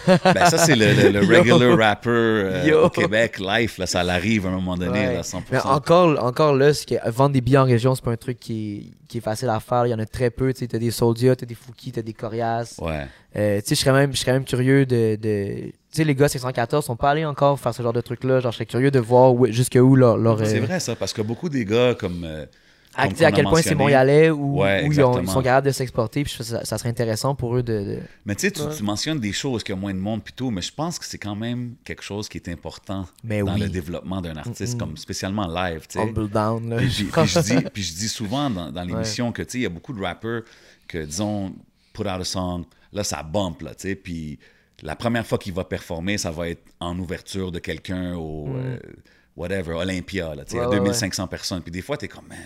Ben, 0.07 0.47
ça, 0.47 0.59
c'est 0.59 0.77
le, 0.77 1.11
le- 1.11 1.21
regular 1.39 1.79
rapper 1.79 2.11
euh, 2.11 2.85
au 2.85 2.91
Québec, 2.91 3.39
life, 3.41 3.79
là, 3.79 3.87
ça 3.87 4.03
l'arrive 4.03 4.47
à 4.47 4.51
un 4.51 4.53
moment 4.53 4.77
donné, 4.77 4.91
Ouais. 5.07 5.15
là, 5.15 5.21
100%. 5.23 5.41
Mais 5.51 5.61
encore, 5.61 6.23
encore 6.23 6.55
là, 6.55 6.73
que 6.73 7.11
vendre 7.11 7.33
des 7.35 7.41
billets 7.41 7.59
en 7.59 7.65
région, 7.65 7.95
c'est 7.95 8.05
pas 8.05 8.11
un 8.13 8.17
truc 8.17 8.39
qui 8.39 8.93
est, 9.03 9.09
qui 9.09 9.19
est 9.19 9.21
facile 9.23 9.49
à 9.49 9.61
faire. 9.61 9.87
Il 9.87 9.91
y 9.91 9.95
en 9.95 9.99
a 9.99 10.07
très 10.07 10.31
peu. 10.31 10.53
Tu 10.53 10.61
sais, 10.61 10.67
t'as 10.67 10.79
des 10.79 10.91
Soldier, 10.91 11.35
t'as 11.37 11.47
des 11.47 11.55
Fouki, 11.55 11.93
t'as 11.93 12.03
des 12.03 12.13
Corias. 12.13 12.77
Ouais. 12.81 13.07
Euh, 13.37 13.61
tu 13.61 13.69
sais, 13.69 13.75
je 13.75 13.81
serais 13.81 13.93
même, 13.93 14.13
même 14.27 14.45
curieux 14.45 14.87
de. 14.87 15.17
de... 15.17 15.55
Tu 15.67 15.73
sais, 15.99 16.05
les 16.05 16.15
gars 16.15 16.29
614 16.29 16.85
sont 16.85 16.97
pas 16.97 17.11
allés 17.11 17.25
encore 17.25 17.59
faire 17.61 17.75
ce 17.75 17.83
genre 17.83 17.93
de 17.93 18.01
truc-là. 18.01 18.41
Genre, 18.41 18.51
je 18.53 18.57
serais 18.57 18.67
curieux 18.67 18.91
de 18.91 18.99
voir 19.01 19.35
où, 19.35 19.47
jusqu'où 19.47 19.97
leur. 19.97 20.17
leur 20.17 20.39
C'est 20.47 20.59
euh, 20.61 20.65
vrai, 20.65 20.81
ça, 20.81 20.97
parce 20.97 21.13
que 21.13 21.23
beaucoup 21.23 21.49
des 21.49 21.65
gars 21.65 21.95
comme. 21.95 22.25
À, 22.95 23.05
à 23.05 23.33
quel 23.33 23.45
point 23.45 23.63
c'est 23.63 23.75
montréalais 23.75 24.31
ou 24.31 24.61
Ouais, 24.61 24.85
ils, 24.87 25.01
ont- 25.03 25.21
ils 25.21 25.29
sont 25.29 25.43
capables 25.43 25.67
de 25.67 25.73
s'exporter. 25.73 26.25
Puis 26.25 26.35
ça, 26.45 26.65
ça 26.65 26.79
serait 26.79 26.89
intéressant 26.91 27.35
pour 27.35 27.57
eux 27.57 27.63
de. 27.63 27.73
de... 27.73 27.99
Mais 28.27 28.35
tu 28.35 28.43
sais, 28.43 28.51
tu, 28.51 28.61
Ouais. 28.63 28.75
tu 28.77 28.83
mentionnes 28.83 29.19
des 29.21 29.33
choses 29.33 29.63
qu'il 29.65 29.75
y 29.75 29.79
a 29.79 29.81
moins 29.81 29.95
de 29.95 29.99
monde 29.99 30.23
puis 30.23 30.33
tout, 30.35 30.51
mais 30.51 30.61
je 30.63 30.73
pense 30.73 30.99
que 30.99 31.05
c'est 31.05 31.19
quand 31.19 31.35
même 31.37 31.75
quelque 31.85 32.03
chose 32.03 32.29
qui 32.29 32.39
est 32.39 32.49
important 32.49 33.07
Mais 33.25 33.43
dans 33.43 33.55
oui. 33.55 33.61
le 33.61 33.69
développement 33.69 34.21
d'un 34.21 34.37
artiste, 34.37 34.79
comme 34.79 34.97
spécialement 34.97 35.47
live, 35.47 35.87
tu 35.89 35.99
sais. 35.99 36.05
Humble 36.05 36.29
down, 36.29 36.69
là. 36.71 36.77
Puis, 36.77 36.91
je 36.91 37.41
dis, 37.41 37.55
puis 37.73 37.83
je 37.83 37.95
dis 37.95 38.09
souvent 38.09 38.51
dans, 38.51 38.71
dans 38.71 38.83
l'émission 38.85 39.33
que, 39.33 39.43
tu 39.43 39.51
sais, 39.53 39.59
il 39.59 39.63
y 39.63 39.67
a 39.67 39.71
beaucoup 39.71 39.93
de 39.93 40.03
rappers 40.03 40.43
que, 40.89 40.99
disons, 41.05 41.55
put 41.93 42.03
out 42.03 42.09
a 42.21 42.25
song, 42.25 42.65
là, 42.93 43.05
ça 43.05 43.23
bump, 43.23 43.63
là, 43.63 43.75
tu 43.75 43.89
sais, 43.89 43.95
puis 43.95 44.39
la 44.83 44.97
première 44.97 45.27
fois 45.27 45.39
qu'il 45.39 45.53
va 45.55 45.65
performer, 45.65 46.19
ça 46.19 46.31
va 46.31 46.49
être 46.49 46.63
en 46.81 46.99
ouverture 46.99 47.53
de 47.53 47.59
quelqu'un 47.59 48.15
au, 48.17 48.49
euh, 48.49 48.79
whatever, 49.37 49.75
Olympia, 49.75 50.35
là, 50.35 50.45
tu 50.45 50.53
sais, 50.53 50.57
Mm. 50.57 50.61
Ouais, 50.61 50.67
à 50.67 50.69
ouais, 50.71 50.77
2500 50.81 51.27
personnes. 51.29 51.63
Puis 51.63 51.71
des 51.71 51.83
fois, 51.83 51.97
t'es 51.97 52.09
comme, 52.09 52.27
man, 52.29 52.39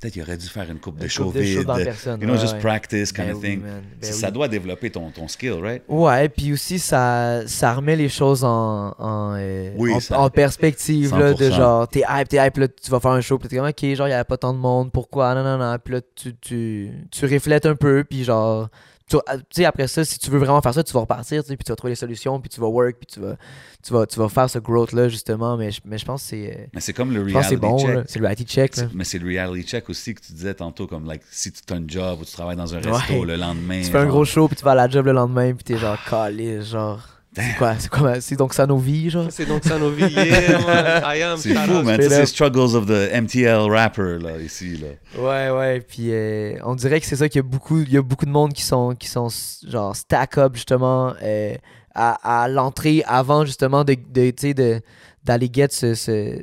peut-être 0.00 0.12
qu'il 0.12 0.22
aurait 0.22 0.36
dû 0.36 0.46
faire 0.46 0.70
une 0.70 0.78
coupe 0.78 0.98
de 0.98 1.04
Une 1.04 1.08
show 1.10 1.24
coupe 1.24 1.34
de 1.36 1.42
show 1.42 1.60
vide, 1.60 1.66
you 2.06 2.16
know, 2.26 2.34
ouais, 2.34 2.38
just 2.38 2.58
practice 2.58 3.12
kind 3.12 3.28
Ben 3.28 3.34
of 3.36 3.42
thing. 3.42 3.60
Ben 3.62 3.82
Ça 4.12 4.26
oui. 4.26 4.32
doit 4.32 4.48
développer 4.48 4.90
ton, 4.90 5.10
ton 5.10 5.26
skill, 5.28 5.54
right? 5.62 5.82
Ouais, 5.88 6.28
puis 6.28 6.52
aussi, 6.52 6.78
ça, 6.78 7.46
ça 7.46 7.72
remet 7.74 7.96
les 7.96 8.08
choses 8.08 8.44
en, 8.44 8.94
en, 8.98 9.34
euh, 9.38 9.70
Oui, 9.76 9.94
en, 9.94 10.00
ça- 10.00 10.18
en 10.20 10.28
perspective, 10.30 11.16
là, 11.18 11.32
de 11.34 11.44
100%. 11.50 11.56
genre, 11.56 11.88
t'es 11.88 12.02
hype, 12.08 12.28
t'es 12.28 12.46
hype, 12.46 12.56
là, 12.58 12.68
tu 12.68 12.90
vas 12.90 13.00
faire 13.00 13.12
un 13.12 13.20
show, 13.20 13.38
puis 13.38 13.48
t'es 13.48 13.56
comme, 13.56 13.66
ok, 13.68 13.94
genre, 13.94 14.08
il 14.08 14.10
y 14.10 14.14
avait 14.14 14.24
pas 14.24 14.36
tant 14.36 14.52
de 14.52 14.58
monde, 14.58 14.92
pourquoi, 14.92 15.34
non, 15.34 15.42
non, 15.42 15.58
non, 15.58 15.76
puis 15.82 15.94
là, 15.94 16.00
tu, 16.14 16.34
tu, 16.36 16.90
tu 17.10 17.24
reflètes 17.26 17.66
un 17.66 17.74
peu, 17.76 18.04
puis 18.04 18.24
genre, 18.24 18.68
tu 19.08 19.18
sais, 19.50 19.64
après 19.64 19.86
ça, 19.86 20.04
si 20.04 20.18
tu 20.18 20.30
veux 20.30 20.38
vraiment 20.38 20.60
faire 20.60 20.74
ça, 20.74 20.82
tu 20.82 20.92
vas 20.92 21.00
repartir, 21.00 21.42
tu 21.42 21.48
sais, 21.48 21.56
puis 21.56 21.64
tu 21.64 21.70
vas 21.70 21.76
trouver 21.76 21.92
les 21.92 21.96
solutions, 21.96 22.40
puis 22.40 22.48
tu 22.48 22.60
vas 22.60 22.66
work, 22.66 22.96
puis 22.98 23.06
tu 23.06 23.20
vas, 23.20 23.36
tu 23.84 23.92
vas, 23.92 24.04
tu 24.06 24.18
vas 24.18 24.28
faire 24.28 24.50
ce 24.50 24.58
growth-là, 24.58 25.08
justement. 25.08 25.56
Mais 25.56 25.70
je, 25.70 25.80
mais 25.84 25.96
je 25.96 26.04
pense 26.04 26.22
que 26.22 26.28
c'est. 26.30 26.56
euh, 26.58 26.66
Mais 26.74 26.80
c'est 26.80 26.92
comme 26.92 27.12
le 27.12 27.24
c'est 27.28 27.34
reality 27.38 27.56
bon, 27.56 27.78
check. 27.78 28.04
C'est 28.08 28.18
le 28.18 28.24
reality 28.24 28.44
check, 28.44 28.76
là. 28.76 28.82
Mais 28.94 29.04
c'est 29.04 29.18
le 29.18 29.26
reality 29.28 29.64
check 29.66 29.88
aussi 29.88 30.14
que 30.14 30.20
tu 30.22 30.32
disais 30.32 30.54
tantôt, 30.54 30.86
comme 30.86 31.06
like, 31.06 31.22
si 31.30 31.52
tu 31.52 31.60
as 31.72 31.76
un 31.76 31.84
job 31.86 32.20
ou 32.20 32.24
tu 32.24 32.32
travailles 32.32 32.56
dans 32.56 32.74
un 32.74 32.80
resto 32.80 33.12
Ouais. 33.14 33.26
le 33.26 33.36
lendemain. 33.36 33.80
Tu 33.82 33.90
fais 33.90 33.98
un 33.98 34.06
gros 34.06 34.24
show, 34.24 34.48
puis 34.48 34.56
tu 34.56 34.64
vas 34.64 34.72
à 34.72 34.74
la 34.74 34.88
job 34.88 35.06
le 35.06 35.12
lendemain, 35.12 35.54
puis 35.54 35.62
t'es 35.62 35.76
genre, 35.78 35.98
calé, 36.10 36.62
genre. 36.62 37.00
C'est 37.42 37.56
quoi, 37.58 37.74
c'est 37.78 37.90
quoi, 37.90 38.20
c'est 38.20 38.36
donc 38.36 38.54
ça 38.54 38.66
nos 38.66 38.78
vies, 38.78 39.10
genre? 39.10 39.26
C'est 39.30 39.44
donc 39.44 39.62
ça 39.64 39.78
nos 39.78 39.90
vies. 39.90 40.10
Yeah, 40.12 40.58
man. 40.66 41.02
I 41.16 41.22
am. 41.22 41.36
C'est 41.36 41.54
fou, 41.54 41.82
man. 41.82 42.00
C'est 42.00 42.18
les 42.20 42.26
struggles 42.26 42.74
of 42.76 42.86
the 42.86 43.12
MTL 43.12 43.70
rapper, 43.70 44.18
là, 44.20 44.38
ici, 44.38 44.78
là. 44.78 44.88
Ouais, 45.20 45.50
ouais, 45.56 45.80
puis 45.80 46.12
euh, 46.12 46.54
on 46.64 46.74
dirait 46.74 46.98
que 47.00 47.06
c'est 47.06 47.16
ça 47.16 47.28
qu'il 47.28 47.38
y 47.38 47.44
a 47.44 47.48
beaucoup, 47.48 47.80
il 47.82 47.92
y 47.92 47.98
a 47.98 48.02
beaucoup 48.02 48.24
de 48.24 48.30
monde 48.30 48.52
qui 48.54 48.62
sont, 48.62 48.94
qui 48.94 49.06
sont 49.08 49.28
genre 49.68 49.94
stack 49.94 50.38
up 50.38 50.54
justement 50.54 51.12
euh, 51.22 51.54
à, 51.94 52.42
à 52.44 52.48
l'entrée 52.48 53.02
avant 53.06 53.44
justement 53.44 53.84
de, 53.84 53.94
de, 53.94 54.30
tu 54.30 54.48
sais, 54.48 54.54
de, 54.54 54.80
d'aller 55.22 55.50
get 55.52 55.68
ce, 55.72 55.94
ce- 55.94 56.42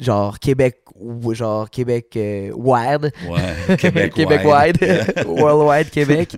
genre 0.00 0.38
Québec, 0.38 0.76
ou 0.96 1.32
genre 1.32 1.70
Québec 1.70 2.08
euh, 2.16 2.50
wide, 2.54 3.12
Ouais, 3.28 3.76
Québec, 3.76 4.12
Québec 4.16 4.40
wide. 4.44 4.76
wide, 4.82 5.26
worldwide 5.26 5.90
Québec. 5.90 6.36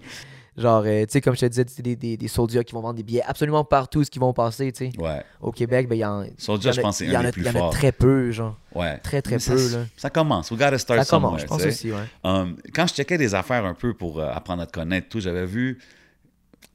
Genre, 0.56 0.84
euh, 0.86 1.00
tu 1.04 1.10
sais, 1.10 1.20
comme 1.20 1.34
je 1.34 1.40
te 1.40 1.46
disais, 1.46 1.64
des, 1.82 1.96
des, 1.96 2.16
des 2.16 2.28
soldats 2.28 2.62
qui 2.62 2.74
vont 2.74 2.80
vendre 2.80 2.94
des 2.94 3.02
billets 3.02 3.24
absolument 3.24 3.64
partout, 3.64 4.04
ce 4.04 4.10
qui 4.10 4.20
vont 4.20 4.32
passer, 4.32 4.70
tu 4.70 4.90
sais. 4.92 5.00
Ouais. 5.00 5.20
Au 5.40 5.50
Québec, 5.50 5.88
ben, 5.88 5.96
il 5.96 5.98
y 5.98 6.04
en, 6.04 6.22
y 6.22 6.26
en 6.28 6.60
je 6.60 6.68
a- 6.78 6.82
pense 6.82 6.98
c'est 6.98 7.06
il 7.06 7.10
y 7.12 7.16
en 7.16 7.20
un 7.20 7.22
a- 7.22 7.26
des 7.26 7.32
plus 7.32 7.42
il 7.42 7.46
y 7.46 7.48
en 7.48 7.54
a 7.54 7.58
forts. 7.58 7.70
très 7.70 7.90
peu, 7.90 8.30
genre. 8.30 8.56
Ouais. 8.72 8.98
Très, 8.98 9.20
très 9.20 9.40
ça, 9.40 9.52
peu, 9.54 9.68
là. 9.72 9.84
Ça 9.96 10.10
commence. 10.10 10.52
We 10.52 10.60
gotta 10.60 10.78
start 10.78 11.00
Ça 11.02 11.10
commence, 11.10 11.40
je 11.40 11.46
pense 11.46 11.64
aussi, 11.64 11.90
ouais. 11.90 11.98
Um, 12.22 12.56
quand 12.72 12.86
je 12.86 12.94
checkais 12.94 13.18
des 13.18 13.34
affaires 13.34 13.64
un 13.64 13.74
peu 13.74 13.94
pour 13.94 14.20
euh, 14.20 14.30
apprendre 14.32 14.62
à 14.62 14.66
te 14.66 14.72
connaître, 14.72 15.08
tout, 15.08 15.18
j'avais 15.18 15.44
vu. 15.46 15.80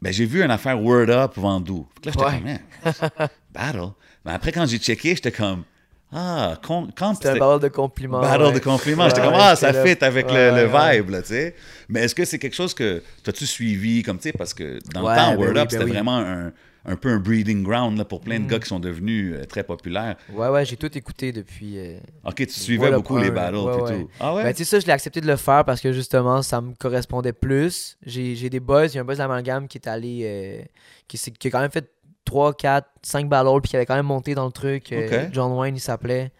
Ben, 0.01 0.11
j'ai 0.11 0.25
vu 0.25 0.43
une 0.43 0.51
affaire 0.51 0.81
Word 0.81 1.09
Up 1.09 1.33
Vendoux. 1.37 1.87
Fait 2.03 2.11
que 2.11 2.19
Là, 2.19 2.27
j'étais 2.31 2.47
Ouais. 2.47 2.59
comme, 2.83 3.09
man, 3.19 3.29
battle. 3.53 3.93
Mais 4.25 4.31
après, 4.33 4.51
quand 4.51 4.65
j'ai 4.65 4.77
checké, 4.77 5.15
j'étais 5.15 5.31
comme, 5.31 5.63
ah, 6.11 6.57
quand 6.63 6.87
C'est 7.21 7.29
un 7.29 7.37
battle 7.37 7.61
de 7.63 7.67
compliments. 7.67 8.19
Battle 8.21 8.43
ouais. 8.45 8.51
de 8.53 8.59
compliments. 8.59 9.07
J'étais 9.09 9.21
comme, 9.21 9.33
ah, 9.35 9.55
ça 9.55 9.71
fit 9.73 9.97
avec 10.03 10.27
ouais, 10.27 10.51
le, 10.51 10.57
le 10.57 10.65
vibe, 10.65 11.09
là, 11.11 11.21
tu 11.21 11.27
sais. 11.29 11.55
Mais 11.87 12.01
est-ce 12.01 12.15
que 12.15 12.25
c'est 12.25 12.39
quelque 12.39 12.55
chose 12.55 12.73
que 12.73 13.03
t'as-tu 13.23 13.45
suivi, 13.45 14.01
comme, 14.03 14.17
tu 14.17 14.23
sais, 14.23 14.33
parce 14.33 14.53
que 14.53 14.79
dans 14.93 15.03
Ouais, 15.05 15.13
le 15.13 15.19
temps, 15.21 15.31
ben 15.31 15.37
Word 15.37 15.51
oui, 15.53 15.59
Up, 15.59 15.65
ben 15.65 15.69
c'était 15.69 15.83
oui. 15.83 15.91
vraiment 15.91 16.17
un, 16.17 16.51
un 16.85 16.95
peu 16.95 17.09
un 17.09 17.17
breeding 17.19 17.61
ground 17.63 17.97
là, 17.97 18.05
pour 18.05 18.21
plein 18.21 18.39
de 18.39 18.45
Mm. 18.45 18.47
gars 18.47 18.59
qui 18.59 18.67
sont 18.69 18.79
devenus 18.79 19.35
euh, 19.35 19.45
très 19.45 19.63
populaires. 19.63 20.15
Ouais, 20.33 20.47
ouais, 20.47 20.65
j'ai 20.65 20.77
tout 20.77 20.97
écouté 20.97 21.31
depuis. 21.31 21.77
euh, 21.77 21.99
Ok, 22.25 22.37
tu 22.37 22.49
suivais 22.59 22.89
beaucoup 22.91 23.17
les 23.17 23.29
1, 23.29 23.31
battles 23.31 23.57
et 23.57 23.93
tout. 24.01 24.09
Ah 24.19 24.33
ouais? 24.33 24.43
Ben, 24.43 24.53
tu 24.53 24.63
sais, 24.63 24.65
ça, 24.65 24.79
je 24.79 24.87
l'ai 24.87 24.93
accepté 24.93 25.21
de 25.21 25.27
le 25.27 25.35
faire 25.35 25.63
parce 25.65 25.81
que 25.81 25.91
justement, 25.91 26.41
ça 26.41 26.59
me 26.61 26.73
correspondait 26.73 27.33
plus. 27.33 27.97
J'ai 28.05 28.33
j'ai 28.35 28.49
des 28.49 28.59
buzz. 28.61 28.93
Il 28.93 28.95
y 28.95 28.99
a 28.99 29.01
un 29.01 29.05
buzz 29.05 29.17
d'amalgame 29.19 29.67
qui 29.67 29.77
est 29.77 29.87
allé. 29.87 30.21
euh, 30.23 30.63
qui, 31.07 31.17
qui 31.17 31.47
a 31.47 31.51
quand 31.51 31.59
même 31.61 31.71
fait 31.71 31.89
3, 32.29 32.53
4, 32.53 32.87
5 33.01 33.27
battles, 33.27 33.61
puis 33.61 33.69
qui 33.71 33.75
avait 33.75 33.85
quand 33.85 33.95
même 33.95 34.05
monté 34.05 34.35
dans 34.35 34.45
le 34.45 34.51
truc. 34.51 34.91
euh. 34.91 35.27
John 35.31 35.51
Wayne, 35.53 35.75
il 35.75 35.79
s'appelait. 35.79 36.31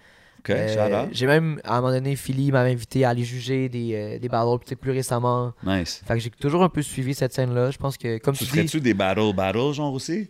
Euh. 0.50 1.06
J'ai 1.12 1.28
même, 1.28 1.60
à 1.64 1.78
un 1.78 1.82
moment 1.82 1.94
donné, 1.94 2.16
Philly 2.16 2.52
m'avait 2.52 2.72
invité 2.72 3.06
à 3.06 3.10
aller 3.10 3.24
juger 3.24 3.70
des, 3.70 3.94
euh, 3.94 4.20
des 4.20 4.30
battles, 4.30 4.64
peut-être 4.66 4.80
plus 4.80 4.92
récemment. 4.92 5.54
Nice. 5.64 6.02
Fait 6.08 6.14
que 6.16 6.20
j'ai 6.20 6.30
toujours 6.30 6.64
un 6.64 6.70
peu 6.70 6.82
suivi 6.82 7.14
cette 7.14 7.34
scène-là. 7.34 7.72
Je 7.72 7.78
pense 7.78 7.98
que, 7.98 8.18
comme 8.20 8.34
Tu 8.36 8.40
tu, 8.40 8.46
dis, 8.46 8.50
ferais-tu 8.52 8.82
des 8.82 8.94
battle 8.94 9.34
battles, 9.36 9.74
genre 9.74 9.94
aussi? 9.94 10.30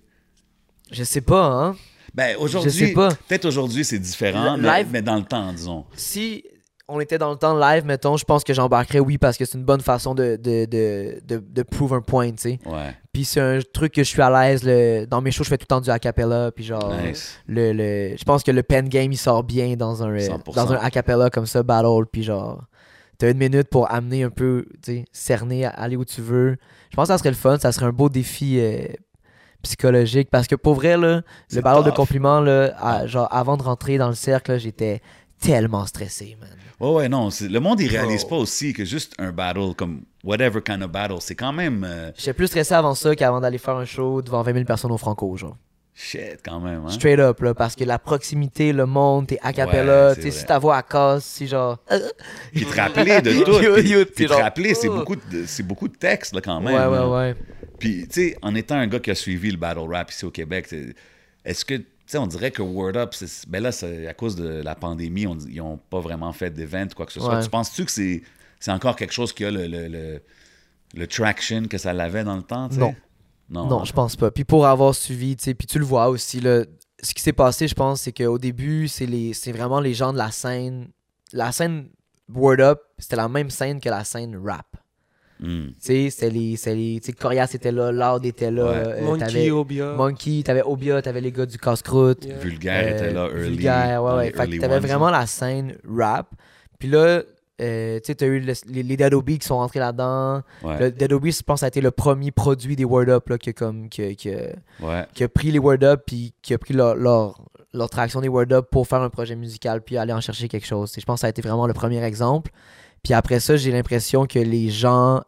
je 0.91 1.03
sais 1.03 1.21
pas, 1.21 1.45
hein. 1.45 1.75
Ben, 2.15 2.35
aujourd'hui, 2.39 2.71
sais 2.71 2.93
pas. 2.93 3.09
peut-être 3.27 3.45
aujourd'hui 3.45 3.85
c'est 3.85 3.99
différent, 3.99 4.55
Le- 4.55 4.61
mais, 4.63 4.79
live- 4.79 4.87
mais 4.91 5.01
dans 5.03 5.15
le 5.17 5.23
temps, 5.23 5.53
disons. 5.53 5.85
si 5.93 6.43
on 6.89 6.99
était 6.99 7.17
dans 7.17 7.31
le 7.31 7.37
temps 7.37 7.57
live, 7.57 7.85
mettons, 7.85 8.17
je 8.17 8.25
pense 8.25 8.43
que 8.43 8.53
j'embarquerais 8.53 8.99
oui 8.99 9.17
parce 9.17 9.37
que 9.37 9.45
c'est 9.45 9.57
une 9.57 9.63
bonne 9.63 9.81
façon 9.81 10.13
de, 10.15 10.35
de, 10.35 10.65
de, 10.65 11.21
de, 11.25 11.37
de 11.47 11.63
prove 11.63 11.93
un 11.93 12.01
point, 12.01 12.31
tu 12.31 12.37
sais. 12.37 12.59
Ouais, 12.65 12.95
Puis 13.13 13.25
c'est 13.25 13.39
un 13.39 13.59
truc 13.73 13.93
que 13.93 14.03
je 14.03 14.09
suis 14.09 14.21
à 14.21 14.29
l'aise. 14.29 14.63
le- 14.63 15.05
Dans 15.05 15.21
mes 15.21 15.31
shows, 15.31 15.43
je 15.43 15.49
fais 15.49 15.57
tout 15.57 15.63
le 15.69 15.75
temps 15.75 15.81
du 15.81 15.89
a 15.89 15.99
cappella. 15.99 16.51
Puis 16.51 16.63
genre, 16.65 16.93
nice. 17.03 17.37
le, 17.47 17.73
le, 17.73 18.17
je 18.17 18.23
pense 18.23 18.43
que 18.43 18.51
le 18.51 18.63
pen 18.63 18.89
game, 18.89 19.11
il 19.11 19.17
sort 19.17 19.43
bien 19.43 19.75
dans 19.75 20.03
un, 20.03 20.09
euh, 20.11 20.17
100%. 20.19 20.55
dans 20.55 20.73
un 20.73 20.77
a 20.77 20.89
cappella 20.89 21.29
comme 21.29 21.45
ça, 21.45 21.63
battle. 21.63 22.05
Puis 22.11 22.23
genre, 22.23 22.63
t'as 23.17 23.29
une 23.31 23.37
minute 23.37 23.69
pour 23.69 23.91
amener 23.91 24.23
un 24.23 24.29
peu, 24.29 24.65
tu 24.83 24.93
sais, 24.93 25.05
cerner, 25.11 25.65
aller 25.65 25.95
où 25.95 26.05
tu 26.05 26.21
veux. 26.21 26.57
Je 26.91 26.95
pense 26.95 27.07
que 27.07 27.13
ça 27.13 27.17
serait 27.19 27.29
le 27.29 27.35
fun. 27.35 27.57
Ça 27.59 27.71
serait 27.71 27.85
un 27.85 27.91
beau 27.91 28.09
défi 28.09 28.59
euh, 28.59 28.87
psychologique. 29.61 30.29
Parce 30.31 30.47
que 30.47 30.55
pour 30.55 30.75
vrai, 30.75 30.97
là, 30.97 31.21
le 31.51 31.61
battle 31.61 31.83
de 31.83 31.89
tough. 31.89 31.95
compliments, 31.95 32.39
là, 32.39 32.73
à- 32.79 33.05
genre, 33.07 33.27
avant 33.31 33.57
de 33.57 33.63
rentrer 33.63 33.97
dans 33.97 34.07
le 34.09 34.15
cercle, 34.15 34.57
j'étais 34.59 35.01
tellement 35.41 35.85
stressé, 35.85 36.37
man. 36.39 36.49
Ouais, 36.79 36.91
ouais, 36.93 37.09
non. 37.09 37.29
c'est- 37.29 37.49
Le 37.49 37.59
monde, 37.59 37.79
il 37.81 37.87
réalise 37.89 38.23
pas 38.23 38.35
aussi 38.37 38.71
que 38.73 38.85
juste 38.85 39.13
un 39.19 39.31
battle, 39.31 39.73
comme 39.75 40.01
whatever 40.23 40.61
kind 40.61 40.81
of 40.83 40.89
battle, 40.91 41.17
c'est 41.19 41.35
quand 41.35 41.51
même 41.53 41.83
euh, 41.87 42.11
J'étais 42.17 42.33
plus 42.33 42.47
stressé 42.47 42.73
avant 42.73 42.95
ça 42.95 43.15
qu'avant 43.15 43.41
d'aller 43.41 43.57
faire 43.57 43.75
un 43.75 43.85
show 43.85 44.21
devant 44.21 44.41
20 44.41 44.53
000 44.53 44.65
personnes 44.65 44.91
au 44.91 44.97
Franco, 44.97 45.35
genre. 45.35 45.57
shit 45.93 46.39
quand 46.45 46.61
même. 46.61 46.83
Hein? 46.85 46.91
Straight 46.91 47.19
up, 47.19 47.41
là, 47.41 47.53
parce 47.53 47.75
que 47.75 47.83
la 47.83 47.99
proximité, 47.99 48.71
le 48.71 48.85
monde, 48.85 49.27
t'es 49.27 49.37
a 49.41 49.51
cappella, 49.51 50.09
Ouais, 50.09 50.15
c'est 50.21 50.31
si 50.31 50.45
ta 50.45 50.57
voix 50.57 50.77
à 50.77 50.83
casse, 50.83 51.25
si 51.25 51.47
genre. 51.47 51.77
Puis 52.53 52.65
te 52.65 52.75
rappeler 52.75 53.21
de 53.21 53.31
tout. 53.43 54.05
Puis- 54.15 54.25
te 54.27 54.31
rappeler, 54.33 54.73
c'est 54.73 54.87
oh. 54.87 54.95
beaucoup, 54.99 55.15
de, 55.17 55.43
c'est 55.45 55.63
beaucoup 55.63 55.89
de 55.89 55.95
textes 55.97 56.33
là, 56.33 56.39
quand 56.41 56.61
même. 56.61 56.73
ouais, 56.73 56.85
ouais, 56.87 56.97
là. 56.97 57.09
ouais. 57.09 57.35
Puis, 57.79 58.07
tu 58.07 58.29
sais, 58.29 58.37
en 58.41 58.55
étant 58.55 58.75
un 58.75 58.87
gars 58.87 58.99
qui 58.99 59.11
a 59.11 59.15
suivi 59.15 59.51
le 59.51 59.57
battle 59.57 59.79
rap 59.89 60.11
ici 60.11 60.23
au 60.25 60.31
Québec, 60.31 60.67
c'est- 60.69 60.93
est-ce 61.45 61.63
que, 61.65 61.81
sais, 62.11 62.17
on 62.17 62.27
dirait 62.27 62.51
que 62.51 62.61
Word 62.61 62.95
Up, 62.95 63.13
c'est- 63.13 63.47
ben 63.49 63.61
là, 63.63 63.71
c'est 63.71 64.07
à 64.07 64.13
cause 64.13 64.35
de 64.35 64.47
la 64.61 64.75
pandémie, 64.75 65.27
on- 65.27 65.37
ils 65.37 65.57
n'ont 65.57 65.77
pas 65.77 65.99
vraiment 65.99 66.31
fait 66.33 66.49
d'event 66.49 66.85
ou 66.85 66.95
quoi 66.95 67.05
que 67.05 67.11
ce 67.11 67.19
soit. 67.19 67.37
Ouais. 67.37 67.43
Tu 67.43 67.49
penses-tu 67.49 67.85
que 67.85 67.91
c'est, 67.91 68.21
c'est 68.59 68.71
encore 68.71 68.95
quelque 68.95 69.13
chose 69.13 69.33
qui 69.33 69.45
a 69.45 69.51
le, 69.51 69.67
le, 69.67 69.87
le, 69.87 70.21
le 70.95 71.07
traction 71.07 71.63
que 71.67 71.77
ça 71.77 71.93
l'avait 71.93 72.23
dans 72.23 72.35
le 72.37 72.43
temps? 72.43 72.67
Non. 72.69 72.95
Non. 73.49 73.67
Non, 73.67 73.83
je 73.83 73.93
pense 73.93 74.15
pas. 74.15 74.29
Puis 74.31 74.43
pour 74.43 74.65
avoir 74.67 74.93
suivi, 74.93 75.35
tu 75.35 75.45
sais, 75.45 75.53
puis 75.55 75.65
tu 75.67 75.79
le 75.79 75.85
vois 75.85 76.09
aussi, 76.09 76.39
là, 76.39 76.63
ce 77.01 77.13
qui 77.13 77.21
s'est 77.21 77.33
passé, 77.33 77.67
je 77.67 77.73
pense, 77.75 78.01
c'est 78.01 78.11
qu'au 78.11 78.37
début, 78.37 78.87
c'est 78.87 79.05
les, 79.07 79.33
c'est 79.33 79.51
vraiment 79.51 79.79
les 79.79 79.93
gens 79.93 80.11
de 80.13 80.17
la 80.17 80.29
scène. 80.31 80.89
La 81.33 81.51
scène 81.51 81.89
Word 82.31 82.59
Up, 82.59 82.79
c'était 82.99 83.15
la 83.15 83.27
même 83.27 83.49
scène 83.49 83.79
que 83.79 83.89
la 83.89 84.03
scène 84.03 84.35
rap. 84.43 84.67
Hmm. 85.41 85.67
Tu 85.67 85.73
sais, 85.79 86.09
c'était 86.09 86.29
les, 86.29 86.55
les, 86.65 86.99
tu 86.99 87.05
sais, 87.07 87.13
Corias 87.13 87.49
était 87.53 87.71
là, 87.71 87.91
Loud 87.91 88.25
était 88.25 88.51
là, 88.51 88.65
Ouais. 88.65 88.71
euh, 88.75 89.01
Monkey, 89.05 89.25
t'avais 89.25 89.51
Obia. 89.51 89.93
Monkey, 89.93 90.41
t'avais 90.43 90.63
Obia, 90.63 91.01
t'avais 91.01 91.21
les 91.21 91.31
gars 91.31 91.45
du 91.45 91.57
casse-croûte. 91.57 92.25
Yeah. 92.25 92.37
Vulgaire 92.39 92.83
Euh, 92.87 92.97
était 92.97 93.13
là, 93.13 93.27
early. 93.29 93.49
Vulgaire, 93.49 94.03
ouais, 94.03 94.13
ouais. 94.15 94.31
Fait 94.31 94.47
que 94.49 94.57
t'avais 94.59 94.79
vraiment 94.79 95.09
la 95.09 95.25
scène 95.25 95.75
rap. 95.89 96.27
Puis 96.77 96.89
là, 96.89 97.21
euh, 97.61 97.99
tu 97.99 98.05
sais, 98.07 98.15
t'as 98.15 98.25
eu 98.25 98.39
le- 98.41 98.53
les, 98.67 98.83
les 98.83 98.97
Dead 98.97 99.13
Obies 99.13 99.39
qui 99.39 99.47
sont 99.47 99.57
rentrés 99.57 99.79
là-dedans. 99.79 100.41
Ouais, 100.63 100.79
Le 100.79 100.91
Dead 100.91 101.11
Obies, 101.13 101.31
je 101.31 101.43
pense, 101.43 101.61
ça 101.61 101.65
a 101.65 101.69
été 101.69 101.79
le 101.81 101.91
premier 101.91 102.31
produit 102.31 102.75
des 102.75 102.85
Word 102.85 103.07
Up 103.09 103.29
là, 103.29 103.37
qui, 103.37 103.49
a 103.49 103.53
comme, 103.53 103.87
qui, 103.89 104.01
a- 104.03 104.13
qui 104.15 104.29
a- 104.33 104.55
ouais. 104.81 105.05
qui 105.13 105.23
a 105.23 105.29
pris 105.29 105.51
les 105.51 105.59
Word 105.59 105.83
Up 105.83 106.01
puis 106.05 106.33
qui 106.41 106.53
a 106.53 106.57
pris 106.57 106.73
leur, 106.73 106.95
leur, 106.95 107.41
leur 107.73 107.89
traction 107.89 108.19
des 108.21 108.27
Word 108.29 108.51
Up 108.51 108.67
pour 108.71 108.87
faire 108.87 109.01
un 109.01 109.09
projet 109.09 109.35
musical 109.35 109.81
puis 109.81 109.95
aller 109.97 110.11
en 110.13 110.21
chercher 110.21 110.47
quelque 110.49 110.65
chose. 110.67 110.91
Je 110.97 111.03
pense 111.05 111.15
que 111.15 111.21
ça 111.21 111.27
a 111.27 111.29
été 111.29 111.41
vraiment 111.41 111.67
le 111.67 111.73
premier 111.73 112.03
exemple. 112.03 112.51
Puis 113.03 113.13
après 113.13 113.39
ça, 113.39 113.55
j'ai 113.57 113.71
l'impression 113.71 114.25
que 114.25 114.39
les 114.39 114.69
gens, 114.69 115.21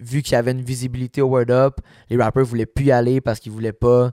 vu 0.00 0.22
qu'il 0.22 0.32
y 0.32 0.36
avait 0.36 0.52
une 0.52 0.62
visibilité 0.62 1.20
au 1.22 1.26
Word 1.28 1.50
Up, 1.50 1.76
les 2.10 2.16
rappers 2.16 2.44
voulaient 2.44 2.66
plus 2.66 2.86
y 2.86 2.92
aller 2.92 3.20
parce 3.20 3.38
qu'ils 3.40 3.52
voulaient 3.52 3.72
pas 3.72 4.10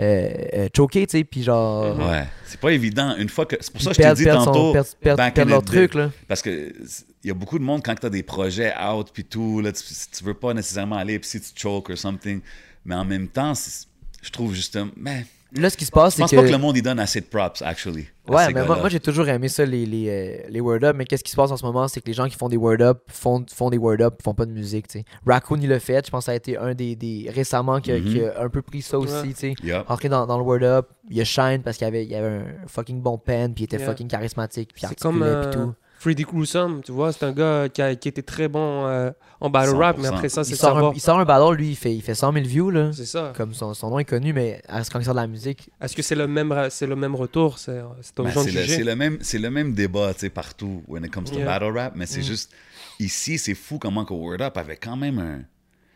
euh, 0.00 0.30
euh, 0.54 0.68
choquer, 0.74 1.06
tu 1.06 1.18
sais, 1.18 1.24
puis 1.24 1.42
genre... 1.42 1.94
Mhm. 1.96 2.08
Ouais. 2.10 2.24
C'est 2.46 2.58
pas 2.60 2.70
évident. 2.72 3.14
Une 3.16 3.28
fois 3.28 3.44
que. 3.46 3.56
C'est 3.60 3.72
pour 3.72 3.82
ça 3.82 3.90
que 3.90 3.94
je 3.94 3.96
t'ai 3.98 4.02
perdre- 4.02 4.18
dit 4.18 4.24
perdre 4.24 4.44
son- 4.44 4.52
tantôt. 4.52 4.72
perdre- 5.00 5.44
leur 5.50 5.62
truc, 5.62 5.94
là. 5.94 6.10
Parce 6.28 6.40
que 6.42 6.72
il 7.24 7.28
y 7.28 7.30
a 7.30 7.34
beaucoup 7.34 7.58
de 7.58 7.64
monde 7.64 7.82
quand 7.84 7.94
tu 7.94 8.06
as 8.06 8.10
des 8.10 8.22
projets 8.22 8.72
out 8.82 9.10
puis 9.12 9.24
tout, 9.24 9.60
là, 9.60 9.70
tu, 9.72 9.82
tu 9.84 10.24
veux 10.24 10.34
pas 10.34 10.54
nécessairement 10.54 10.96
aller 10.96 11.18
puis 11.18 11.28
si 11.28 11.40
tu 11.40 11.48
choke 11.54 11.90
or 11.90 11.98
something. 11.98 12.40
Mais 12.84 12.94
en 12.94 13.04
même 13.04 13.28
temps, 13.28 13.52
je 14.22 14.30
trouve 14.30 14.54
justement. 14.54 14.90
Mais 14.96 15.24
Là, 15.54 15.68
ce 15.68 15.76
qui 15.76 15.84
se 15.84 15.90
passe, 15.90 16.12
je 16.12 16.16
c'est 16.16 16.22
pense 16.22 16.30
que... 16.30 16.36
pas 16.36 16.42
que 16.44 16.50
le 16.50 16.56
monde 16.58 16.76
y 16.78 16.82
donne 16.82 16.98
assez 16.98 17.20
de 17.20 17.26
props, 17.26 17.60
actually. 17.62 18.06
Ouais, 18.28 18.52
mais 18.54 18.64
moi, 18.64 18.88
j'ai 18.88 19.00
toujours 19.00 19.28
aimé 19.28 19.48
ça, 19.48 19.64
les, 19.66 19.84
les, 19.84 20.08
euh, 20.08 20.48
les 20.48 20.60
Word 20.60 20.82
Up. 20.82 20.96
Mais 20.96 21.04
qu'est-ce 21.04 21.22
qui 21.24 21.30
se 21.30 21.36
passe 21.36 21.50
en 21.50 21.56
ce 21.56 21.64
moment, 21.64 21.88
c'est 21.88 22.00
que 22.00 22.06
les 22.06 22.14
gens 22.14 22.26
qui 22.28 22.36
font 22.36 22.48
des 22.48 22.56
Word 22.56 22.80
Up 22.80 23.02
font, 23.08 23.44
font 23.52 23.68
des 23.68 23.76
Word 23.78 24.00
Up, 24.00 24.22
font 24.22 24.32
pas 24.32 24.46
de 24.46 24.52
musique, 24.52 24.88
tu 24.88 25.00
sais. 25.00 25.04
Raccoon, 25.26 25.58
il 25.60 25.68
l'a 25.68 25.80
fait. 25.80 26.06
Je 26.06 26.10
pense 26.10 26.20
que 26.20 26.24
ça 26.26 26.32
a 26.32 26.36
été 26.36 26.56
un 26.56 26.72
des, 26.74 26.96
des 26.96 27.30
récemment 27.34 27.80
qui 27.80 27.92
a, 27.92 27.98
Mhm. 27.98 28.04
qui 28.04 28.24
a 28.24 28.40
un 28.42 28.48
peu 28.48 28.62
pris 28.62 28.80
ça 28.80 28.98
aussi, 28.98 29.12
Ouais. 29.12 29.22
tu 29.28 29.34
sais. 29.34 29.54
Yup. 29.62 29.86
Rentré 29.88 30.08
dans, 30.08 30.26
dans 30.26 30.38
le 30.38 30.44
Word 30.44 30.62
Up, 30.62 30.88
il 31.10 31.20
a 31.20 31.24
shine 31.24 31.60
parce 31.62 31.76
qu'il 31.76 31.86
avait, 31.86 32.06
il 32.06 32.14
avait 32.14 32.28
un 32.38 32.44
fucking 32.66 33.02
bon 33.02 33.18
pen, 33.18 33.52
puis 33.52 33.62
il 33.62 33.64
était 33.64 33.76
Yeah. 33.76 33.86
fucking 33.86 34.08
charismatique, 34.08 34.70
puis 34.72 34.84
C'est 34.88 34.98
comme 35.00 35.22
articulait, 35.22 35.50
puis 35.50 35.60
euh, 35.60 35.64
tout. 35.66 35.74
Freddy 36.02 36.24
Gruesome, 36.24 36.80
tu 36.84 36.90
vois, 36.90 37.12
c'est 37.12 37.24
un 37.24 37.30
gars 37.32 37.68
qui, 37.68 37.80
a- 37.80 37.94
qui 37.94 38.08
était 38.08 38.22
très 38.22 38.48
bon 38.48 38.86
euh, 38.86 39.10
en 39.40 39.48
battle 39.50 39.76
rap, 39.76 39.98
mais 39.98 40.08
100%. 40.08 40.14
après 40.14 40.28
ça, 40.28 40.42
c'est 40.42 40.56
sort, 40.56 40.70
un, 40.70 40.74
savoir. 40.74 40.92
il 40.96 41.00
sort 41.00 41.18
un 41.20 41.24
battle, 41.24 41.54
lui, 41.56 41.70
il 41.70 41.76
fait, 41.76 41.94
il 41.94 42.02
fait 42.02 42.16
100 42.16 42.32
000 42.32 42.44
views, 42.44 42.70
là. 42.70 42.90
C'est 42.92 43.06
ça. 43.06 43.32
Comme 43.36 43.54
son, 43.54 43.72
son 43.72 43.90
nom 43.90 44.00
est 44.00 44.04
connu, 44.04 44.32
mais 44.32 44.60
à- 44.68 44.82
quand 44.82 44.98
il 44.98 45.04
sort 45.04 45.14
de 45.14 45.20
la 45.20 45.26
musique, 45.28 45.70
Est-ce 45.80 45.94
que 45.94 46.02
c'est 46.02 46.16
le 46.16 46.26
même, 46.26 46.52
c'est 46.70 46.86
le 46.88 46.96
même 46.96 47.14
retour? 47.14 47.58
C'est 47.58 47.80
Ben, 48.16 48.32
le, 48.34 48.84
le 48.84 48.94
même, 48.96 49.18
c'est 49.20 49.38
le 49.38 49.50
même 49.50 49.74
débat 49.74 50.12
tu 50.14 50.20
sais, 50.20 50.28
partout 50.30 50.82
when 50.88 51.04
it 51.04 51.12
comes 51.12 51.24
to 51.24 51.36
Yeah. 51.36 51.46
battle 51.46 51.72
rap, 51.76 51.92
mais 51.94 52.06
c'est 52.06 52.20
Mm. 52.20 52.24
juste 52.24 52.52
ici, 52.98 53.38
c'est 53.38 53.54
fou 53.54 53.78
comment 53.78 54.04
que 54.04 54.12
Word 54.12 54.40
Up 54.40 54.56
avait 54.56 54.76
quand 54.76 54.96
même 54.96 55.18
un. 55.18 55.42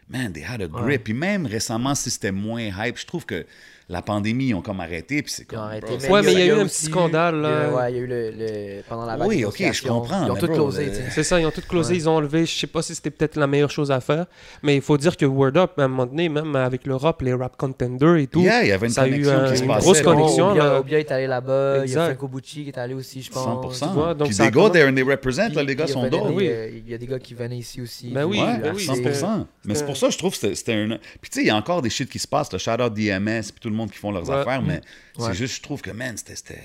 man, 0.09 0.32
they 0.32 0.44
had 0.44 0.62
a 0.62 0.68
grip. 0.68 1.02
Puis 1.02 1.14
même 1.14 1.46
récemment, 1.46 1.96
si 1.96 2.12
c'était 2.12 2.30
moins 2.30 2.61
hype, 2.62 2.96
je 2.96 3.07
trouve 3.07 3.26
que 3.26 3.44
la 3.89 4.03
pandémie, 4.03 4.47
ils 4.49 4.55
ont 4.55 4.62
comme 4.62 4.80
arrêté. 4.80 5.22
Puis 5.22 5.32
c'est 5.32 5.43
Ils 5.51 5.55
ont 5.55 5.58
comme. 5.61 5.68
arrêté. 5.68 5.96
bro, 5.99 6.14
Ouais, 6.14 6.22
mais 6.22 6.33
il 6.33 6.38
y 6.38 6.42
a 6.42 6.46
eu 6.46 6.53
un 6.61 6.67
petit 6.67 6.87
scandale, 6.87 7.37
eu- 7.37 7.42
là. 7.42 7.71
ouais, 7.72 7.92
il 7.92 7.96
y 7.96 7.99
a 7.99 8.03
eu 8.03 8.07
le, 8.07 8.30
le- 8.30 8.83
pendant 8.88 9.07
la 9.07 9.17
vague 9.17 9.29
Oui, 9.29 9.45
ok, 9.45 9.63
je 9.72 9.83
comprends, 9.87 10.25
Ils 10.26 10.30
ont 10.30 10.34
mais 10.34 10.41
tout 10.41 10.46
closé, 10.49 10.87
le-. 10.87 10.92
C'est 11.11 11.22
ça, 11.22 11.38
ils 11.41 11.46
ont 11.46 11.50
tout 11.50 11.61
closé, 11.68 11.92
Ouais. 11.92 11.99
ils 12.00 12.08
ont 12.08 12.17
enlevé. 12.17 12.46
Je 12.46 12.58
sais 12.58 12.67
pas 12.67 12.83
si 12.83 12.95
c'était 12.95 13.11
peut-être 13.11 13.37
la 13.37 13.46
meilleure 13.46 13.71
chose 13.71 13.91
à 13.91 14.00
faire, 14.00 14.26
mais 14.63 14.75
il 14.76 14.83
faut 14.83 14.96
dire 14.99 15.17
que 15.17 15.25
Word 15.26 15.57
Up, 15.57 15.72
à 15.79 15.84
un 15.84 15.88
moment 15.88 16.07
donné, 16.07 16.29
même 16.29 16.57
avec 16.57 16.87
l'Europe, 16.87 17.22
les 17.22 17.33
rap 17.34 17.57
contenders 17.57 18.17
et 18.17 18.26
tout, 18.26 18.41
Yeah, 18.41 18.63
il 18.64 18.68
y 18.68 18.72
avait 18.72 18.87
une 18.88 18.92
ça 18.92 19.03
a 19.03 19.07
eu 19.08 19.11
connexion 19.22 19.33
un- 19.38 19.50
qui 19.50 19.57
se 19.58 19.63
une 19.63 19.68
passait. 19.68 19.80
grosse 19.84 19.99
là. 19.99 20.04
connexion. 20.04 20.50
Obia, 20.50 20.64
là. 20.64 20.80
Obia 20.80 20.99
est 20.99 21.11
allé 21.13 21.26
là-bas, 21.26 21.84
il 21.87 21.92
y 21.92 21.96
a 21.96 22.07
Franco 22.07 22.29
Bucci 22.29 22.63
qui 22.64 22.68
est 22.71 22.79
allé 22.79 22.95
aussi, 22.95 23.22
je 23.22 23.30
pense. 23.30 23.45
100%. 23.45 23.88
Tu 23.88 23.95
vois, 23.95 24.14
donc 24.14 24.26
Puis 24.29 24.37
ça 24.37 24.45
a 24.46 24.50
they 24.50 25.03
represent, 25.03 25.49
les 25.64 25.76
gars 25.76 25.87
sont 25.87 26.03
a 26.03 26.08
d'autres. 26.08 26.33
Oui. 26.33 26.49
des- 26.49 26.83
Il 26.87 26.91
y 26.91 26.95
a 26.95 26.99
des 26.99 27.07
gars 27.07 27.18
qui 27.18 27.34
venaient 27.34 27.57
ici 27.58 27.80
aussi. 27.80 28.08
Ben 28.11 28.25
oui, 28.25 28.38
puis 28.38 28.46
Ouais, 28.46 28.58
ben 28.58 28.72
oui, 28.75 28.83
100%. 28.84 29.46
Mais 29.64 29.75
c'est 29.75 29.84
pour 29.87 29.96
ça 29.96 30.11
je 30.11 30.18
trouve 30.18 30.38
que 30.38 30.54
c'était- 30.54 30.72
un. 30.75 30.99
Puis 31.21 31.30
tu 31.30 31.38
sais, 31.38 31.42
il 31.42 31.46
y 31.46 31.50
a 31.50 31.57
encore 31.57 31.83
des 31.83 31.91
shit 31.91 32.08
qui 32.08 32.18
se 32.18 32.26
passent, 32.29 32.53
le 32.53 32.58
shout-out 32.58 32.92
DMS, 32.92 33.42
puis 33.53 33.61
tout 33.61 33.68
le 33.68 33.75
monde 33.76 33.90
qui 33.90 33.98
font 33.98 34.11
leurs 34.11 34.28
Ouais. 34.28 34.36
affaires, 34.36 34.62
mais 34.62 34.80
Ouais. 35.18 35.28
c'est 35.28 35.34
juste, 35.34 35.57
je 35.57 35.62
trouve 35.62 35.80
que, 35.82 35.90
man, 35.90 36.16
c'était-. 36.16 36.58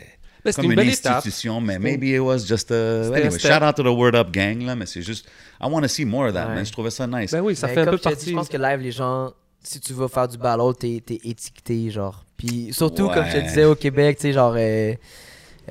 Mais 0.43 0.53
Comme 0.53 0.65
une 0.65 0.71
une, 0.71 0.75
belle 0.77 0.89
étape. 0.89 1.17
institution, 1.17 1.61
mais 1.61 1.77
maybe 1.77 2.05
it 2.05 2.19
was 2.19 2.39
just 2.47 2.71
a. 2.71 3.13
Anyway, 3.13 3.37
shout 3.37 3.61
out 3.63 3.75
to 3.75 3.83
the 3.83 3.95
Word 3.95 4.15
Up 4.15 4.31
gang, 4.31 4.63
là, 4.65 4.75
mais 4.75 4.87
c'est 4.87 5.03
juste. 5.03 5.27
I 5.61 5.67
want 5.67 5.81
to 5.83 5.87
see 5.87 6.03
more 6.03 6.27
of 6.29 6.33
that, 6.33 6.47
Ouais. 6.47 6.55
man. 6.55 6.65
Je 6.65 6.71
trouvais 6.71 6.89
ça 6.89 7.05
nice. 7.05 7.31
Ben 7.31 7.41
oui, 7.41 7.55
ça 7.55 7.67
Mais 7.67 7.75
fait 7.75 7.81
un 7.81 7.85
peu 7.91 7.97
dit, 7.97 8.01
partie. 8.01 8.29
Je 8.31 8.35
pense 8.35 8.49
que 8.49 8.57
live, 8.57 8.79
les 8.79 8.91
gens, 8.91 9.31
si 9.61 9.79
tu 9.79 9.93
vas 9.93 10.07
faire 10.07 10.27
du 10.27 10.37
battle, 10.39 10.73
t'es 10.79 11.03
t'es 11.05 11.19
étiqueté, 11.23 11.91
genre. 11.91 12.25
Puis 12.37 12.69
surtout, 12.73 13.07
comme 13.09 13.23
je 13.27 13.33
te 13.33 13.37
Ouais. 13.37 13.43
disais, 13.43 13.65
au 13.65 13.75
Québec, 13.75 14.17
tu 14.17 14.23
sais, 14.23 14.33
genre, 14.33 14.55
euh, 14.57 14.95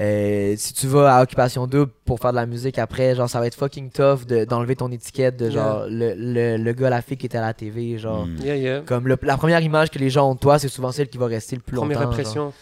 euh, 0.01 0.55
si 0.57 0.73
tu 0.73 0.87
vas 0.87 1.17
à 1.17 1.23
Occupation 1.23 1.67
Double 1.67 1.93
pour 2.07 2.19
faire 2.19 2.31
de 2.31 2.37
la 2.37 2.47
musique 2.47 2.79
après, 2.79 3.15
genre, 3.15 3.29
ça 3.29 3.39
va 3.39 3.47
être 3.47 3.55
fucking 3.55 3.91
tough 3.91 4.25
de- 4.27 4.45
d'enlever 4.45 4.75
ton 4.77 4.91
étiquette 4.91 5.37
de 5.37 5.51
genre, 5.51 5.85
le, 5.89 6.15
le, 6.17 6.57
le 6.57 6.73
gars, 6.73 6.89
la 6.89 7.03
fille 7.03 7.17
qui 7.19 7.27
était 7.27 7.39
à 7.39 7.43
la 7.43 7.53
TV, 7.55 7.99
genre. 7.99 8.27
Mm. 8.27 8.37
Yeah, 8.43 8.57
yeah. 8.57 8.81
Comme 8.87 9.07
le- 9.09 9.19
la 9.23 9.37
première 9.37 9.61
image 9.61 9.91
que 9.91 9.99
les 9.99 10.09
gens 10.11 10.31
ont 10.31 10.35
de 10.35 10.41
toi, 10.41 10.59
c'est 10.59 10.69
souvent 10.69 10.91
celle 10.93 11.09
qui 11.09 11.19
va 11.19 11.27
rester 11.27 11.57
le 11.57 11.63
plus 11.63 11.77
Première 11.77 11.99
longtemps. 12.01 12.11
impression. 12.13 12.53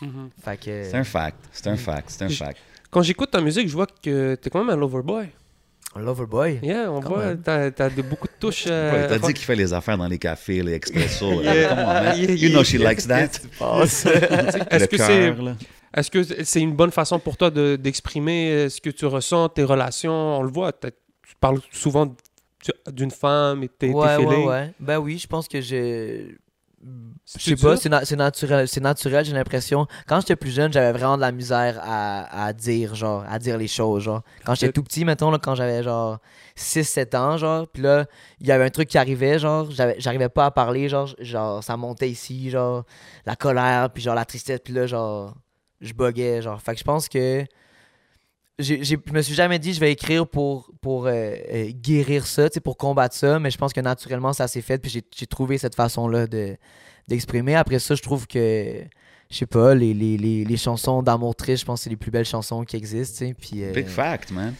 Genre. 0.00 0.10
Fait 0.44 0.56
que. 0.56 0.84
C'est 0.84 0.96
un 0.96 1.04
fact. 1.04 1.36
C'est 1.52 1.66
un 1.68 1.76
fact. 1.76 2.10
C'est 2.10 2.24
un 2.24 2.28
fact. 2.28 2.58
Quand 2.90 3.02
j'écoute 3.02 3.30
ta 3.30 3.40
musique, 3.40 3.68
je 3.68 3.72
vois 3.74 3.86
que 3.86 4.34
t'es 4.36 4.48
quand 4.50 4.60
même 4.62 4.70
un 4.76 4.78
loverboy. 4.78 5.26
Loverboy? 5.96 6.58
Yeah, 6.62 6.90
on 6.90 7.00
Quand 7.00 7.08
voit, 7.10 7.36
t'as 7.36 7.70
t'as 7.70 7.88
de 7.88 8.02
beaucoup 8.02 8.26
de 8.26 8.32
touches. 8.40 8.64
euh, 8.66 9.06
Bro, 9.06 9.16
T'as 9.16 9.26
dit 9.28 9.32
qu'il 9.34 9.44
fait 9.44 9.54
les 9.54 9.72
affaires 9.72 9.96
dans 9.96 10.08
les 10.08 10.18
cafés, 10.18 10.60
les 10.62 10.72
expressos. 10.74 11.40
Yeah. 11.42 11.68
Come 11.68 11.78
on, 11.78 11.84
man. 11.86 12.18
Yeah, 12.18 12.32
You 12.34 12.48
know 12.50 12.64
she 12.64 12.74
likes 12.74 13.06
that. 13.06 13.30
Est-ce 13.82 14.86
que 14.86 14.96
c'est. 14.96 15.34
Est-ce 15.94 16.10
que 16.10 16.22
c'est 16.44 16.60
une 16.60 16.74
bonne 16.74 16.90
façon 16.90 17.18
pour 17.18 17.36
toi 17.36 17.50
de- 17.50 17.76
d'exprimer 17.76 18.50
euh, 18.50 18.68
ce 18.68 18.80
que 18.80 18.90
tu 18.90 19.06
ressens, 19.06 19.48
tes 19.50 19.64
relations? 19.64 20.12
On 20.38 20.42
le 20.42 20.50
voit, 20.50 20.72
tu 20.72 20.90
parles 21.40 21.60
souvent 21.72 22.14
d'une 22.90 23.10
femme 23.10 23.62
et 23.62 23.68
tes, 23.68 23.88
tes 23.88 23.92
Ouais, 23.92 24.16
ouais, 24.16 24.46
ouais. 24.46 24.72
Ben 24.80 24.98
oui, 24.98 25.18
je 25.18 25.26
pense 25.26 25.48
que 25.48 25.60
j'ai. 25.60 26.36
Je 27.34 27.38
sais 27.42 27.50
pas, 27.56 27.76
c'est 27.78 27.88
na- 27.88 28.04
c'est 28.04 28.16
naturel, 28.16 28.68
c'est 28.68 28.80
naturel, 28.82 29.24
j'ai 29.24 29.32
l'impression. 29.32 29.86
Quand 30.06 30.20
j'étais 30.20 30.36
plus 30.36 30.50
jeune, 30.50 30.70
j'avais 30.70 30.92
vraiment 30.92 31.16
de 31.16 31.22
la 31.22 31.32
misère 31.32 31.80
à, 31.82 32.44
à 32.46 32.52
dire, 32.52 32.94
genre, 32.94 33.24
à 33.26 33.38
dire 33.38 33.56
les 33.56 33.68
choses, 33.68 34.02
genre. 34.02 34.22
Quand 34.44 34.54
j'étais 34.54 34.66
tout 34.72 34.82
petit, 34.82 35.02
mettons, 35.06 35.30
là, 35.30 35.38
quand 35.38 35.54
j'avais 35.54 35.82
genre 35.82 36.18
6-7 36.56 37.14
ans, 37.14 37.38
genre, 37.38 37.66
puis 37.68 37.82
là, 37.82 38.04
il 38.40 38.46
y 38.46 38.52
avait 38.52 38.64
un 38.64 38.70
truc 38.70 38.88
qui 38.90 38.98
arrivait, 38.98 39.38
genre, 39.38 39.70
j'avais- 39.70 39.96
j'arrivais 39.98 40.28
pas 40.28 40.44
à 40.46 40.50
parler, 40.50 40.90
genre, 40.90 41.08
genre, 41.20 41.64
ça 41.64 41.76
montait 41.78 42.10
ici, 42.10 42.50
genre, 42.50 42.84
la 43.24 43.34
colère, 43.36 43.88
puis 43.90 44.02
genre, 44.02 44.14
la 44.14 44.26
tristesse, 44.26 44.60
puis 44.62 44.74
là, 44.74 44.86
genre, 44.86 45.34
je 45.84 45.92
buguais, 45.92 46.42
genre. 46.42 46.60
Fait 46.60 46.72
que 46.72 46.78
je 46.78 46.84
pense 46.84 47.08
que 47.08 47.44
j'ai- 48.58 48.84
j'ai- 48.84 48.98
je 49.04 49.12
me 49.12 49.22
suis 49.22 49.34
jamais 49.34 49.58
dit 49.58 49.72
je 49.74 49.80
vais 49.80 49.92
écrire 49.92 50.26
pour, 50.26 50.70
pour 50.80 51.06
euh, 51.06 51.10
euh, 51.52 51.70
guérir 51.72 52.26
ça, 52.26 52.48
pour 52.62 52.76
combattre 52.76 53.14
ça, 53.14 53.38
mais 53.38 53.50
je 53.50 53.58
pense 53.58 53.72
que 53.72 53.80
naturellement 53.80 54.32
ça 54.32 54.46
s'est 54.48 54.60
fait, 54.62 54.78
puis 54.78 54.90
j'ai- 54.90 55.26
trouvé 55.26 55.58
cette 55.58 55.74
façon-là 55.74 56.26
de- 56.26 56.56
d'exprimer. 57.08 57.54
Après 57.56 57.78
ça, 57.80 57.94
je 57.96 58.02
trouve 58.02 58.26
que, 58.28 58.82
je 59.30 59.36
sais 59.36 59.46
pas, 59.46 59.74
les, 59.74 59.92
les, 59.92 60.16
les, 60.16 60.44
les 60.44 60.56
chansons 60.56 61.02
d'amour 61.02 61.34
triste, 61.34 61.60
je 61.62 61.66
pense 61.66 61.80
que 61.80 61.84
c'est 61.84 61.90
les 61.90 61.96
plus 61.96 62.10
belles 62.12 62.24
chansons 62.24 62.64
qui 62.64 62.76
existent, 62.76 63.26
puis 63.38 63.64
euh, 63.64 63.72
Big 63.72 63.86
fact, 63.88 64.30
man. 64.30 64.54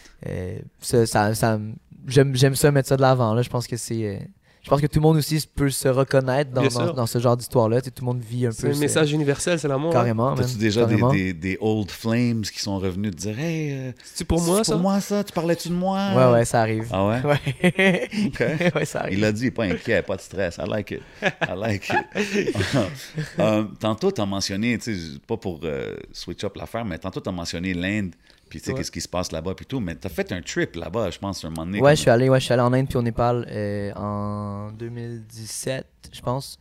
ça, 0.81 1.05
ça, 1.05 1.59
j'aime 2.07 2.35
j'aime 2.35 2.55
ça 2.55 2.71
mettre 2.71 2.89
ça 2.89 2.97
de 2.97 3.01
l'avant, 3.01 3.33
là, 3.33 3.41
je 3.41 3.49
pense 3.49 3.65
que 3.67 3.77
c'est... 3.77 4.27
je 4.65 4.69
pense 4.71 4.81
que 4.81 4.87
tout 4.87 4.97
le 4.99 5.03
monde 5.03 5.17
aussi 5.17 5.47
peut 5.53 5.69
se 5.69 5.87
reconnaître 5.87 6.49
dans, 6.51 7.05
ce 7.05 7.19
genre 7.19 7.37
d'histoire-là. 7.37 7.81
Tout 7.81 7.91
le 7.99 8.05
monde 8.05 8.19
vit 8.19 8.47
un 8.47 8.51
C'est 8.51 8.63
peu 8.63 8.69
un 8.71 8.73
ce- 8.73 8.79
message 8.79 9.11
universel, 9.13 9.59
c'est 9.59 9.67
l'amour. 9.67 9.91
hein. 9.91 9.93
carrément. 9.93 10.29
man, 10.35 10.39
T'as-tu 10.43 10.57
déjà 10.57 10.81
des, 10.85 10.93
carrément. 10.97 11.11
des, 11.13 11.33
des 11.33 11.57
old 11.61 11.91
flames 11.91 12.41
qui 12.41 12.59
sont 12.59 12.79
revenus 12.79 13.11
te 13.11 13.17
dire 13.17 13.37
Hey, 13.39 13.71
euh, 13.73 13.91
C'est 14.03 14.25
pour 14.25 14.41
moi, 14.41 14.57
c'est 14.57 14.63
ça? 14.63 14.71
pour 14.73 14.81
moi 14.81 14.99
ça? 15.01 15.23
Tu 15.23 15.31
parlais-tu 15.33 15.69
de 15.69 15.73
moi? 15.75 15.99
Ouais, 16.15 16.31
ouais, 16.33 16.45
ça 16.45 16.61
arrive. 16.61 16.87
Ah 16.91 17.05
ouais? 17.07 17.21
Ouais. 17.23 18.09
Ok. 18.25 18.39
ouais, 18.75 18.85
ça 18.85 19.01
arrive. 19.01 19.19
Il 19.19 19.23
a 19.23 19.31
dit, 19.31 19.51
pas 19.51 19.65
inquiet, 19.65 20.01
pas 20.01 20.15
de 20.15 20.21
stress. 20.21 20.57
I 20.57 20.67
like 20.67 20.89
it. 20.91 21.01
I 21.21 21.55
like 21.55 21.87
it. 21.89 22.55
Euh, 23.39 23.65
tantôt, 23.79 24.11
tu 24.11 24.21
as 24.21 24.25
mentionné, 24.25 24.79
pas 25.27 25.37
pour 25.37 25.59
euh, 25.63 25.95
switch 26.11 26.43
up 26.43 26.55
l'affaire, 26.55 26.85
mais 26.85 26.97
tantôt, 26.97 27.21
tu 27.21 27.29
as 27.29 27.31
mentionné 27.31 27.73
l'Inde, 27.73 28.11
puis 28.55 28.61
tu 28.61 28.65
sais, 28.67 28.71
Ouais. 28.71 28.77
qu'est-ce 28.77 28.91
qui 28.91 29.01
se 29.01 29.07
passe 29.09 29.31
là-bas, 29.31 29.53
puis 29.55 29.65
tout. 29.65 29.79
Mais 29.79 29.95
tu 29.95 30.07
as 30.07 30.09
fait 30.09 30.31
un 30.31 30.41
trip 30.41 30.75
là-bas, 30.75 31.09
je 31.11 31.19
pense, 31.19 31.43
un 31.43 31.49
moment 31.49 31.65
donné. 31.65 31.79
Ouais, 31.79 31.89
comme- 31.89 31.95
je 31.95 32.01
suis 32.01 32.09
allé, 32.09 32.29
ouais, 32.29 32.39
je 32.39 32.45
suis 32.45 32.53
allé 32.53 32.61
en 32.61 32.71
Inde 32.73 32.87
puis 32.87 32.97
au 32.97 33.01
Népal 33.01 33.45
euh, 33.49 33.91
en 33.95 34.71
2017, 34.71 35.85
je 36.13 36.21
pense. 36.21 36.59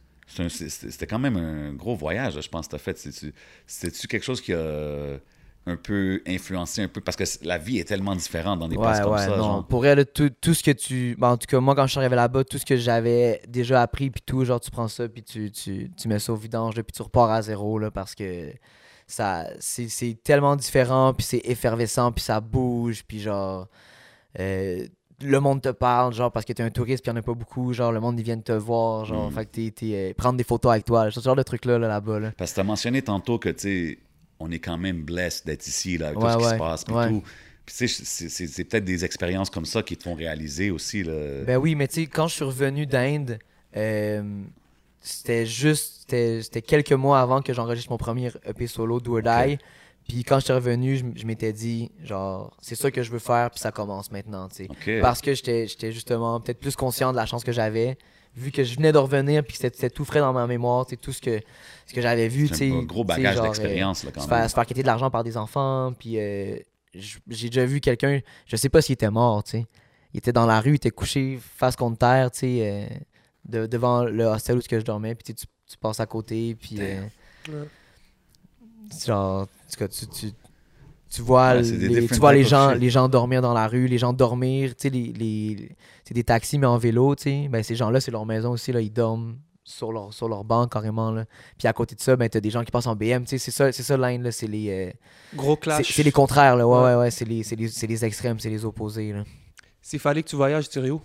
C'était 0.48 1.06
quand 1.06 1.18
même 1.18 1.36
un 1.36 1.72
gros 1.74 1.94
voyage, 1.94 2.40
je 2.40 2.48
pense, 2.48 2.66
que 2.66 2.70
tu 2.70 2.76
as 2.76 2.78
fait. 2.78 2.98
C'est-tu 3.66 4.08
quelque 4.08 4.24
chose 4.24 4.40
qui 4.40 4.52
a 4.52 5.18
un 5.66 5.76
peu 5.76 6.20
influencé 6.26 6.82
un 6.82 6.88
peu? 6.88 7.00
Parce 7.00 7.16
que 7.16 7.24
la 7.46 7.58
vie 7.58 7.78
est 7.78 7.84
tellement 7.84 8.16
différente 8.16 8.58
dans 8.58 8.68
des 8.68 8.76
places 8.76 8.98
Ouais, 8.98 9.04
comme 9.04 9.12
ouais, 9.14 9.18
ça. 9.20 9.28
non. 9.28 9.36
genre. 9.36 9.66
Pour 9.66 9.86
elle, 9.86 10.04
tout, 10.06 10.30
tout 10.40 10.54
ce 10.54 10.62
que 10.62 10.70
tu. 10.72 11.14
ben, 11.18 11.30
en 11.30 11.36
tout 11.36 11.46
cas, 11.46 11.60
moi, 11.60 11.74
quand 11.74 11.86
je 11.86 11.92
suis 11.92 12.00
arrivé 12.00 12.16
là-bas, 12.16 12.42
tout 12.44 12.58
ce 12.58 12.64
que 12.66 12.76
j'avais 12.76 13.40
déjà 13.48 13.82
appris, 13.82 14.10
puis 14.10 14.22
tout, 14.24 14.44
genre, 14.44 14.60
tu 14.60 14.70
prends 14.70 14.88
ça, 14.88 15.08
puis 15.08 15.22
tu, 15.22 15.50
tu, 15.52 15.90
tu 15.96 16.08
mets 16.08 16.18
ça 16.18 16.32
au 16.32 16.36
vidange, 16.36 16.74
là, 16.76 16.82
puis 16.82 16.92
tu 16.92 17.02
repars 17.02 17.30
à 17.30 17.40
zéro, 17.42 17.78
là, 17.78 17.90
parce 17.90 18.14
que 18.14 18.50
ça 19.06 19.46
c'est 19.60 20.16
tellement 20.22 20.56
différent, 20.56 21.12
puis 21.14 21.24
c'est 21.26 21.42
effervescent, 21.44 22.12
puis 22.12 22.24
ça 22.24 22.40
bouge, 22.40 23.04
puis 23.06 23.20
genre. 23.20 23.68
euh, 24.40 24.86
le 25.22 25.38
monde 25.38 25.62
te 25.62 25.68
parle, 25.68 26.12
genre, 26.12 26.30
parce 26.32 26.44
que 26.44 26.52
t'es 26.52 26.62
un 26.62 26.70
touriste, 26.70 27.02
puis 27.04 27.10
il 27.10 27.14
n'y 27.14 27.18
en 27.18 27.22
a 27.22 27.24
pas 27.24 27.34
beaucoup, 27.34 27.72
genre, 27.72 27.92
le 27.92 28.00
monde, 28.00 28.18
ils 28.18 28.24
viennent 28.24 28.42
te 28.42 28.52
voir, 28.52 29.04
genre, 29.04 29.30
Mm. 29.30 29.34
fait 29.34 29.46
que 29.46 29.50
t'es, 29.52 29.70
t'es, 29.70 29.94
euh, 30.10 30.12
prendre 30.14 30.36
des 30.36 30.42
photos 30.44 30.72
avec 30.72 30.84
toi, 30.84 31.08
ce 31.10 31.20
genre 31.20 31.36
de 31.36 31.42
trucs-là, 31.44 31.78
là, 31.78 31.86
là-bas, 31.86 32.18
là. 32.18 32.32
Parce 32.36 32.50
que 32.50 32.56
tu 32.56 32.60
as 32.60 32.64
mentionné 32.64 33.00
tantôt 33.00 33.38
que, 33.38 33.48
tu 33.50 33.58
sais, 33.60 33.98
on 34.40 34.50
est 34.50 34.58
quand 34.58 34.76
même 34.76 35.02
blessed 35.04 35.46
d'être 35.46 35.66
ici, 35.68 35.96
là, 35.98 36.08
avec 36.08 36.18
Ouais, 36.20 36.32
tout 36.34 36.40
ce 36.40 36.44
qui 36.48 36.50
se 36.54 36.58
passe, 36.58 36.84
puis 36.84 36.94
ouais. 36.94 37.08
tout. 37.08 37.22
Puis, 37.64 37.74
tu 37.78 37.88
sais, 37.88 38.28
c'est 38.28 38.64
peut-être 38.64 38.84
des 38.84 39.04
expériences 39.04 39.48
comme 39.50 39.64
ça 39.64 39.82
qui 39.82 39.96
te 39.96 40.02
font 40.02 40.14
réaliser 40.14 40.70
aussi, 40.72 41.04
là. 41.04 41.44
Ben 41.46 41.56
oui, 41.58 41.76
mais 41.76 41.86
tu 41.88 41.94
sais, 42.02 42.06
quand 42.06 42.26
je 42.26 42.34
suis 42.34 42.44
revenu 42.44 42.84
d'Inde, 42.84 43.38
euh, 43.76 44.42
c'était 45.04 45.44
juste, 45.44 46.00
c'était 46.00 46.42
c'était 46.42 46.62
quelques 46.62 46.92
mois 46.92 47.20
avant 47.20 47.42
que 47.42 47.52
j'enregistre 47.52 47.90
mon 47.90 47.98
premier 47.98 48.30
EP 48.46 48.66
solo, 48.66 49.00
Do 49.00 49.18
or 49.18 49.22
Die. 49.22 49.58
Puis 50.08 50.24
quand 50.24 50.38
je 50.38 50.44
suis 50.44 50.52
revenu, 50.52 51.02
je, 51.14 51.26
m'étais 51.26 51.52
dit, 51.52 51.90
genre, 52.02 52.56
c'est 52.60 52.74
ça 52.74 52.90
que 52.90 53.02
je 53.02 53.10
veux 53.10 53.18
faire, 53.18 53.50
puis 53.50 53.60
ça 53.60 53.70
commence 53.70 54.10
maintenant, 54.10 54.48
tu 54.48 54.66
sais. 54.66 55.00
Parce 55.00 55.20
que 55.20 55.34
j'étais 55.34 55.66
j'étais 55.66 55.92
justement 55.92 56.40
peut-être 56.40 56.58
plus 56.58 56.74
conscient 56.76 57.10
de 57.12 57.16
la 57.16 57.26
chance 57.26 57.44
que 57.44 57.52
j'avais, 57.52 57.96
vu 58.34 58.50
que 58.50 58.64
je 58.64 58.76
venais 58.76 58.92
de 58.92 58.98
revenir, 58.98 59.44
puis 59.44 59.56
c'était 59.58 59.90
tout 59.90 60.04
frais 60.04 60.20
dans 60.20 60.32
ma 60.32 60.46
mémoire, 60.46 60.86
tu 60.86 60.90
sais, 60.90 60.96
tout 60.96 61.12
ce 61.12 61.20
que, 61.20 61.40
ce 61.86 61.94
que 61.94 62.00
j'avais 62.00 62.28
vu, 62.28 62.48
tu 62.48 62.54
C'est 62.54 62.70
sais. 62.70 62.76
un 62.76 62.82
gros 62.82 63.04
bagage 63.04 63.36
genre, 63.36 63.44
euh, 63.44 63.48
d'expérience, 63.48 64.04
là, 64.04 64.10
quand 64.14 64.20
se 64.22 64.28
même. 64.28 64.38
faire, 64.38 64.50
se 64.50 64.54
faire 64.54 64.66
quitter 64.66 64.82
de 64.82 64.86
l'argent 64.86 65.10
par 65.10 65.24
des 65.24 65.36
enfants. 65.36 65.92
Puis 65.98 66.18
euh, 66.18 66.56
j'ai 67.28 67.48
déjà 67.48 67.64
vu 67.64 67.80
quelqu'un, 67.80 68.20
je 68.46 68.56
sais 68.56 68.68
pas 68.68 68.80
s'il 68.82 68.94
était 68.94 69.10
mort, 69.10 69.44
tu 69.44 69.52
sais. 69.52 69.66
Il 70.12 70.18
était 70.18 70.32
dans 70.32 70.46
la 70.46 70.60
rue, 70.60 70.70
il 70.72 70.76
était 70.76 70.90
couché 70.90 71.38
face 71.56 71.76
contre 71.76 71.98
terre, 71.98 72.30
tu 72.30 72.40
sais, 72.40 72.58
euh, 72.60 72.86
de- 73.48 73.66
devant 73.66 74.04
le 74.04 74.24
hostel 74.24 74.56
où 74.56 74.60
ce 74.60 74.68
que 74.68 74.78
je 74.80 74.84
dormais. 74.84 75.14
Puis 75.14 75.34
tu, 75.34 75.46
tu, 75.66 75.76
passes 75.78 76.00
à 76.00 76.06
côté, 76.06 76.54
puis 76.54 76.76
euh, 76.80 77.00
Ouais. 77.48 77.68
genre, 79.06 79.42
en 79.42 79.46
tout 79.46 79.78
cas, 79.78 79.88
tu, 79.88 80.06
tu, 80.06 80.32
tu 81.10 81.22
vois, 81.22 81.54
Ouais, 81.54 81.62
les, 81.62 82.06
tu 82.08 82.14
vois 82.14 82.32
les 82.32 82.44
gens, 82.44 82.72
les 82.72 82.90
gens 82.90 83.08
dormir 83.08 83.40
dans 83.42 83.52
la 83.54 83.66
rue, 83.68 83.86
les 83.86 83.98
gens 83.98 84.12
dormir, 84.12 84.70
tu 84.76 84.82
sais, 84.82 84.90
les, 84.90 85.12
les, 85.12 85.76
c'est 86.04 86.14
des 86.14 86.24
taxis 86.24 86.58
mais 86.58 86.66
en 86.66 86.78
vélo, 86.78 87.14
tu 87.14 87.24
sais. 87.24 87.48
Ben, 87.48 87.62
ces 87.62 87.76
gens-là, 87.76 88.00
c'est 88.00 88.10
leur 88.10 88.26
maison 88.26 88.50
aussi, 88.52 88.72
là, 88.72 88.80
ils 88.80 88.92
dorment 88.92 89.36
sur 89.66 89.92
leur, 89.92 90.12
sur 90.12 90.28
leur 90.28 90.44
banc 90.44 90.66
carrément, 90.66 91.10
là. 91.10 91.24
Puis 91.58 91.66
à 91.68 91.72
côté 91.72 91.94
de 91.94 92.00
ça, 92.00 92.16
ben, 92.16 92.28
t'as 92.28 92.40
des 92.40 92.50
gens 92.50 92.64
qui 92.64 92.70
passent 92.70 92.86
en 92.86 92.96
BM, 92.96 93.22
tu 93.24 93.30
sais, 93.30 93.38
c'est 93.38 93.50
ça, 93.50 93.72
c'est 93.72 93.82
ça 93.82 93.96
l'Inde, 93.96 94.22
là, 94.22 94.32
c'est 94.32 94.46
les... 94.46 94.68
euh, 94.70 94.92
Gros 95.34 95.54
c'est 95.54 95.60
clash. 95.60 95.92
c'est 95.94 96.02
les 96.02 96.12
contraires, 96.12 96.56
là. 96.56 96.66
Ouais, 96.66 96.76
Ouais. 96.78 96.84
ouais, 96.84 96.94
ouais. 97.02 97.10
C'est 97.10 97.24
les, 97.24 97.42
c'est 97.42 97.56
les, 97.56 97.68
c'est 97.68 97.86
les 97.86 98.04
extrêmes, 98.04 98.38
c'est 98.40 98.50
les 98.50 98.64
opposés, 98.64 99.12
là. 99.12 99.24
S'il 99.80 99.98
fallait 100.00 100.22
que 100.22 100.28
tu 100.28 100.36
voyages, 100.36 100.68
tu 100.68 100.78
irais 100.78 100.90
où? 100.90 101.00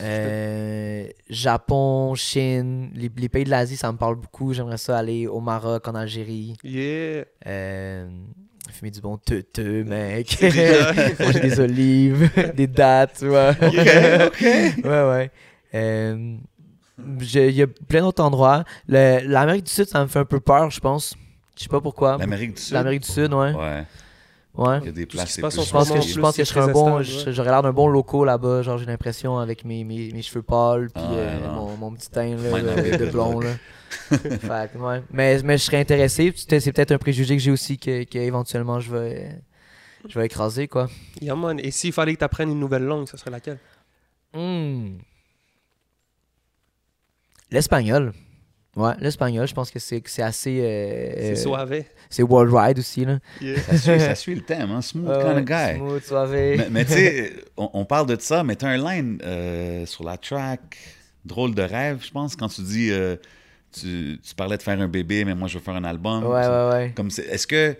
Euh, 0.00 1.06
Japon, 1.28 2.14
Chine, 2.14 2.90
les, 2.94 3.10
les 3.16 3.28
pays 3.28 3.44
de 3.44 3.50
l'Asie, 3.50 3.76
ça 3.76 3.90
me 3.92 3.98
parle 3.98 4.16
beaucoup. 4.16 4.52
J'aimerais 4.52 4.78
ça 4.78 4.98
aller 4.98 5.26
au 5.26 5.40
Maroc, 5.40 5.86
en 5.88 5.94
Algérie. 5.94 6.56
Yeah. 6.62 7.24
Euh, 7.46 8.08
fumer 8.72 8.90
du 8.90 9.00
bon 9.00 9.16
teuteux, 9.16 9.84
mec. 9.84 10.38
Manger 11.20 11.40
des 11.40 11.60
olives, 11.60 12.30
des 12.54 12.66
dattes, 12.66 13.16
tu 13.18 13.28
vois. 13.28 13.50
OK, 13.62 13.66
OK. 14.26 14.40
ouais, 14.42 14.82
ouais. 14.84 15.30
Euh, 15.74 16.36
Il 16.98 17.50
y 17.50 17.62
a 17.62 17.66
plein 17.66 18.00
d'autres 18.00 18.22
endroits. 18.22 18.64
L'Amérique 18.88 19.64
du 19.64 19.72
Sud, 19.72 19.86
ça 19.86 20.02
me 20.02 20.06
fait 20.06 20.18
un 20.20 20.24
peu 20.24 20.40
peur, 20.40 20.70
je 20.70 20.80
pense. 20.80 21.14
Je 21.56 21.62
sais 21.62 21.68
pas 21.68 21.80
pourquoi. 21.80 22.18
L'Amérique 22.18 22.54
du 22.56 22.62
Sud? 22.62 22.74
L'Amérique 22.74 23.02
du 23.02 23.10
Sud, 23.10 23.32
ouais. 23.32 23.52
Ouais. 23.52 23.84
Ouais. 24.56 24.78
Il 24.80 24.86
y 24.86 24.88
a 24.88 24.92
des 24.92 25.02
ce 25.02 25.06
places 25.06 25.24
plus 25.24 25.34
Je 25.34 25.60
ce 25.60 25.70
pense 25.70 25.90
que 25.90 26.00
je 26.00 26.18
pense 26.20 26.36
que 26.36 26.44
je 26.44 26.48
serais 26.48 26.60
un 26.62 26.72
bon, 26.72 27.02
j'aurais 27.02 27.50
l'air 27.50 27.62
d'un 27.62 27.72
bon 27.72 27.88
loco 27.88 28.24
là-bas, 28.24 28.62
genre 28.62 28.78
j'ai 28.78 28.86
l'impression 28.86 29.38
avec 29.38 29.64
mes, 29.64 29.84
mes, 29.84 30.10
mes 30.12 30.22
cheveux 30.22 30.42
pâles 30.42 30.88
puis 30.94 31.02
Ah 31.04 31.12
euh, 31.12 31.52
mon, 31.52 31.76
mon 31.76 31.92
petit 31.92 32.10
teint 32.10 32.36
là, 32.36 32.62
not 32.62 32.98
de, 32.98 33.06
blond 33.10 33.40
là. 33.40 33.50
fait 34.10 34.70
ouais. 34.78 35.02
mais, 35.12 35.42
mais 35.42 35.58
je 35.58 35.62
serais 35.62 35.80
intéressé, 35.80 36.32
c'est 36.34 36.72
peut-être 36.72 36.92
un 36.92 36.98
préjugé 36.98 37.36
que 37.36 37.42
j'ai 37.42 37.50
aussi 37.50 37.78
que, 37.78 38.04
que 38.04 38.18
éventuellement 38.18 38.80
je 38.80 38.90
vais 38.90 39.42
je 40.08 40.18
vais 40.18 40.26
écraser 40.26 40.68
quoi. 40.68 40.88
Yeah, 41.20 41.34
man. 41.34 41.58
Et 41.60 41.70
s'il 41.70 41.92
fallait 41.92 42.14
que 42.14 42.18
tu 42.18 42.24
apprennes 42.24 42.50
une 42.50 42.60
nouvelle 42.60 42.84
langue, 42.84 43.08
ça 43.08 43.16
serait 43.18 43.30
laquelle? 43.30 43.58
Hmm. 44.32 44.98
L'espagnol. 47.50 48.12
Ouais, 48.76 48.92
l'espagnol, 49.00 49.48
je 49.48 49.54
pense 49.54 49.70
que 49.70 49.78
c'est 49.78 50.00
que 50.02 50.10
c'est 50.10 50.22
assez 50.22 50.60
euh, 50.60 51.12
C'est 51.16 51.30
euh, 51.32 51.34
suave. 51.36 51.82
c'est 52.10 52.22
worldwide 52.22 52.78
aussi 52.78 53.04
là. 53.06 53.18
Ça 53.40 53.76
suit, 53.78 54.00
ça 54.00 54.14
suit 54.14 54.34
le 54.34 54.42
thème, 54.42 54.70
hein? 54.70 54.82
Smooth 54.82 55.08
Ouais, 55.08 55.22
kind 55.22 55.38
of 55.38 55.44
guy. 55.44 55.76
Smooth, 55.76 56.04
suave. 56.04 56.30
Mais, 56.32 56.68
mais 56.70 56.84
tu 56.84 56.92
sais, 56.92 57.32
on, 57.56 57.70
on 57.72 57.84
parle 57.86 58.06
de 58.06 58.16
ça, 58.20 58.44
mais 58.44 58.54
t'as 58.54 58.68
un 58.68 58.76
line 58.76 59.18
euh, 59.24 59.86
sur 59.86 60.04
la 60.04 60.18
track, 60.18 60.76
drôle 61.24 61.54
de 61.54 61.62
rêve, 61.62 62.04
je 62.04 62.10
pense, 62.10 62.36
quand 62.36 62.48
tu 62.48 62.60
dis, 62.60 62.90
euh, 62.90 63.16
tu, 63.72 64.18
tu 64.22 64.34
parlais 64.34 64.56
de 64.58 64.62
faire 64.62 64.78
un 64.80 64.88
bébé, 64.88 65.24
mais 65.24 65.34
moi 65.34 65.48
je 65.48 65.56
veux 65.58 65.64
faire 65.64 65.74
un 65.76 65.84
album. 65.84 66.24
Ouais, 66.24 66.46
ouais, 66.46 66.68
ouais. 66.70 66.94
Est-ce 67.30 67.46
que 67.46 67.76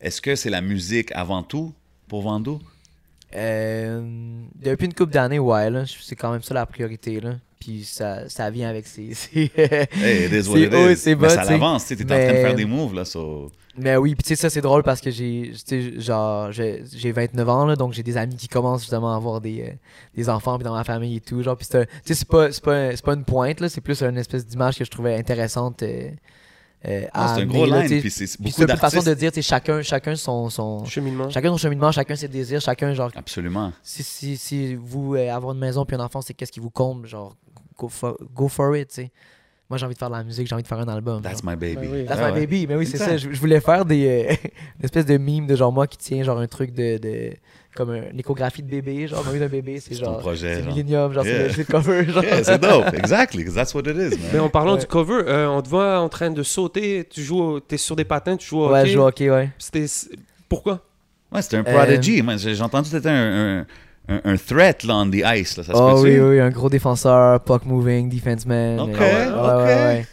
est-ce 0.00 0.20
que 0.20 0.34
c'est 0.34 0.50
la 0.50 0.62
musique 0.62 1.12
avant 1.14 1.42
tout 1.44 1.72
pour 2.08 2.22
Vando? 2.22 2.60
Euh, 3.36 4.02
depuis 4.56 4.86
une 4.86 4.94
couple 4.94 5.12
d'années, 5.12 5.38
ouais, 5.38 5.70
là, 5.70 5.84
c'est 5.86 6.16
quand 6.16 6.32
même 6.32 6.42
ça 6.42 6.54
la 6.54 6.66
priorité, 6.66 7.20
là. 7.20 7.34
Puis 7.60 7.84
ça, 7.84 8.28
ça 8.28 8.50
vient 8.50 8.68
avec 8.70 8.86
ses... 8.86 9.12
ses- 9.14 9.50
Hey, 9.54 10.26
it 10.26 10.32
is 10.32 10.48
what 10.48 10.56
C'est 10.56 10.62
it 10.62 10.74
haut 10.74 10.88
et 10.88 10.92
is. 10.92 10.96
c'est 10.96 11.10
Mais 11.14 11.22
bas, 11.22 11.28
ça 11.28 11.44
l'avance, 11.44 11.86
tu 11.86 11.94
en 11.94 11.96
train 12.06 12.06
de 12.06 12.22
faire 12.32 12.54
des 12.54 12.64
moves, 12.64 12.94
là, 12.94 13.04
so... 13.04 13.50
Mais 13.76 13.96
oui, 13.96 14.14
puis 14.14 14.24
tu 14.24 14.28
sais, 14.30 14.36
ça 14.36 14.50
c'est 14.50 14.60
drôle 14.60 14.82
parce 14.82 15.00
que 15.00 15.10
j'ai, 15.10 15.52
genre, 15.98 16.50
j'ai 16.50 16.82
j'ai 16.92 17.12
29 17.12 17.48
ans, 17.48 17.66
là, 17.66 17.76
donc 17.76 17.92
j'ai 17.92 18.02
des 18.02 18.16
amis 18.16 18.34
qui 18.36 18.48
commencent 18.48 18.80
justement 18.82 19.12
à 19.12 19.16
avoir 19.16 19.40
des, 19.40 19.62
euh, 19.62 19.72
des 20.14 20.28
enfants, 20.28 20.56
puis 20.58 20.64
dans 20.64 20.74
ma 20.74 20.82
famille 20.84 21.16
et 21.16 21.20
tout, 21.20 21.40
genre, 21.42 21.56
puis 21.56 21.66
c'est 21.70 22.24
pas, 22.28 22.50
c'est 22.52 22.64
pas, 22.64 22.90
c'est 22.96 23.04
pas 23.04 23.14
une 23.14 23.24
pointe, 23.24 23.60
là, 23.60 23.68
c'est 23.68 23.80
plus 23.80 24.02
une 24.02 24.18
espèce 24.18 24.44
d'image 24.44 24.76
que 24.76 24.84
je 24.84 24.90
trouvais 24.90 25.14
intéressante 25.16 25.82
euh, 25.84 26.10
euh, 26.86 27.04
Ah, 27.12 27.34
c'est 27.36 27.42
un 27.42 27.46
gros 27.46 27.66
là, 27.66 27.82
line, 27.86 28.00
puis 28.00 28.10
c'est 28.10 28.40
beaucoup 28.40 28.54
c'est 28.56 28.70
une 28.70 28.76
façon 28.76 29.02
de 29.02 29.14
dire, 29.14 29.30
tu 29.32 29.42
sais, 29.42 29.48
chacun, 29.48 29.82
chacun 29.82 30.16
son, 30.16 30.48
son, 30.50 30.84
Cheminement. 30.84 31.28
chacun 31.30 31.50
son 31.50 31.56
cheminement, 31.58 31.92
chacun 31.92 32.16
ses 32.16 32.28
désirs, 32.28 32.60
chacun, 32.60 32.94
genre, 32.94 33.10
Absolument. 33.14 33.72
si, 33.82 34.02
si, 34.02 34.36
si 34.36 34.74
vous 34.74 35.14
euh, 35.14 35.30
avoir 35.30 35.52
une 35.54 35.60
maison 35.60 35.84
puis 35.84 35.96
un 35.96 36.00
enfant, 36.00 36.20
c'est 36.22 36.34
qu'est-ce 36.34 36.52
qui 36.52 36.60
vous 36.60 36.70
compte, 36.70 37.06
genre, 37.06 37.36
go 37.78 37.88
for, 37.88 38.16
go 38.34 38.48
for 38.48 38.76
it, 38.76 38.88
tu 38.88 38.94
sais. 38.94 39.10
Moi, 39.68 39.78
j'ai 39.78 39.86
envie 39.86 39.94
de 39.94 39.98
faire 40.00 40.10
de 40.10 40.16
la 40.16 40.24
musique, 40.24 40.48
j'ai 40.48 40.54
envie 40.54 40.64
de 40.64 40.68
faire 40.68 40.80
un 40.80 40.88
album. 40.88 41.22
That's 41.22 41.42
genre. 41.44 41.50
my 41.52 41.56
baby. 41.56 41.76
Ben 41.86 41.88
oui. 41.92 42.04
That's 42.04 42.18
Ah 42.20 42.26
my 42.28 42.32
ouais. 42.34 42.40
baby, 42.40 42.66
mais 42.66 42.74
oui, 42.74 42.86
c'est 42.86 42.96
ça. 42.98 43.16
Je, 43.16 43.30
je 43.30 43.38
voulais 43.40 43.60
faire 43.60 43.84
des, 43.84 44.08
euh, 44.32 44.34
une 44.80 44.84
espèce 44.84 45.06
de 45.06 45.16
mime 45.16 45.46
de 45.46 45.54
genre 45.54 45.70
moi 45.70 45.86
qui 45.86 45.96
tient 45.96 46.24
genre 46.24 46.38
un 46.40 46.48
truc 46.48 46.72
de. 46.72 46.98
de 46.98 47.32
comme 47.76 47.90
un- 47.90 48.10
une 48.12 48.18
échographie 48.20 48.62
de 48.62 48.68
bébé, 48.70 49.06
genre, 49.06 49.24
ma 49.24 49.32
vie 49.32 49.38
d'un 49.38 49.46
bébé, 49.48 49.78
c'est 49.80 49.94
ton 49.94 50.04
genre. 50.06 50.18
projet, 50.18 50.56
C'est. 50.56 50.62
Millennium, 50.66 51.12
genre, 51.12 51.24
c'est 51.24 51.30
Yeah. 51.30 51.42
le- 51.44 51.50
c'est 51.50 51.58
le 51.58 51.64
cover, 51.72 52.04
genre. 52.10 52.24
Yeah, 52.24 52.44
c'est 52.44 52.58
dope. 52.60 52.94
Exactly, 52.94 53.44
that's 53.52 53.74
what 53.74 53.82
it 53.82 53.96
is, 53.96 54.18
Mais 54.32 54.32
man. 54.38 54.40
en 54.42 54.48
parlant 54.48 54.74
Ouais. 54.74 54.80
du 54.80 54.86
cover, 54.86 55.22
euh, 55.26 55.48
on 55.48 55.62
te 55.62 55.68
voit 55.68 56.00
en 56.00 56.08
train 56.08 56.30
de 56.30 56.42
sauter, 56.42 57.06
tu 57.08 57.22
joues, 57.22 57.60
t'es 57.60 57.76
sur 57.76 57.94
des 57.96 58.04
patins, 58.04 58.36
tu 58.36 58.46
joues 58.48 58.60
au 58.60 58.70
Ouais, 58.72 58.80
hockey. 58.80 58.88
je 58.88 58.92
joue 58.94 59.00
au 59.02 59.06
hockey, 59.06 59.30
ouais. 59.30 59.50
C'était- 59.58 59.86
Pourquoi? 60.48 60.80
Ouais, 61.32 61.42
c'était 61.42 61.58
un 61.58 61.64
Euh, 61.66 61.72
prodigy. 61.84 62.22
Moi, 62.22 62.36
j'ai 62.38 62.60
entendu 62.60 62.90
que 62.90 62.96
c'était 62.96 63.08
un, 63.08 63.60
un, 63.60 63.66
un, 64.08 64.20
un 64.24 64.36
threat, 64.36 64.82
là, 64.82 64.96
on 64.96 65.08
the 65.08 65.22
ice, 65.36 65.56
là. 65.56 65.62
Ça 65.62 65.72
se 65.72 65.78
Oh 65.78 66.00
oui, 66.02 66.18
oui, 66.18 66.40
un 66.40 66.50
gros 66.50 66.68
défenseur, 66.68 67.38
puck 67.44 67.64
moving, 67.64 68.08
defense 68.10 68.46
man. 68.46 68.80
Ok, 68.80 68.88
euh, 68.90 68.98
ouais, 68.98 69.28
ok. 69.28 69.46
ouais, 69.46 69.64
ouais, 69.64 69.74
ouais. 69.86 70.06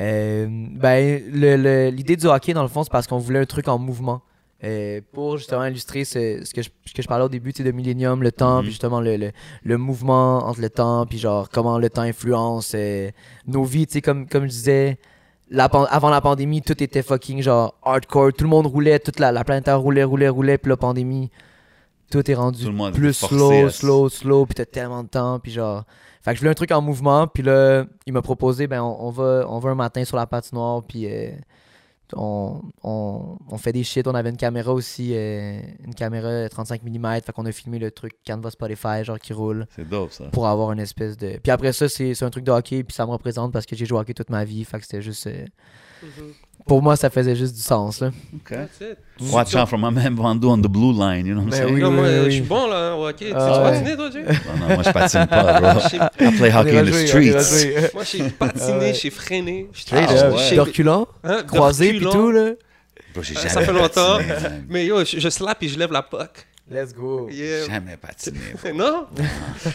Euh, 0.00 0.46
ben, 0.50 1.22
le- 1.32 1.56
le- 1.56 1.90
l'idée 1.90 2.16
du 2.16 2.26
hockey, 2.26 2.52
dans 2.52 2.62
le 2.62 2.68
fond, 2.68 2.82
c'est 2.82 2.90
parce 2.90 3.06
qu'on 3.06 3.18
voulait 3.18 3.38
un 3.38 3.44
truc 3.44 3.68
en 3.68 3.78
mouvement. 3.78 4.22
Euh, 4.64 5.00
pour 5.12 5.36
justement 5.36 5.64
illustrer 5.66 6.04
ce, 6.04 6.42
ce 6.44 6.54
que, 6.54 6.62
je, 6.62 6.70
ce 6.86 6.92
que 6.94 7.02
je 7.02 7.06
parlais 7.08 7.24
au 7.24 7.28
début 7.28 7.52
de 7.52 7.70
Millennium, 7.70 8.22
le 8.22 8.32
temps, 8.32 8.56
Mhm. 8.56 8.62
puis 8.62 8.70
justement 8.70 9.00
le, 9.00 9.16
le, 9.16 9.30
le 9.62 9.76
mouvement 9.78 10.38
entre 10.46 10.60
le 10.60 10.70
temps, 10.70 11.04
puis 11.06 11.18
genre 11.18 11.48
comment 11.50 11.78
le 11.78 11.90
temps 11.90 12.02
influence 12.02 12.72
euh, 12.74 13.10
nos 13.46 13.64
vies. 13.64 13.86
Tu 13.86 13.94
sais, 13.94 14.00
comme, 14.02 14.26
comme 14.26 14.44
je 14.44 14.48
disais, 14.50 14.98
la, 15.50 15.64
avant 15.66 16.08
la 16.10 16.20
pandémie, 16.22 16.62
tout 16.62 16.82
était 16.82 17.02
fucking 17.02 17.42
genre 17.42 17.74
hardcore. 17.82 18.32
Tout 18.32 18.44
le 18.44 18.50
monde 18.50 18.66
roulait, 18.66 18.98
toute 18.98 19.18
la, 19.20 19.30
la 19.32 19.44
planète 19.44 19.68
roulait, 19.68 20.04
roulait, 20.04 20.28
roulait, 20.30 20.56
puis 20.58 20.70
la 20.70 20.76
pandémie, 20.78 21.30
tout 22.10 22.30
est 22.30 22.34
rendu 22.34 22.64
Tout 22.64 22.90
plus 22.92 23.12
slow, 23.12 23.66
à- 23.66 23.70
slow, 23.70 24.08
slow, 24.08 24.46
puis 24.46 24.54
t'as 24.54 24.64
tellement 24.64 25.02
de 25.02 25.08
temps, 25.08 25.38
puis 25.40 25.52
genre. 25.52 25.84
Fait 26.22 26.30
que 26.30 26.36
je 26.36 26.40
voulais 26.40 26.52
un 26.52 26.54
truc 26.54 26.70
en 26.72 26.80
mouvement, 26.80 27.26
puis 27.26 27.42
là, 27.42 27.84
il 28.06 28.14
m'a 28.14 28.22
proposé, 28.22 28.66
ben, 28.66 28.80
on, 28.82 29.08
on 29.08 29.10
va, 29.10 29.44
on 29.46 29.58
va 29.58 29.70
un 29.70 29.74
matin 29.74 30.02
sur 30.06 30.16
la 30.16 30.26
patinoire, 30.26 30.82
puis 30.82 31.04
euh, 31.06 31.32
on, 32.16 32.60
on, 32.82 33.36
on 33.50 33.58
fait 33.58 33.72
des 33.72 33.84
shit. 33.84 34.06
On 34.06 34.14
avait 34.14 34.30
une 34.30 34.36
caméra 34.36 34.72
aussi, 34.72 35.12
euh, 35.14 35.60
une 35.84 35.94
caméra 35.94 36.48
35 36.48 36.82
mm, 36.82 37.20
fait 37.24 37.32
qu'on 37.32 37.46
a 37.46 37.52
filmé 37.52 37.78
le 37.78 37.90
truc 37.90 38.12
Canva 38.26 38.50
Spotify, 38.50 39.04
genre 39.04 39.18
qui 39.18 39.32
roule, 39.32 39.66
C'est 39.74 39.88
dope, 39.88 40.12
ça. 40.12 40.24
pour 40.26 40.46
avoir 40.46 40.72
une 40.72 40.80
espèce 40.80 41.16
de. 41.16 41.38
Puis 41.42 41.50
après 41.52 41.72
ça, 41.72 41.88
c'est 41.88 42.14
c'est 42.14 42.24
un 42.24 42.30
truc 42.30 42.44
de 42.44 42.50
hockey, 42.50 42.82
puis 42.84 42.94
ça 42.94 43.06
me 43.06 43.10
représente 43.12 43.52
parce 43.52 43.66
que 43.66 43.76
j'ai 43.76 43.86
joué 43.86 43.98
au 43.98 44.00
hockey 44.00 44.14
toute 44.14 44.30
ma 44.30 44.44
vie, 44.44 44.64
fait 44.64 44.78
que 44.78 44.84
c'était 44.84 45.02
juste. 45.02 45.26
euh, 45.26 45.44
Pour 46.66 46.80
moi, 46.80 46.96
ça 46.96 47.10
faisait 47.10 47.36
juste 47.36 47.54
du 47.54 47.60
sens, 47.60 48.00
là. 48.00 48.08
OK. 48.34 48.48
That's 48.48 48.80
it. 48.80 48.98
Watch 49.30 49.54
out 49.54 49.68
for 49.68 49.78
my 49.78 49.90
man 49.92 50.14
Vando 50.16 50.48
on 50.50 50.56
the 50.62 50.66
blue 50.66 50.92
line, 50.94 51.26
you 51.26 51.34
know 51.34 51.42
what 51.42 51.48
I'm 51.48 51.50
Ben 51.50 51.62
saying? 51.62 51.74
oui, 51.74 51.80
Non, 51.82 51.90
moi, 51.90 52.04
oui, 52.04 52.24
je 52.24 52.30
suis 52.30 52.40
bon 52.40 52.66
là, 52.68 52.96
hockey. 52.96 53.26
Tu 53.26 53.32
Ah, 53.36 53.54
sais 53.54 53.60
ouais. 53.60 53.70
patiner, 53.70 53.96
toi, 53.96 54.10
Jay? 54.10 54.22
Non, 54.24 54.66
non, 54.68 54.74
moi, 54.74 54.82
je 54.82 54.90
patine 54.90 55.26
pas, 55.26 55.60
bro. 55.60 55.80
Je 55.80 55.96
I 56.24 56.36
play 56.38 56.50
hockey 56.50 56.78
in 56.78 56.84
the 56.84 57.40
streets. 57.42 57.90
Moi, 57.94 58.02
j'ai 58.04 58.30
patiné, 58.30 58.94
j'ai 58.94 59.10
freiné. 59.10 59.68
j'ai- 59.74 59.80
Straight 59.82 60.08
Ah, 60.10 60.24
up. 60.28 60.34
ouais. 60.36 60.54
De 60.56 60.60
reculant, 60.60 61.06
Hein, 61.22 61.42
croisé, 61.46 61.90
puis 61.90 61.98
reculons. 62.06 62.12
tout, 62.12 62.30
là. 62.30 62.50
Bro, 63.12 63.22
j'ai 63.22 63.36
Euh, 63.36 63.40
jamais 63.40 63.48
ça 63.50 63.60
fait 63.60 63.72
longtemps. 63.72 64.16
patiné. 64.16 64.48
Mais 64.70 64.86
yo, 64.86 65.04
je, 65.04 65.18
je 65.20 65.28
slap 65.28 65.62
et 65.62 65.68
je 65.68 65.78
lève 65.78 65.92
la 65.92 66.02
puck. 66.02 66.46
Let's 66.70 66.94
go. 66.94 67.28
Yeah. 67.30 67.66
Jamais 67.66 67.98
patiné. 67.98 68.40
Non? 68.74 69.06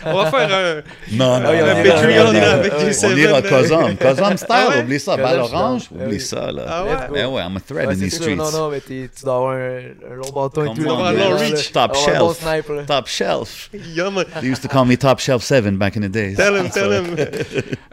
On 0.06 0.14
va 0.24 0.32
faire 0.32 0.52
un. 0.52 0.76
Non, 1.16 1.40
non, 1.40 1.46
Ah 1.46 1.52
oui, 1.52 1.58
non, 1.60 1.64
on 1.64 1.76
non, 1.76 1.84
ira- 1.84 2.02
non, 2.02 2.30
on 2.32 2.34
ira 2.34 2.46
non. 2.48 2.52
avec 2.60 2.74
On 2.74 2.78
J7, 2.80 3.18
ira 3.18 3.42
là. 3.42 3.48
Cosum. 3.48 3.96
Cosum 3.98 4.38
style, 4.38 4.48
Ah 4.50 4.70
ouais? 4.70 4.80
oublie 4.82 5.00
ça. 5.00 5.16
Balle 5.16 5.40
orange. 5.40 5.84
Ah 5.92 5.96
oublie 6.04 6.16
oui. 6.16 6.20
ça, 6.20 6.52
là. 6.52 6.66
Ah 6.68 6.84
ouais? 6.86 6.92
Ben 7.14 7.28
ouais, 7.28 7.44
I'm 7.44 7.58
a 7.58 7.60
threat 7.60 7.90
in 7.92 7.96
these 7.96 8.16
streets. 8.16 8.36
Non, 8.38 8.50
non, 8.52 8.70
mais 8.72 8.82
tu 8.82 9.08
dois 9.24 9.36
avoir 9.36 9.52
un, 9.54 9.78
un 10.12 10.16
long 10.16 10.32
bâton 10.34 10.66
et 10.66 10.76
tout. 10.76 10.82
Long 10.82 11.38
reach, 11.38 11.72
top 11.72 11.92
un 11.92 11.94
shelf. 11.94 12.88
Top 12.88 13.08
shelf. 13.08 13.70
They 13.72 14.50
used 14.50 14.64
to 14.64 14.68
call 14.68 14.86
me 14.86 14.98
Top 14.98 15.20
Shelf 15.20 15.44
7 15.44 15.78
back 15.78 15.96
in 15.96 16.02
the 16.02 16.10
days. 16.12 16.38
Tell 16.38 16.56
him, 16.58 16.70
tell 16.74 16.92
him. 16.92 17.16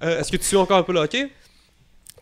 Euh, 0.03 0.21
Est-ce 0.21 0.33
que 0.33 0.39
tu 0.39 0.45
suis 0.45 0.57
encore 0.57 0.79
un 0.79 0.83
peu 0.83 0.95
le 0.95 1.01
hockey? 1.01 1.31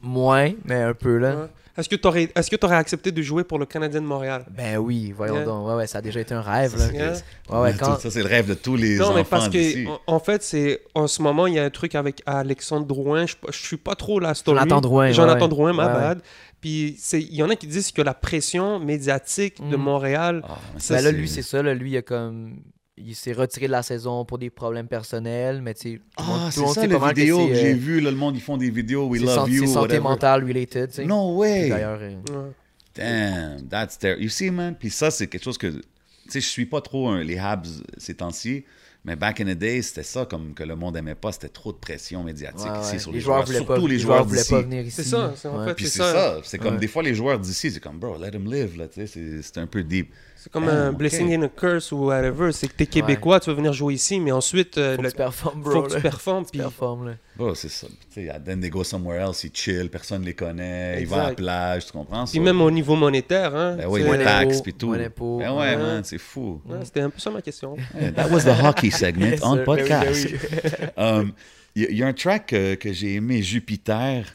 Moins, 0.02 0.50
mais 0.64 0.82
un 0.82 0.92
peu, 0.94 1.18
là. 1.18 1.48
Est-ce 1.76 1.88
que 1.88 1.96
tu 1.96 2.06
aurais, 2.06 2.30
est-ce 2.36 2.50
que 2.50 2.64
aurais 2.64 2.76
accepté 2.76 3.10
de 3.10 3.20
jouer 3.20 3.42
pour 3.42 3.58
le 3.58 3.66
Canadien 3.66 4.00
de 4.00 4.06
Montréal? 4.06 4.44
Ben 4.50 4.78
oui, 4.78 5.12
voyons 5.16 5.34
Yeah. 5.34 5.44
donc. 5.44 5.66
Ouais, 5.68 5.74
ouais, 5.74 5.86
ça 5.88 5.98
a 5.98 6.02
déjà 6.02 6.20
été 6.20 6.32
un 6.32 6.40
rêve, 6.40 6.70
Ça, 6.70 6.78
là. 6.78 6.86
c'est- 6.88 6.94
Yeah. 6.94 7.12
Ouais, 7.50 7.58
ouais, 7.60 7.74
quand... 7.78 7.98
Ça, 7.98 8.10
c'est 8.10 8.20
le 8.22 8.28
rêve 8.28 8.46
de 8.48 8.54
tous 8.54 8.76
les 8.76 8.96
Non, 8.96 9.06
enfants 9.06 9.14
mais 9.16 9.24
parce 9.24 9.48
que 9.48 9.86
en, 9.88 9.98
en 10.06 10.18
fait, 10.20 10.42
c'est 10.44 10.82
en 10.94 11.06
ce 11.08 11.20
moment, 11.20 11.46
il 11.48 11.54
y 11.54 11.58
a 11.58 11.64
un 11.64 11.70
truc 11.70 11.94
avec 11.96 12.22
Alexandre 12.26 12.86
Drouin. 12.86 13.26
Je, 13.26 13.34
je 13.50 13.58
suis 13.58 13.76
pas 13.76 13.94
trop 13.96 14.20
la 14.20 14.34
story. 14.34 14.58
Jonathan 14.58 14.80
Drouin, 14.80 15.10
Jonathan 15.10 15.42
ouais. 15.42 15.48
Drouin, 15.48 15.72
ma 15.72 15.88
bad. 15.88 16.20
Puis 16.60 16.94
c'est- 16.98 17.20
il 17.20 17.34
y 17.34 17.42
en 17.42 17.50
a 17.50 17.56
qui 17.56 17.66
disent 17.66 17.90
que 17.92 18.00
la 18.02 18.14
pression 18.14 18.78
médiatique 18.78 19.56
de 19.68 19.76
Mm. 19.76 19.80
Montréal. 19.80 20.42
Ah, 20.48 20.58
ça, 20.78 20.94
Ben 20.94 21.04
là, 21.04 21.10
lui, 21.12 21.28
c'est 21.28 21.42
ça, 21.42 21.62
là. 21.62 21.74
Lui, 21.74 21.90
il 21.90 21.96
a 21.98 22.02
comme... 22.02 22.56
Il 22.96 23.16
s'est 23.16 23.32
retiré 23.32 23.66
de 23.66 23.72
la 23.72 23.82
saison 23.82 24.24
pour 24.24 24.38
des 24.38 24.50
problèmes 24.50 24.86
personnels, 24.86 25.60
mais 25.62 25.74
tu 25.74 25.94
sais... 25.94 26.00
Ah, 26.16 26.48
c'est 26.52 26.64
ça 26.66 26.80
pas 26.82 26.98
mal 26.98 27.12
que 27.14 27.18
vidéo 27.20 27.48
que, 27.48 27.54
j'ai 27.54 27.72
euh, 27.72 27.76
vu. 27.76 28.00
Là, 28.00 28.10
le 28.12 28.16
monde, 28.16 28.36
ils 28.36 28.40
font 28.40 28.56
des 28.56 28.70
vidéos. 28.70 29.08
We 29.08 29.20
love 29.20 29.50
you. 29.50 29.62
C'est 29.66 29.72
santé 29.72 29.80
whatever. 29.98 30.00
mentale 30.00 30.44
related, 30.44 30.90
tu 30.90 30.94
sais. 30.96 31.04
No 31.04 31.34
way. 31.36 31.70
D'ailleurs, 31.70 31.98
euh, 32.00 32.14
Ouais. 32.30 32.52
Damn, 32.94 33.66
that's 33.68 33.98
terrible. 33.98 34.22
You 34.22 34.28
see, 34.28 34.50
man? 34.50 34.76
Puis 34.78 34.90
ça, 34.90 35.10
c'est 35.10 35.26
quelque 35.26 35.42
chose 35.42 35.58
que. 35.58 35.66
Tu 35.66 35.80
sais, 36.28 36.40
je 36.40 36.46
suis 36.46 36.66
pas 36.66 36.80
trop 36.80 37.08
un- 37.08 37.22
les 37.24 37.36
Habs 37.36 37.66
ces 37.98 38.14
temps-ci, 38.14 38.64
mais 39.04 39.16
back 39.16 39.40
in 39.40 39.46
the 39.46 39.58
day, 39.58 39.82
c'était 39.82 40.04
ça 40.04 40.24
comme 40.24 40.54
que 40.54 40.62
le 40.62 40.76
monde 40.76 40.96
aimait 40.96 41.16
pas. 41.16 41.32
C'était 41.32 41.48
trop 41.48 41.72
de 41.72 41.78
pression 41.78 42.22
médiatique 42.22 42.64
ouais, 42.70 42.80
ici 42.80 42.92
ouais. 42.92 42.98
sur 43.00 43.10
les 43.10 43.18
les, 43.18 43.24
joueurs 43.24 43.38
joueurs. 43.38 43.46
voulaient 43.46 43.58
Surtout 43.58 43.82
pas, 43.82 43.88
les 43.88 43.98
joueurs 43.98 44.24
voulaient 44.24 44.38
d'ici. 44.40 44.50
pas 44.52 44.62
venir 44.62 44.82
ici. 44.82 44.90
C'est 44.96 45.02
ça, 45.02 45.32
c'est 45.36 45.48
en 45.48 45.58
Ouais. 45.58 45.74
fait. 45.74 45.82
C'est 45.82 45.98
ça. 45.98 46.12
ça. 46.12 46.40
C'est 46.44 46.58
comme 46.58 46.74
Ouais. 46.74 46.80
des 46.80 46.86
fois, 46.88 47.02
les 47.02 47.14
joueurs 47.14 47.40
d'ici, 47.40 47.72
c'est 47.72 47.80
comme, 47.80 47.98
bro, 47.98 48.16
let 48.16 48.30
them 48.30 48.44
live, 48.50 48.78
là, 48.78 48.86
tu 48.86 49.00
sais, 49.00 49.06
c'est- 49.08 49.42
c'est 49.42 49.58
un 49.58 49.66
peu 49.66 49.82
deep. 49.82 50.12
C'est 50.44 50.52
comme 50.52 50.68
Ah, 50.68 50.88
un 50.88 50.90
ok. 50.90 50.98
blessing 50.98 51.34
and 51.38 51.42
a 51.44 51.48
curse 51.48 51.90
ou 51.90 52.04
whatever. 52.08 52.52
C'est 52.52 52.68
que 52.68 52.74
t'es 52.74 52.84
québécois, 52.84 53.40
tu 53.40 53.48
vas 53.48 53.56
venir 53.56 53.72
jouer 53.72 53.94
ici, 53.94 54.20
mais 54.20 54.30
ensuite, 54.30 54.76
euh, 54.76 54.94
Faut 54.94 55.00
le- 55.00 55.08
que 55.08 55.12
tu 55.12 55.16
performes, 55.16 55.62
bro. 55.62 55.72
faut 55.72 55.82
que 55.84 55.94
tu 55.94 56.00
performes. 56.02 56.44
Tu 56.44 56.50
Puis 56.50 56.60
performes, 56.60 57.06
là. 57.08 57.12
Bro, 57.34 57.54
c'est 57.54 57.70
ça. 57.70 57.86
Tu 58.12 58.26
sais, 58.26 58.40
then 58.44 58.60
they 58.60 58.68
go 58.68 58.84
somewhere 58.84 59.22
else, 59.22 59.42
ils 59.44 59.50
chill, 59.54 59.88
personne 59.88 60.22
les 60.22 60.34
connaît, 60.34 61.00
ils 61.00 61.06
vont 61.08 61.16
à 61.16 61.28
la 61.30 61.34
plage, 61.34 61.86
tu 61.86 61.92
comprends? 61.92 62.24
puis 62.24 62.34
ça? 62.34 62.40
même 62.40 62.60
au 62.60 62.70
niveau 62.70 62.94
monétaire, 62.94 63.56
hein. 63.56 63.76
Ben 63.78 63.86
oui, 63.88 64.02
les 64.02 64.22
taxes 64.22 64.60
puis 64.60 64.74
tout. 64.74 64.90
Ben 64.92 65.10
ouais, 65.18 65.48
Ouais. 65.48 65.76
man, 65.78 66.02
c'est 66.04 66.18
fou. 66.18 66.60
Ouais, 66.68 66.76
C'était 66.84 67.00
un 67.00 67.08
peu 67.08 67.18
ça 67.20 67.30
ma 67.30 67.40
question. 67.40 67.76
Yeah, 67.98 68.12
That 68.12 68.28
was 68.30 68.40
the 68.40 68.48
hockey 68.62 68.90
segment 68.90 69.24
Yes, 69.30 69.40
on 69.42 69.64
podcast. 69.64 70.28
Ben 70.30 70.38
ben 70.50 70.90
Um, 71.22 71.32
Il 71.74 71.82
y, 71.84 71.86
a- 71.86 71.90
il 71.90 71.96
y 71.96 72.02
a 72.02 72.06
un 72.06 72.12
track 72.12 72.48
que 72.48 72.92
j'ai 72.92 73.14
aimé, 73.14 73.40
Jupiter. 73.42 74.26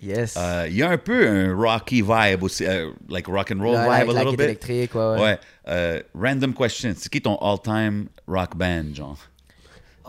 Yes. 0.00 0.34
Euh, 0.38 0.66
Il 0.70 0.76
y 0.76 0.82
a 0.82 0.90
un 0.90 0.98
peu 0.98 1.26
un 1.28 1.54
rocky 1.56 2.02
vibe 2.02 2.42
aussi, 2.42 2.64
euh, 2.66 2.90
like 3.08 3.26
rock 3.26 3.50
and 3.52 3.60
roll 3.62 3.74
Là, 3.74 4.00
vibe 4.00 4.10
a 4.10 4.12
la 4.12 4.20
little 4.24 4.36
bit. 4.36 4.44
électrique, 4.44 4.94
ouais, 4.94 5.00
ouais. 5.14 5.20
Ouais. 5.20 5.38
Euh, 5.68 6.00
random 6.14 6.54
question. 6.54 6.94
C'est 6.96 7.08
qui 7.10 7.20
ton 7.20 7.36
all-time 7.36 8.06
rock 8.26 8.56
band, 8.56 8.94
genre? 8.94 9.18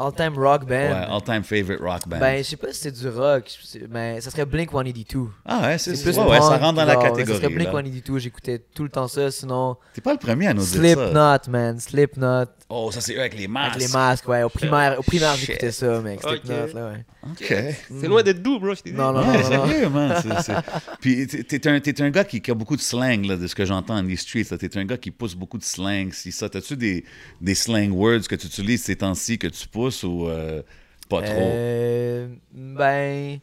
All-time 0.01 0.37
rock 0.37 0.61
band? 0.65 0.75
Ouais, 0.91 1.05
all-time 1.09 1.43
favorite 1.43 1.81
rock 1.81 2.07
band. 2.07 2.19
Ben, 2.19 2.37
je 2.37 2.43
sais 2.43 2.55
pas 2.55 2.71
si 2.71 2.79
c'est 2.79 2.91
du 2.91 3.09
rock, 3.09 3.43
mais 3.89 4.21
ça 4.21 4.29
serait 4.31 4.45
Blink 4.45 4.71
182. 4.71 5.27
ah 5.45 5.59
ouais, 5.63 5.77
c'est 5.77 5.93
C'est 5.97 6.17
ouais, 6.17 6.23
ouais, 6.25 6.39
ça 6.39 6.57
rentre 6.57 6.75
dans 6.75 6.85
la 6.85 6.93
genre, 6.93 7.03
Ça 7.03 7.09
catégorie. 7.09 7.37
serait 7.37 7.49
Blink 7.53 7.67
là. 7.73 7.79
182, 7.81 8.19
j'écoutais 8.19 8.59
tout 8.73 8.83
le 8.83 8.89
temps 8.89 9.09
ça. 9.09 9.29
Sinon, 9.29 9.75
T'es 9.93 9.99
pas 9.99 10.13
le 10.13 10.19
premier 10.19 10.47
à 10.47 10.53
nous 10.53 10.61
dire 10.63 10.69
ça. 10.71 10.77
Slipknot, 10.79 11.51
man. 11.51 11.79
Slipknot. 11.81 12.45
Oh, 12.69 12.91
ça 12.93 13.01
c'est 13.01 13.15
eux 13.15 13.19
avec 13.19 13.37
les 13.37 13.49
masques. 13.49 13.75
Avec 13.75 13.87
les 13.87 13.93
masques, 13.93 14.27
ouais. 14.29 14.43
Au 14.43 14.49
primaire, 14.49 14.97
au 14.99 15.01
primaire 15.03 15.35
j'écoutais 15.35 15.71
ça, 15.71 15.99
mec. 15.99 16.21
Slipknot, 16.21 16.67
là, 16.75 16.91
ouais. 16.91 17.05
Ok. 17.31 17.53
C'est 17.99 18.07
loin 18.07 18.23
d'être 18.23 18.41
doux, 18.41 18.59
bro. 18.59 18.73
je 18.73 18.81
t'ai 18.81 18.91
dit. 18.91 18.97
Non, 18.97 19.11
non, 19.11 19.25
non, 19.25 19.33
non. 19.33 19.43
sérieux, 19.43 19.89
man. 19.89 20.21
Puis 21.01 21.27
t'es- 21.27 21.67
un, 21.67 21.79
t'es 21.79 22.01
un 22.01 22.09
gars 22.09 22.23
qui, 22.23 22.41
qui 22.41 22.51
a 22.51 22.53
beaucoup 22.53 22.75
de 22.75 22.81
slang, 22.81 23.25
là, 23.25 23.35
de 23.35 23.47
ce 23.47 23.55
que 23.55 23.65
j'entends 23.65 23.95
dans 23.95 24.07
les 24.07 24.15
streets. 24.15 24.45
T'es 24.45 24.77
un 24.77 24.85
gars 24.85 24.97
qui 24.97 25.11
pousse 25.11 25.35
beaucoup 25.35 25.57
de 25.57 25.63
slang. 25.63 26.11
Si 26.13 26.31
ça, 26.31 26.49
t'as-tu 26.49 26.75
des, 26.77 27.05
des 27.41 27.55
slang 27.55 27.91
words 27.91 28.27
que 28.27 28.35
tu 28.35 28.47
utilises 28.47 28.83
ces 28.83 28.95
temps-ci 28.95 29.37
que 29.37 29.47
tu 29.47 29.67
pousses 29.67 30.03
ou 30.03 30.27
euh, 30.27 30.61
pas 31.09 31.21
trop? 31.21 31.33
Euh, 31.37 32.27
ben. 32.53 33.39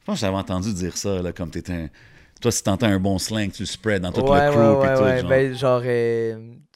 Je 0.00 0.04
pense 0.04 0.16
que 0.16 0.20
j'avais 0.20 0.36
entendu 0.36 0.72
dire 0.72 0.96
ça, 0.96 1.20
là, 1.20 1.32
comme 1.32 1.50
t'es 1.50 1.70
un. 1.70 1.88
Toi, 2.40 2.52
si 2.52 2.62
t'entends 2.62 2.86
un 2.86 3.00
bon 3.00 3.18
slang, 3.18 3.50
tu 3.50 3.62
le 3.62 3.66
spread 3.66 4.02
dans 4.02 4.12
tout 4.12 4.20
ouais, 4.22 4.46
le 4.46 4.50
crew. 4.52 4.58
ouais, 4.58 4.88
ouais, 4.88 4.96
tout, 4.96 5.02
ouais. 5.02 5.20
genre. 5.20 5.28
Ben, 5.28 5.54
genre. 5.54 5.82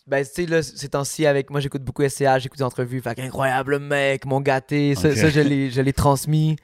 Ben, 0.07 0.24
tu 0.24 0.31
sais, 0.33 0.47
là, 0.47 0.62
ces 0.62 0.89
temps-ci, 0.89 1.27
avec 1.27 1.51
moi, 1.51 1.61
j'écoute 1.61 1.83
beaucoup 1.85 2.03
SCH, 2.07 2.41
j'écoute 2.41 2.59
des 2.59 2.65
entrevues. 2.65 3.01
Fait 3.01 3.19
incroyable 3.20 3.79
mec, 3.79 4.27
mon 4.27 4.41
gâté. 4.41 4.95
Ça, 4.95 5.11
je 5.12 5.81
l'ai 5.81 5.93
transmis. 5.93 6.57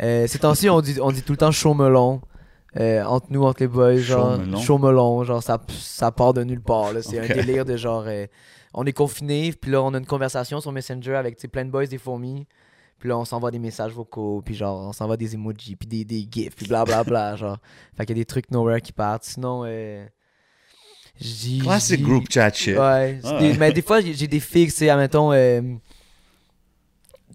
Euh, 0.00 0.26
ces 0.26 0.38
temps-ci, 0.38 0.68
on 0.70 0.80
dit, 0.80 0.98
on 1.00 1.10
dit 1.12 1.22
tout 1.22 1.32
le 1.32 1.38
temps 1.38 1.50
chaud 1.52 1.74
melon. 1.74 2.20
euh, 2.78 3.02
entre 3.04 3.26
nous, 3.30 3.42
entre 3.44 3.60
les 3.60 3.68
boys, 3.68 3.96
genre, 3.98 4.38
Chaud 4.58 4.78
melon. 4.78 5.24
genre, 5.24 5.42
ça, 5.42 5.60
ça 5.68 6.10
part 6.10 6.32
de 6.32 6.42
nulle 6.44 6.62
part. 6.62 6.90
C'est 7.02 7.18
un 7.18 7.34
délire 7.34 7.64
de 7.66 7.76
genre, 7.76 8.04
euh, 8.06 8.26
on 8.74 8.84
est 8.86 8.92
confinés, 8.94 9.52
puis 9.52 9.70
là, 9.70 9.82
on 9.82 9.92
a 9.92 9.98
une 9.98 10.06
conversation 10.06 10.60
sur 10.60 10.72
Messenger 10.72 11.14
avec, 11.16 11.38
plein 11.52 11.64
de 11.66 11.70
boys, 11.70 11.84
des 11.86 11.98
fourmis, 11.98 12.46
puis 12.98 13.10
là, 13.10 13.18
on 13.18 13.26
s'envoie 13.26 13.50
des 13.50 13.58
messages 13.58 13.92
vocaux, 13.92 14.40
puis 14.42 14.54
genre, 14.54 14.88
on 14.88 14.92
s'envoie 14.92 15.18
des 15.18 15.34
emojis, 15.34 15.76
puis 15.76 15.86
des, 15.86 16.04
des 16.06 16.26
gifs, 16.30 16.56
puis 16.56 16.66
blablabla, 16.66 17.36
genre. 17.36 17.58
Fait 17.94 18.06
qu'il 18.06 18.16
y 18.16 18.20
a 18.20 18.22
des 18.22 18.26
trucs 18.26 18.50
nowhere 18.50 18.80
qui 18.80 18.92
partent. 18.92 19.24
Sinon, 19.24 19.64
euh, 19.66 20.06
j'ai... 21.22 21.58
Classic 21.58 21.98
j'ai- 21.98 22.04
group 22.04 22.24
chat 22.30 22.52
shit. 22.52 22.76
Ouais. 22.76 23.18
Ah 23.24 23.38
des- 23.38 23.50
ouais. 23.52 23.56
mais 23.58 23.72
des 23.72 23.82
fois, 23.82 24.00
j'ai 24.00 24.12
j'ai 24.14 24.26
des 24.26 24.40
fixes, 24.40 24.74
tu 24.74 24.78
sais, 24.80 24.90
admettons, 24.90 25.32
euh, 25.32 25.60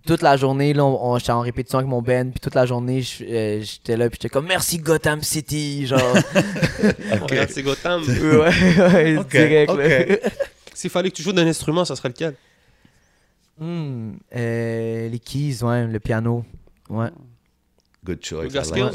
toute 0.05 0.21
la 0.21 0.37
journée, 0.37 0.73
là, 0.73 0.85
on, 0.85 1.11
on- 1.13 1.17
j'étais 1.19 1.31
en 1.31 1.41
répétition 1.41 1.79
avec 1.79 1.89
mon 1.89 2.01
Ben, 2.01 2.31
puis 2.31 2.39
toute 2.39 2.55
la 2.55 2.65
journée, 2.65 3.03
euh, 3.21 3.61
j'étais 3.61 3.97
là, 3.97 4.09
puis 4.09 4.17
j'étais 4.21 4.29
comme 4.29 4.45
merci 4.47 4.77
Gotham 4.79 5.21
City, 5.21 5.85
genre. 5.87 5.99
C'est 7.49 7.63
Gotham. 7.63 8.03
ouais, 8.03 8.77
ouais, 8.93 9.17
Ok, 9.17 9.29
direct. 9.31 10.31
S'il 10.73 10.89
fallait 10.89 11.09
que 11.09 11.15
tu 11.15 11.23
joues 11.23 11.33
d'un 11.33 11.47
instrument, 11.47 11.83
ça 11.85 11.95
serait 11.95 12.09
lequel? 12.09 12.35
Hmm, 13.59 14.13
euh, 14.35 15.09
les 15.09 15.19
keys, 15.19 15.63
ouais, 15.63 15.87
le 15.87 15.99
piano. 15.99 16.45
Ouais. 16.89 17.09
Good 18.05 18.23
choice. 18.23 18.49
Like. 18.53 18.93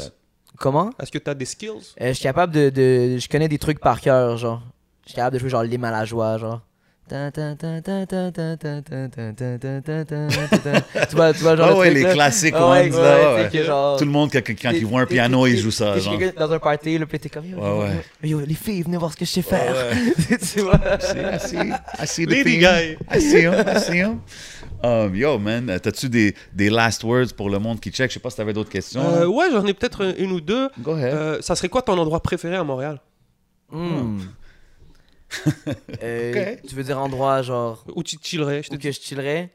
Comment? 0.57 0.91
Est-ce 0.99 1.11
que 1.11 1.17
tu 1.17 1.29
as 1.29 1.33
des 1.33 1.45
skills? 1.45 1.93
Euh, 1.99 2.07
je 2.09 2.13
suis 2.13 2.23
capable 2.23 2.53
de, 2.53 2.69
de. 2.69 3.17
Je 3.17 3.27
connais 3.27 3.49
des 3.49 3.57
trucs 3.59 3.79
par 3.79 3.99
cœur, 3.99 4.37
genre. 4.37 4.63
Je 5.05 5.09
suis 5.09 5.15
capable 5.15 5.33
de 5.35 5.39
jouer 5.39 5.49
genre 5.49 5.63
Lime 5.63 5.83
à 5.83 6.05
genre. 6.05 6.61
tu 7.09 7.15
vois, 11.15 11.33
tu 11.33 11.39
vois, 11.43 11.55
genre. 11.57 11.69
Ah 11.71 11.75
ouais, 11.75 11.91
les 11.91 12.05
classiques. 12.05 12.55
Tout 12.55 14.05
le 14.05 14.11
monde, 14.11 14.31
quand 14.31 14.71
il 14.71 14.85
voit 14.85 15.01
un 15.01 15.05
piano, 15.05 15.45
il 15.45 15.57
joue 15.57 15.71
ça. 15.71 15.97
Genre. 15.99 16.17
Dans 16.37 16.51
un 16.51 16.59
party, 16.59 16.97
le 16.97 17.05
t'es 17.05 17.29
comme. 17.29 17.43
Yo, 18.23 18.39
les 18.39 18.53
filles, 18.53 18.83
venez 18.83 18.97
voir 18.97 19.11
ce 19.11 19.17
que 19.17 19.25
je 19.25 19.31
sais 19.31 19.41
faire. 19.41 19.75
tu 20.53 20.61
vois. 20.61 20.79
I 21.99 22.07
see, 22.07 23.45
I 24.83 25.19
yo, 25.19 25.39
man, 25.39 25.79
t'as-tu 25.81 26.09
des, 26.09 26.35
des 26.53 26.69
last 26.69 27.03
words 27.03 27.33
pour 27.35 27.49
le 27.49 27.59
monde 27.59 27.79
qui 27.79 27.89
check? 27.89 28.09
Je 28.09 28.15
sais 28.15 28.19
pas 28.19 28.29
si 28.29 28.37
t'avais 28.37 28.53
d'autres 28.53 28.69
questions. 28.69 29.01
Euh, 29.01 29.27
ouais, 29.27 29.45
j'en 29.51 29.65
ai 29.65 29.73
peut-être 29.73 30.15
une 30.17 30.31
ou 30.31 30.41
deux. 30.41 30.69
Go 30.79 30.93
ahead. 30.93 31.13
Euh, 31.13 31.37
ça 31.41 31.55
serait 31.55 31.69
quoi 31.69 31.81
ton 31.81 31.97
endroit 31.97 32.21
préféré 32.21 32.55
à 32.55 32.63
Montréal? 32.63 32.99
Mm. 33.71 34.19
Euh. 36.03 36.55
Tu 36.67 36.75
veux 36.75 36.83
dire 36.83 36.99
endroit 36.99 37.41
genre 37.41 37.85
Où 37.95 38.03
tu 38.03 38.17
chillerais 38.21 38.63
je 38.63 38.69
te 38.69 38.73
où 38.75 38.77
dis. 38.77 38.83
que 38.83 38.91
je 38.91 38.99
chillerais? 38.99 39.51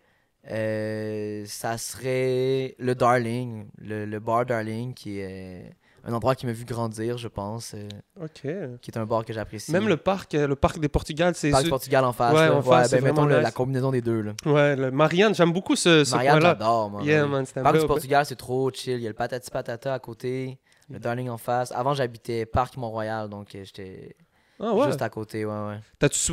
Euh, 0.51 1.45
Ça 1.47 1.77
serait 1.79 2.75
le 2.79 2.95
Darling, 2.95 3.67
le, 3.79 4.07
le 4.07 4.21
bar 4.21 4.47
Darling, 4.47 4.95
qui 4.95 5.19
est 5.21 5.71
un 6.05 6.13
endroit 6.15 6.35
qui 6.35 6.47
m'a 6.47 6.53
vu 6.53 6.65
grandir, 6.65 7.19
je 7.19 7.29
pense, 7.29 7.75
euh, 7.75 7.87
Ok. 8.23 8.47
qui 8.81 8.91
est 8.91 8.97
un 8.97 9.05
bar 9.05 9.25
que 9.27 9.33
j'apprécie. 9.35 9.73
Même 9.73 9.89
le 9.89 9.99
parc, 9.99 10.35
euh, 10.35 10.47
le 10.47 10.57
parc 10.57 10.79
des 10.79 10.89
Portugales, 10.89 11.35
c'est. 11.35 11.51
parc 11.51 11.65
ce- 11.65 11.69
Portugal 11.69 12.05
en 12.05 12.13
face. 12.13 12.33
Ouais, 12.35 12.49
là. 12.49 12.55
en 12.57 12.63
face, 12.63 12.91
c'est 12.91 13.01
ben, 13.01 13.05
mettons 13.07 13.27
le- 13.27 13.41
la 13.41 13.51
combinaison 13.51 13.91
des 13.91 14.01
deux. 14.01 14.23
Là. 14.23 14.33
Ouais, 14.47 14.75
le 14.77 14.91
Marianne, 14.91 15.35
j'aime 15.35 15.53
beaucoup 15.53 15.77
ce, 15.77 16.05
ce 16.05 16.15
Marianne, 16.15 16.41
j'adore, 16.41 16.89
moi. 16.91 17.03
Yeah, 17.03 17.27
man, 17.27 17.45
c'est 17.45 17.59
un 17.59 17.63
Parc 17.63 17.79
du 17.81 17.87
Portugal, 17.87 18.25
c'est 18.25 18.37
trop 18.37 18.71
chill. 18.73 18.95
Il 18.95 19.03
y 19.03 19.07
a 19.07 19.11
le 19.11 19.15
patati 19.15 19.51
patata 19.51 19.93
à 19.93 19.99
côté, 19.99 20.59
le 20.89 20.99
Darling 20.99 21.29
en 21.29 21.37
face. 21.39 21.73
Avant, 21.73 21.93
j'habitais 21.93 22.47
Parc 22.47 22.77
Mont-Royal, 22.79 23.29
donc 23.29 23.49
j'étais 23.53 24.17
Ah 24.61 24.75
ouais. 24.75 24.87
juste 24.87 25.03
à 25.03 25.09
côté. 25.09 25.45
Ouais, 25.45 25.53
ouais. 25.53 25.81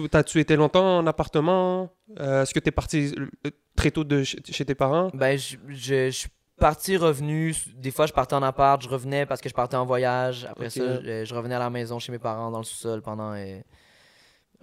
T'as-tu 0.09 0.39
été 0.39 0.55
longtemps 0.55 0.97
en 0.99 1.07
appartement? 1.07 1.91
Euh, 2.19 2.41
Est-ce 2.43 2.53
que 2.53 2.59
t'es 2.59 2.71
parti 2.71 3.13
euh, 3.17 3.51
très 3.75 3.91
tôt 3.91 4.03
de 4.03 4.23
chez, 4.23 4.39
chez 4.43 4.65
tes 4.65 4.75
parents? 4.75 5.09
Ben, 5.13 5.37
je, 5.37 5.57
je, 5.69 5.75
je 6.05 6.09
suis 6.09 6.29
parti, 6.57 6.97
revenu. 6.97 7.53
Des 7.75 7.91
fois, 7.91 8.05
je 8.07 8.13
partais 8.13 8.33
en 8.35 8.43
appart, 8.43 8.81
je 8.81 8.89
revenais 8.89 9.25
parce 9.25 9.41
que 9.41 9.49
je 9.49 9.53
partais 9.53 9.77
en 9.77 9.85
voyage. 9.85 10.45
Après 10.49 10.69
ça, 10.69 11.01
je, 11.01 11.25
je 11.25 11.35
revenais 11.35 11.55
à 11.55 11.59
la 11.59 11.69
maison 11.69 11.99
chez 11.99 12.11
mes 12.11 12.19
parents 12.19 12.49
dans 12.51 12.59
le 12.59 12.63
sous-sol 12.63 13.01
pendant 13.01 13.33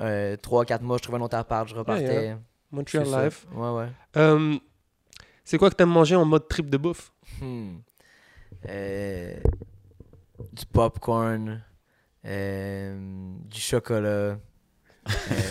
3-4 0.01 0.83
mois. 0.83 0.97
Je 0.97 1.03
trouvais 1.03 1.19
un 1.19 1.23
autre 1.23 1.37
appart, 1.37 1.69
je 1.69 1.75
repartais. 1.75 2.37
Montreal 2.73 3.05
C'est 3.05 3.11
ça. 3.13 3.25
Life. 3.25 3.47
Ouais, 3.55 3.71
ouais. 3.71 3.89
Euh, 4.17 4.57
c'est 5.45 5.59
quoi 5.59 5.69
que 5.71 5.75
t'aimes 5.75 5.91
manger 5.91 6.17
en 6.17 6.25
mode 6.25 6.49
trip 6.49 6.71
de 6.71 6.79
bouffe? 6.79 7.13
Hmm. 7.41 7.77
Euh, 8.69 9.35
du 10.53 10.65
popcorn, 10.67 11.49
euh, 11.49 11.57
du 12.25 13.61
chocolat, 13.61 14.09
euh, 14.09 14.35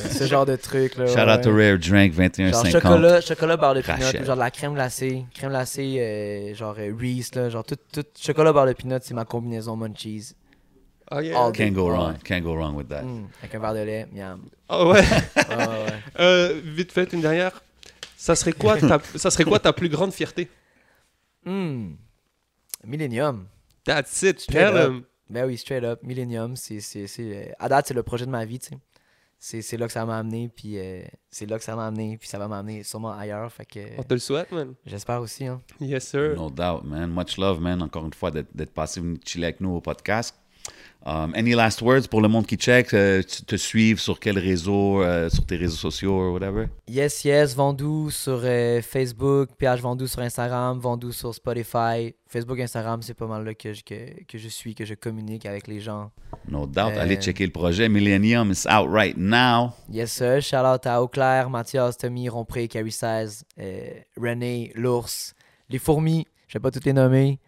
ce 0.10 0.24
genre 0.28 0.46
de 0.46 0.56
trucs. 0.56 0.96
Là, 0.96 1.08
Shout 1.08 1.16
ouais, 1.18 1.34
out 1.34 1.42
to. 1.42 1.52
Rare 1.52 1.78
Drink 1.78 2.14
Genre 2.14 2.30
2150. 2.32 2.72
chocolat, 2.72 3.22
chocolat 3.22 3.58
barre 3.58 3.76
de 3.76 3.80
ou 3.82 4.26
genre 4.26 4.36
de 4.36 4.40
la 4.40 4.52
crème 4.52 4.74
glacée, 4.74 5.26
crème 5.34 5.50
glacée, 5.52 5.98
euh, 6.00 6.56
genre 6.56 6.76
euh, 6.80 6.94
Reese, 6.98 7.36
là, 7.36 7.50
genre 7.50 7.64
tout, 7.64 7.78
tout 7.92 8.06
chocolat 8.20 8.54
barre 8.54 8.68
de 8.68 8.74
peanut, 8.74 9.04
c'est 9.04 9.14
ma 9.14 9.26
combinaison 9.26 9.76
munchies. 9.76 10.34
Ah 11.14 11.18
All 11.18 11.52
Can't 11.52 11.74
go 11.74 11.90
wrong. 11.90 12.18
Can't 12.24 12.42
go 12.42 12.56
wrong 12.56 12.74
with 12.76 12.88
that. 12.88 13.04
Mm, 13.04 13.28
avec 13.40 13.56
un 13.56 13.60
verre 13.60 13.74
de 13.74 13.80
lait, 13.80 14.08
miam. 14.14 14.42
Ah 14.70 14.86
ouais. 14.88 15.02
Ouais, 15.50 15.68
ouais. 15.68 16.00
Euh, 16.22 16.62
vite 16.64 16.94
fait, 16.94 17.12
une 17.12 17.20
dernière. 17.20 17.62
Ça 18.16 18.34
serait 18.36 18.54
quoi 18.54 18.78
ta, 18.78 19.00
ça 19.16 19.30
serait 19.30 19.44
quoi 19.44 19.60
ta 19.60 19.74
plus 19.74 19.90
grande 19.90 20.14
fierté? 20.14 20.50
Mm. 21.44 21.96
Millennium. 22.86 23.48
That's 23.84 24.22
it. 24.22 24.40
Straight 24.40 24.68
tell 24.68 24.78
up. 24.78 25.04
Ben 25.32 25.46
oui, 25.46 25.58
straight 25.58 25.84
up. 25.84 26.00
Millennium, 26.04 26.56
c'est, 26.56 26.80
c'est, 26.82 27.08
c'est, 27.08 27.48
euh, 27.50 27.52
à 27.60 27.70
date, 27.70 27.88
c'est 27.88 27.94
le 27.94 28.04
projet 28.04 28.26
de 28.26 28.32
ma 28.32 28.46
vie, 28.46 28.60
tu 28.60 28.70
sais. 28.70 28.78
C'est, 29.44 29.64
c'est 29.64 29.78
là 29.78 29.88
que 29.88 29.94
ça 29.94 30.06
m'a 30.06 30.20
amené, 30.20 30.50
puis 30.56 30.78
euh, 30.78 31.02
c'est 31.32 31.48
là 31.48 31.58
que 31.58 31.64
ça 31.64 31.76
m'a 31.76 31.88
amené, 31.88 32.16
puis 32.18 32.28
ça 32.30 32.38
va 32.38 32.48
m'amener 32.48 32.84
sûrement 32.84 33.12
ailleurs, 33.14 33.52
fait 33.52 33.66
que 33.66 33.80
On 33.98 34.04
te 34.04 34.14
le 34.14 34.20
souhaite, 34.20 34.52
man. 34.52 34.76
j'espère 34.86 35.20
aussi, 35.20 35.48
hein. 35.48 35.60
Yes, 35.80 36.08
sir. 36.10 36.36
No 36.36 36.50
doubt, 36.52 36.84
man. 36.84 37.10
Much 37.10 37.38
love, 37.38 37.60
man. 37.60 37.82
Encore 37.82 38.06
une 38.06 38.14
fois, 38.14 38.30
d'être 38.30 38.56
d'être 38.56 38.72
passé 38.72 39.00
venir 39.02 39.18
chiller 39.26 39.46
avec 39.46 39.60
nous 39.62 39.72
au 39.72 39.82
podcast. 39.82 40.36
Um, 41.04 41.34
any 41.36 41.56
last 41.56 41.82
words 41.82 42.08
pour 42.08 42.22
le 42.22 42.28
monde 42.28 42.46
qui 42.46 42.58
check, 42.58 42.94
euh, 42.94 43.24
te 43.24 43.56
suivre 43.56 44.00
sur 44.00 44.20
quel 44.20 44.38
réseau, 44.38 45.02
euh, 45.02 45.30
sur 45.30 45.44
tes 45.46 45.56
réseaux 45.56 45.76
sociaux 45.76 46.30
ou 46.30 46.34
whatever? 46.34 46.68
Yes, 46.88 47.26
yes, 47.26 47.56
Vendou 47.56 48.12
sur 48.12 48.42
euh, 48.44 48.82
Facebook, 48.84 49.50
PH 49.58 49.82
Vendou 49.82 50.06
sur 50.06 50.22
Instagram, 50.22 50.78
Vendou 50.80 51.12
sur 51.12 51.34
Spotify. 51.34 52.14
Facebook, 52.28 52.60
Instagram, 52.60 53.02
c'est 53.02 53.16
pas 53.16 53.26
mal 53.26 53.44
là 53.44 53.56
que 53.56 53.74
je, 53.74 53.84
que, 53.84 54.24
que 54.26 54.38
je 54.38 54.48
suis, 54.48 54.76
que 54.76 54.86
je 54.86 54.94
communique 54.94 55.48
avec 55.48 55.68
les 55.68 55.80
gens. 55.80 56.12
No 56.48 56.68
doubt. 56.68 56.98
Allez 56.98 57.16
checker 57.16 57.46
le 57.46 57.52
projet. 57.52 57.90
Millennium 57.90 58.52
is 58.52 58.68
out 58.68 58.88
right 58.88 59.18
now. 59.18 59.72
Yes, 59.90 60.12
sir. 60.12 60.40
Shout 60.40 60.66
out 60.66 60.86
à 60.86 61.02
Auclair, 61.02 61.50
Mathias, 61.50 61.98
Tommy, 61.98 62.30
Rompré, 62.30 62.68
Carrie 62.68 62.92
16, 62.92 63.44
euh, 63.60 63.90
René, 64.18 64.72
l'ours, 64.76 65.34
les 65.70 65.80
fourmis. 65.80 66.28
Je 66.48 66.54
vais 66.54 66.62
pas 66.62 66.70
toutes 66.70 66.86
les 66.86 66.94
nommer. 66.94 67.40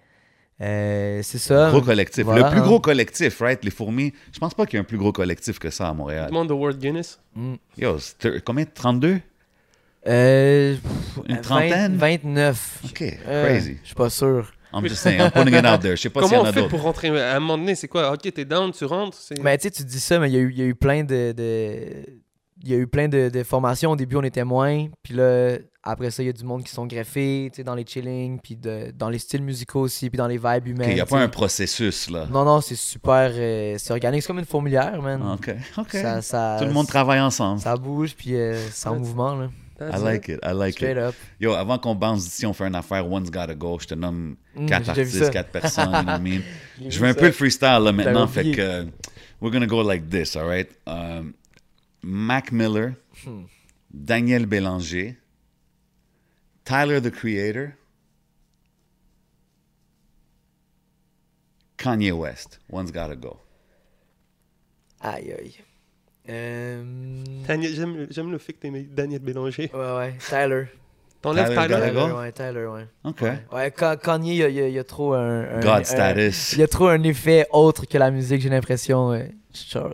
Euh, 0.61 1.19
c'est 1.23 1.39
ça. 1.39 1.69
Gros 1.71 1.81
collectif. 1.81 2.23
Voilà, 2.23 2.43
le 2.45 2.49
plus 2.51 2.59
hein. 2.59 2.63
gros 2.63 2.79
collectif, 2.79 3.39
right? 3.41 3.63
Les 3.63 3.71
fourmis. 3.71 4.13
Je 4.31 4.39
pense 4.39 4.53
pas 4.53 4.65
qu'il 4.65 4.75
y 4.75 4.77
ait 4.77 4.81
un 4.81 4.85
plus 4.85 4.97
gros 4.97 5.11
collectif 5.11 5.59
que 5.59 5.69
ça 5.69 5.89
à 5.89 5.93
Montréal. 5.93 6.27
Demande 6.27 6.49
de 6.49 6.53
World 6.53 6.79
Guinness. 6.79 7.19
Mm. 7.35 7.55
Yo, 7.77 7.97
combien? 8.45 8.65
32? 8.65 9.19
Euh, 10.05 10.75
pff, 10.75 11.23
Une 11.27 11.35
20 11.35 11.41
trentaine? 11.41 11.95
29. 11.97 12.79
OK, 12.85 13.03
Euh, 13.27 13.47
crazy. 13.47 13.77
Je 13.81 13.87
suis 13.87 13.95
pas 13.95 14.09
sûr. 14.09 14.51
I'm 14.73 14.83
just 14.87 15.01
saying, 15.01 15.19
I'm 15.19 15.29
putting 15.31 15.53
it 15.55 15.65
out 15.65 15.81
there. 15.81 15.95
Je 15.95 16.01
sais 16.01 16.09
pas 16.09 16.21
y 16.21 16.23
Comment 16.23 16.41
en 16.41 16.45
on 16.45 16.47
a 16.49 16.53
fait 16.53 16.67
pour 16.67 16.81
rentrer? 16.81 17.09
À 17.19 17.35
un 17.35 17.39
moment 17.39 17.57
donné, 17.59 17.75
c'est 17.75 17.87
quoi? 17.87 18.11
Ok, 18.11 18.21
t'es 18.33 18.43
down, 18.45 18.71
tu 18.71 18.85
rentres. 18.85 19.17
Mais 19.41 19.57
tu 19.57 19.63
sais, 19.63 19.71
tu 19.71 19.83
dis 19.83 19.99
ça, 19.99 20.17
mais 20.19 20.29
il 20.29 20.33
y, 20.33 20.37
a 20.37 20.39
eu- 20.41 20.51
il 20.51 20.57
y 20.57 20.61
a 20.63 20.65
eu 20.65 20.75
plein 20.75 21.03
de. 21.03 21.31
de- 21.31 22.05
Il 22.63 22.71
y 22.71 22.73
a 22.73 22.77
eu 22.77 22.87
plein 22.87 23.09
de, 23.09 23.29
de 23.29 23.43
formations. 23.43 23.91
Au 23.91 23.95
début, 23.95 24.15
on 24.15 24.23
était 24.23 24.45
moins. 24.45 24.87
Puis 25.03 25.13
là, 25.13 25.57
après 25.83 26.11
ça, 26.11 26.23
il 26.23 26.27
y 26.27 26.29
a 26.29 26.33
du 26.33 26.45
monde 26.45 26.63
qui 26.63 26.71
sont 26.71 26.85
greffés, 26.87 27.49
tu 27.51 27.57
sais, 27.57 27.63
dans 27.65 27.75
les 27.75 27.83
chillings, 27.85 28.39
puis 28.41 28.55
de- 28.55 28.93
dans 28.97 29.09
les 29.09 29.19
styles 29.19 29.43
musicaux 29.43 29.81
aussi, 29.81 30.09
puis 30.09 30.17
dans 30.17 30.27
les 30.27 30.37
vibes 30.37 30.67
humaines. 30.67 30.89
Il 30.91 30.95
n'y 30.95 31.01
a 31.01 31.05
pas 31.05 31.19
un 31.19 31.27
processus, 31.27 32.09
là. 32.09 32.25
Non, 32.31 32.45
non, 32.45 32.61
c'est 32.61 32.75
super. 32.77 33.29
euh, 33.33 33.75
c'est 33.77 33.91
organique. 33.91 34.21
C'est 34.21 34.27
comme 34.27 34.39
une 34.39 34.45
fourmilière, 34.45 35.01
man. 35.01 35.21
OK, 35.33 35.53
OK. 35.77 35.91
Ça, 35.91 36.21
ça, 36.21 36.55
Tout 36.59 36.65
le 36.65 36.71
monde 36.71 36.87
travaille 36.87 37.19
ensemble. 37.19 37.59
Ça 37.59 37.75
bouge, 37.75 38.15
puis 38.15 38.33
euh, 38.35 38.55
c'est 38.71 38.87
en 38.87 38.95
mouvement, 38.97 39.35
là. 39.35 39.49
That's 39.77 39.99
I 39.99 40.03
like 40.03 40.29
it. 40.29 40.39
I 40.43 40.53
like 40.53 40.75
Straight 40.75 40.95
it. 40.95 41.03
up. 41.03 41.15
Yo, 41.41 41.51
avant 41.53 41.77
qu'on 41.79 41.95
bounce 41.95 42.23
d'ici, 42.23 42.45
on 42.45 42.53
fait 42.53 42.65
une 42.65 42.75
affaire 42.75 43.11
One's 43.11 43.29
Gotta 43.29 43.55
Go. 43.55 43.77
Je 43.81 43.87
te 43.87 43.95
nomme 43.95 44.35
Mm, 44.55 44.67
quatre 44.67 44.87
artistes, 44.89 45.31
quatre 45.31 45.49
personnes. 45.49 45.85
you 45.91 46.01
know 46.03 46.05
what 46.11 46.17
I 46.19 46.21
mean? 46.21 46.41
Je 46.89 46.99
veux 46.99 47.07
un 47.07 47.13
ça. 47.13 47.19
peu 47.19 47.25
le 47.25 47.31
freestyle 47.31 47.79
là 47.83 47.91
maintenant. 47.91 48.27
Fait 48.27 48.51
que 48.51 48.83
we're 49.41 49.51
gonna 49.51 49.65
go 49.65 49.81
like 49.83 50.07
this, 50.09 50.35
all 50.37 50.45
right? 50.47 50.69
Um, 50.87 51.33
Mac 52.03 52.51
Miller, 52.51 52.95
Hmm. 53.25 53.43
Daniel 53.91 54.45
Bélanger, 54.45 55.15
Tyler 56.65 56.99
the 56.99 57.11
Creator, 57.11 57.77
Kanye 61.77 62.11
West. 62.17 62.59
One's 62.69 62.91
Gotta 62.91 63.15
Go. 63.15 63.39
Aïe, 65.01 65.33
aïe. 65.33 65.55
Euh... 66.29 67.23
Daniel- 67.45 67.73
J'aime 67.75 68.07
j'aime 68.09 68.31
le 68.31 68.37
fait 68.37 68.53
que 68.53 68.59
t'aimes 68.59 68.83
Daniel 68.93 69.19
Bélanger. 69.21 69.69
Ouais, 69.73 69.95
ouais. 69.97 70.17
Tyler. 70.19 70.65
T'enlèves 71.23 71.47
Tyler 71.49 71.89
Tyler? 71.89 72.11
Ouais, 72.15 72.31
Tyler, 72.31 72.65
ouais. 72.67 72.87
OK. 73.05 73.21
Ouais, 73.53 73.71
Ka- 73.71 73.95
Kanye, 73.97 74.35
il 74.35 74.49
y 74.51 74.59
y 74.59 74.71
y 74.73 74.79
a 74.79 74.83
trop 74.83 75.13
un, 75.13 75.41
un- 75.55 75.59
God 75.59 75.69
un- 75.79 75.83
status. 75.83 76.53
Il 76.53 76.59
y 76.59 76.63
a 76.63 76.67
trop 76.67 76.87
un 76.87 77.01
effet 77.03 77.47
autre 77.51 77.85
que 77.85 77.97
la 77.97 78.11
musique, 78.11 78.41
j'ai 78.41 78.49
l'impression. 78.49 79.09
ouais. 79.09 79.31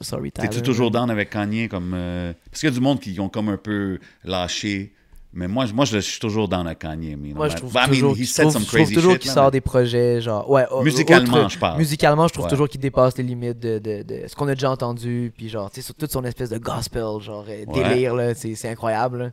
Sorry, 0.01 0.31
Tyler. 0.31 0.47
T'es-tu 0.49 0.61
toujours 0.61 0.89
down 0.91 1.09
avec 1.11 1.29
Kanye 1.29 1.67
comme 1.67 1.93
euh, 1.95 2.33
parce 2.49 2.61
qu'il 2.61 2.69
y 2.69 2.71
a 2.71 2.75
du 2.75 2.81
monde 2.81 2.99
qui 2.99 3.19
ont 3.19 3.27
comme 3.29 3.49
un 3.49 3.57
peu 3.57 3.99
lâché 4.23 4.93
mais 5.31 5.47
moi 5.47 5.65
je- 5.67 5.73
moi 5.73 5.85
je 5.85 5.99
suis 5.99 6.19
toujours 6.19 6.47
down 6.47 6.65
avec 6.65 6.79
Kanye 6.79 7.15
mais 7.15 7.33
Moi, 7.33 7.49
je 7.49 7.57
trouve 7.57 7.71
But 7.71 7.79
I 7.79 7.81
mean, 7.81 7.89
toujours, 7.89 8.13
he 8.17 8.23
je 8.23 8.23
said 8.25 8.43
trouve- 8.45 8.53
some 8.53 8.61
je 8.63 8.67
trouve 8.67 8.79
crazy 8.79 8.95
toujours 8.95 9.19
qu'il 9.19 9.29
sort 9.29 9.45
mais- 9.45 9.51
des 9.51 9.61
projets, 9.61 10.21
genre. 10.21 10.49
Ouais, 10.49 10.65
au- 10.71 10.81
Musicalement, 10.81 11.37
autre- 11.37 11.49
je 11.51 11.59
parle. 11.59 11.77
Musicalement, 11.77 12.27
je 12.27 12.33
trouve 12.33 12.45
Ouais. 12.45 12.49
toujours 12.51 12.67
qu'il 12.69 12.79
dépasse 12.79 13.15
les 13.17 13.23
limites 13.23 13.59
de, 13.59 13.77
de, 13.79 14.01
de 14.01 14.27
ce 14.27 14.33
qu'on 14.35 14.47
a 14.47 14.55
déjà 14.55 14.71
entendu. 14.71 15.31
Puis, 15.37 15.47
genre, 15.49 15.69
tu 15.69 15.75
sais, 15.81 15.85
sur 15.85 15.93
toute 15.93 16.11
son 16.11 16.23
espèce 16.23 16.49
de 16.49 16.57
gospel, 16.57 17.03
genre, 17.19 17.45
euh, 17.47 17.65
Ouais. 17.67 17.83
délire, 17.83 18.15
là. 18.15 18.33
C'est 18.33 18.55
c'est 18.55 18.69
incroyable, 18.69 19.17
là. 19.19 19.29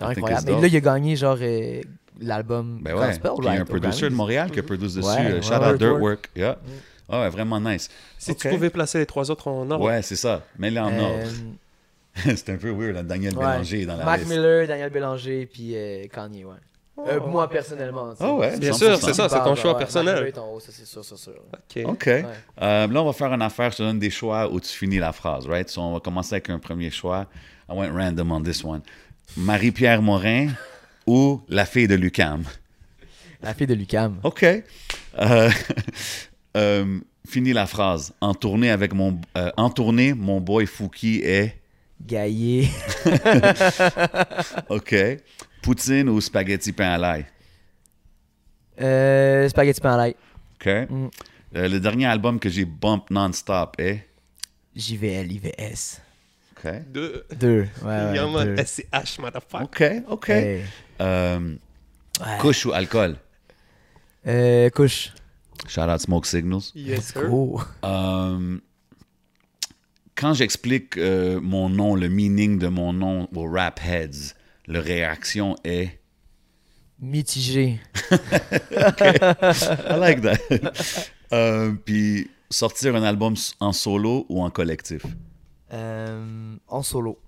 C'est 0.00 0.04
incroyable. 0.18 0.52
Mais 0.52 0.60
là, 0.60 0.66
il 0.66 0.76
a 0.76 0.80
gagné, 0.80 1.16
genre, 1.16 1.36
euh, 1.40 1.80
l'album 2.20 2.80
ben 2.82 2.94
ouais 2.94 3.06
gospel, 3.06 3.30
il 3.38 3.44
y 3.44 3.48
a 3.48 3.52
un 3.60 3.64
producer 3.64 4.08
de 4.10 4.14
Montréal 4.14 4.50
qui 4.50 4.58
a 4.58 4.62
produit 4.62 4.86
dessus 4.86 4.98
Ouais, 5.06 5.26
euh, 5.30 5.34
ouais, 5.36 5.42
shout 5.42 5.54
out 5.54 5.78
Dirtwork. 5.78 6.30
Yeah 6.36 6.58
Ah 7.08 7.20
ouais 7.22 7.28
vraiment 7.30 7.58
nice 7.60 7.88
Si 8.18 8.34
tu 8.34 8.48
pouvais 8.48 8.68
placer 8.70 8.98
les 8.98 9.06
trois 9.06 9.30
autres 9.30 9.48
en 9.48 9.70
ordre. 9.70 9.84
ouais 9.84 10.02
c'est 10.02 10.16
ça 10.16 10.42
mais 10.58 10.70
là 10.70 10.84
en 10.86 10.92
Euh, 10.92 11.00
ordre 11.00 11.30
c'est 12.36 12.50
un 12.50 12.56
peu 12.56 12.70
weird 12.70 12.94
là, 12.94 13.02
Daniel 13.02 13.34
ouais. 13.38 13.46
Bélanger 13.46 13.86
dans 13.86 13.96
la 13.96 14.04
Mac 14.04 14.18
liste 14.20 14.30
Miller, 14.30 14.66
Daniel 14.66 14.90
Bélanger, 14.90 15.46
puis 15.46 15.72
euh, 15.76 16.04
Kanye, 16.12 16.44
ouais. 16.44 16.54
Euh, 17.08 17.18
moi, 17.20 17.48
personnellement. 17.48 18.12
Ah 18.20 18.34
ouais, 18.34 18.58
Bien 18.58 18.72
100%. 18.72 18.74
sûr, 18.76 18.96
c'est 18.98 19.14
ça, 19.14 19.28
c'est 19.28 19.38
ton 19.42 19.54
choix 19.54 19.72
ouais, 19.72 19.78
personnel. 19.78 20.30
En 20.36 20.52
haut, 20.54 20.60
ça, 20.60 20.70
c'est 20.70 20.84
sûr, 20.84 21.02
c'est 21.02 21.16
sûr. 21.16 21.32
Ok. 21.84 22.06
Euh, 22.08 22.22
là, 22.58 23.02
on 23.02 23.06
va 23.06 23.12
faire 23.14 23.32
une 23.32 23.40
affaire. 23.40 23.70
Je 23.70 23.78
te 23.78 23.82
donne 23.82 23.98
des 23.98 24.10
choix 24.10 24.52
où 24.52 24.60
tu 24.60 24.68
finis 24.68 24.98
la 24.98 25.12
phrase, 25.12 25.46
right? 25.46 25.66
So, 25.70 25.80
on 25.80 25.94
va 25.94 26.00
commencer 26.00 26.34
avec 26.34 26.50
un 26.50 26.58
premier 26.58 26.90
choix. 26.90 27.26
I 27.70 27.74
went 27.74 27.90
random 27.94 28.30
on 28.32 28.42
this 28.42 28.62
one. 28.62 28.82
Marie-Pierre 29.36 30.02
Morin 30.02 30.48
ou 31.06 31.40
la 31.48 31.64
fille 31.64 31.88
de 31.88 31.94
Lucam? 31.94 32.44
La 33.42 33.54
fille 33.54 33.66
de 33.66 33.74
Lucam. 33.74 34.20
OK. 34.22 34.44
Euh, 34.44 35.50
euh, 36.56 37.00
finis 37.26 37.52
la 37.52 37.66
phrase. 37.66 38.12
En 38.20 38.34
tournée 38.34 38.70
avec 38.70 38.92
mon... 38.92 39.20
euh, 39.36 39.50
en 39.56 39.70
tournée, 39.70 40.14
mon 40.14 40.40
boy 40.40 40.66
Fouki 40.66 41.20
est... 41.24 41.56
Gaillé. 42.00 42.68
OK. 44.68 44.94
Poutine 45.62 46.08
ou 46.08 46.20
spaghetti 46.20 46.72
pain 46.72 46.90
à 46.92 46.98
l'ail? 46.98 47.26
Euh, 48.80 49.48
spaghetti 49.48 49.80
pain 49.80 49.94
à 49.94 49.96
l'ail. 49.96 50.14
OK. 50.54 50.66
Mm. 50.90 51.08
Le 51.52 51.78
dernier 51.78 52.06
album 52.06 52.38
que 52.38 52.48
j'ai 52.48 52.64
bump 52.64 53.10
non-stop 53.10 53.74
est... 53.78 54.06
JVL, 54.74 55.32
IVS. 55.32 56.00
OK. 56.64 56.72
Deux. 56.92 57.24
Deux. 57.38 57.66
Ouais, 57.82 57.88
ouais, 57.88 58.30
man. 58.32 58.54
deux. 58.56 58.64
SCH, 58.64 59.18
motherfucker. 59.18 59.64
OK. 59.64 60.02
OK. 60.08 60.28
Hey. 60.30 60.62
Euh, 61.00 61.56
Ouais. 62.20 62.36
couche 62.38 62.66
ou 62.66 62.72
alcool? 62.72 63.16
Euh, 64.26 64.68
couche. 64.70 65.12
Shout 65.66 65.80
out 65.82 66.00
Smoke 66.00 66.26
Signals. 66.26 66.70
Yes, 66.74 67.12
sir. 67.14 67.32
Oh. 67.32 67.58
Euh, 67.82 68.58
quand 70.16 70.34
j'explique 70.34 70.98
euh, 70.98 71.40
mon 71.40 71.70
nom, 71.70 71.94
le 71.94 72.10
meaning 72.10 72.58
de 72.58 72.68
mon 72.68 72.92
nom 72.92 73.26
aux 73.34 73.50
rap 73.50 73.80
heads, 73.82 74.34
leur 74.66 74.84
réaction 74.84 75.56
est? 75.64 75.98
Mitigé. 76.98 77.80
I 78.10 79.96
like 79.98 80.20
that. 80.22 80.38
Euh, 81.32 81.72
puis 81.84 82.28
sortir 82.50 82.96
un 82.96 83.04
album 83.04 83.34
en 83.60 83.72
solo 83.72 84.26
ou 84.28 84.42
en 84.42 84.50
collectif? 84.50 85.02
Euh, 85.72 86.56
en 86.68 86.82
solo. 86.82 87.18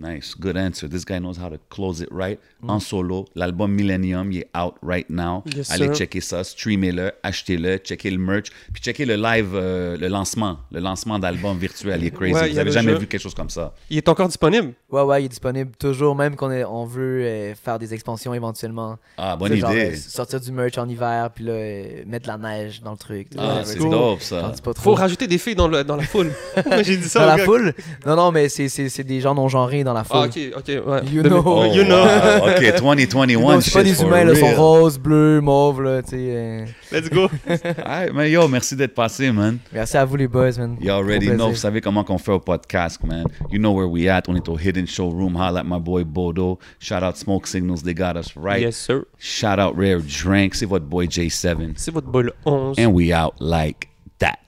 Nice, 0.00 0.34
good 0.38 0.56
answer. 0.56 0.88
This 0.88 1.04
guy 1.04 1.18
knows 1.18 1.38
how 1.38 1.48
to 1.50 1.56
close 1.70 2.00
it 2.00 2.08
right. 2.12 2.38
En 2.68 2.78
solo, 2.78 3.24
l'album 3.34 3.72
Millennium, 3.72 4.30
il 4.30 4.38
est 4.38 4.48
out 4.56 4.74
right 4.80 5.08
now. 5.10 5.42
Yes, 5.56 5.70
Allez 5.72 5.86
sir. 5.86 5.94
checker 5.96 6.20
ça, 6.20 6.44
streamez-le, 6.44 7.10
achetez-le, 7.24 7.78
checkez 7.78 8.10
le 8.10 8.18
merch, 8.18 8.46
puis 8.72 8.80
checkez 8.80 9.04
le 9.04 9.16
live, 9.16 9.50
euh, 9.54 9.96
le 9.96 10.06
lancement, 10.06 10.58
le 10.70 10.78
lancement 10.80 11.18
d'album 11.18 11.58
virtuel. 11.58 12.00
Il 12.00 12.06
est 12.06 12.10
crazy. 12.12 12.32
Ouais, 12.34 12.48
Vous 12.50 12.58
a 12.58 12.60
avez 12.60 12.70
le 12.70 12.70
jamais 12.70 12.92
jeu. 12.92 12.98
vu 12.98 13.06
quelque 13.08 13.20
chose 13.20 13.34
comme 13.34 13.50
ça. 13.50 13.74
Il 13.90 13.96
est 13.96 14.08
encore 14.08 14.28
disponible? 14.28 14.72
Ouais, 14.90 15.02
ouais, 15.02 15.22
il 15.22 15.24
est 15.26 15.30
disponible 15.30 15.72
toujours, 15.78 16.14
même 16.14 16.36
qu'on 16.36 16.50
on 16.50 16.84
veut 16.84 17.22
euh, 17.24 17.54
faire 17.56 17.78
des 17.80 17.92
expansions 17.92 18.32
éventuellement. 18.34 18.98
Ah, 19.16 19.34
bonne 19.36 19.54
genre, 19.56 19.72
idée. 19.72 19.92
euh, 19.92 19.96
sortir 19.96 20.40
du 20.40 20.52
merch 20.52 20.78
en 20.78 20.88
hiver, 20.88 21.30
puis 21.34 21.44
là, 21.44 21.52
euh, 21.52 22.02
mettre 22.06 22.26
de 22.26 22.28
la 22.28 22.38
neige 22.38 22.82
dans 22.82 22.92
le 22.92 22.98
truc. 22.98 23.28
Ah, 23.36 23.62
c'est 23.64 23.80
sais. 23.80 23.88
dope 23.90 24.22
ça. 24.22 24.52
Faut 24.76 24.94
rajouter 24.94 25.26
des 25.26 25.38
filles 25.38 25.56
dans, 25.56 25.66
le, 25.68 25.82
dans 25.82 25.96
la 25.96 26.04
foule. 26.04 26.30
J'ai 26.82 26.96
dit 26.96 27.08
ça. 27.08 27.20
Dans 27.20 27.26
la 27.26 27.36
gars. 27.38 27.44
foule? 27.44 27.74
Non, 28.06 28.14
non, 28.14 28.30
mais 28.30 28.48
c'est- 28.48 28.68
c'est 28.68 28.88
c'est 28.88 29.04
des 29.04 29.20
gens 29.20 29.34
non 29.34 29.48
genrés 29.48 29.84
dans 29.88 29.94
la 29.94 30.04
foule. 30.04 30.18
Ah, 30.20 30.24
ok, 30.26 30.38
ok, 30.58 30.86
ouais. 30.86 31.00
You 31.12 31.22
know. 31.22 31.42
Oh, 31.44 31.64
you 31.64 31.84
know. 31.84 31.96
wow. 32.04 32.48
OK, 32.50 32.60
2021. 32.78 33.28
You 33.28 33.38
know, 33.40 33.60
c'est 33.60 33.72
pas 33.72 33.82
des 33.82 34.00
humains, 34.02 34.24
là, 34.24 34.32
ils 34.32 34.36
sont 34.38 34.54
roses, 34.54 34.98
bleus, 34.98 35.40
mauves, 35.40 35.82
là, 35.82 36.02
tu 36.02 36.10
sais. 36.10 36.16
euh. 36.18 36.64
Let's 36.92 37.08
go. 37.10 37.28
Alright, 37.84 38.12
mais 38.14 38.30
yo, 38.30 38.46
merci 38.48 38.76
d'être 38.76 38.94
passé, 38.94 39.32
man. 39.32 39.58
Merci 39.72 39.96
à 39.96 40.04
vous, 40.04 40.16
les 40.16 40.28
boys, 40.28 40.52
man. 40.58 40.76
You 40.80 40.90
already 40.90 41.28
know, 41.28 41.48
vous 41.50 41.56
savez 41.56 41.80
comment 41.80 42.04
qu'on 42.04 42.18
fait 42.18 42.32
au 42.32 42.40
podcast, 42.40 43.02
man. 43.04 43.24
You 43.50 43.58
know 43.58 43.72
where 43.72 43.88
we 43.88 44.06
at. 44.08 44.22
On 44.28 44.36
est 44.36 44.48
au 44.48 44.58
Hidden 44.58 44.86
Showroom. 44.86 45.34
Holla 45.36 45.60
at 45.60 45.64
my 45.64 45.78
boy 45.80 46.04
Bodo. 46.04 46.58
Shout 46.78 47.02
out 47.02 47.16
Smoke 47.16 47.46
Signals, 47.46 47.82
they 47.82 47.94
got 47.94 48.16
us 48.16 48.34
right. 48.36 48.60
Yes, 48.60 48.76
sir. 48.76 49.06
Shout 49.18 49.58
out 49.58 49.74
Rare 49.76 50.00
Drink. 50.00 50.54
C'est 50.54 50.66
votre 50.66 50.84
boy 50.86 51.06
J7. 51.06 51.72
C'est 51.76 51.92
votre 51.92 52.08
bol 52.08 52.32
11. 52.44 52.78
And 52.78 52.92
we 52.92 53.12
out 53.12 53.34
like 53.40 53.88
that. 54.18 54.38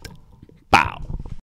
Pow. 0.71 0.99